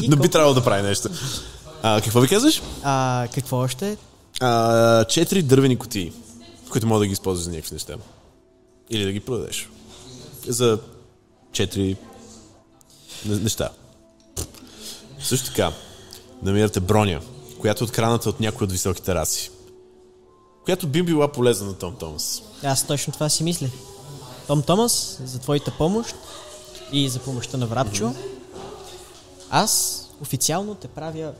Но 0.07 0.17
би 0.17 0.29
трябвало 0.29 0.53
да 0.53 0.63
прави 0.63 0.81
нещо. 0.81 1.09
А, 1.81 2.01
какво 2.01 2.19
ви 2.19 2.27
казваш? 2.27 2.61
А, 2.83 3.27
какво 3.33 3.57
още? 3.57 3.97
А, 4.39 5.05
четири 5.05 5.41
дървени 5.43 5.77
кутии, 5.77 6.13
които 6.69 6.87
мога 6.87 6.99
да 6.99 7.05
ги 7.07 7.13
използваш 7.13 7.43
за 7.45 7.51
някакви 7.51 7.73
неща. 7.75 7.95
Или 8.89 9.03
да 9.05 9.11
ги 9.11 9.19
продадеш. 9.19 9.69
За 10.47 10.79
четири 11.51 11.97
не- 13.25 13.35
неща. 13.35 13.69
Също 15.23 15.47
така, 15.47 15.71
намирате 16.43 16.79
броня, 16.79 17.21
която 17.61 17.83
е 17.83 17.87
откраната 17.87 18.29
от 18.29 18.39
някои 18.39 18.65
от 18.65 18.71
високите 18.71 19.15
раси. 19.15 19.51
Която 20.65 20.87
би 20.87 21.03
била 21.03 21.31
полезна 21.31 21.67
на 21.67 21.73
Том 21.73 21.95
Томас. 21.95 22.41
Аз 22.63 22.87
точно 22.87 23.13
това 23.13 23.29
си 23.29 23.43
мисля. 23.43 23.67
Том 24.47 24.61
Томас, 24.61 25.19
за 25.25 25.39
твоята 25.39 25.71
помощ 25.77 26.15
и 26.91 27.09
за 27.09 27.19
помощта 27.19 27.57
на 27.57 27.67
Врапчо, 27.67 28.15
аз 29.49 30.01
официално 30.21 30.75
те 30.75 30.87
правя 30.87 31.33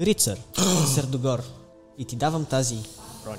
рицар, 0.00 0.38
Сердогор. 0.94 1.42
И 1.98 2.04
ти 2.04 2.16
давам 2.16 2.44
тази 2.44 2.76
броня. 3.24 3.38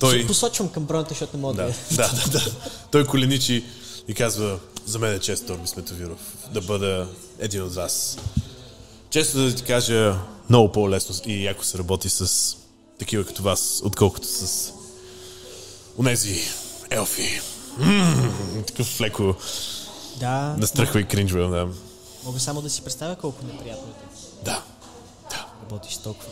Той- 0.00 0.18
Ще 0.18 0.26
посочвам 0.26 0.68
към 0.68 0.84
бронята, 0.84 1.08
защото 1.08 1.36
не 1.36 1.40
мога 1.40 1.54
да, 1.54 1.66
Да, 1.66 1.72
да, 2.14 2.30
да, 2.30 2.38
да. 2.38 2.50
Той 2.90 3.06
коленичи 3.06 3.64
и 4.08 4.14
казва, 4.14 4.58
за 4.86 4.98
мен 4.98 5.14
е 5.14 5.18
чест, 5.20 5.46
Торби 5.46 5.66
Сметовиров, 5.66 6.18
да 6.52 6.60
бъда 6.60 7.08
един 7.38 7.62
от 7.62 7.74
вас. 7.74 8.18
Често 9.12 9.38
да 9.38 9.54
ти 9.54 9.62
кажа, 9.62 10.18
много 10.48 10.72
по-лесно 10.72 11.30
и 11.30 11.44
яко 11.44 11.64
се 11.64 11.78
работи 11.78 12.08
с 12.08 12.56
такива 12.98 13.24
като 13.24 13.42
вас, 13.42 13.82
отколкото 13.84 14.26
с 14.26 14.72
унези 15.98 16.40
елфи. 16.90 17.40
М, 17.78 18.32
такъв 18.66 19.00
леко 19.00 19.34
Да, 20.20 20.54
настръхва 20.58 21.00
и 21.00 21.04
кринжва, 21.04 21.48
да. 21.48 21.68
мога 22.24 22.40
само 22.40 22.62
да 22.62 22.70
си 22.70 22.82
представя 22.82 23.16
колко 23.16 23.46
неприятно 23.46 23.88
е 23.88 24.44
да 24.44 24.62
Да, 25.30 25.46
работиш 25.62 25.96
толкова 25.96 26.30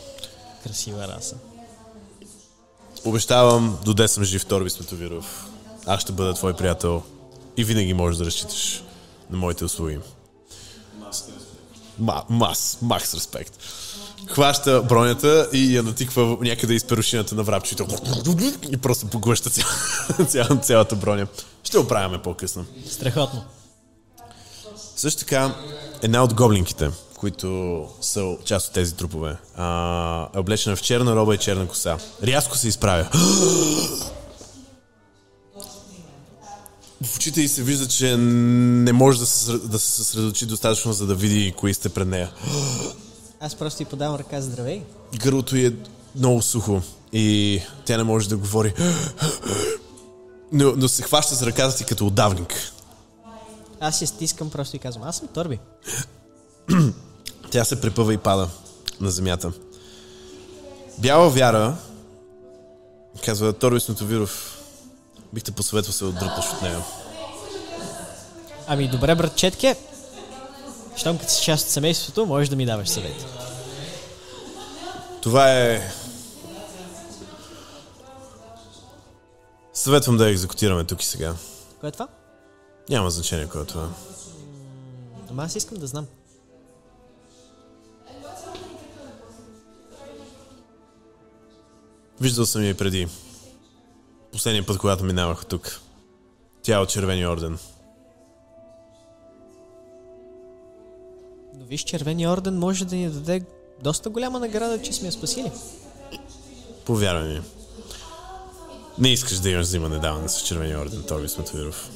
красива 0.63 1.07
раса. 1.07 1.35
Обещавам, 3.05 3.77
до 3.85 3.93
ден 3.93 4.07
съм 4.07 4.23
жив, 4.23 4.45
Торби 4.45 4.69
Сметовиров. 4.69 5.45
Аз 5.85 6.01
ще 6.01 6.11
бъда 6.11 6.33
твой 6.33 6.53
приятел 6.53 7.03
и 7.57 7.63
винаги 7.63 7.93
можеш 7.93 8.17
да 8.17 8.25
разчиташ 8.25 8.83
на 9.29 9.37
моите 9.37 9.65
услуги. 9.65 9.99
Ма, 11.99 12.23
мас, 12.29 12.77
макс 12.81 13.13
респект. 13.13 13.57
Хваща 14.27 14.81
бронята 14.81 15.49
и 15.53 15.75
я 15.75 15.83
натиква 15.83 16.37
някъде 16.41 16.73
из 16.73 16.83
перушината 16.83 17.35
на 17.35 17.43
врапчето. 17.43 17.87
И 18.71 18.77
просто 18.77 19.07
поглъща 19.07 19.49
ця, 19.49 19.65
ця, 20.27 20.47
цялата 20.61 20.95
броня. 20.95 21.27
Ще 21.63 21.77
оправяме 21.77 22.21
по-късно. 22.21 22.65
Страхотно. 22.91 23.43
Също 24.95 25.19
така, 25.19 25.55
една 26.01 26.23
от 26.23 26.33
гоблинките, 26.33 26.89
които 27.15 27.87
са 28.01 28.35
част 28.45 28.67
от 28.67 28.73
тези 28.73 28.95
трупове, 28.95 29.37
а, 29.57 30.27
е 30.35 30.39
облечена 30.39 30.75
в 30.75 30.81
черна 30.81 31.15
роба 31.15 31.35
и 31.35 31.37
черна 31.37 31.67
коса. 31.67 31.97
Рязко 32.23 32.57
се 32.57 32.67
изправя. 32.67 33.09
В 37.03 37.15
очите 37.15 37.41
й 37.41 37.47
се 37.47 37.63
вижда, 37.63 37.87
че 37.87 38.17
не 38.17 38.93
може 38.93 39.19
да 39.19 39.25
се, 39.25 39.57
да 39.57 39.79
се 39.79 39.91
съсредоточи 39.91 40.45
достатъчно, 40.45 40.93
за 40.93 41.05
да 41.05 41.15
види 41.15 41.53
кои 41.57 41.73
сте 41.73 41.89
пред 41.89 42.07
нея. 42.07 42.31
Аз 43.39 43.55
просто 43.55 43.77
ти 43.77 43.85
подавам 43.85 44.15
ръка 44.15 44.41
здравей. 44.41 44.81
Гърлото 45.15 45.57
й 45.57 45.65
е 45.65 45.73
много 46.15 46.41
сухо 46.41 46.81
и 47.13 47.61
тя 47.85 47.97
не 47.97 48.03
може 48.03 48.29
да 48.29 48.37
говори. 48.37 48.73
Но, 50.51 50.73
но 50.77 50.87
се 50.87 51.03
хваща 51.03 51.35
за 51.35 51.45
ръката 51.45 51.77
ти 51.77 51.85
като 51.85 52.07
отдавник. 52.07 52.53
Аз 53.79 54.01
я 54.01 54.07
стискам 54.07 54.49
просто 54.49 54.75
и 54.75 54.79
казвам, 54.79 55.07
аз 55.07 55.17
съм 55.17 55.27
Торби. 55.27 55.59
Тя 57.51 57.65
се 57.65 57.81
препъва 57.81 58.13
и 58.13 58.17
пада 58.17 58.49
на 58.99 59.11
земята. 59.11 59.51
Бяла 60.97 61.29
вяра, 61.29 61.75
казва 63.25 63.53
Торби 63.53 63.79
Снотовиров, 63.79 64.60
бих 65.33 65.43
те 65.43 65.51
посъветвал 65.51 65.93
се 65.93 66.05
отдръпнеш 66.05 66.45
от 66.45 66.61
нея. 66.61 66.83
Ами 68.67 68.87
добре, 68.87 69.15
братчетке. 69.15 69.77
Щом 70.95 71.17
като 71.17 71.31
си 71.31 71.43
част 71.43 71.65
от 71.65 71.71
семейството, 71.71 72.25
можеш 72.25 72.49
да 72.49 72.55
ми 72.55 72.65
даваш 72.65 72.89
съвети. 72.89 73.25
Това 75.21 75.51
е... 75.51 75.91
Съветвам 79.73 80.17
да 80.17 80.25
я 80.25 80.31
екзекутираме 80.31 80.83
тук 80.83 81.03
и 81.03 81.05
сега. 81.05 81.35
Кое 81.79 81.89
е 81.89 81.91
това? 81.91 82.07
Няма 82.89 83.09
значение 83.09 83.47
кой 83.47 83.61
е 83.61 83.65
това. 83.65 83.89
Ама 85.29 85.43
аз 85.43 85.55
искам 85.55 85.77
да 85.77 85.87
знам. 85.87 86.07
Виждал 92.21 92.45
съм 92.45 92.63
я 92.63 92.69
и 92.69 92.73
преди. 92.73 93.07
Последния 94.31 94.65
път, 94.65 94.77
когато 94.77 95.03
минавах 95.03 95.45
тук. 95.45 95.81
Тя 96.61 96.75
е 96.75 96.79
от 96.79 96.89
Червения 96.89 97.31
орден. 97.31 97.57
Но 101.57 101.65
виж, 101.65 101.83
Червения 101.83 102.31
орден 102.31 102.59
може 102.59 102.85
да 102.85 102.95
ни 102.95 103.09
даде 103.09 103.45
доста 103.83 104.09
голяма 104.09 104.39
награда, 104.39 104.81
че 104.81 104.93
сме 104.93 105.07
я 105.07 105.11
спасили. 105.11 105.51
Повярвай 106.85 107.33
ми. 107.33 107.41
Не 108.97 109.09
искаш 109.09 109.39
да 109.39 109.49
имаш 109.49 109.65
взимане 109.65 109.99
даване 109.99 110.29
с 110.29 110.41
Червения 110.41 110.79
орден, 110.79 111.03
Торби 111.03 111.29
Сметовиров. 111.29 111.89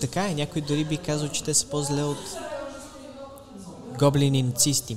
Така 0.00 0.28
е, 0.28 0.34
някой 0.34 0.62
дори 0.62 0.84
би 0.84 0.96
казал, 0.96 1.28
че 1.28 1.44
те 1.44 1.54
са 1.54 1.66
по-зле 1.66 2.02
от 2.02 2.18
гоблини 3.98 4.42
нацисти. 4.42 4.96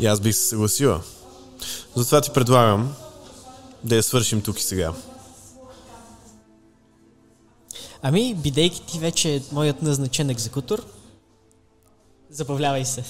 И 0.00 0.06
аз 0.06 0.20
бих 0.20 0.34
се 0.34 0.48
съгласила. 0.48 1.00
Затова 1.96 2.20
ти 2.20 2.30
предлагам 2.30 2.94
да 3.84 3.96
я 3.96 4.02
свършим 4.02 4.42
тук 4.42 4.60
и 4.60 4.62
сега. 4.62 4.92
Ами, 8.06 8.34
бидейки 8.34 8.86
ти 8.86 8.98
вече 8.98 9.42
моят 9.52 9.82
назначен 9.82 10.30
екзекутор, 10.30 10.84
забавлявай 12.30 12.84
се. 12.84 13.04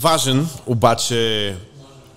Важен, 0.00 0.48
обаче 0.66 1.56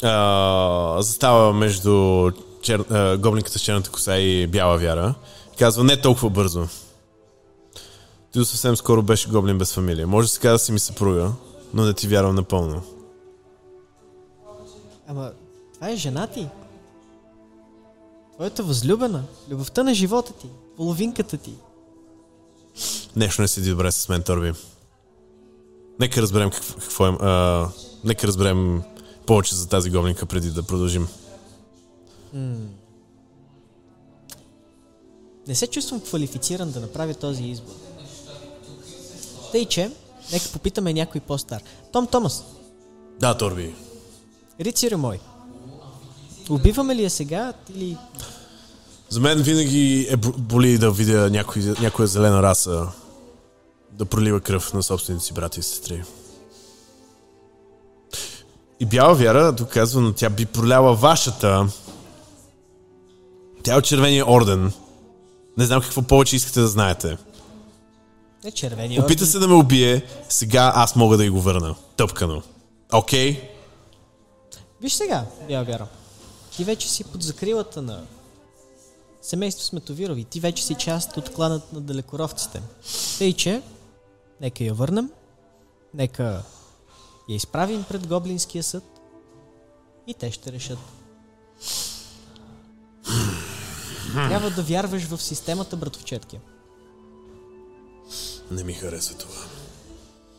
а, 0.04 1.02
застава 1.02 1.54
между 1.54 2.32
чер, 2.62 2.80
а, 2.80 3.18
гоблинката 3.18 3.60
с 3.60 3.62
черната 3.62 3.92
коса 3.92 4.18
и 4.18 4.48
бяла 4.48 4.78
вяра. 4.78 5.16
Казва 5.60 5.84
не 5.84 6.02
толкова 6.02 6.30
бързо. 6.30 6.68
Ти 8.32 8.40
до 8.40 8.46
съвсем 8.46 8.76
скоро 8.76 9.02
беше 9.02 9.30
гоблин 9.30 9.58
без 9.58 9.74
фамилия. 9.74 10.08
Може 10.08 10.28
да 10.28 10.32
се 10.32 10.40
казва 10.40 10.56
да 10.56 10.60
си 10.60 10.72
ми 10.72 10.80
съпруга, 10.80 11.32
но 11.74 11.86
не 11.86 11.94
ти 11.94 12.08
вярвам 12.08 12.36
напълно. 12.36 12.82
Ама, 15.08 15.32
това 15.74 15.90
е 15.90 15.96
жена 15.96 16.28
ти. 16.28 16.48
Твоята 18.40 18.64
възлюбена, 18.64 19.24
любовта 19.50 19.84
на 19.84 19.94
живота 19.94 20.34
ти, 20.34 20.48
половинката 20.78 21.38
ти. 21.38 21.54
Нещо 23.16 23.42
не 23.42 23.48
седи 23.48 23.70
добре 23.70 23.92
с 23.92 24.10
мен, 24.10 24.24
Торби. 24.24 24.54
Нека 26.00 26.22
разберем 26.22 26.50
какво, 26.52 26.74
какво 26.80 27.08
е... 27.08 27.18
А, 27.22 27.68
нека 28.04 28.28
разберем 28.28 28.82
повече 29.26 29.56
за 29.56 29.68
тази 29.70 29.90
гоблинка 29.92 30.26
преди 30.26 30.50
да 30.50 30.64
продължим. 30.64 31.08
Не 35.48 35.56
се 35.56 35.68
чувствам 35.68 36.02
квалифициран 36.02 36.72
да 36.72 36.80
направя 36.80 37.14
този 37.14 37.44
избор. 37.44 37.74
Тъй, 39.52 39.66
че, 39.66 39.92
нека 40.32 40.50
попитаме 40.54 40.94
някой 40.94 41.22
по-стар. 41.22 41.62
Том 41.92 42.08
Томас, 42.08 42.44
Да, 43.20 43.38
Торби. 43.38 43.76
рицарю 44.60 44.98
мой. 44.98 45.20
Убиваме 46.50 46.96
ли 46.96 47.04
я 47.04 47.10
сега 47.10 47.54
или... 47.76 47.98
За 49.10 49.20
мен 49.20 49.42
винаги 49.42 50.08
е 50.10 50.18
бо- 50.18 50.34
боли 50.38 50.78
да 50.78 50.92
видя 50.92 51.30
някой, 51.30 51.62
някоя 51.82 52.08
зелена 52.08 52.44
раса 52.44 52.88
да 53.92 54.06
пролива 54.06 54.42
кръв 54.42 54.74
на 54.74 54.84
собствените 54.84 55.26
си 55.26 55.34
брати 55.34 55.60
и 55.60 55.64
сестри. 55.64 56.04
И 58.80 58.86
бяла 58.86 59.16
вяра, 59.16 59.56
тук 59.56 59.70
казва, 59.70 60.02
но 60.02 60.14
тя 60.14 60.30
би 60.30 60.46
проляла 60.46 60.96
вашата, 60.96 61.68
Тя 63.64 63.74
е 63.74 63.78
от 63.78 63.86
червения 63.86 64.32
орден. 64.32 64.72
Не 65.58 65.66
знам 65.66 65.82
какво 65.82 66.02
повече 66.02 66.36
искате 66.36 66.60
да 66.60 66.68
знаете. 66.68 67.18
Не 68.44 68.52
червени 68.52 69.00
Опита 69.02 69.26
се 69.26 69.40
да 69.40 69.48
ме 69.48 69.54
убие, 69.54 70.06
сега 70.30 70.72
аз 70.76 70.96
мога 70.96 71.18
да 71.18 71.26
й 71.26 71.30
го 71.30 71.42
върна. 71.42 71.76
Тъпкано. 71.98 72.42
Окей? 72.94 73.36
Okay? 73.36 73.50
Виж 74.82 74.94
сега, 74.94 75.26
бяла 75.48 75.64
вяра. 75.64 75.88
Ти 76.60 76.66
вече 76.66 76.90
си 76.90 77.04
под 77.04 77.24
закрилата 77.24 77.82
на 77.82 78.04
семейство 79.22 79.66
Сметовирови. 79.66 80.24
Ти 80.24 80.40
вече 80.40 80.64
си 80.64 80.76
част 80.76 81.18
от 81.18 81.34
кланът 81.34 81.74
на 81.74 81.82
далекоровците. 81.82 82.62
Тъй, 83.18 83.34
че 83.34 83.62
нека 84.42 84.64
я 84.64 84.74
върнем, 84.74 85.12
нека 85.94 86.24
я 87.30 87.36
изправим 87.36 87.86
пред 87.90 88.08
Гоблинския 88.08 88.64
съд 88.64 88.84
и 90.08 90.14
те 90.14 90.32
ще 90.32 90.52
решат. 90.52 90.80
Трябва 94.14 94.50
да 94.50 94.64
вярваш 94.64 95.04
в 95.04 95.22
системата, 95.22 95.78
братовчетки. 95.78 96.40
Не 98.52 98.64
ми 98.64 98.74
харесва 98.74 99.18
това. 99.18 99.42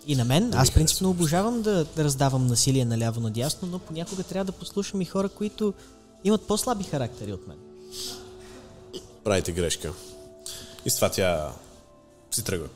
И 0.06 0.16
на 0.16 0.24
мен, 0.24 0.54
аз 0.54 0.70
принципно 0.70 1.10
обожавам 1.10 1.62
да, 1.62 1.84
да 1.84 2.04
раздавам 2.04 2.46
насилие 2.46 2.84
наляво 2.84 3.20
надясно, 3.20 3.68
но 3.68 3.78
понякога 3.78 4.22
трябва 4.22 4.44
да 4.44 4.58
послушам 4.58 5.00
и 5.00 5.04
хора, 5.04 5.28
които 5.28 5.74
имат 6.24 6.46
по-слаби 6.46 6.84
характери 6.84 7.32
от 7.32 7.46
мен. 7.48 7.56
Правите 9.24 9.52
грешка. 9.52 9.92
И 10.84 10.90
с 10.90 10.94
това 10.94 11.08
тя 11.08 11.52
си 12.30 12.44
тръгва. 12.44 12.68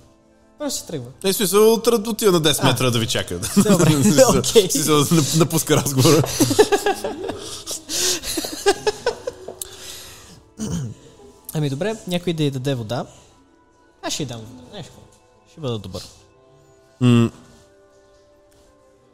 Просто 0.58 0.80
си 0.80 0.86
тръгва. 0.86 1.10
Е, 1.24 1.32
смисъл, 1.32 1.72
от- 1.72 1.86
отива 1.86 2.32
на 2.32 2.40
10 2.42 2.64
метра 2.64 2.90
да 2.90 2.98
ви 2.98 3.06
чака. 3.06 3.38
Добре, 3.56 3.96
окей. 4.38 4.70
смисъл, 4.70 4.96
нап- 4.96 5.38
напуска 5.38 5.76
разговора. 5.76 6.22
Ами 11.54 11.70
добре, 11.70 11.96
някой 12.06 12.32
да 12.32 12.42
й 12.42 12.50
даде 12.50 12.74
вода. 12.74 13.06
Аз 14.02 14.12
ще 14.12 14.22
й 14.22 14.26
дам 14.26 14.40
вода. 14.40 14.76
Нещо. 14.76 14.92
Ще 15.52 15.60
бъда 15.60 15.78
добър. 15.78 16.02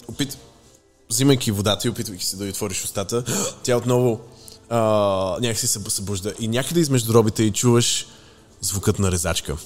Опит... 0.08 0.38
Взимайки 1.10 1.50
водата 1.50 1.88
и 1.88 1.90
опитвайки 1.90 2.24
се 2.24 2.36
да 2.36 2.46
й 2.46 2.50
отвориш 2.50 2.84
устата, 2.84 3.24
тя 3.62 3.76
отново 3.76 4.20
а, 4.68 4.80
някакси 5.40 5.66
се 5.66 5.80
събужда. 5.88 6.34
И 6.40 6.48
някъде 6.48 6.80
измежду 6.80 7.14
робите 7.14 7.42
и 7.42 7.52
чуваш 7.52 8.06
звукът 8.60 8.98
на 8.98 9.12
резачка. 9.12 9.56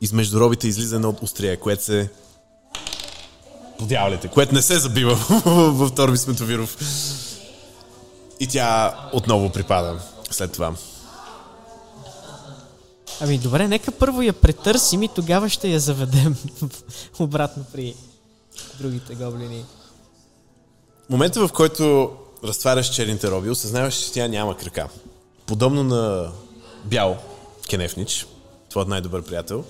Измежду 0.00 0.40
робите 0.40 0.68
излиза 0.68 0.96
едно 0.96 1.08
от 1.08 1.22
острия, 1.22 1.60
което 1.60 1.84
се 1.84 2.10
подявалите, 3.78 4.28
което 4.28 4.54
не 4.54 4.62
се 4.62 4.78
забива 4.78 5.14
в 5.70 5.90
Торби 5.94 6.16
Сметовиров. 6.16 6.76
И 8.40 8.46
тя 8.46 8.94
отново 9.12 9.52
припада 9.52 10.00
след 10.30 10.52
това. 10.52 10.74
Ами 13.20 13.38
добре, 13.38 13.68
нека 13.68 13.92
първо 13.92 14.22
я 14.22 14.32
претърсим 14.32 15.02
и 15.02 15.08
тогава 15.08 15.48
ще 15.48 15.68
я 15.68 15.80
заведем 15.80 16.36
обратно 17.18 17.64
при 17.72 17.94
другите 18.80 19.14
гоблини. 19.14 19.64
Момента, 21.10 21.48
в 21.48 21.52
който 21.52 22.12
разтваряш 22.44 22.90
черните 22.90 23.30
роби, 23.30 23.50
осъзнаваш, 23.50 23.94
че 23.94 24.12
тя 24.12 24.28
няма 24.28 24.56
крака. 24.56 24.88
Подобно 25.46 25.82
на 25.82 26.32
Бял 26.84 27.18
Кенефнич, 27.70 28.26
твоят 28.70 28.88
най-добър 28.88 29.22
приятел, 29.22 29.64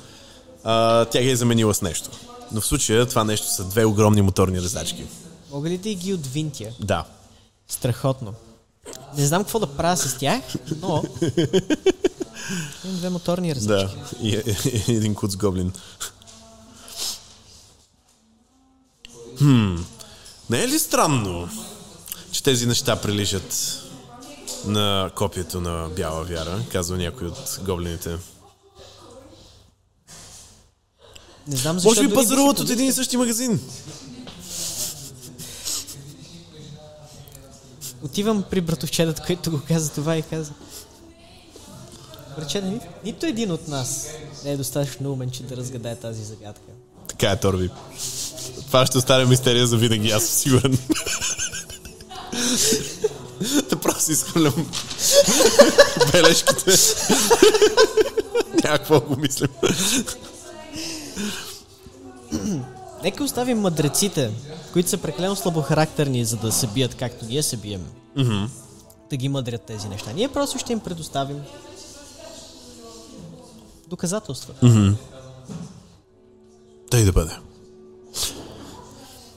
а, 0.64 1.04
тя 1.04 1.22
ги 1.22 1.30
е 1.30 1.36
заменила 1.36 1.74
с 1.74 1.82
нещо. 1.82 2.10
Но 2.52 2.60
в 2.60 2.66
случая 2.66 3.06
това 3.06 3.24
нещо 3.24 3.46
са 3.46 3.64
две 3.64 3.84
огромни 3.84 4.22
моторни 4.22 4.60
резачки. 4.60 5.04
Мога 5.50 5.68
ли 5.68 5.78
да 5.78 5.94
ги 5.94 6.14
отвинтя? 6.14 6.70
Да. 6.80 7.04
Страхотно. 7.68 8.34
Не 9.16 9.26
знам 9.26 9.42
какво 9.42 9.58
да 9.58 9.66
правя 9.66 9.96
с 9.96 10.18
тях, 10.18 10.42
но... 10.82 11.02
Имам 12.84 12.96
две 12.96 13.10
моторни 13.10 13.54
резачки. 13.54 13.96
Да. 13.96 14.26
И, 14.26 14.28
и, 14.28 14.92
и 14.92 14.96
един 14.96 15.14
куц 15.14 15.36
гоблин. 15.36 15.72
Хм. 19.38 19.76
Не 20.50 20.62
е 20.62 20.68
ли 20.68 20.78
странно, 20.78 21.48
че 22.30 22.42
тези 22.42 22.66
неща 22.66 22.96
приличат 22.96 23.80
на 24.66 25.10
копието 25.16 25.60
на 25.60 25.88
Бяла 25.96 26.24
Вяра, 26.24 26.62
казва 26.72 26.96
някой 26.96 27.28
от 27.28 27.60
гоблините. 27.64 28.16
Не 31.48 31.56
знам 31.56 31.78
защо 31.78 31.88
Може 31.88 32.08
би 32.08 32.14
пазаруват 32.14 32.60
от 32.60 32.70
един 32.70 32.86
и 32.86 32.92
същи 32.92 33.16
магазин. 33.16 33.60
Отивам 38.02 38.44
при 38.50 38.60
братовчедът, 38.60 39.26
който 39.26 39.50
го 39.50 39.60
каза 39.68 39.92
това 39.92 40.16
и 40.16 40.22
каза 40.22 40.52
Братчеда, 42.36 42.66
ни, 42.66 42.80
нито 43.04 43.26
един 43.26 43.52
от 43.52 43.68
нас 43.68 44.08
не 44.44 44.52
е 44.52 44.56
достатъчно 44.56 45.12
умен, 45.12 45.30
че 45.30 45.42
да 45.42 45.56
разгадае 45.56 45.96
тази 45.96 46.24
загадка. 46.24 46.72
Така 47.08 47.30
е, 47.30 47.40
Торби. 47.40 47.70
Това 48.74 48.86
ще 48.86 48.98
остане 48.98 49.24
мистерия 49.24 49.66
за 49.66 49.76
винаги, 49.76 50.10
аз 50.10 50.24
съм 50.24 50.32
сигурен. 50.32 50.78
да 53.70 53.76
просто 53.76 54.12
изхвърлям 54.12 54.70
бележките. 56.12 56.72
Някакво 58.64 59.00
го 59.00 59.16
мислим. 59.16 59.48
Нека 63.02 63.24
оставим 63.24 63.60
мъдреците, 63.60 64.30
които 64.72 64.90
са 64.90 64.98
преклено 64.98 65.36
слабохарактерни, 65.36 66.24
за 66.24 66.36
да 66.36 66.52
се 66.52 66.66
бият 66.66 66.94
както 66.94 67.24
ние 67.24 67.42
се 67.42 67.56
бием. 67.56 67.86
Mm-hmm. 68.18 68.48
Да 69.10 69.16
ги 69.16 69.28
мъдрят 69.28 69.62
тези 69.62 69.88
неща. 69.88 70.12
Ние 70.12 70.28
просто 70.28 70.58
ще 70.58 70.72
им 70.72 70.80
предоставим 70.80 71.42
доказателства. 73.88 74.54
Mm-hmm. 74.62 74.94
Тъй 76.90 77.04
да 77.04 77.12
бъде. 77.12 77.32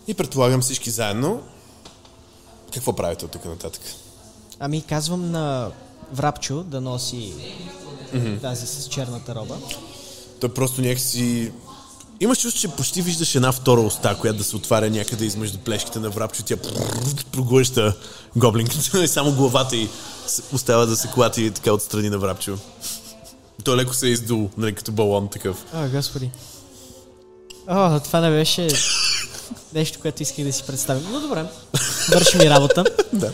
И 0.08 0.14
предполагам 0.14 0.62
всички 0.62 0.90
заедно. 0.90 1.42
Какво 2.74 2.94
правите 2.94 3.26
от 3.26 3.32
тук 3.32 3.46
нататък? 3.46 3.82
Ами 4.60 4.82
казвам 4.82 5.32
на 5.32 5.72
Врапчо 6.14 6.64
да 6.64 6.82
носи 6.82 7.34
mm-hmm. 8.14 8.42
тази 8.42 8.68
с 8.68 8.88
черната 8.88 9.36
роба. 9.36 9.58
Той 10.42 10.54
просто 10.54 10.82
някакси... 10.82 11.52
Имаш 12.20 12.42
чувство, 12.42 12.62
че 12.62 12.68
почти 12.68 13.02
виждаш 13.02 13.36
една 13.36 13.52
втора 13.52 13.82
уста, 13.82 14.18
която 14.18 14.38
да 14.38 14.44
се 14.44 14.56
отваря 14.56 14.90
някъде 14.90 15.26
измежду 15.26 15.58
плешките 15.58 16.00
на 16.00 16.10
врапчо. 16.10 16.44
Тя 16.44 16.58
проглъща 17.32 17.96
гоблинката 18.36 19.04
и 19.04 19.08
само 19.08 19.32
главата 19.32 19.76
с- 20.28 20.44
остава 20.54 20.86
да 20.86 20.96
се 20.96 21.08
клати 21.08 21.52
така 21.52 21.74
отстрани 21.74 22.10
на 22.10 22.18
врапчо. 22.18 22.58
Той 23.64 23.76
леко 23.78 23.94
се 23.94 24.08
е 24.08 24.10
издул, 24.10 24.50
нали, 24.58 24.76
като 24.76 24.92
балон 24.92 25.28
такъв. 25.28 25.66
О, 25.74 25.90
господи. 25.90 26.32
О, 27.68 28.00
това 28.00 28.20
не 28.20 28.30
беше 28.30 28.68
нещо, 29.74 30.00
което 30.02 30.24
исках 30.24 30.46
да 30.46 30.54
си 30.54 30.64
представим. 30.64 31.04
Но 31.12 31.20
добре, 31.20 31.46
върши 32.14 32.38
ми 32.38 32.50
работа. 32.50 32.84
Да. 33.14 33.32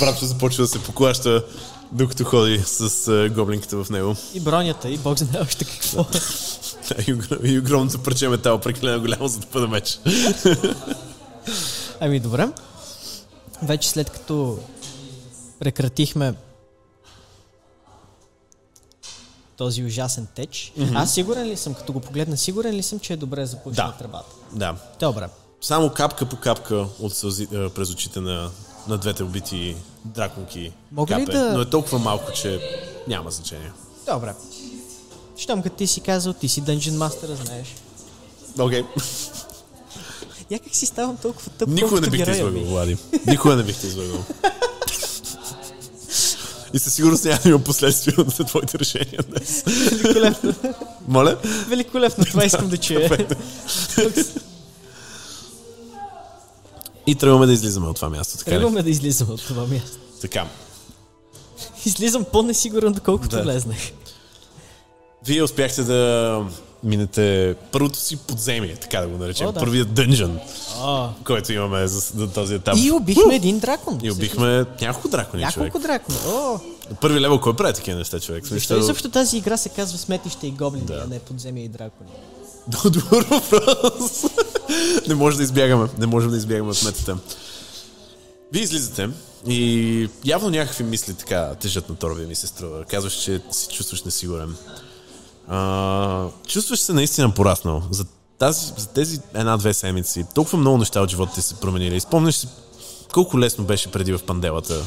Врапчо 0.00 0.24
започва 0.26 0.62
да 0.64 0.68
се 0.68 0.82
поклаща, 0.82 1.44
докато 1.92 2.24
ходи 2.24 2.62
с 2.66 3.08
а, 3.08 3.28
гоблинката 3.28 3.84
в 3.84 3.90
него. 3.90 4.16
И 4.34 4.40
бронята, 4.40 4.90
и 4.90 4.98
бог 4.98 5.18
знае 5.18 5.42
още 5.42 5.64
какво. 5.64 6.06
И, 6.98 7.14
огр- 7.14 7.44
и 7.44 7.58
огромното 7.58 7.98
парче 7.98 8.28
метал 8.28 8.60
прекалено 8.60 9.00
голямо, 9.00 9.28
за 9.28 9.38
да 9.38 9.46
бъде 9.52 9.66
меч. 9.66 9.98
Ами 12.00 12.20
добре. 12.20 12.48
Вече 13.62 13.88
след 13.88 14.10
като 14.10 14.58
прекратихме 15.58 16.34
този 19.56 19.84
ужасен 19.84 20.26
теч, 20.34 20.72
mm-hmm. 20.78 21.02
аз 21.02 21.14
сигурен 21.14 21.46
ли 21.46 21.56
съм, 21.56 21.74
като 21.74 21.92
го 21.92 22.00
погледна, 22.00 22.36
сигурен 22.36 22.74
ли 22.74 22.82
съм, 22.82 22.98
че 23.00 23.12
е 23.12 23.16
добре 23.16 23.46
започна 23.46 23.84
Да. 23.86 23.92
тръбата? 23.98 24.34
Да. 24.52 24.76
Добре. 25.00 25.28
Само 25.60 25.90
капка 25.90 26.26
по 26.26 26.36
капка 26.36 26.86
от 27.00 27.14
сълзи, 27.14 27.48
а, 27.54 27.70
през 27.70 27.90
очите 27.90 28.20
на, 28.20 28.50
на 28.88 28.98
двете 28.98 29.22
убити 29.22 29.76
драконки 30.04 30.72
Мога 30.92 31.18
ли 31.18 31.26
капе. 31.26 31.38
да- 31.38 31.52
Но 31.52 31.60
е 31.60 31.70
толкова 31.70 31.98
малко, 31.98 32.32
че 32.32 32.60
няма 33.08 33.30
значение. 33.30 33.72
Добре. 34.12 34.34
Щом 35.36 35.62
като 35.62 35.76
ти 35.76 35.86
си 35.86 36.00
казал, 36.00 36.32
ти 36.32 36.48
си 36.48 36.62
Dungeon 36.62 36.90
Master, 36.90 37.44
знаеш. 37.44 37.74
Окей. 38.58 38.82
Okay. 38.82 38.86
Я 40.50 40.58
как 40.58 40.74
си 40.74 40.86
ставам 40.86 41.16
толкова 41.16 41.50
тъп, 41.50 41.68
Никога 41.68 42.00
не 42.00 42.10
бих 42.10 42.24
те 42.24 42.30
излагал, 42.30 42.52
ми. 42.52 42.64
Влади. 42.64 42.96
Никога 43.26 43.56
не 43.56 43.62
бих 43.62 43.80
те 43.80 43.86
излагал. 43.86 44.24
И 46.74 46.78
със 46.78 46.94
сигурност 46.94 47.24
няма 47.24 47.38
да 47.42 47.48
има 47.48 47.58
последствия 47.58 48.16
за 48.36 48.44
твоите 48.44 48.78
решения 48.78 49.20
днес. 49.28 49.62
Великолепно. 49.66 50.54
Моля? 51.08 51.38
Великолепно, 51.68 52.24
това 52.24 52.44
искам 52.44 52.68
да 52.68 52.76
чуя. 52.76 53.26
И 57.06 57.14
тръгваме 57.14 57.46
да 57.46 57.52
излизаме 57.52 57.86
от 57.86 57.96
това 57.96 58.10
място, 58.10 58.38
така? 58.38 58.50
Тръгваме 58.50 58.82
да 58.82 58.90
излизаме 58.90 59.32
от 59.32 59.42
това 59.46 59.66
място. 59.66 59.98
Така. 60.20 60.46
Излизам 61.84 62.24
по-несигурен, 62.32 62.92
доколкото 62.92 63.36
Да. 63.36 63.42
влезнах. 63.42 63.78
Вие 65.26 65.42
успяхте 65.42 65.82
да 65.82 66.42
минете 66.84 67.54
първото 67.72 67.98
си 67.98 68.16
подземие, 68.16 68.76
така 68.76 69.00
да 69.00 69.08
го 69.08 69.18
наречем. 69.18 69.46
О, 69.48 69.52
да. 69.52 69.60
Първият 69.60 69.94
дънжен, 69.94 70.38
О, 70.78 71.08
който 71.24 71.52
имаме 71.52 71.86
за, 71.86 72.00
за 72.00 72.28
този 72.30 72.54
етап. 72.54 72.74
и 72.78 72.90
убихме 72.90 73.36
един 73.36 73.58
дракон. 73.58 74.00
И 74.02 74.10
убихме 74.10 74.64
няколко 74.80 75.08
дракони, 75.08 75.42
човек. 75.42 75.56
Няколко 75.56 75.86
дракона. 75.86 76.18
О, 76.26 76.58
Първи 77.00 77.20
левел, 77.20 77.40
кой 77.40 77.56
прави 77.56 77.74
такива 77.74 77.98
неща, 77.98 78.20
човек? 78.20 78.46
Защо 78.46 78.78
изобщо 78.78 79.10
тази 79.10 79.36
игра 79.36 79.56
се 79.56 79.68
казва 79.68 79.98
сметище 79.98 80.46
и 80.46 80.50
гоблини, 80.50 80.86
Да. 80.86 81.02
а 81.04 81.08
не 81.08 81.18
подземия 81.18 81.64
и 81.64 81.68
дракони? 81.68 82.10
Добър 82.84 83.24
въпрос. 83.24 84.24
не 85.08 85.14
може 85.14 85.36
да 85.36 85.42
избягаме. 85.42 85.88
Не 85.98 86.06
можем 86.06 86.30
да 86.30 86.36
избягаме 86.36 86.70
от 86.70 86.82
метата. 86.84 87.16
Вие 88.52 88.62
излизате 88.62 89.08
и 89.46 90.08
явно 90.24 90.50
някакви 90.50 90.84
мисли 90.84 91.14
така 91.14 91.54
тежат 91.54 91.88
на 91.88 91.94
Торби 91.94 92.26
ми 92.26 92.34
се 92.34 92.46
струва. 92.46 92.84
Казваш, 92.84 93.12
че 93.14 93.40
се 93.50 93.68
чувстваш 93.68 94.02
несигурен. 94.02 94.56
А, 95.48 96.28
чувстваш 96.46 96.80
се 96.80 96.92
наистина 96.92 97.30
пораснал. 97.30 97.82
За, 97.90 98.04
тази, 98.38 98.72
за 98.76 98.88
тези 98.88 99.20
една-две 99.34 99.74
седмици 99.74 100.24
толкова 100.34 100.58
много 100.58 100.78
неща 100.78 101.00
от 101.00 101.10
живота 101.10 101.34
ти 101.34 101.42
се 101.42 101.54
променили. 101.54 101.96
И 101.96 102.00
Спомняш 102.00 102.34
си 102.34 102.48
колко 103.12 103.38
лесно 103.38 103.64
беше 103.64 103.92
преди 103.92 104.12
в 104.12 104.24
панделата, 104.26 104.82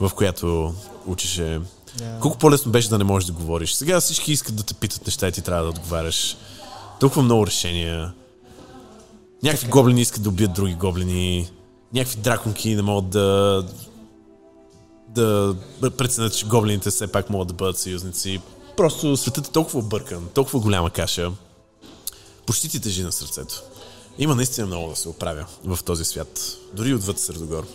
в 0.00 0.10
която 0.14 0.74
учеше. 1.06 1.60
Да. 1.98 2.18
Колко 2.20 2.38
по-лесно 2.38 2.72
беше 2.72 2.88
да 2.88 2.98
не 2.98 3.04
можеш 3.04 3.26
да 3.26 3.32
говориш. 3.32 3.72
Сега 3.72 4.00
всички 4.00 4.32
искат 4.32 4.56
да 4.56 4.62
те 4.62 4.74
питат 4.74 5.06
неща 5.06 5.28
и 5.28 5.32
ти 5.32 5.42
трябва 5.42 5.62
да 5.62 5.70
отговаряш. 5.70 6.36
Толкова 7.00 7.22
много 7.22 7.46
решения. 7.46 8.12
Някакви 9.42 9.68
гоблини 9.68 10.00
искат 10.00 10.22
да 10.22 10.28
убият 10.28 10.52
други 10.52 10.74
гоблини. 10.74 11.50
Някакви 11.94 12.20
драконки 12.20 12.74
не 12.74 12.82
могат 12.82 13.10
да 13.10 13.64
да 15.14 15.56
преценят, 15.98 16.36
че 16.36 16.46
гоблините 16.46 16.90
все 16.90 17.06
пак 17.06 17.30
могат 17.30 17.48
да 17.48 17.54
бъдат 17.54 17.78
съюзници. 17.78 18.40
Просто 18.76 19.16
светът 19.16 19.46
е 19.46 19.50
толкова 19.50 19.78
объркан, 19.78 20.28
толкова 20.34 20.60
голяма 20.60 20.90
каша. 20.90 21.32
Почти 22.46 22.68
ти 22.68 22.80
тежи 22.80 23.02
на 23.02 23.12
сърцето. 23.12 23.62
Има 24.18 24.34
наистина 24.34 24.66
много 24.66 24.90
да 24.90 24.96
се 24.96 25.08
оправя 25.08 25.46
в 25.64 25.78
този 25.84 26.04
свят. 26.04 26.58
Дори 26.72 26.94
отвъд 26.94 27.18
Средогор. 27.18 27.66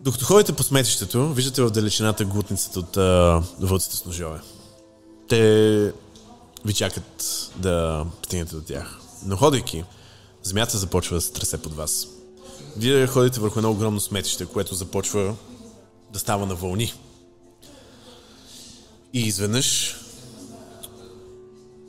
Докато 0.00 0.24
ходите 0.24 0.52
по 0.52 0.62
сметището, 0.62 1.28
виждате 1.28 1.62
в 1.62 1.70
далечината 1.70 2.24
глутницата 2.24 2.80
от 2.80 2.96
вълците 3.60 3.96
с 3.96 4.04
ножове. 4.04 4.40
Те 5.28 5.92
ви 6.64 6.74
чакат 6.74 7.50
да 7.56 8.06
стигнете 8.24 8.54
до 8.54 8.62
тях. 8.62 8.98
Но 9.24 9.36
ходейки, 9.36 9.84
земята 10.42 10.78
започва 10.78 11.16
да 11.16 11.20
се 11.20 11.32
тресе 11.32 11.58
под 11.58 11.74
вас. 11.74 12.06
Вие 12.76 13.06
ходите 13.06 13.40
върху 13.40 13.58
едно 13.58 13.70
огромно 13.70 14.00
сметище, 14.00 14.46
което 14.46 14.74
започва 14.74 15.34
да 16.12 16.18
става 16.18 16.46
на 16.46 16.54
вълни. 16.54 16.92
И 19.16 19.20
изведнъж 19.20 19.96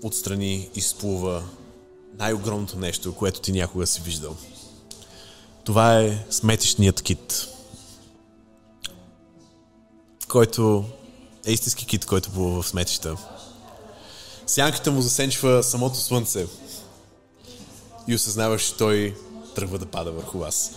отстрани 0.04 0.70
изплува 0.76 1.44
най-огромното 2.20 2.78
нещо, 2.78 3.16
което 3.16 3.42
ти 3.42 3.52
някога 3.52 3.88
си 3.88 4.02
виждал. 4.02 4.36
Това 5.64 6.00
е 6.00 6.26
сметищният 6.30 7.02
кит. 7.02 7.48
Който 10.28 10.86
е 11.46 11.52
истински 11.52 11.86
кит, 11.86 12.06
който 12.06 12.32
плува 12.32 12.62
в 12.62 12.68
сметища. 12.68 13.16
Сянката 14.46 14.92
му 14.92 15.02
засенчва 15.02 15.64
самото 15.64 15.98
слънце 15.98 16.48
и 18.08 18.16
осъзнаваш, 18.16 18.64
че 18.64 18.76
той 18.76 19.16
тръгва 19.56 19.80
да 19.80 19.86
пада 19.86 20.12
върху 20.12 20.40
вас. 20.40 20.72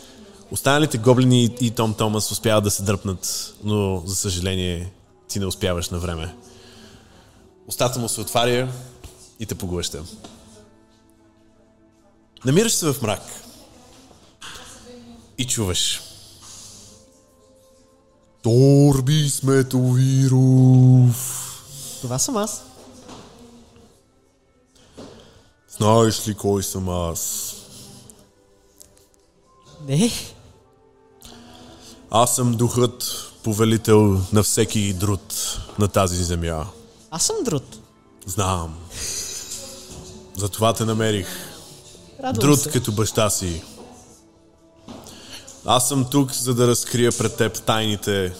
Останалите 0.50 0.98
гоблини 0.98 1.56
и 1.60 1.70
Том 1.70 1.94
Томас 1.94 2.30
успяват 2.30 2.64
да 2.64 2.70
се 2.70 2.82
дръпнат, 2.82 3.54
но 3.64 4.02
за 4.06 4.16
съжаление 4.16 4.92
ти 5.28 5.38
не 5.38 5.46
успяваш 5.46 5.90
на 5.90 5.98
време. 5.98 6.34
Устата 7.70 7.98
му 7.98 8.08
се 8.08 8.20
отваря 8.20 8.68
и 9.40 9.46
те 9.46 9.54
поглъща. 9.54 10.04
Намираш 12.44 12.72
се 12.72 12.92
в 12.92 13.02
мрак 13.02 13.22
и 15.38 15.46
чуваш. 15.46 16.00
Торби 18.42 19.30
Сметовиров. 19.30 21.16
Това 22.02 22.18
съм 22.18 22.36
аз. 22.36 22.62
Знаеш 25.76 26.28
ли 26.28 26.34
кой 26.34 26.62
съм 26.62 26.88
аз? 26.88 27.54
Не, 29.88 30.10
Аз 32.10 32.34
съм 32.36 32.52
духът, 32.52 33.04
повелител 33.42 34.20
на 34.32 34.42
всеки 34.42 34.92
друд 34.92 35.58
на 35.78 35.88
тази 35.88 36.24
земя. 36.24 36.66
Аз 37.10 37.22
съм 37.22 37.36
Друт. 37.44 37.80
Знам. 38.26 38.78
Затова 40.36 40.72
те 40.72 40.84
намерих. 40.84 41.28
Радвам 42.22 42.40
Друд 42.40 42.60
се. 42.60 42.70
като 42.70 42.92
баща 42.92 43.30
си. 43.30 43.62
Аз 45.64 45.88
съм 45.88 46.06
тук, 46.10 46.32
за 46.32 46.54
да 46.54 46.68
разкрия 46.68 47.12
пред 47.18 47.36
теб 47.36 47.62
тайните 47.62 48.34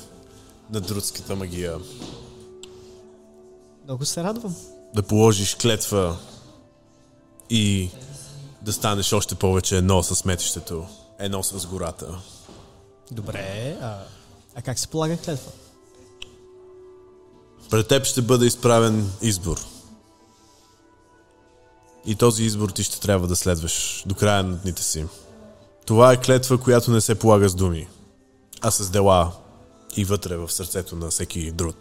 на 0.71 0.81
друдската 0.81 1.37
магия. 1.37 1.79
Много 3.85 4.05
се 4.05 4.25
радвам. 4.25 4.57
Да 4.95 5.03
положиш 5.03 5.55
клетва 5.55 6.17
и 7.51 7.91
да 8.63 8.73
станеш 8.73 9.13
още 9.13 9.35
повече 9.35 9.77
едно 9.77 10.03
с 10.03 10.25
метището, 10.25 10.87
едно 11.19 11.43
с 11.43 11.67
гората. 11.67 12.19
Добре, 13.11 13.77
а, 13.83 13.99
а 14.55 14.63
как 14.63 14.79
се 14.79 14.89
полага 14.89 15.17
клетва? 15.17 15.53
Пред 17.71 17.89
теб 17.89 18.05
ще 18.05 18.23
бъде 18.23 18.47
изправен 18.47 19.13
избор. 19.23 19.61
И 22.07 22.15
този 22.15 22.45
избор 22.45 22.71
ти 22.71 22.83
ще 22.83 23.01
трябва 23.01 23.27
да 23.27 23.37
следваш 23.37 24.03
до 24.07 24.15
края 24.15 24.43
на 24.43 24.57
дните 24.57 24.83
си. 24.83 25.07
Това 25.87 26.13
е 26.13 26.21
клетва, 26.21 26.59
която 26.59 26.91
не 26.91 27.01
се 27.01 27.15
полага 27.15 27.49
с 27.49 27.55
думи, 27.55 27.89
а 28.61 28.71
с 28.71 28.91
дела 28.91 29.33
и 29.97 30.05
вътре 30.05 30.37
в 30.37 30.53
сърцето 30.53 30.97
на 30.97 31.11
всеки 31.11 31.51
друг. 31.51 31.77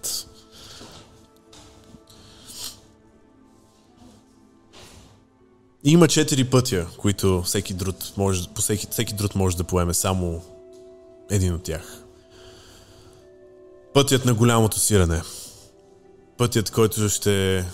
Има 5.84 6.08
четири 6.08 6.50
пътя, 6.50 6.88
които 6.98 7.42
всеки 7.42 7.74
друг 7.74 7.96
може, 8.18 8.50
по 8.56 8.62
всеки, 8.62 8.88
всеки 8.92 9.14
друг 9.14 9.36
може 9.36 9.58
да 9.58 9.64
поеме 9.64 9.94
само 9.94 10.42
един 11.30 11.54
от 11.54 11.64
тях. 11.64 12.04
Пътят 13.94 14.26
на 14.26 14.34
голямото 14.34 14.80
сирене. 14.80 15.22
Пътят, 16.40 16.72
който 16.72 17.10
ще 17.10 17.66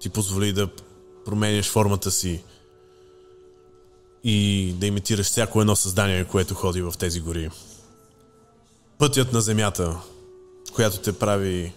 ти 0.00 0.08
позволи 0.08 0.52
да 0.52 0.68
променяш 1.24 1.70
формата 1.70 2.10
си 2.10 2.42
и 4.24 4.72
да 4.78 4.86
имитираш 4.86 5.26
всяко 5.26 5.60
едно 5.60 5.76
създание, 5.76 6.24
което 6.24 6.54
ходи 6.54 6.82
в 6.82 6.94
тези 6.98 7.20
гори. 7.20 7.50
Пътят 8.98 9.32
на 9.32 9.40
земята, 9.40 10.00
която 10.74 10.98
те 10.98 11.18
прави 11.18 11.72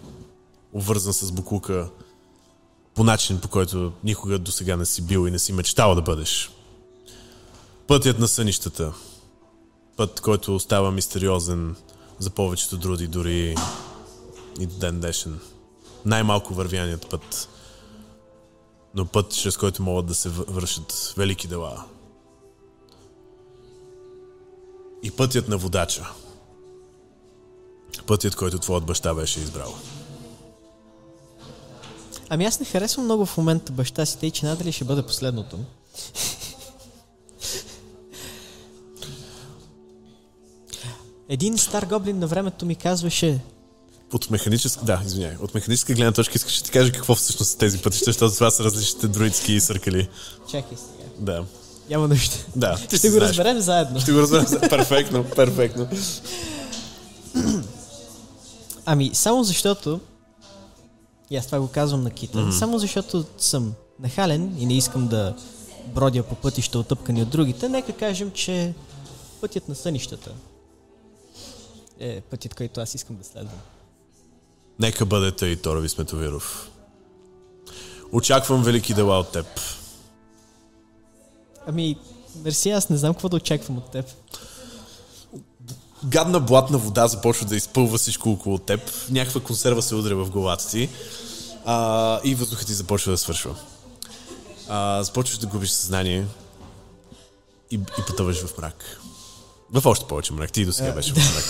обвързан 0.72 1.12
с 1.12 1.32
буклука 1.32 1.90
по 2.94 3.04
начин, 3.04 3.40
по 3.40 3.48
който 3.48 3.92
никога 4.04 4.38
до 4.38 4.50
сега 4.50 4.76
не 4.76 4.86
си 4.86 5.02
бил 5.02 5.28
и 5.28 5.30
не 5.30 5.38
си 5.38 5.52
мечтал 5.52 5.94
да 5.94 6.02
бъдеш. 6.02 6.50
Пътят 7.86 8.18
на 8.18 8.28
сънищата. 8.28 8.92
Път, 9.96 10.20
който 10.20 10.54
остава 10.54 10.90
мистериозен 10.90 11.76
за 12.18 12.30
повечето 12.30 12.76
други, 12.76 13.06
дори 13.06 13.54
и 14.60 14.66
ден 14.66 15.00
днешен. 15.00 15.40
Най-малко 16.04 16.54
вървяният 16.54 17.10
път. 17.10 17.48
Но 18.94 19.06
път, 19.06 19.34
чрез 19.34 19.56
който 19.56 19.82
могат 19.82 20.06
да 20.06 20.14
се 20.14 20.28
въ- 20.28 20.44
вършат 20.48 21.14
велики 21.16 21.48
дела. 21.48 21.84
И 25.02 25.10
пътят 25.10 25.48
на 25.48 25.58
водача. 25.58 26.06
Пътят, 28.06 28.36
който 28.36 28.58
твоят 28.58 28.84
баща 28.84 29.14
беше 29.14 29.40
избрал. 29.40 29.74
Ами 32.28 32.44
аз 32.44 32.60
не 32.60 32.66
харесвам 32.66 33.04
много 33.04 33.26
в 33.26 33.36
момента 33.36 33.72
баща 33.72 34.06
си, 34.06 34.18
тъй 34.18 34.30
че 34.30 34.46
надали 34.46 34.72
ще 34.72 34.84
бъде 34.84 35.02
последното. 35.02 35.58
Един 41.28 41.58
стар 41.58 41.86
гоблин 41.86 42.18
на 42.18 42.26
времето 42.26 42.66
ми 42.66 42.74
казваше 42.74 43.40
От 44.12 44.30
механическа, 44.30 44.84
да, 44.84 45.02
извиняй, 45.06 45.36
от 45.40 45.54
механическа 45.54 45.94
гледна 45.94 46.12
точка 46.12 46.32
искаш 46.36 46.58
да 46.58 46.64
ти 46.64 46.70
кажа 46.70 46.92
какво 46.92 47.14
всъщност 47.14 47.50
са 47.50 47.58
тези 47.58 47.78
пътища, 47.78 48.04
защото 48.04 48.34
това 48.34 48.50
са 48.50 48.64
различните 48.64 49.08
друидски 49.08 49.60
съркали. 49.60 50.08
Чакай 50.50 50.78
сега. 50.78 51.08
Да. 51.18 51.44
Няма 51.90 52.08
нужда. 52.08 52.36
Да. 52.56 52.76
ти 52.90 52.96
Ще 52.98 53.08
го 53.08 53.14
знаеш. 53.16 53.28
разберем 53.30 53.60
заедно. 53.60 54.00
Ще 54.00 54.12
го 54.12 54.18
разберем. 54.18 54.60
перфектно, 54.70 55.24
перфектно. 55.36 55.88
Ами, 58.86 59.10
само 59.14 59.44
защото... 59.44 60.00
И 61.30 61.36
аз 61.36 61.46
това 61.46 61.60
го 61.60 61.68
казвам 61.68 62.02
на 62.02 62.10
Кита. 62.10 62.38
Mm-hmm. 62.38 62.58
Само 62.58 62.78
защото 62.78 63.24
съм 63.38 63.74
нахален 64.00 64.54
и 64.58 64.66
не 64.66 64.76
искам 64.76 65.08
да 65.08 65.36
бродя 65.86 66.22
по 66.22 66.34
пътища 66.34 66.78
отъпкани 66.78 67.22
от 67.22 67.28
другите, 67.28 67.68
нека 67.68 67.92
кажем, 67.92 68.30
че 68.30 68.74
пътят 69.40 69.68
на 69.68 69.74
сънищата 69.74 70.30
е 72.00 72.20
пътят, 72.20 72.54
който 72.54 72.80
аз 72.80 72.94
искам 72.94 73.16
да 73.16 73.24
следвам. 73.24 73.58
Нека 74.78 75.06
бъде 75.06 75.32
тъй, 75.32 75.56
Торови 75.56 75.88
Сметовиров. 75.88 76.70
Очаквам 78.12 78.62
велики 78.62 78.94
дела 78.94 79.18
от 79.18 79.32
теб. 79.32 79.46
Ами, 81.66 81.96
мерси, 82.44 82.70
аз 82.70 82.90
не 82.90 82.96
знам 82.96 83.14
какво 83.14 83.28
да 83.28 83.36
очаквам 83.36 83.78
от 83.78 83.90
теб. 83.90 84.06
гадна 86.04 86.40
блатна 86.40 86.78
вода 86.78 87.06
започва 87.06 87.46
да 87.46 87.56
изпълва 87.56 87.98
всичко 87.98 88.30
около 88.30 88.58
теб, 88.58 88.80
някаква 89.10 89.40
консерва 89.40 89.82
се 89.82 89.94
удря 89.94 90.16
в 90.16 90.30
главата 90.30 90.68
ти 90.68 90.88
а, 91.64 92.20
и 92.24 92.34
въздухът 92.34 92.66
ти 92.66 92.74
започва 92.74 93.12
да 93.12 93.18
свършва. 93.18 93.54
А, 94.68 95.02
започваш 95.02 95.38
да 95.38 95.46
губиш 95.46 95.70
съзнание 95.70 96.26
и, 97.70 97.74
и 97.74 98.02
потъваш 98.06 98.44
в 98.44 98.58
мрак. 98.58 99.00
В 99.72 99.86
още 99.86 100.06
повече 100.06 100.32
мрак. 100.32 100.52
Ти 100.52 100.62
и 100.62 100.64
до 100.64 100.72
сега 100.72 100.92
беше 100.92 101.12
в 101.12 101.16
мрак. 101.16 101.44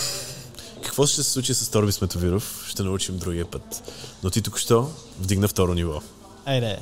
Какво 0.85 1.05
ще 1.05 1.23
се 1.23 1.31
случи 1.31 1.53
с 1.53 1.69
Торби 1.69 1.91
Сметовиров, 1.91 2.65
ще 2.69 2.83
научим 2.83 3.17
другия 3.17 3.45
път. 3.45 3.91
Но 4.23 4.29
ти 4.29 4.41
току-що 4.41 4.91
вдигна 5.19 5.47
второ 5.47 5.73
ниво. 5.73 6.01
Айде. 6.45 6.79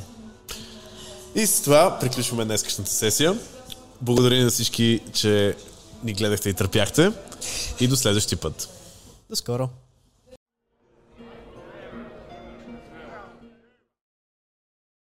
И 1.35 1.47
с 1.47 1.61
това 1.61 1.99
приключваме 1.99 2.45
днескашната 2.45 2.91
сесия. 2.91 3.39
Благодаря 4.01 4.43
на 4.43 4.49
всички, 4.49 4.99
че 5.13 5.55
ни 6.03 6.13
гледахте 6.13 6.49
и 6.49 6.53
търпяхте. 6.53 7.11
И 7.79 7.87
до 7.87 7.95
следващия 7.95 8.37
път. 8.37 8.69
До 9.29 9.35
скоро. 9.35 9.69